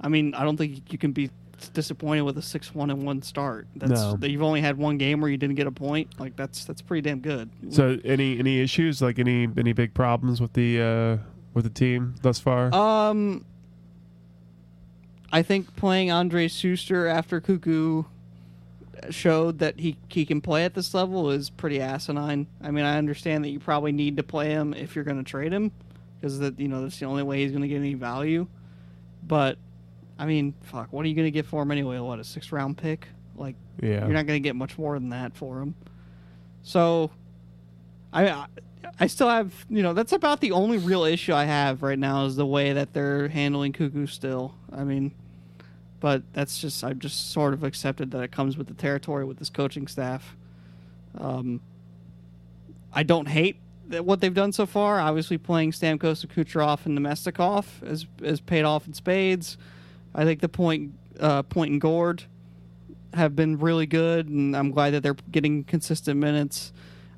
I 0.00 0.08
mean, 0.08 0.34
I 0.34 0.44
don't 0.44 0.56
think 0.56 0.92
you 0.92 0.98
can 0.98 1.12
be 1.12 1.30
disappointed 1.74 2.22
with 2.22 2.38
a 2.38 2.42
six-one 2.42 2.88
and 2.90 3.04
one 3.04 3.20
start. 3.22 3.66
That's 3.76 3.92
No. 4.00 4.16
that 4.16 4.30
you've 4.30 4.42
only 4.42 4.60
had 4.62 4.78
one 4.78 4.96
game 4.96 5.20
where 5.20 5.30
you 5.30 5.36
didn't 5.36 5.56
get 5.56 5.66
a 5.66 5.70
point. 5.70 6.18
Like 6.18 6.34
that's 6.36 6.64
that's 6.64 6.80
pretty 6.82 7.02
damn 7.02 7.20
good. 7.20 7.50
So 7.68 7.98
any 8.04 8.38
any 8.38 8.60
issues 8.60 9.02
like 9.02 9.18
any 9.18 9.46
any 9.58 9.72
big 9.74 9.92
problems 9.92 10.40
with 10.40 10.54
the 10.54 10.80
uh 10.80 11.16
with 11.52 11.64
the 11.64 11.70
team 11.70 12.14
thus 12.22 12.38
far? 12.40 12.72
Um, 12.74 13.44
I 15.32 15.42
think 15.42 15.76
playing 15.76 16.10
Andre 16.10 16.48
Sustr 16.48 17.08
after 17.12 17.40
Koekkoek 17.40 18.06
showed 19.10 19.58
that 19.60 19.80
he 19.80 19.96
he 20.08 20.26
can 20.26 20.40
play 20.40 20.64
at 20.64 20.74
this 20.74 20.92
level 20.94 21.30
is 21.30 21.50
pretty 21.50 21.80
asinine. 21.80 22.46
I 22.62 22.70
mean, 22.70 22.84
I 22.84 22.98
understand 22.98 23.44
that 23.44 23.48
you 23.48 23.58
probably 23.58 23.92
need 23.92 24.16
to 24.18 24.22
play 24.22 24.50
him 24.50 24.74
if 24.74 24.94
you're 24.94 25.04
going 25.04 25.22
to 25.22 25.28
trade 25.28 25.52
him 25.52 25.72
because 26.16 26.38
that 26.40 26.60
you 26.60 26.68
know 26.68 26.82
that's 26.82 26.98
the 26.98 27.06
only 27.06 27.22
way 27.22 27.42
he's 27.42 27.50
going 27.50 27.62
to 27.62 27.68
get 27.68 27.76
any 27.76 27.94
value. 27.94 28.46
But 29.26 29.58
I 30.18 30.26
mean, 30.26 30.54
fuck, 30.62 30.92
what 30.92 31.04
are 31.04 31.08
you 31.08 31.14
going 31.14 31.26
to 31.26 31.30
get 31.30 31.46
for 31.46 31.62
him 31.62 31.70
anyway? 31.70 31.98
What 31.98 32.18
a 32.18 32.24
sixth 32.24 32.52
round 32.52 32.76
pick? 32.76 33.08
Like 33.36 33.56
yeah. 33.80 34.04
you're 34.04 34.08
not 34.14 34.26
going 34.26 34.42
to 34.42 34.46
get 34.46 34.56
much 34.56 34.76
more 34.76 34.98
than 34.98 35.10
that 35.10 35.36
for 35.36 35.60
him. 35.60 35.74
So, 36.62 37.10
I, 38.12 38.28
I 38.28 38.46
I 38.98 39.06
still 39.06 39.28
have 39.28 39.52
you 39.70 39.82
know 39.82 39.94
that's 39.94 40.12
about 40.12 40.40
the 40.40 40.52
only 40.52 40.78
real 40.78 41.04
issue 41.04 41.32
I 41.32 41.44
have 41.44 41.82
right 41.82 41.98
now 41.98 42.26
is 42.26 42.36
the 42.36 42.46
way 42.46 42.72
that 42.72 42.92
they're 42.92 43.28
handling 43.28 43.72
Koekkoek 43.72 44.10
still. 44.10 44.54
I 44.72 44.84
mean, 44.84 45.12
but 46.00 46.22
that's 46.32 46.58
just 46.60 46.82
I've 46.82 46.98
just 46.98 47.30
sort 47.32 47.54
of 47.54 47.62
accepted 47.62 48.10
that 48.12 48.22
it 48.22 48.32
comes 48.32 48.56
with 48.56 48.66
the 48.66 48.74
territory 48.74 49.24
with 49.24 49.38
this 49.38 49.50
coaching 49.50 49.86
staff. 49.86 50.36
Um, 51.18 51.60
I 52.92 53.02
don't 53.02 53.28
hate 53.28 53.56
what 53.88 54.20
they've 54.20 54.34
done 54.34 54.52
so 54.52 54.66
far. 54.66 55.00
Obviously, 55.00 55.38
playing 55.38 55.72
Stamkos 55.72 56.22
and 56.22 56.32
Kucherov 56.32 56.86
and 56.86 56.98
Namestnikov 56.98 57.86
has 57.86 58.06
has 58.22 58.40
paid 58.40 58.64
off 58.64 58.86
in 58.86 58.94
spades. 58.94 59.56
I 60.14 60.24
think 60.24 60.40
the 60.40 60.48
point 60.48 60.92
uh, 61.18 61.42
point 61.42 61.72
and 61.72 61.80
Gourde 61.80 62.24
have 63.14 63.34
been 63.34 63.58
really 63.58 63.86
good, 63.86 64.28
and 64.28 64.56
I'm 64.56 64.70
glad 64.70 64.90
that 64.94 65.02
they're 65.02 65.16
getting 65.30 65.64
consistent 65.64 66.18
minutes. 66.18 66.72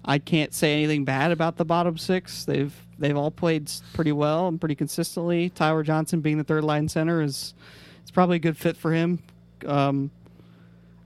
I 0.05 0.19
can't 0.19 0.53
say 0.53 0.75
anything 0.75 1.05
bad 1.05 1.31
about 1.31 1.57
the 1.57 1.65
bottom 1.65 1.97
six. 1.97 2.45
They've 2.45 2.75
they've 2.99 3.17
all 3.17 3.31
played 3.31 3.71
pretty 3.93 4.13
well 4.13 4.49
and 4.49 4.59
pretty 4.59 4.75
consistently. 4.75 5.51
Tyler 5.51 5.83
Johnson 5.83 6.21
being 6.21 6.39
the 6.39 6.45
third 6.45 6.65
line 6.65 6.89
center 6.89 7.23
is 7.23 7.55
it's 8.03 8.11
probably 8.11 8.37
a 8.37 8.41
good 8.41 8.57
fit 8.57 8.77
for 8.77 8.93
him. 8.93 9.21
Um, 9.67 10.11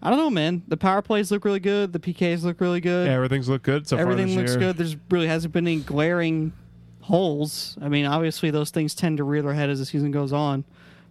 I 0.02 0.10
don't 0.10 0.18
know, 0.18 0.30
man. 0.30 0.62
The 0.68 0.76
power 0.76 1.02
plays 1.02 1.30
look 1.30 1.44
really 1.44 1.60
good. 1.60 1.92
The 1.92 1.98
PKs 1.98 2.42
look 2.42 2.60
really 2.60 2.80
good. 2.80 3.06
Yeah, 3.06 3.14
everything's 3.14 3.48
look 3.48 3.62
good 3.62 3.88
so 3.88 3.96
Everything 3.96 4.34
looks 4.36 4.52
year. 4.52 4.58
good. 4.60 4.76
There's 4.76 4.96
really 5.10 5.26
hasn't 5.26 5.52
been 5.52 5.66
any 5.66 5.80
glaring 5.80 6.52
holes. 7.00 7.76
I 7.80 7.88
mean, 7.88 8.06
obviously 8.06 8.50
those 8.50 8.70
things 8.70 8.94
tend 8.94 9.16
to 9.18 9.24
rear 9.24 9.42
their 9.42 9.54
head 9.54 9.70
as 9.70 9.78
the 9.78 9.86
season 9.86 10.10
goes 10.10 10.32
on. 10.32 10.64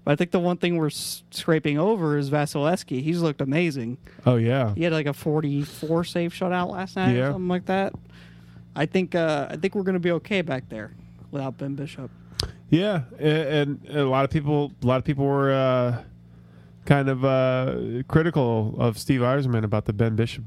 But 0.04 0.12
I 0.12 0.16
think 0.18 0.32
the 0.32 0.40
one 0.40 0.58
thing 0.58 0.78
we're 0.78 0.92
scraping 0.92 1.80
over 1.80 2.18
is 2.18 2.30
Vasilevskiy. 2.30 3.02
He's 3.02 3.22
looked 3.22 3.42
amazing. 3.42 3.98
Oh 4.26 4.36
yeah. 4.36 4.74
He 4.76 4.84
had 4.84 4.94
like 4.94 5.08
a 5.08 5.14
44 5.14 6.04
save 6.04 6.32
shutout 6.32 6.70
last 6.70 6.96
night 6.96 7.16
Yeah. 7.16 7.30
or 7.30 7.32
something 7.32 7.48
like 7.48 7.66
that. 7.66 7.94
I 8.76 8.86
think 8.86 9.16
uh, 9.16 9.48
I 9.50 9.56
think 9.56 9.74
we're 9.74 9.84
going 9.84 9.94
to 9.96 10.00
be 10.00 10.12
okay 10.12 10.42
back 10.42 10.70
there 10.70 10.92
without 11.32 11.58
Ben 11.58 11.74
Bishop. 11.76 12.12
Yeah, 12.70 13.04
and, 13.20 13.80
and 13.88 13.98
a 13.98 14.08
lot 14.10 14.26
of 14.26 14.32
people, 14.32 14.72
a 14.82 14.86
lot 14.86 14.98
of 14.98 15.04
people 15.04 15.26
were 15.26 15.52
uh, 15.54 16.04
kind 16.86 17.10
of 17.10 17.24
uh, 17.24 18.04
critical 18.08 18.76
of 18.80 18.98
Steve 18.98 19.22
Yzerman 19.22 19.64
about 19.64 19.86
the 19.86 19.94
Ben 19.94 20.16
Bishop 20.16 20.44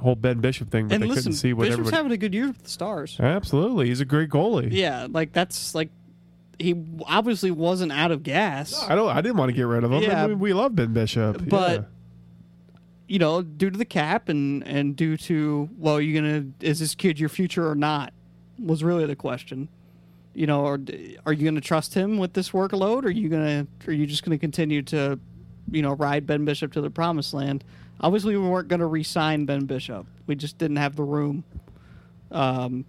whole 0.00 0.14
Ben 0.14 0.40
Bishop 0.40 0.70
thing, 0.70 0.88
but 0.88 0.94
and 0.94 1.02
they 1.02 1.06
listen, 1.08 1.22
couldn't 1.24 1.38
see 1.38 1.52
what 1.52 1.64
Bishop's 1.64 1.78
everybody. 1.80 1.96
having 1.96 2.12
a 2.12 2.16
good 2.16 2.34
year 2.34 2.48
with 2.48 2.62
the 2.62 2.68
Stars. 2.70 3.16
Absolutely, 3.18 3.86
he's 3.88 4.00
a 4.00 4.04
great 4.04 4.28
goalie. 4.30 4.68
Yeah, 4.70 5.06
like 5.10 5.32
that's 5.32 5.74
like 5.74 5.88
he 6.58 6.74
obviously 7.06 7.50
wasn't 7.50 7.90
out 7.90 8.10
of 8.10 8.22
gas. 8.22 8.84
I 8.88 8.94
don't. 8.94 9.08
I 9.08 9.20
didn't 9.22 9.36
want 9.38 9.48
to 9.48 9.54
get 9.54 9.62
rid 9.66 9.82
of 9.84 9.92
him. 9.92 10.02
Yeah. 10.02 10.24
I 10.24 10.26
mean, 10.26 10.38
we 10.38 10.52
love 10.52 10.76
Ben 10.76 10.92
Bishop, 10.92 11.48
But- 11.48 11.72
yeah. 11.80 11.86
you 13.08 13.18
know, 13.18 13.42
due 13.42 13.70
to 13.70 13.78
the 13.78 13.84
cap 13.86 14.28
and 14.28 14.62
and 14.68 14.94
due 14.94 15.16
to 15.16 15.68
well, 15.78 16.00
you 16.00 16.14
gonna 16.20 16.44
is 16.60 16.80
this 16.80 16.94
kid 16.94 17.18
your 17.18 17.30
future 17.30 17.66
or 17.68 17.74
not? 17.74 18.12
Was 18.58 18.84
really 18.84 19.06
the 19.06 19.16
question. 19.16 19.68
You 20.34 20.46
know, 20.46 20.64
or 20.64 20.80
are 21.26 21.32
you 21.32 21.44
gonna 21.44 21.60
trust 21.60 21.94
him 21.94 22.16
with 22.18 22.32
this 22.32 22.50
workload? 22.50 23.04
Or 23.04 23.08
are 23.08 23.10
you 23.10 23.28
gonna 23.28 23.66
are 23.86 23.92
you 23.92 24.06
just 24.06 24.24
gonna 24.24 24.38
continue 24.38 24.80
to, 24.82 25.18
you 25.70 25.82
know, 25.82 25.92
ride 25.94 26.26
Ben 26.26 26.44
Bishop 26.44 26.72
to 26.72 26.80
the 26.80 26.90
promised 26.90 27.34
land? 27.34 27.64
Obviously, 28.00 28.36
we 28.36 28.48
weren't 28.48 28.68
gonna 28.68 28.86
re-sign 28.86 29.44
Ben 29.44 29.66
Bishop. 29.66 30.06
We 30.26 30.34
just 30.34 30.56
didn't 30.58 30.76
have 30.78 30.96
the 30.96 31.02
room. 31.04 31.44
Um, 32.30 32.84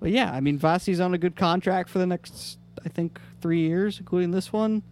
but 0.00 0.10
yeah, 0.10 0.32
I 0.32 0.40
mean, 0.40 0.58
Vasi's 0.58 1.00
on 1.00 1.12
a 1.14 1.18
good 1.18 1.36
contract 1.36 1.88
for 1.90 1.98
the 1.98 2.06
next, 2.06 2.58
I 2.84 2.88
think, 2.88 3.20
three 3.40 3.60
years, 3.60 3.98
including 3.98 4.30
this 4.30 4.52
one. 4.52 4.82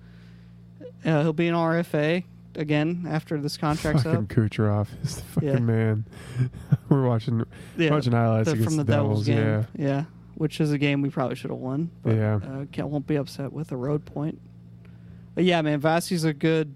Uh, 1.05 1.23
he'll 1.23 1.33
be 1.33 1.49
an 1.49 1.55
RFA 1.55 2.25
again 2.55 3.07
after 3.09 3.39
this 3.41 3.57
contract's 3.57 4.03
fucking 4.03 4.18
up. 4.20 4.25
Kucherov 4.29 4.89
is 5.03 5.16
the 5.16 5.23
fucking 5.23 5.49
Yeah. 5.49 5.59
man. 5.59 6.05
We're 6.91 7.07
watching 7.07 7.45
Yeah, 7.79 7.91
watching 7.91 8.12
highlights 8.12 8.47
the- 8.47 8.53
against 8.53 8.68
from 8.68 8.77
the, 8.77 8.85
the 8.85 8.93
Devils, 8.93 9.27
game. 9.27 9.39
Yeah, 9.39 9.64
Yeah. 9.79 10.05
Which 10.43 10.61
is 10.61 10.72
a 10.72 10.78
game 10.78 11.03
we 11.03 11.09
probably 11.09 11.36
should 11.36 11.51
have 11.51 11.61
won. 11.61 11.88
But, 12.03 12.16
Yeah. 12.16 12.40
uh, 12.43 12.64
can't 12.72 12.88
won't 12.88 13.07
be 13.07 13.14
upset 13.14 13.53
with 13.53 13.70
a 13.70 13.76
road 13.76 14.05
point. 14.05 14.40
But 15.36 15.45
yeah, 15.45 15.62
man, 15.62 15.80
Vasi's 15.80 16.24
a 16.24 16.32
good. 16.32 16.74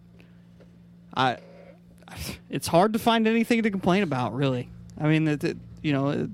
I. 1.16 1.38
It's 2.48 2.68
hard 2.68 2.92
to 2.92 3.00
find 3.00 3.26
anything 3.26 3.64
to 3.64 3.70
complain 3.72 4.04
about, 4.04 4.32
really. 4.36 4.68
I 5.00 5.08
mean, 5.08 5.26
it, 5.26 5.42
it- 5.42 5.56
you 5.82 5.92
know, 5.92 6.10
it, 6.10 6.30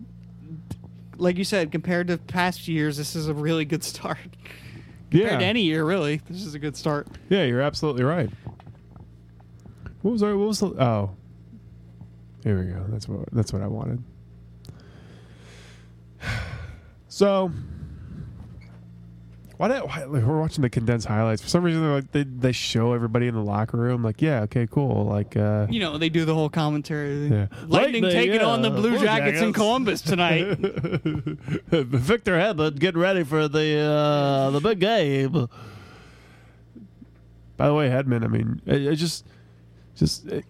like 1.17 1.39
you 1.39 1.45
said, 1.45 1.73
compared 1.73 2.09
to 2.09 2.19
past 2.19 2.69
years, 2.69 2.99
this 2.99 3.17
is 3.17 3.29
a 3.29 3.35
really 3.35 3.65
good 3.65 3.83
start. 3.85 4.19
compared 5.11 5.39
to 5.39 5.45
yeah, 5.45 5.49
any 5.49 5.63
year, 5.63 5.85
really, 5.87 6.21
this 6.29 6.45
is 6.45 6.55
a 6.55 6.59
good 6.59 6.77
start. 6.77 7.07
yeah. 7.31 7.45
You're 7.45 7.63
absolutely 7.63 8.05
right. 8.05 8.29
What 10.03 10.13
was 10.13 10.23
our? 10.23 10.37
What 10.37 10.49
was 10.49 10.61
the? 10.61 10.67
Oh, 10.67 11.17
here 12.45 12.59
we 12.61 12.67
go. 12.67 12.85
That's 12.89 13.09
what. 13.09 13.27
That's 13.33 13.53
what 13.55 13.63
I 13.63 13.69
wanted. 13.69 14.03
So, 17.13 17.53
why, 19.59 19.69
did, 19.69 19.83
why 19.83 20.05
like, 20.05 20.23
we're 20.25 20.41
watching 20.41 20.63
the 20.63 20.71
condensed 20.71 21.07
highlights? 21.07 21.43
For 21.43 21.49
some 21.51 21.63
reason, 21.63 21.83
they're 21.83 21.97
like 21.97 22.11
they 22.11 22.23
they 22.23 22.53
show 22.53 22.95
everybody 22.95 23.27
in 23.27 23.35
the 23.35 23.43
locker 23.43 23.77
room. 23.77 24.03
Like, 24.03 24.23
yeah, 24.23 24.41
okay, 24.45 24.67
cool. 24.67 25.05
Like, 25.05 25.37
uh, 25.37 25.67
You 25.69 25.79
know, 25.79 25.99
they 25.99 26.09
do 26.09 26.25
the 26.25 26.33
whole 26.33 26.49
commentary. 26.49 27.27
Yeah. 27.27 27.49
Lightning 27.67 28.05
Lightning, 28.05 28.05
taking 28.05 28.41
yeah, 28.41 28.47
on 28.47 28.63
the 28.63 28.71
Blue, 28.71 28.97
Blue 28.97 29.01
Jackets, 29.01 29.43
in 29.43 29.53
Columbus 29.53 30.01
tonight. 30.01 30.45
Victor 30.57 32.39
Hedlund 32.39 32.79
getting 32.79 33.03
ready 33.03 33.25
for 33.25 33.47
the 33.47 33.77
uh, 33.81 34.51
the 34.51 34.61
big 34.61 34.81
game. 34.81 35.49
By 37.59 37.67
the 37.67 37.75
way, 37.75 37.91
Hedman, 37.91 38.25
I 38.25 38.29
mean, 38.29 38.63
it, 38.65 38.87
it 38.87 38.97
just 38.97 39.27
just 39.97 40.25
it, 40.29 40.47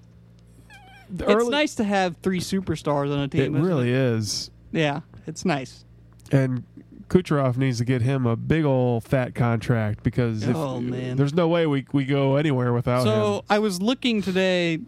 the 1.10 1.24
it's 1.24 1.34
early- 1.34 1.50
nice 1.50 1.74
to 1.74 1.82
have 1.82 2.18
three 2.18 2.38
superstars 2.38 3.12
on 3.12 3.18
a 3.18 3.26
team. 3.26 3.56
isn't 3.56 3.66
really 3.66 3.90
is, 3.90 4.52
Yeah, 4.70 5.00
it's 5.26 5.44
nice. 5.44 5.84
And 6.32 6.64
Kucherov 7.08 7.56
needs 7.58 7.78
to 7.78 7.84
get 7.84 8.00
him 8.02 8.26
a 8.26 8.36
big 8.36 8.64
old 8.64 9.04
fat 9.04 9.34
contract 9.34 10.02
because 10.02 10.42
if, 10.44 10.56
Oh, 10.56 10.80
man. 10.80 11.16
there's 11.16 11.34
no 11.34 11.46
way 11.46 11.66
we 11.66 11.86
we 11.92 12.04
go 12.04 12.36
anywhere 12.36 12.72
without 12.72 13.02
So 13.02 13.08
him. 13.10 13.14
So 13.14 13.44
I 13.50 13.58
was 13.58 13.80
looking 13.82 14.22
today 14.22 14.78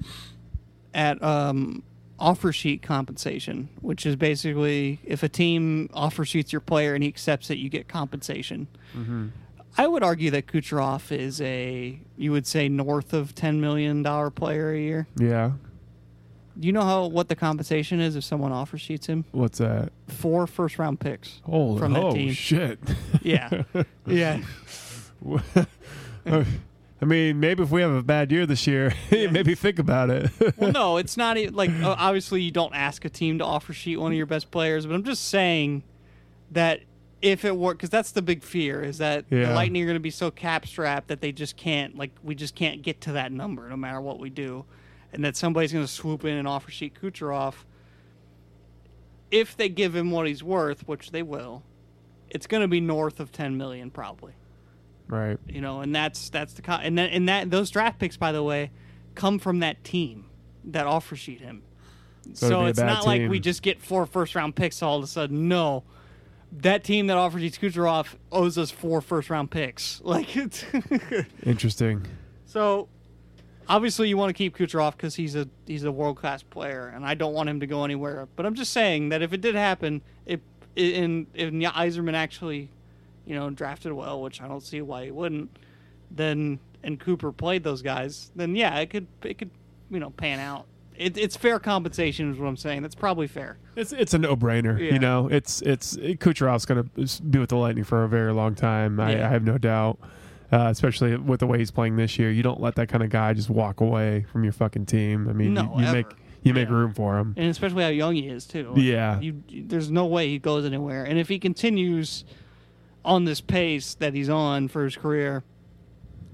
at 0.95 1.23
um, 1.23 1.83
offer 2.19 2.53
sheet 2.53 2.83
compensation, 2.83 3.69
which 3.81 4.07
is 4.07 4.17
basically 4.17 5.01
if 5.05 5.23
a 5.23 5.29
team 5.29 5.91
offer 5.93 6.25
sheets 6.25 6.53
your 6.53 6.61
player 6.61 6.95
and 6.95 7.03
he 7.03 7.09
accepts 7.09 7.51
it, 7.51 7.59
you 7.59 7.69
get 7.69 7.89
compensation. 7.89 8.69
Mm-hmm. 8.97 9.29
I 9.77 9.89
would 9.89 10.05
argue 10.05 10.31
that 10.31 10.47
Kucherov 10.47 11.11
is 11.11 11.41
a 11.41 12.01
you 12.17 12.31
would 12.31 12.47
say 12.47 12.69
north 12.69 13.13
of 13.13 13.35
ten 13.35 13.61
million 13.61 14.03
dollar 14.05 14.31
player 14.31 14.71
a 14.73 14.79
year. 14.79 15.09
Yeah, 15.19 15.53
you 16.61 16.73
know 16.73 16.83
how 16.83 17.07
what 17.07 17.29
the 17.29 17.37
compensation 17.37 18.01
is 18.01 18.17
if 18.17 18.25
someone 18.25 18.53
offer 18.53 18.79
sheets 18.79 19.07
him? 19.07 19.25
what's 19.33 19.59
that? 19.59 19.93
Four 20.09 20.47
first 20.47 20.79
round 20.79 21.01
picks. 21.01 21.41
Holy 21.45 21.79
From 21.79 21.93
that 21.95 22.03
oh 22.05 22.13
team. 22.13 22.33
shit! 22.33 22.79
Yeah, 23.23 23.63
yeah. 24.07 24.41
I 26.27 27.07
mean, 27.07 27.41
maybe 27.41 27.63
if 27.63 27.71
we 27.71 27.83
have 27.83 27.91
a 27.93 28.03
bad 28.03 28.31
year 28.33 28.47
this 28.47 28.67
year, 28.67 28.95
maybe 29.11 29.55
think 29.55 29.79
about 29.79 30.11
it. 30.11 30.31
well, 30.57 30.73
no, 30.73 30.97
it's 30.97 31.17
not 31.17 31.37
even 31.37 31.55
like 31.55 31.71
obviously 31.83 32.41
you 32.43 32.51
don't 32.51 32.75
ask 32.75 33.05
a 33.05 33.11
team 33.11 33.39
to 33.39 33.45
offer 33.45 33.73
sheet 33.73 33.97
one 33.99 34.13
of 34.13 34.17
your 34.17 34.27
best 34.27 34.51
players, 34.51 34.87
but 34.87 34.95
I'm 34.95 35.05
just 35.05 35.29
saying 35.29 35.83
that 36.53 36.81
if 37.21 37.45
it 37.45 37.57
worked, 37.57 37.79
because 37.79 37.91
that's 37.91 38.11
the 38.13 38.23
big 38.23 38.43
fear 38.43 38.83
is 38.83 38.99
that 38.99 39.25
Yeah. 39.31 39.49
the 39.49 39.55
Lightning 39.55 39.83
are 39.83 39.87
going 39.87 39.97
to 39.97 40.01
be 40.01 40.11
so 40.11 40.31
cap 40.31 40.67
strapped 40.67 41.09
that 41.09 41.21
they 41.21 41.33
just 41.33 41.57
can't 41.57 41.97
like 41.97 42.11
we 42.23 42.35
just 42.35 42.55
can't 42.55 42.83
get 42.83 43.01
to 43.03 43.13
that 43.13 43.33
number 43.33 43.69
no 43.69 43.77
matter 43.77 44.01
what 44.01 44.19
we 44.19 44.31
do, 44.31 44.65
and 45.15 45.25
that 45.25 45.37
somebody's 45.37 45.73
going 45.73 45.85
to 45.85 45.91
swoop 45.91 46.25
in 46.25 46.37
and 46.37 46.47
offer 46.47 46.71
sheet 46.71 46.95
Kucherov. 47.01 47.55
If 49.31 49.57
they 49.57 49.69
give 49.69 49.97
him 49.97 50.11
what 50.11 50.27
he's 50.27 50.43
worth, 50.43 50.87
which 50.87 51.11
they 51.11 51.23
will, 51.23 51.63
it's 52.31 52.47
going 52.47 52.63
to 52.63 52.69
be 52.69 52.81
north 52.81 53.21
of 53.21 53.33
10 53.33 53.57
million 53.57 53.91
probably 53.91 54.35
right. 55.09 55.39
you 55.49 55.61
know, 55.61 55.81
and 55.81 55.95
that's 55.95 56.31
that's 56.31 56.55
the 56.55 56.63
con- 56.63 56.81
and 56.83 56.99
that 56.99 57.11
and 57.11 57.29
that 57.29 57.51
those 57.51 57.71
draft 57.71 57.99
picks, 57.99 58.17
by 58.17 58.33
the 58.33 58.43
way, 58.43 58.71
come 59.15 59.39
from 59.39 59.61
that 59.61 59.83
team 59.85 60.27
that 60.65 60.87
offer 60.87 61.17
sheet 61.17 61.41
him. 61.41 61.63
So 62.33 62.49
So, 62.49 62.65
it's 62.67 62.79
not 62.79 63.07
like 63.07 63.29
we 63.29 63.39
just 63.39 63.63
get 63.63 63.83
four 63.83 64.07
first 64.07 64.35
round 64.35 64.57
picks 64.57 64.83
all 64.83 64.99
of 64.99 65.05
a 65.05 65.07
sudden. 65.07 65.49
No, 65.49 65.85
that 66.53 66.85
team 66.85 67.09
that 67.09 67.17
offers 67.17 67.43
sheet 67.43 67.59
Kucherov 67.61 68.07
owes 68.33 68.57
us 68.57 68.71
four 68.71 69.01
first 69.01 69.31
round 69.31 69.51
picks. 69.51 70.01
Like 70.05 70.37
it's 70.37 70.65
Interesting. 71.45 72.07
so. 72.47 72.89
Obviously, 73.69 74.09
you 74.09 74.17
want 74.17 74.31
to 74.31 74.35
keep 74.35 74.57
Kucherov 74.57 74.93
because 74.93 75.15
he's 75.15 75.35
a 75.37 75.49
he's 75.67 75.85
a 75.85 75.93
world 75.93 76.17
class 76.17 76.43
player, 76.43 76.93
and 76.95 77.05
I 77.05 77.15
don't 77.15 77.33
want 77.33 77.49
him 77.49 77.61
to 77.61 77.67
go 77.67 77.85
anywhere. 77.85 78.29
But 78.37 78.47
I'm 78.47 78.55
just 78.55 78.73
saying 78.73 79.09
that 79.11 79.23
if 79.23 79.33
it 79.33 79.41
did 79.41 79.55
happen, 79.55 80.03
if 80.27 80.41
in 80.77 81.27
if 81.35 81.51
Yzerman 81.53 82.15
actually, 82.15 82.69
you 83.27 83.35
know, 83.35 83.51
drafted 83.51 83.93
well, 83.93 84.21
which 84.21 84.41
I 84.43 84.49
don't 84.49 84.63
see 84.63 84.83
why 84.83 85.07
he 85.07 85.11
wouldn't, 85.11 85.57
then 86.11 86.59
and 86.83 87.01
Cooper 87.01 87.33
played 87.33 87.65
those 87.65 87.83
guys, 87.83 88.31
then 88.37 88.55
yeah, 88.55 88.79
it 88.79 88.91
could 88.91 89.07
it 89.23 89.39
could 89.39 89.51
you 89.91 90.01
know 90.01 90.11
pan 90.11 90.41
out. 90.41 90.67
It, 90.97 91.19
it's 91.19 91.37
fair 91.37 91.59
compensation, 91.59 92.31
is 92.31 92.39
what 92.39 92.47
I'm 92.47 92.57
saying. 92.57 92.83
That's 92.83 92.95
probably 92.95 93.27
fair. 93.27 93.59
It's 93.75 93.93
it's 93.93 94.15
a 94.15 94.19
no 94.19 94.37
brainer. 94.37 94.79
Yeah. 94.79 94.93
You 94.93 94.99
know, 95.01 95.29
it's 95.29 95.61
it's 95.63 95.97
Kucherov's 95.97 96.67
going 96.67 96.85
to 96.85 97.23
be 97.23 97.39
with 97.39 97.49
the 97.49 97.57
Lightning 97.57 97.85
for 97.85 98.05
a 98.05 98.09
very 98.09 98.33
long 98.33 98.55
time. 98.55 99.01
I, 99.01 99.17
Yeah. 99.17 99.27
I 99.27 99.31
have 99.31 99.43
no 99.45 99.59
doubt. 99.59 99.99
Uh, 100.55 100.69
especially 100.71 101.17
with 101.17 101.41
the 101.41 101.47
way 101.49 101.59
he's 101.59 101.73
playing 101.73 101.97
this 101.97 102.17
year, 102.19 102.31
you 102.31 102.43
don't 102.43 102.61
let 102.61 102.77
that 102.77 102.89
kind 102.89 103.03
of 103.03 103.11
guy 103.11 103.33
just 103.33 103.51
walk 103.51 103.81
away 103.81 104.25
from 104.31 104.45
your 104.45 104.53
fucking 104.53 104.87
team. 104.87 105.29
I 105.29 105.33
mean, 105.33 105.53
No, 105.55 105.75
you, 105.77 105.85
you 105.87 105.93
make 105.93 106.07
you 106.45 106.55
make 106.55 106.69
Yeah. 106.69 106.75
room 106.75 106.93
for 106.95 107.19
him. 107.19 107.35
and 107.37 107.47
especially 107.49 107.83
how 107.83 107.89
young 107.89 108.15
he 108.15 108.29
is 108.29 108.47
too. 108.47 108.73
Yeah. 108.77 109.19
you, 109.21 109.43
there's 109.51 109.91
no 109.91 110.07
way 110.07 110.29
he 110.29 110.39
goes 110.39 110.65
anywhere. 110.65 111.03
And 111.03 111.19
if 111.19 111.29
he 111.29 111.39
continues 111.41 112.25
on 113.05 113.25
this 113.25 113.41
pace 113.41 113.95
that 113.95 114.15
he's 114.15 114.29
on 114.29 114.69
for 114.69 114.85
his 114.85 114.95
career, 114.97 115.43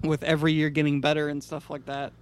with 0.02 0.22
every 0.24 0.52
year 0.52 0.68
getting 0.68 1.00
better 1.00 1.28
and 1.28 1.42
stuff 1.42 1.70
like 1.70 1.86
that, 1.86 2.12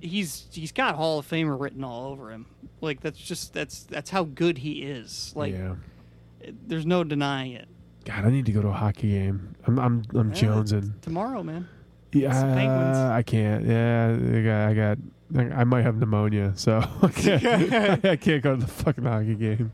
he's 0.00 0.46
he's 0.52 0.72
got 0.72 0.96
Hall 0.96 1.18
of 1.20 1.26
Famer 1.28 1.58
written 1.58 1.82
all 1.84 2.10
over 2.12 2.30
him. 2.30 2.44
Like 2.82 3.00
that's 3.00 3.18
just 3.18 3.54
that's 3.54 3.84
that's 3.84 4.10
how 4.10 4.24
good 4.24 4.58
he 4.58 4.82
is. 4.82 5.32
Like 5.34 5.54
yeah. 5.54 5.76
there's 6.66 6.84
no 6.86 7.04
denying 7.04 7.52
it. 7.52 7.68
God, 8.06 8.24
I 8.24 8.30
need 8.30 8.46
to 8.46 8.52
go 8.52 8.62
to 8.62 8.68
a 8.68 8.72
hockey 8.72 9.10
game. 9.10 9.54
I'm 9.66 9.78
I'm 9.78 10.02
I'm 10.14 10.30
Yeah, 10.32 10.40
jonesing. 10.40 11.00
tomorrow, 11.02 11.42
man. 11.42 11.68
Yeah, 12.12 13.12
I 13.14 13.22
can't. 13.22 13.66
Yeah, 13.66 14.16
I 14.16 14.42
got, 14.42 14.68
I 14.70 14.74
got. 14.74 14.98
I 15.58 15.64
might 15.64 15.82
have 15.82 15.96
pneumonia, 15.96 16.52
so 16.54 16.78
I 17.02 17.08
can't, 17.08 17.44
I 18.06 18.16
can't 18.16 18.42
go 18.42 18.54
to 18.54 18.60
the 18.60 18.66
fucking 18.68 19.04
hockey 19.04 19.34
game. 19.34 19.72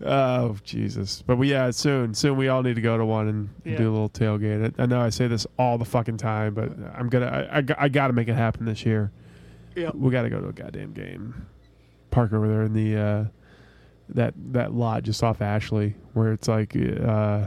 Oh 0.00 0.56
Jesus! 0.62 1.22
But 1.26 1.36
we 1.36 1.50
yeah, 1.50 1.70
soon, 1.72 2.14
soon 2.14 2.36
we 2.36 2.46
all 2.48 2.62
need 2.62 2.76
to 2.76 2.80
go 2.80 2.96
to 2.96 3.04
one 3.04 3.26
and 3.28 3.48
Yeah. 3.64 3.76
do 3.78 3.90
a 3.90 3.92
little 3.92 4.08
tailgate. 4.08 4.72
I 4.78 4.82
I 4.84 4.86
know 4.86 5.00
I 5.00 5.08
say 5.10 5.26
this 5.26 5.46
all 5.58 5.76
the 5.78 5.84
fucking 5.84 6.18
time, 6.18 6.54
but 6.54 6.70
I'm 6.94 7.08
gonna. 7.08 7.26
I, 7.50 7.58
I, 7.58 7.64
I 7.84 7.88
got 7.88 8.06
to 8.06 8.12
make 8.12 8.28
it 8.28 8.34
happen 8.34 8.64
this 8.64 8.86
year. 8.86 9.10
Yeah. 9.74 9.90
We 9.92 10.12
got 10.12 10.22
to 10.22 10.30
go 10.30 10.40
to 10.40 10.48
a 10.48 10.52
goddamn 10.52 10.92
game. 10.92 11.46
Park 12.12 12.32
over 12.32 12.46
there 12.46 12.62
in 12.62 12.72
the 12.72 12.96
uh, 12.96 13.24
that 14.10 14.34
that 14.52 14.72
lot 14.74 15.02
just 15.02 15.22
off 15.22 15.40
Ashley, 15.42 15.94
where 16.14 16.32
it's 16.32 16.48
like 16.48 16.74
uh, 16.76 17.46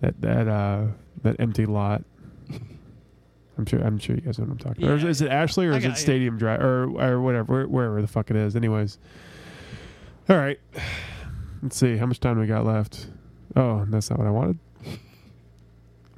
that 0.00 0.20
that 0.20 0.48
uh, 0.48 0.86
that 1.22 1.36
empty 1.38 1.66
lot. 1.66 2.02
I'm 3.56 3.66
sure. 3.66 3.80
I'm 3.80 3.98
sure 3.98 4.16
you 4.16 4.22
guys 4.22 4.38
know 4.38 4.46
what 4.46 4.52
I'm 4.52 4.58
talking. 4.58 4.84
about. 4.84 4.94
Or 4.94 4.96
is, 4.96 5.04
is 5.04 5.22
it 5.22 5.30
Ashley 5.30 5.66
or 5.66 5.74
I 5.74 5.76
is 5.76 5.84
it 5.84 5.88
got 5.88 5.96
you. 5.96 6.02
Stadium 6.02 6.38
Drive 6.38 6.60
or 6.60 6.84
or 7.00 7.20
whatever, 7.20 7.52
where- 7.52 7.68
wherever 7.68 8.00
the 8.02 8.08
fuck 8.08 8.30
it 8.30 8.36
is? 8.36 8.56
Anyways, 8.56 8.98
all 10.28 10.36
right. 10.36 10.58
Let's 11.62 11.76
see 11.76 11.96
how 11.96 12.06
much 12.06 12.20
time 12.20 12.38
we 12.38 12.46
got 12.46 12.64
left. 12.66 13.06
Oh, 13.56 13.84
that's 13.88 14.10
not 14.10 14.18
what 14.18 14.26
I 14.28 14.30
wanted. 14.32 14.58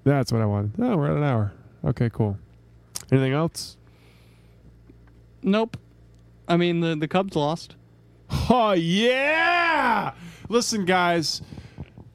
That's 0.04 0.30
what 0.32 0.40
I 0.40 0.46
wanted. 0.46 0.72
Oh, 0.78 0.96
we're 0.96 1.10
at 1.10 1.16
an 1.16 1.24
hour. 1.24 1.52
Okay, 1.84 2.08
cool. 2.12 2.38
Anything 3.10 3.32
else? 3.32 3.76
Nope. 5.42 5.76
I 6.48 6.56
mean 6.56 6.80
the 6.80 6.94
the 6.96 7.08
Cubs 7.08 7.34
lost. 7.36 7.74
Oh 8.30 8.72
yeah! 8.72 10.12
Listen, 10.48 10.84
guys. 10.84 11.42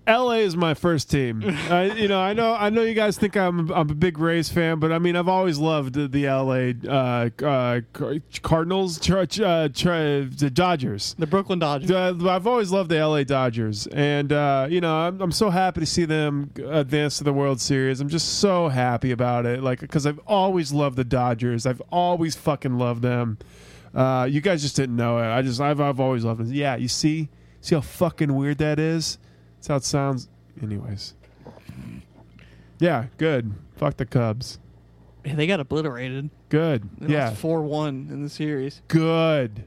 LA 0.07 0.38
is 0.38 0.57
my 0.57 0.74
first 0.74 1.12
team. 1.12 1.43
uh, 1.70 1.89
you 1.95 2.07
know, 2.07 2.20
I 2.20 2.34
know, 2.34 2.53
I 2.53 2.70
know. 2.70 2.82
You 2.82 2.95
guys 2.95 3.18
think 3.18 3.38
I'm, 3.38 3.72
I'm 3.72 3.89
a 3.89 3.93
big 3.93 4.18
Rays 4.18 4.49
fan, 4.49 4.80
but 4.80 4.91
I 4.91 4.97
mean, 4.97 5.16
I've 5.16 5.28
always 5.28 5.59
loved 5.59 5.93
the, 5.93 6.07
the 6.07 6.26
LA 6.26 6.89
uh, 6.91 7.30
uh, 7.45 7.82
Cardinals, 8.41 8.99
ch- 8.99 9.12
uh, 9.12 9.70
ch- 9.70 9.84
the 9.84 10.51
Dodgers. 10.51 11.16
The 11.20 11.28
Brooklyn 11.28 11.59
Dodgers. 11.59 11.91
Uh, 11.91 12.16
I've 12.28 12.47
always 12.47 12.72
loved 12.72 12.89
the 12.89 13.05
LA 13.05 13.24
Dodgers, 13.24 13.86
and 13.88 14.34
uh, 14.34 14.68
you 14.70 14.82
know 14.82 14.95
I'm, 14.95 15.22
I'm 15.22 15.32
so 15.32 15.51
happy 15.51 15.82
to 15.82 15.86
see 15.86 16.05
them 16.05 16.51
advance 16.66 17.20
to 17.20 17.24
the 17.24 17.34
World 17.34 17.62
Series. 17.62 18.01
I'm 18.01 18.09
just 18.09 18.39
so 18.39 18.70
happy 18.70 19.12
about 19.12 19.45
it, 19.45 19.62
like 19.62 19.82
because 19.82 20.07
I've 20.07 20.20
always 20.26 20.74
loved 20.74 20.97
the 20.97 21.03
Dodgers. 21.05 21.68
I've 21.68 21.82
always 21.91 22.36
fucking 22.36 22.78
loved 22.78 23.03
them. 23.03 23.38
Uh, 23.94 24.28
you 24.30 24.39
guys 24.42 24.62
just 24.62 24.76
didn't 24.76 24.96
know 24.96 25.18
it. 25.18 25.28
I 25.28 25.42
just 25.42 25.60
I've 25.60 25.82
I've 25.82 26.00
always 26.00 26.24
loved 26.24 26.42
it. 26.42 26.48
Yeah, 26.48 26.76
you 26.78 26.88
see, 26.88 27.30
see 27.60 27.76
how 27.76 27.82
fucking 27.82 28.34
weird 28.36 28.58
that 28.60 28.80
is. 28.80 29.18
That's 29.58 29.68
how 29.68 29.76
it 29.76 29.84
sounds. 29.84 30.30
Anyways, 30.62 31.14
yeah, 32.80 33.06
good. 33.18 33.54
Fuck 33.76 33.98
the 33.98 34.06
Cubs. 34.06 34.60
Yeah, 35.26 35.36
they 35.36 35.46
got 35.48 35.60
obliterated. 35.60 36.30
Good. 36.50 36.89
They 37.00 37.14
yeah, 37.14 37.32
four 37.34 37.62
one 37.62 38.08
in 38.12 38.24
the 38.24 38.30
series. 38.30 38.82
good. 38.88 39.66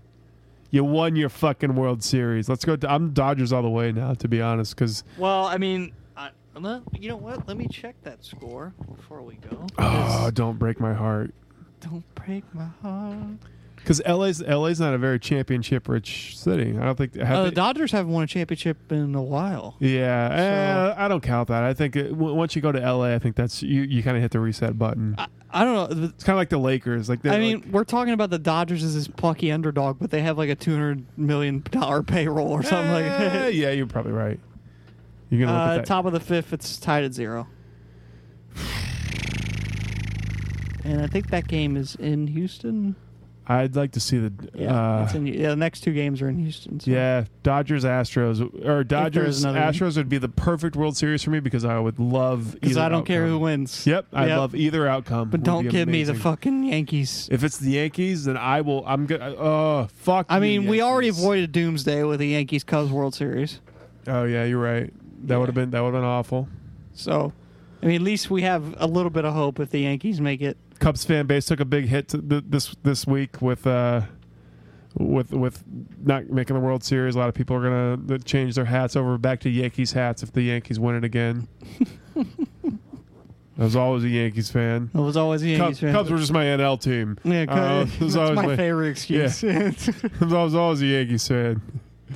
You 0.71 0.83
won 0.83 1.15
your 1.15 1.29
fucking 1.29 1.77
World 1.77 2.03
Series. 2.03 2.49
Let's 2.49 2.65
go. 2.65 2.77
I'm 2.89 3.13
Dodgers 3.13 3.53
all 3.53 3.63
the 3.63 3.71
way 3.71 3.93
now, 3.93 4.15
to 4.15 4.27
be 4.27 4.43
honest, 4.43 4.75
because 4.75 5.05
Well, 5.17 5.45
I 5.45 5.57
mean, 5.57 5.93
I, 6.17 6.31
you 6.99 7.09
know 7.09 7.15
what? 7.17 7.47
Let 7.47 7.57
me 7.57 7.69
check 7.69 7.95
that 8.03 8.25
score 8.25 8.75
before 8.97 9.23
we 9.23 9.37
go. 9.37 9.69
oh, 9.79 10.33
don't 10.35 10.59
break 10.59 10.81
my 10.81 10.93
heart. 10.93 11.33
Don't 11.79 12.03
break 12.17 12.43
my 12.53 12.67
heart. 12.83 13.37
Because 13.85 14.01
LA's 14.07 14.41
LA's 14.41 14.81
not 14.81 14.95
a 14.95 14.99
very 14.99 15.21
championship 15.21 15.89
rich 15.91 16.39
city. 16.39 16.75
I 16.77 16.85
don't 16.87 16.97
think. 16.97 17.17
Have 17.17 17.37
Uh, 17.37 17.43
they- 17.45 17.51
the 17.51 17.55
Dodgers 17.55 17.93
haven't 17.93 18.13
won 18.13 18.25
a 18.25 18.27
championship 18.27 18.91
in 18.91 19.15
a 19.15 19.23
while. 19.23 19.77
yeah, 19.79 20.95
eh, 20.97 21.05
I 21.05 21.07
don't 21.07 21.23
count 21.23 21.49
that. 21.49 21.63
I 21.65 21.75
think 21.75 21.95
it, 21.95 22.09
w- 22.09 22.33
once 22.35 22.57
you 22.57 22.63
go 22.63 22.73
to 22.73 22.81
LA, 22.81 23.15
I 23.15 23.19
think 23.19 23.37
that's 23.37 23.63
you. 23.63 23.83
You 23.83 24.03
kind 24.03 24.17
of 24.17 24.23
hit 24.23 24.31
the 24.33 24.41
reset 24.41 24.79
button. 24.79 25.15
I, 25.19 25.27
I 25.51 25.65
don't 25.65 25.75
know. 25.75 26.05
It's 26.07 26.25
kind 26.25 26.35
of 26.35 26.39
like 26.39 26.49
the 26.49 26.57
Lakers. 26.59 27.11
Like 27.11 27.27
I 27.27 27.39
mean, 27.39 27.57
like- 27.61 27.67
we're 27.73 27.85
talking 27.85 28.15
about 28.15 28.31
the 28.31 28.39
Dodgers 28.39 28.83
as 28.83 28.95
this 28.95 29.07
plucky 29.07 29.53
underdog, 29.53 29.99
but 30.01 30.11
they 30.11 30.23
have 30.23 30.39
like 30.39 30.49
a 30.49 30.55
two 30.55 30.73
hundred 30.73 31.05
million 31.19 31.63
dollar 31.71 32.03
payroll 32.03 32.49
or 32.49 32.63
something 32.63 32.91
like 32.91 33.05
Eh, 33.05 33.29
that. 33.29 33.55
yeah, 33.55 33.71
you're 33.71 33.87
probably 33.87 34.13
right. 34.13 34.41
You're 35.29 35.47
gonna 35.47 35.73
look 35.75 35.83
Uh, 35.83 35.85
top 35.85 36.07
of 36.07 36.13
the 36.15 36.21
fifth, 36.21 36.55
it's 36.55 36.79
tied 36.79 37.05
at 37.05 37.13
zero. 37.13 37.49
And 40.87 41.01
I 41.01 41.07
think 41.07 41.31
that 41.31 41.49
game 41.49 41.77
is 41.79 41.95
in 41.97 42.27
Houston. 42.27 42.95
I'd 43.47 43.77
like 43.77 43.93
to 43.93 44.01
see 44.01 44.17
the. 44.19 44.33
Yeah, 44.55 45.03
uh, 45.05 45.13
in, 45.15 45.27
yeah. 45.27 45.51
The 45.51 45.57
next 45.57 45.81
two 45.81 45.93
games 45.93 46.23
are 46.23 46.29
in 46.31 46.39
Houston. 46.39 46.81
So. 46.81 46.91
Yeah, 46.91 47.25
Dodgers 47.43 47.85
Astros 47.85 48.41
or 48.65 48.85
Dodgers. 48.85 49.45
Astros 49.45 49.99
would 49.99 50.09
be 50.09 50.17
the 50.17 50.31
perfect 50.31 50.77
World 50.77 50.97
Series 50.97 51.23
for 51.23 51.31
me 51.31 51.41
because 51.41 51.63
I 51.65 51.79
would 51.79 51.99
love. 51.99 52.55
because 52.59 52.79
I 52.79 52.89
don't 52.89 53.05
care 53.05 53.27
who 53.27 53.39
wins. 53.39 53.87
Yep, 53.87 54.07
I 54.15 54.29
Yep. 54.29 54.39
love 54.39 54.55
either 54.55 54.89
outcome. 54.89 55.29
But 55.29 55.43
don't 55.43 55.69
give 55.69 55.89
me 55.89 56.05
the 56.05 56.15
fucking 56.15 56.65
Yankees. 56.65 57.29
If 57.31 57.45
it's 57.45 57.59
the 57.59 57.73
Yankees, 57.73 58.25
then 58.25 58.39
I 58.39 58.63
will. 58.63 58.83
I'm 58.87 59.05
gonna. 59.05 59.35
Oh 59.39 59.89
fuck! 59.97 60.25
I 60.31 60.41
mean, 60.41 60.67
we 60.67 60.81
already 60.81 61.09
avoided 61.09 61.53
doomsday 61.53 62.03
with 62.05 62.21
the 62.21 62.29
Yankees 62.29 62.65
Cubs 62.65 62.91
World 62.91 63.15
Series. 63.15 63.61
Oh 64.07 64.25
yeah, 64.25 64.45
you're 64.45 64.59
right. 64.59 64.91
That 65.27 65.35
Yeah. 65.35 65.39
would 65.39 65.47
have 65.49 65.55
been 65.55 65.71
that 65.71 65.81
would 65.83 65.93
have 65.93 66.01
been 66.01 66.09
awful. 66.09 66.49
So, 66.95 67.33
I 67.83 67.87
mean, 67.87 67.97
at 67.97 68.03
least 68.03 68.31
we 68.31 68.41
have 68.43 68.75
a 68.79 68.87
little 68.87 69.11
bit 69.11 69.25
of 69.27 69.35
hope 69.35 69.61
if 69.61 69.69
the 69.71 69.81
Yankees 69.81 70.19
make 70.21 70.41
it. 70.41 70.57
Cubs 70.79 71.05
fan 71.05 71.27
base 71.27 71.47
took 71.47 71.61
a 71.61 71.65
big 71.65 71.87
hit 71.87 72.09
th- 72.09 72.23
this 72.47 72.75
this 72.83 73.07
week 73.07 73.41
with 73.41 73.67
uh 73.67 74.03
with 74.99 75.33
with 75.33 75.63
not 76.03 76.29
making 76.31 76.55
the 76.55 76.61
World 76.61 76.85
Series. 76.85 77.15
A 77.15 77.19
lot 77.19 77.29
of 77.29 77.35
people 77.35 77.57
are 77.57 77.97
gonna 77.97 78.19
change 78.21 78.55
their 78.55 78.65
hats 78.65 78.97
over 78.97 79.17
back 79.19 79.41
to 79.41 79.51
Yankees 79.51 79.93
hats 79.93 80.23
if 80.23 80.33
the 80.33 80.43
Yankees 80.43 80.79
win 80.79 80.95
it 80.97 81.05
again. 81.05 81.49
I 83.57 83.63
was 83.63 83.77
always 83.77 84.03
a 84.03 84.09
Yankees 84.09 84.51
fan. 84.51 84.91
I 84.95 84.99
was 84.99 85.17
always 85.17 85.43
a 85.43 85.49
Yankees 85.49 85.61
Cubs, 85.65 85.81
fan. 85.81 85.93
Cubs 85.93 86.11
were 86.11 86.19
just 86.19 86.33
my 86.33 86.45
NL 86.45 86.81
team. 86.81 87.17
yeah, 87.23 87.45
Uh, 87.49 87.85
that's 88.01 88.15
my 88.17 88.47
my- 88.47 88.57
favorite 88.57 88.89
excuse. 88.89 89.45
I 90.21 90.25
was 90.25 90.55
always 90.57 90.83
a 90.83 90.87
Yankees 90.87 91.27
fan. 91.29 91.63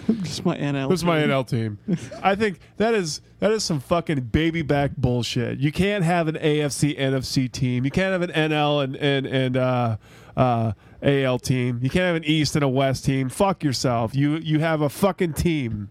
Just 0.23 0.45
my 0.45 0.57
NL. 0.57 0.89
This 0.89 1.01
is 1.01 1.05
my 1.05 1.21
team. 1.21 1.29
NL 1.31 1.47
team. 1.49 1.79
I 2.23 2.35
think 2.35 2.61
that 2.77 2.95
is 2.95 3.21
that 3.41 3.51
is 3.53 3.65
some 3.65 3.81
fucking 3.81 4.21
baby 4.21 4.63
back 4.63 4.93
bullshit. 4.97 5.59
You 5.59 5.73
can't 5.73 6.05
have 6.05 6.29
an 6.29 6.37
AFC 6.37 6.99
NFC 6.99 7.51
team. 7.51 7.85
You 7.85 7.91
can't 7.91 8.13
have 8.13 8.23
an 8.23 8.51
NL 8.51 8.85
and 8.85 8.97
and 8.97 9.27
and 9.27 9.57
uh, 9.57 9.97
uh, 10.37 10.73
AL 11.03 11.39
team. 11.41 11.81
You 11.83 11.91
can't 11.91 12.05
have 12.05 12.17
an 12.17 12.25
East 12.25 12.55
and 12.57 12.65
a 12.65 12.69
West 12.69 13.05
team. 13.05 13.29
Fuck 13.29 13.63
yourself. 13.63 14.15
You 14.15 14.37
you 14.37 14.61
have 14.61 14.81
a 14.81 14.89
fucking 14.89 15.35
team. 15.35 15.91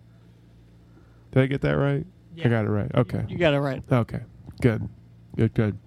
Did 1.32 1.43
I 1.43 1.45
get 1.47 1.62
that 1.62 1.78
right? 1.78 2.05
I 2.43 2.49
got 2.49 2.66
it 2.66 2.70
right. 2.70 2.91
Okay. 2.93 3.26
You 3.28 3.38
got 3.38 3.53
it 3.53 3.60
right. 3.60 3.82
Okay. 3.91 4.22
Good. 4.62 4.88
Good. 5.36 5.53
Good. 5.53 5.78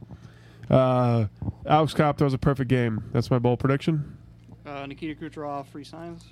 Uh, 0.69 1.27
Alex 1.67 1.95
Cobb 1.95 2.19
throws 2.19 2.35
a 2.35 2.39
perfect 2.39 2.69
game. 2.69 3.03
That's 3.13 3.31
my 3.31 3.39
bold 3.39 3.59
prediction. 3.59 4.17
Uh, 4.65 4.87
Nikita 4.87 5.21
Kucherov, 5.21 5.67
free 5.67 5.85
signs. 5.85 6.25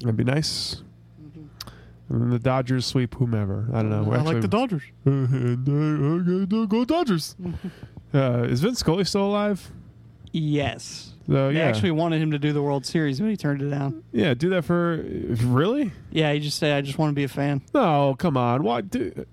That'd 0.00 0.16
be 0.16 0.24
nice. 0.24 0.82
And 2.08 2.22
then 2.22 2.30
the 2.30 2.38
Dodgers 2.38 2.86
sweep 2.86 3.14
whomever. 3.16 3.68
I 3.72 3.82
don't 3.82 3.90
know. 3.90 4.12
I 4.12 4.22
like 4.22 4.40
the 4.40 4.48
Dodgers. 4.48 4.82
and, 5.04 5.68
uh, 5.68 6.32
okay, 6.32 6.66
go 6.66 6.84
Dodgers. 6.84 7.34
uh, 8.14 8.44
is 8.48 8.60
Vin 8.60 8.74
Scully 8.76 9.04
still 9.04 9.26
alive? 9.26 9.70
Yes. 10.32 11.12
So 11.26 11.48
They 11.48 11.58
yeah, 11.58 11.64
actually 11.64 11.90
wanted 11.90 12.20
him 12.22 12.30
to 12.30 12.38
do 12.38 12.52
the 12.52 12.62
World 12.62 12.86
Series, 12.86 13.18
but 13.18 13.28
he 13.28 13.36
turned 13.36 13.60
it 13.62 13.70
down. 13.70 14.04
yeah. 14.12 14.34
Do 14.34 14.48
that 14.50 14.64
for 14.64 14.98
really? 15.02 15.90
Yeah, 16.12 16.32
he 16.32 16.38
just 16.38 16.58
said, 16.58 16.72
"I 16.76 16.80
just 16.82 16.98
want 16.98 17.10
to 17.10 17.14
be 17.14 17.24
a 17.24 17.28
fan." 17.28 17.62
No, 17.74 18.14
come 18.16 18.36
on. 18.36 18.62
What? 18.62 18.90
Do, 18.90 19.26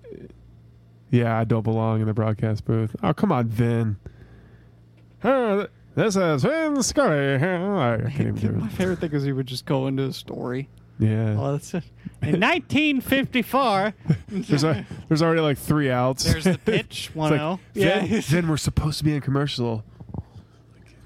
yeah, 1.12 1.38
I 1.38 1.44
don't 1.44 1.62
belong 1.62 2.00
in 2.00 2.06
the 2.08 2.14
broadcast 2.14 2.64
booth. 2.64 2.96
Oh, 3.04 3.12
come 3.14 3.30
on, 3.30 3.46
Vin. 3.46 3.96
Uh, 5.22 5.66
this 5.94 6.16
is 6.16 6.42
Vin 6.42 6.82
Scully. 6.82 7.34
I 7.36 7.38
can't 7.38 8.20
even 8.20 8.34
do 8.40 8.50
My 8.52 8.66
it. 8.66 8.72
favorite 8.72 8.98
thing 8.98 9.12
is 9.12 9.22
he 9.22 9.32
would 9.32 9.46
just 9.46 9.64
go 9.66 9.86
into 9.86 10.02
a 10.04 10.12
story. 10.12 10.68
Yeah. 10.98 11.36
Oh, 11.38 11.52
that's 11.52 11.74
it. 11.74 11.84
In 12.22 12.40
1954, 12.40 13.94
There's, 14.28 14.64
a, 14.64 14.86
there's 15.08 15.22
already 15.22 15.40
like 15.40 15.58
three 15.58 15.90
outs. 15.90 16.24
there's 16.24 16.44
the 16.44 16.56
pitch. 16.64 17.06
It's 17.08 17.14
1 17.14 17.32
0. 17.32 17.60
Vin, 17.74 17.82
Yeah. 17.82 18.20
Vin, 18.22 18.48
we're 18.48 18.56
supposed 18.56 18.98
to 18.98 19.04
be 19.04 19.14
in 19.14 19.20
commercial. 19.20 19.84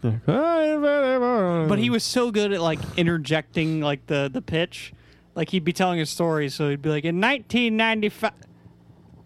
But 0.01 1.79
he 1.79 1.91
was 1.91 2.05
so 2.05 2.31
good 2.31 2.53
at 2.53 2.61
like 2.61 2.79
interjecting 2.97 3.81
like 3.81 4.07
the 4.07 4.31
the 4.33 4.43
pitch. 4.43 4.93
Like 5.35 5.51
he'd 5.51 5.65
be 5.65 5.73
telling 5.73 6.01
a 6.01 6.07
story, 6.07 6.49
so 6.49 6.69
he'd 6.71 6.83
be 6.83 6.89
like, 6.91 7.05
in 7.05 7.21
1995, 7.21 8.33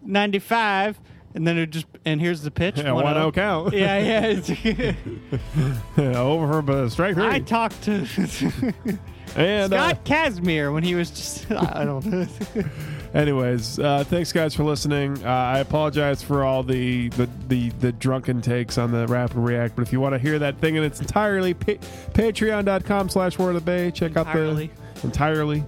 95, 0.04 1.00
and 1.34 1.46
then 1.46 1.56
it 1.58 1.70
just 1.70 1.86
and 2.04 2.20
here's 2.20 2.42
the 2.42 2.50
pitch. 2.50 2.78
Yeah, 2.78 2.84
1-0. 2.84 3.04
out 3.16 3.34
count. 3.34 3.72
Yeah, 3.74 3.98
yeah. 3.98 4.26
it's- 4.26 4.96
Yeah, 5.96 6.18
over 6.20 6.62
but 6.62 6.88
strike 6.90 7.14
three. 7.14 7.26
I 7.26 7.40
talked 7.40 7.82
to 7.84 8.06
and 9.36 9.72
uh, 9.72 9.88
Scott 9.90 10.04
Casimir 10.04 10.72
when 10.72 10.82
he 10.82 10.94
was 10.94 11.10
just 11.10 11.50
I 11.50 11.84
don't 11.84 12.04
know. 12.06 12.26
anyways, 13.14 13.78
uh, 13.78 14.04
thanks 14.04 14.32
guys 14.32 14.54
for 14.54 14.64
listening. 14.64 15.24
Uh, 15.24 15.28
I 15.28 15.58
apologize 15.60 16.22
for 16.22 16.44
all 16.44 16.62
the, 16.62 17.08
the 17.10 17.28
the 17.48 17.68
the 17.80 17.92
drunken 17.92 18.40
takes 18.40 18.78
on 18.78 18.90
the 18.92 19.06
rapid 19.06 19.36
react, 19.36 19.76
but 19.76 19.82
if 19.82 19.92
you 19.92 20.00
want 20.00 20.14
to 20.14 20.18
hear 20.18 20.38
that 20.38 20.58
thing 20.58 20.76
in 20.76 20.82
its 20.84 21.00
entirely, 21.00 21.54
pa- 21.54 21.72
Patreon.com/slash 22.12 23.38
Word 23.38 23.50
of 23.50 23.54
the 23.56 23.60
Bay. 23.60 23.90
Check 23.90 24.16
Entirely. 24.16 24.70
out 24.70 24.94
the 24.96 25.06
entirely. 25.06 25.64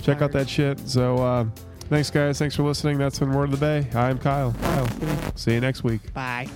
Check 0.00 0.22
out 0.22 0.32
that 0.32 0.48
shit. 0.48 0.78
So 0.88 1.16
uh, 1.18 1.46
thanks 1.88 2.10
guys. 2.10 2.38
Thanks 2.38 2.54
for 2.54 2.62
listening. 2.62 2.98
That's 2.98 3.18
been 3.18 3.32
Word 3.32 3.52
of 3.52 3.52
the 3.52 3.56
Bay. 3.56 3.88
I'm 3.98 4.18
Kyle. 4.18 4.54
Kyle. 4.60 4.88
See 5.34 5.54
you 5.54 5.60
next 5.60 5.82
week. 5.84 6.12
Bye. 6.12 6.48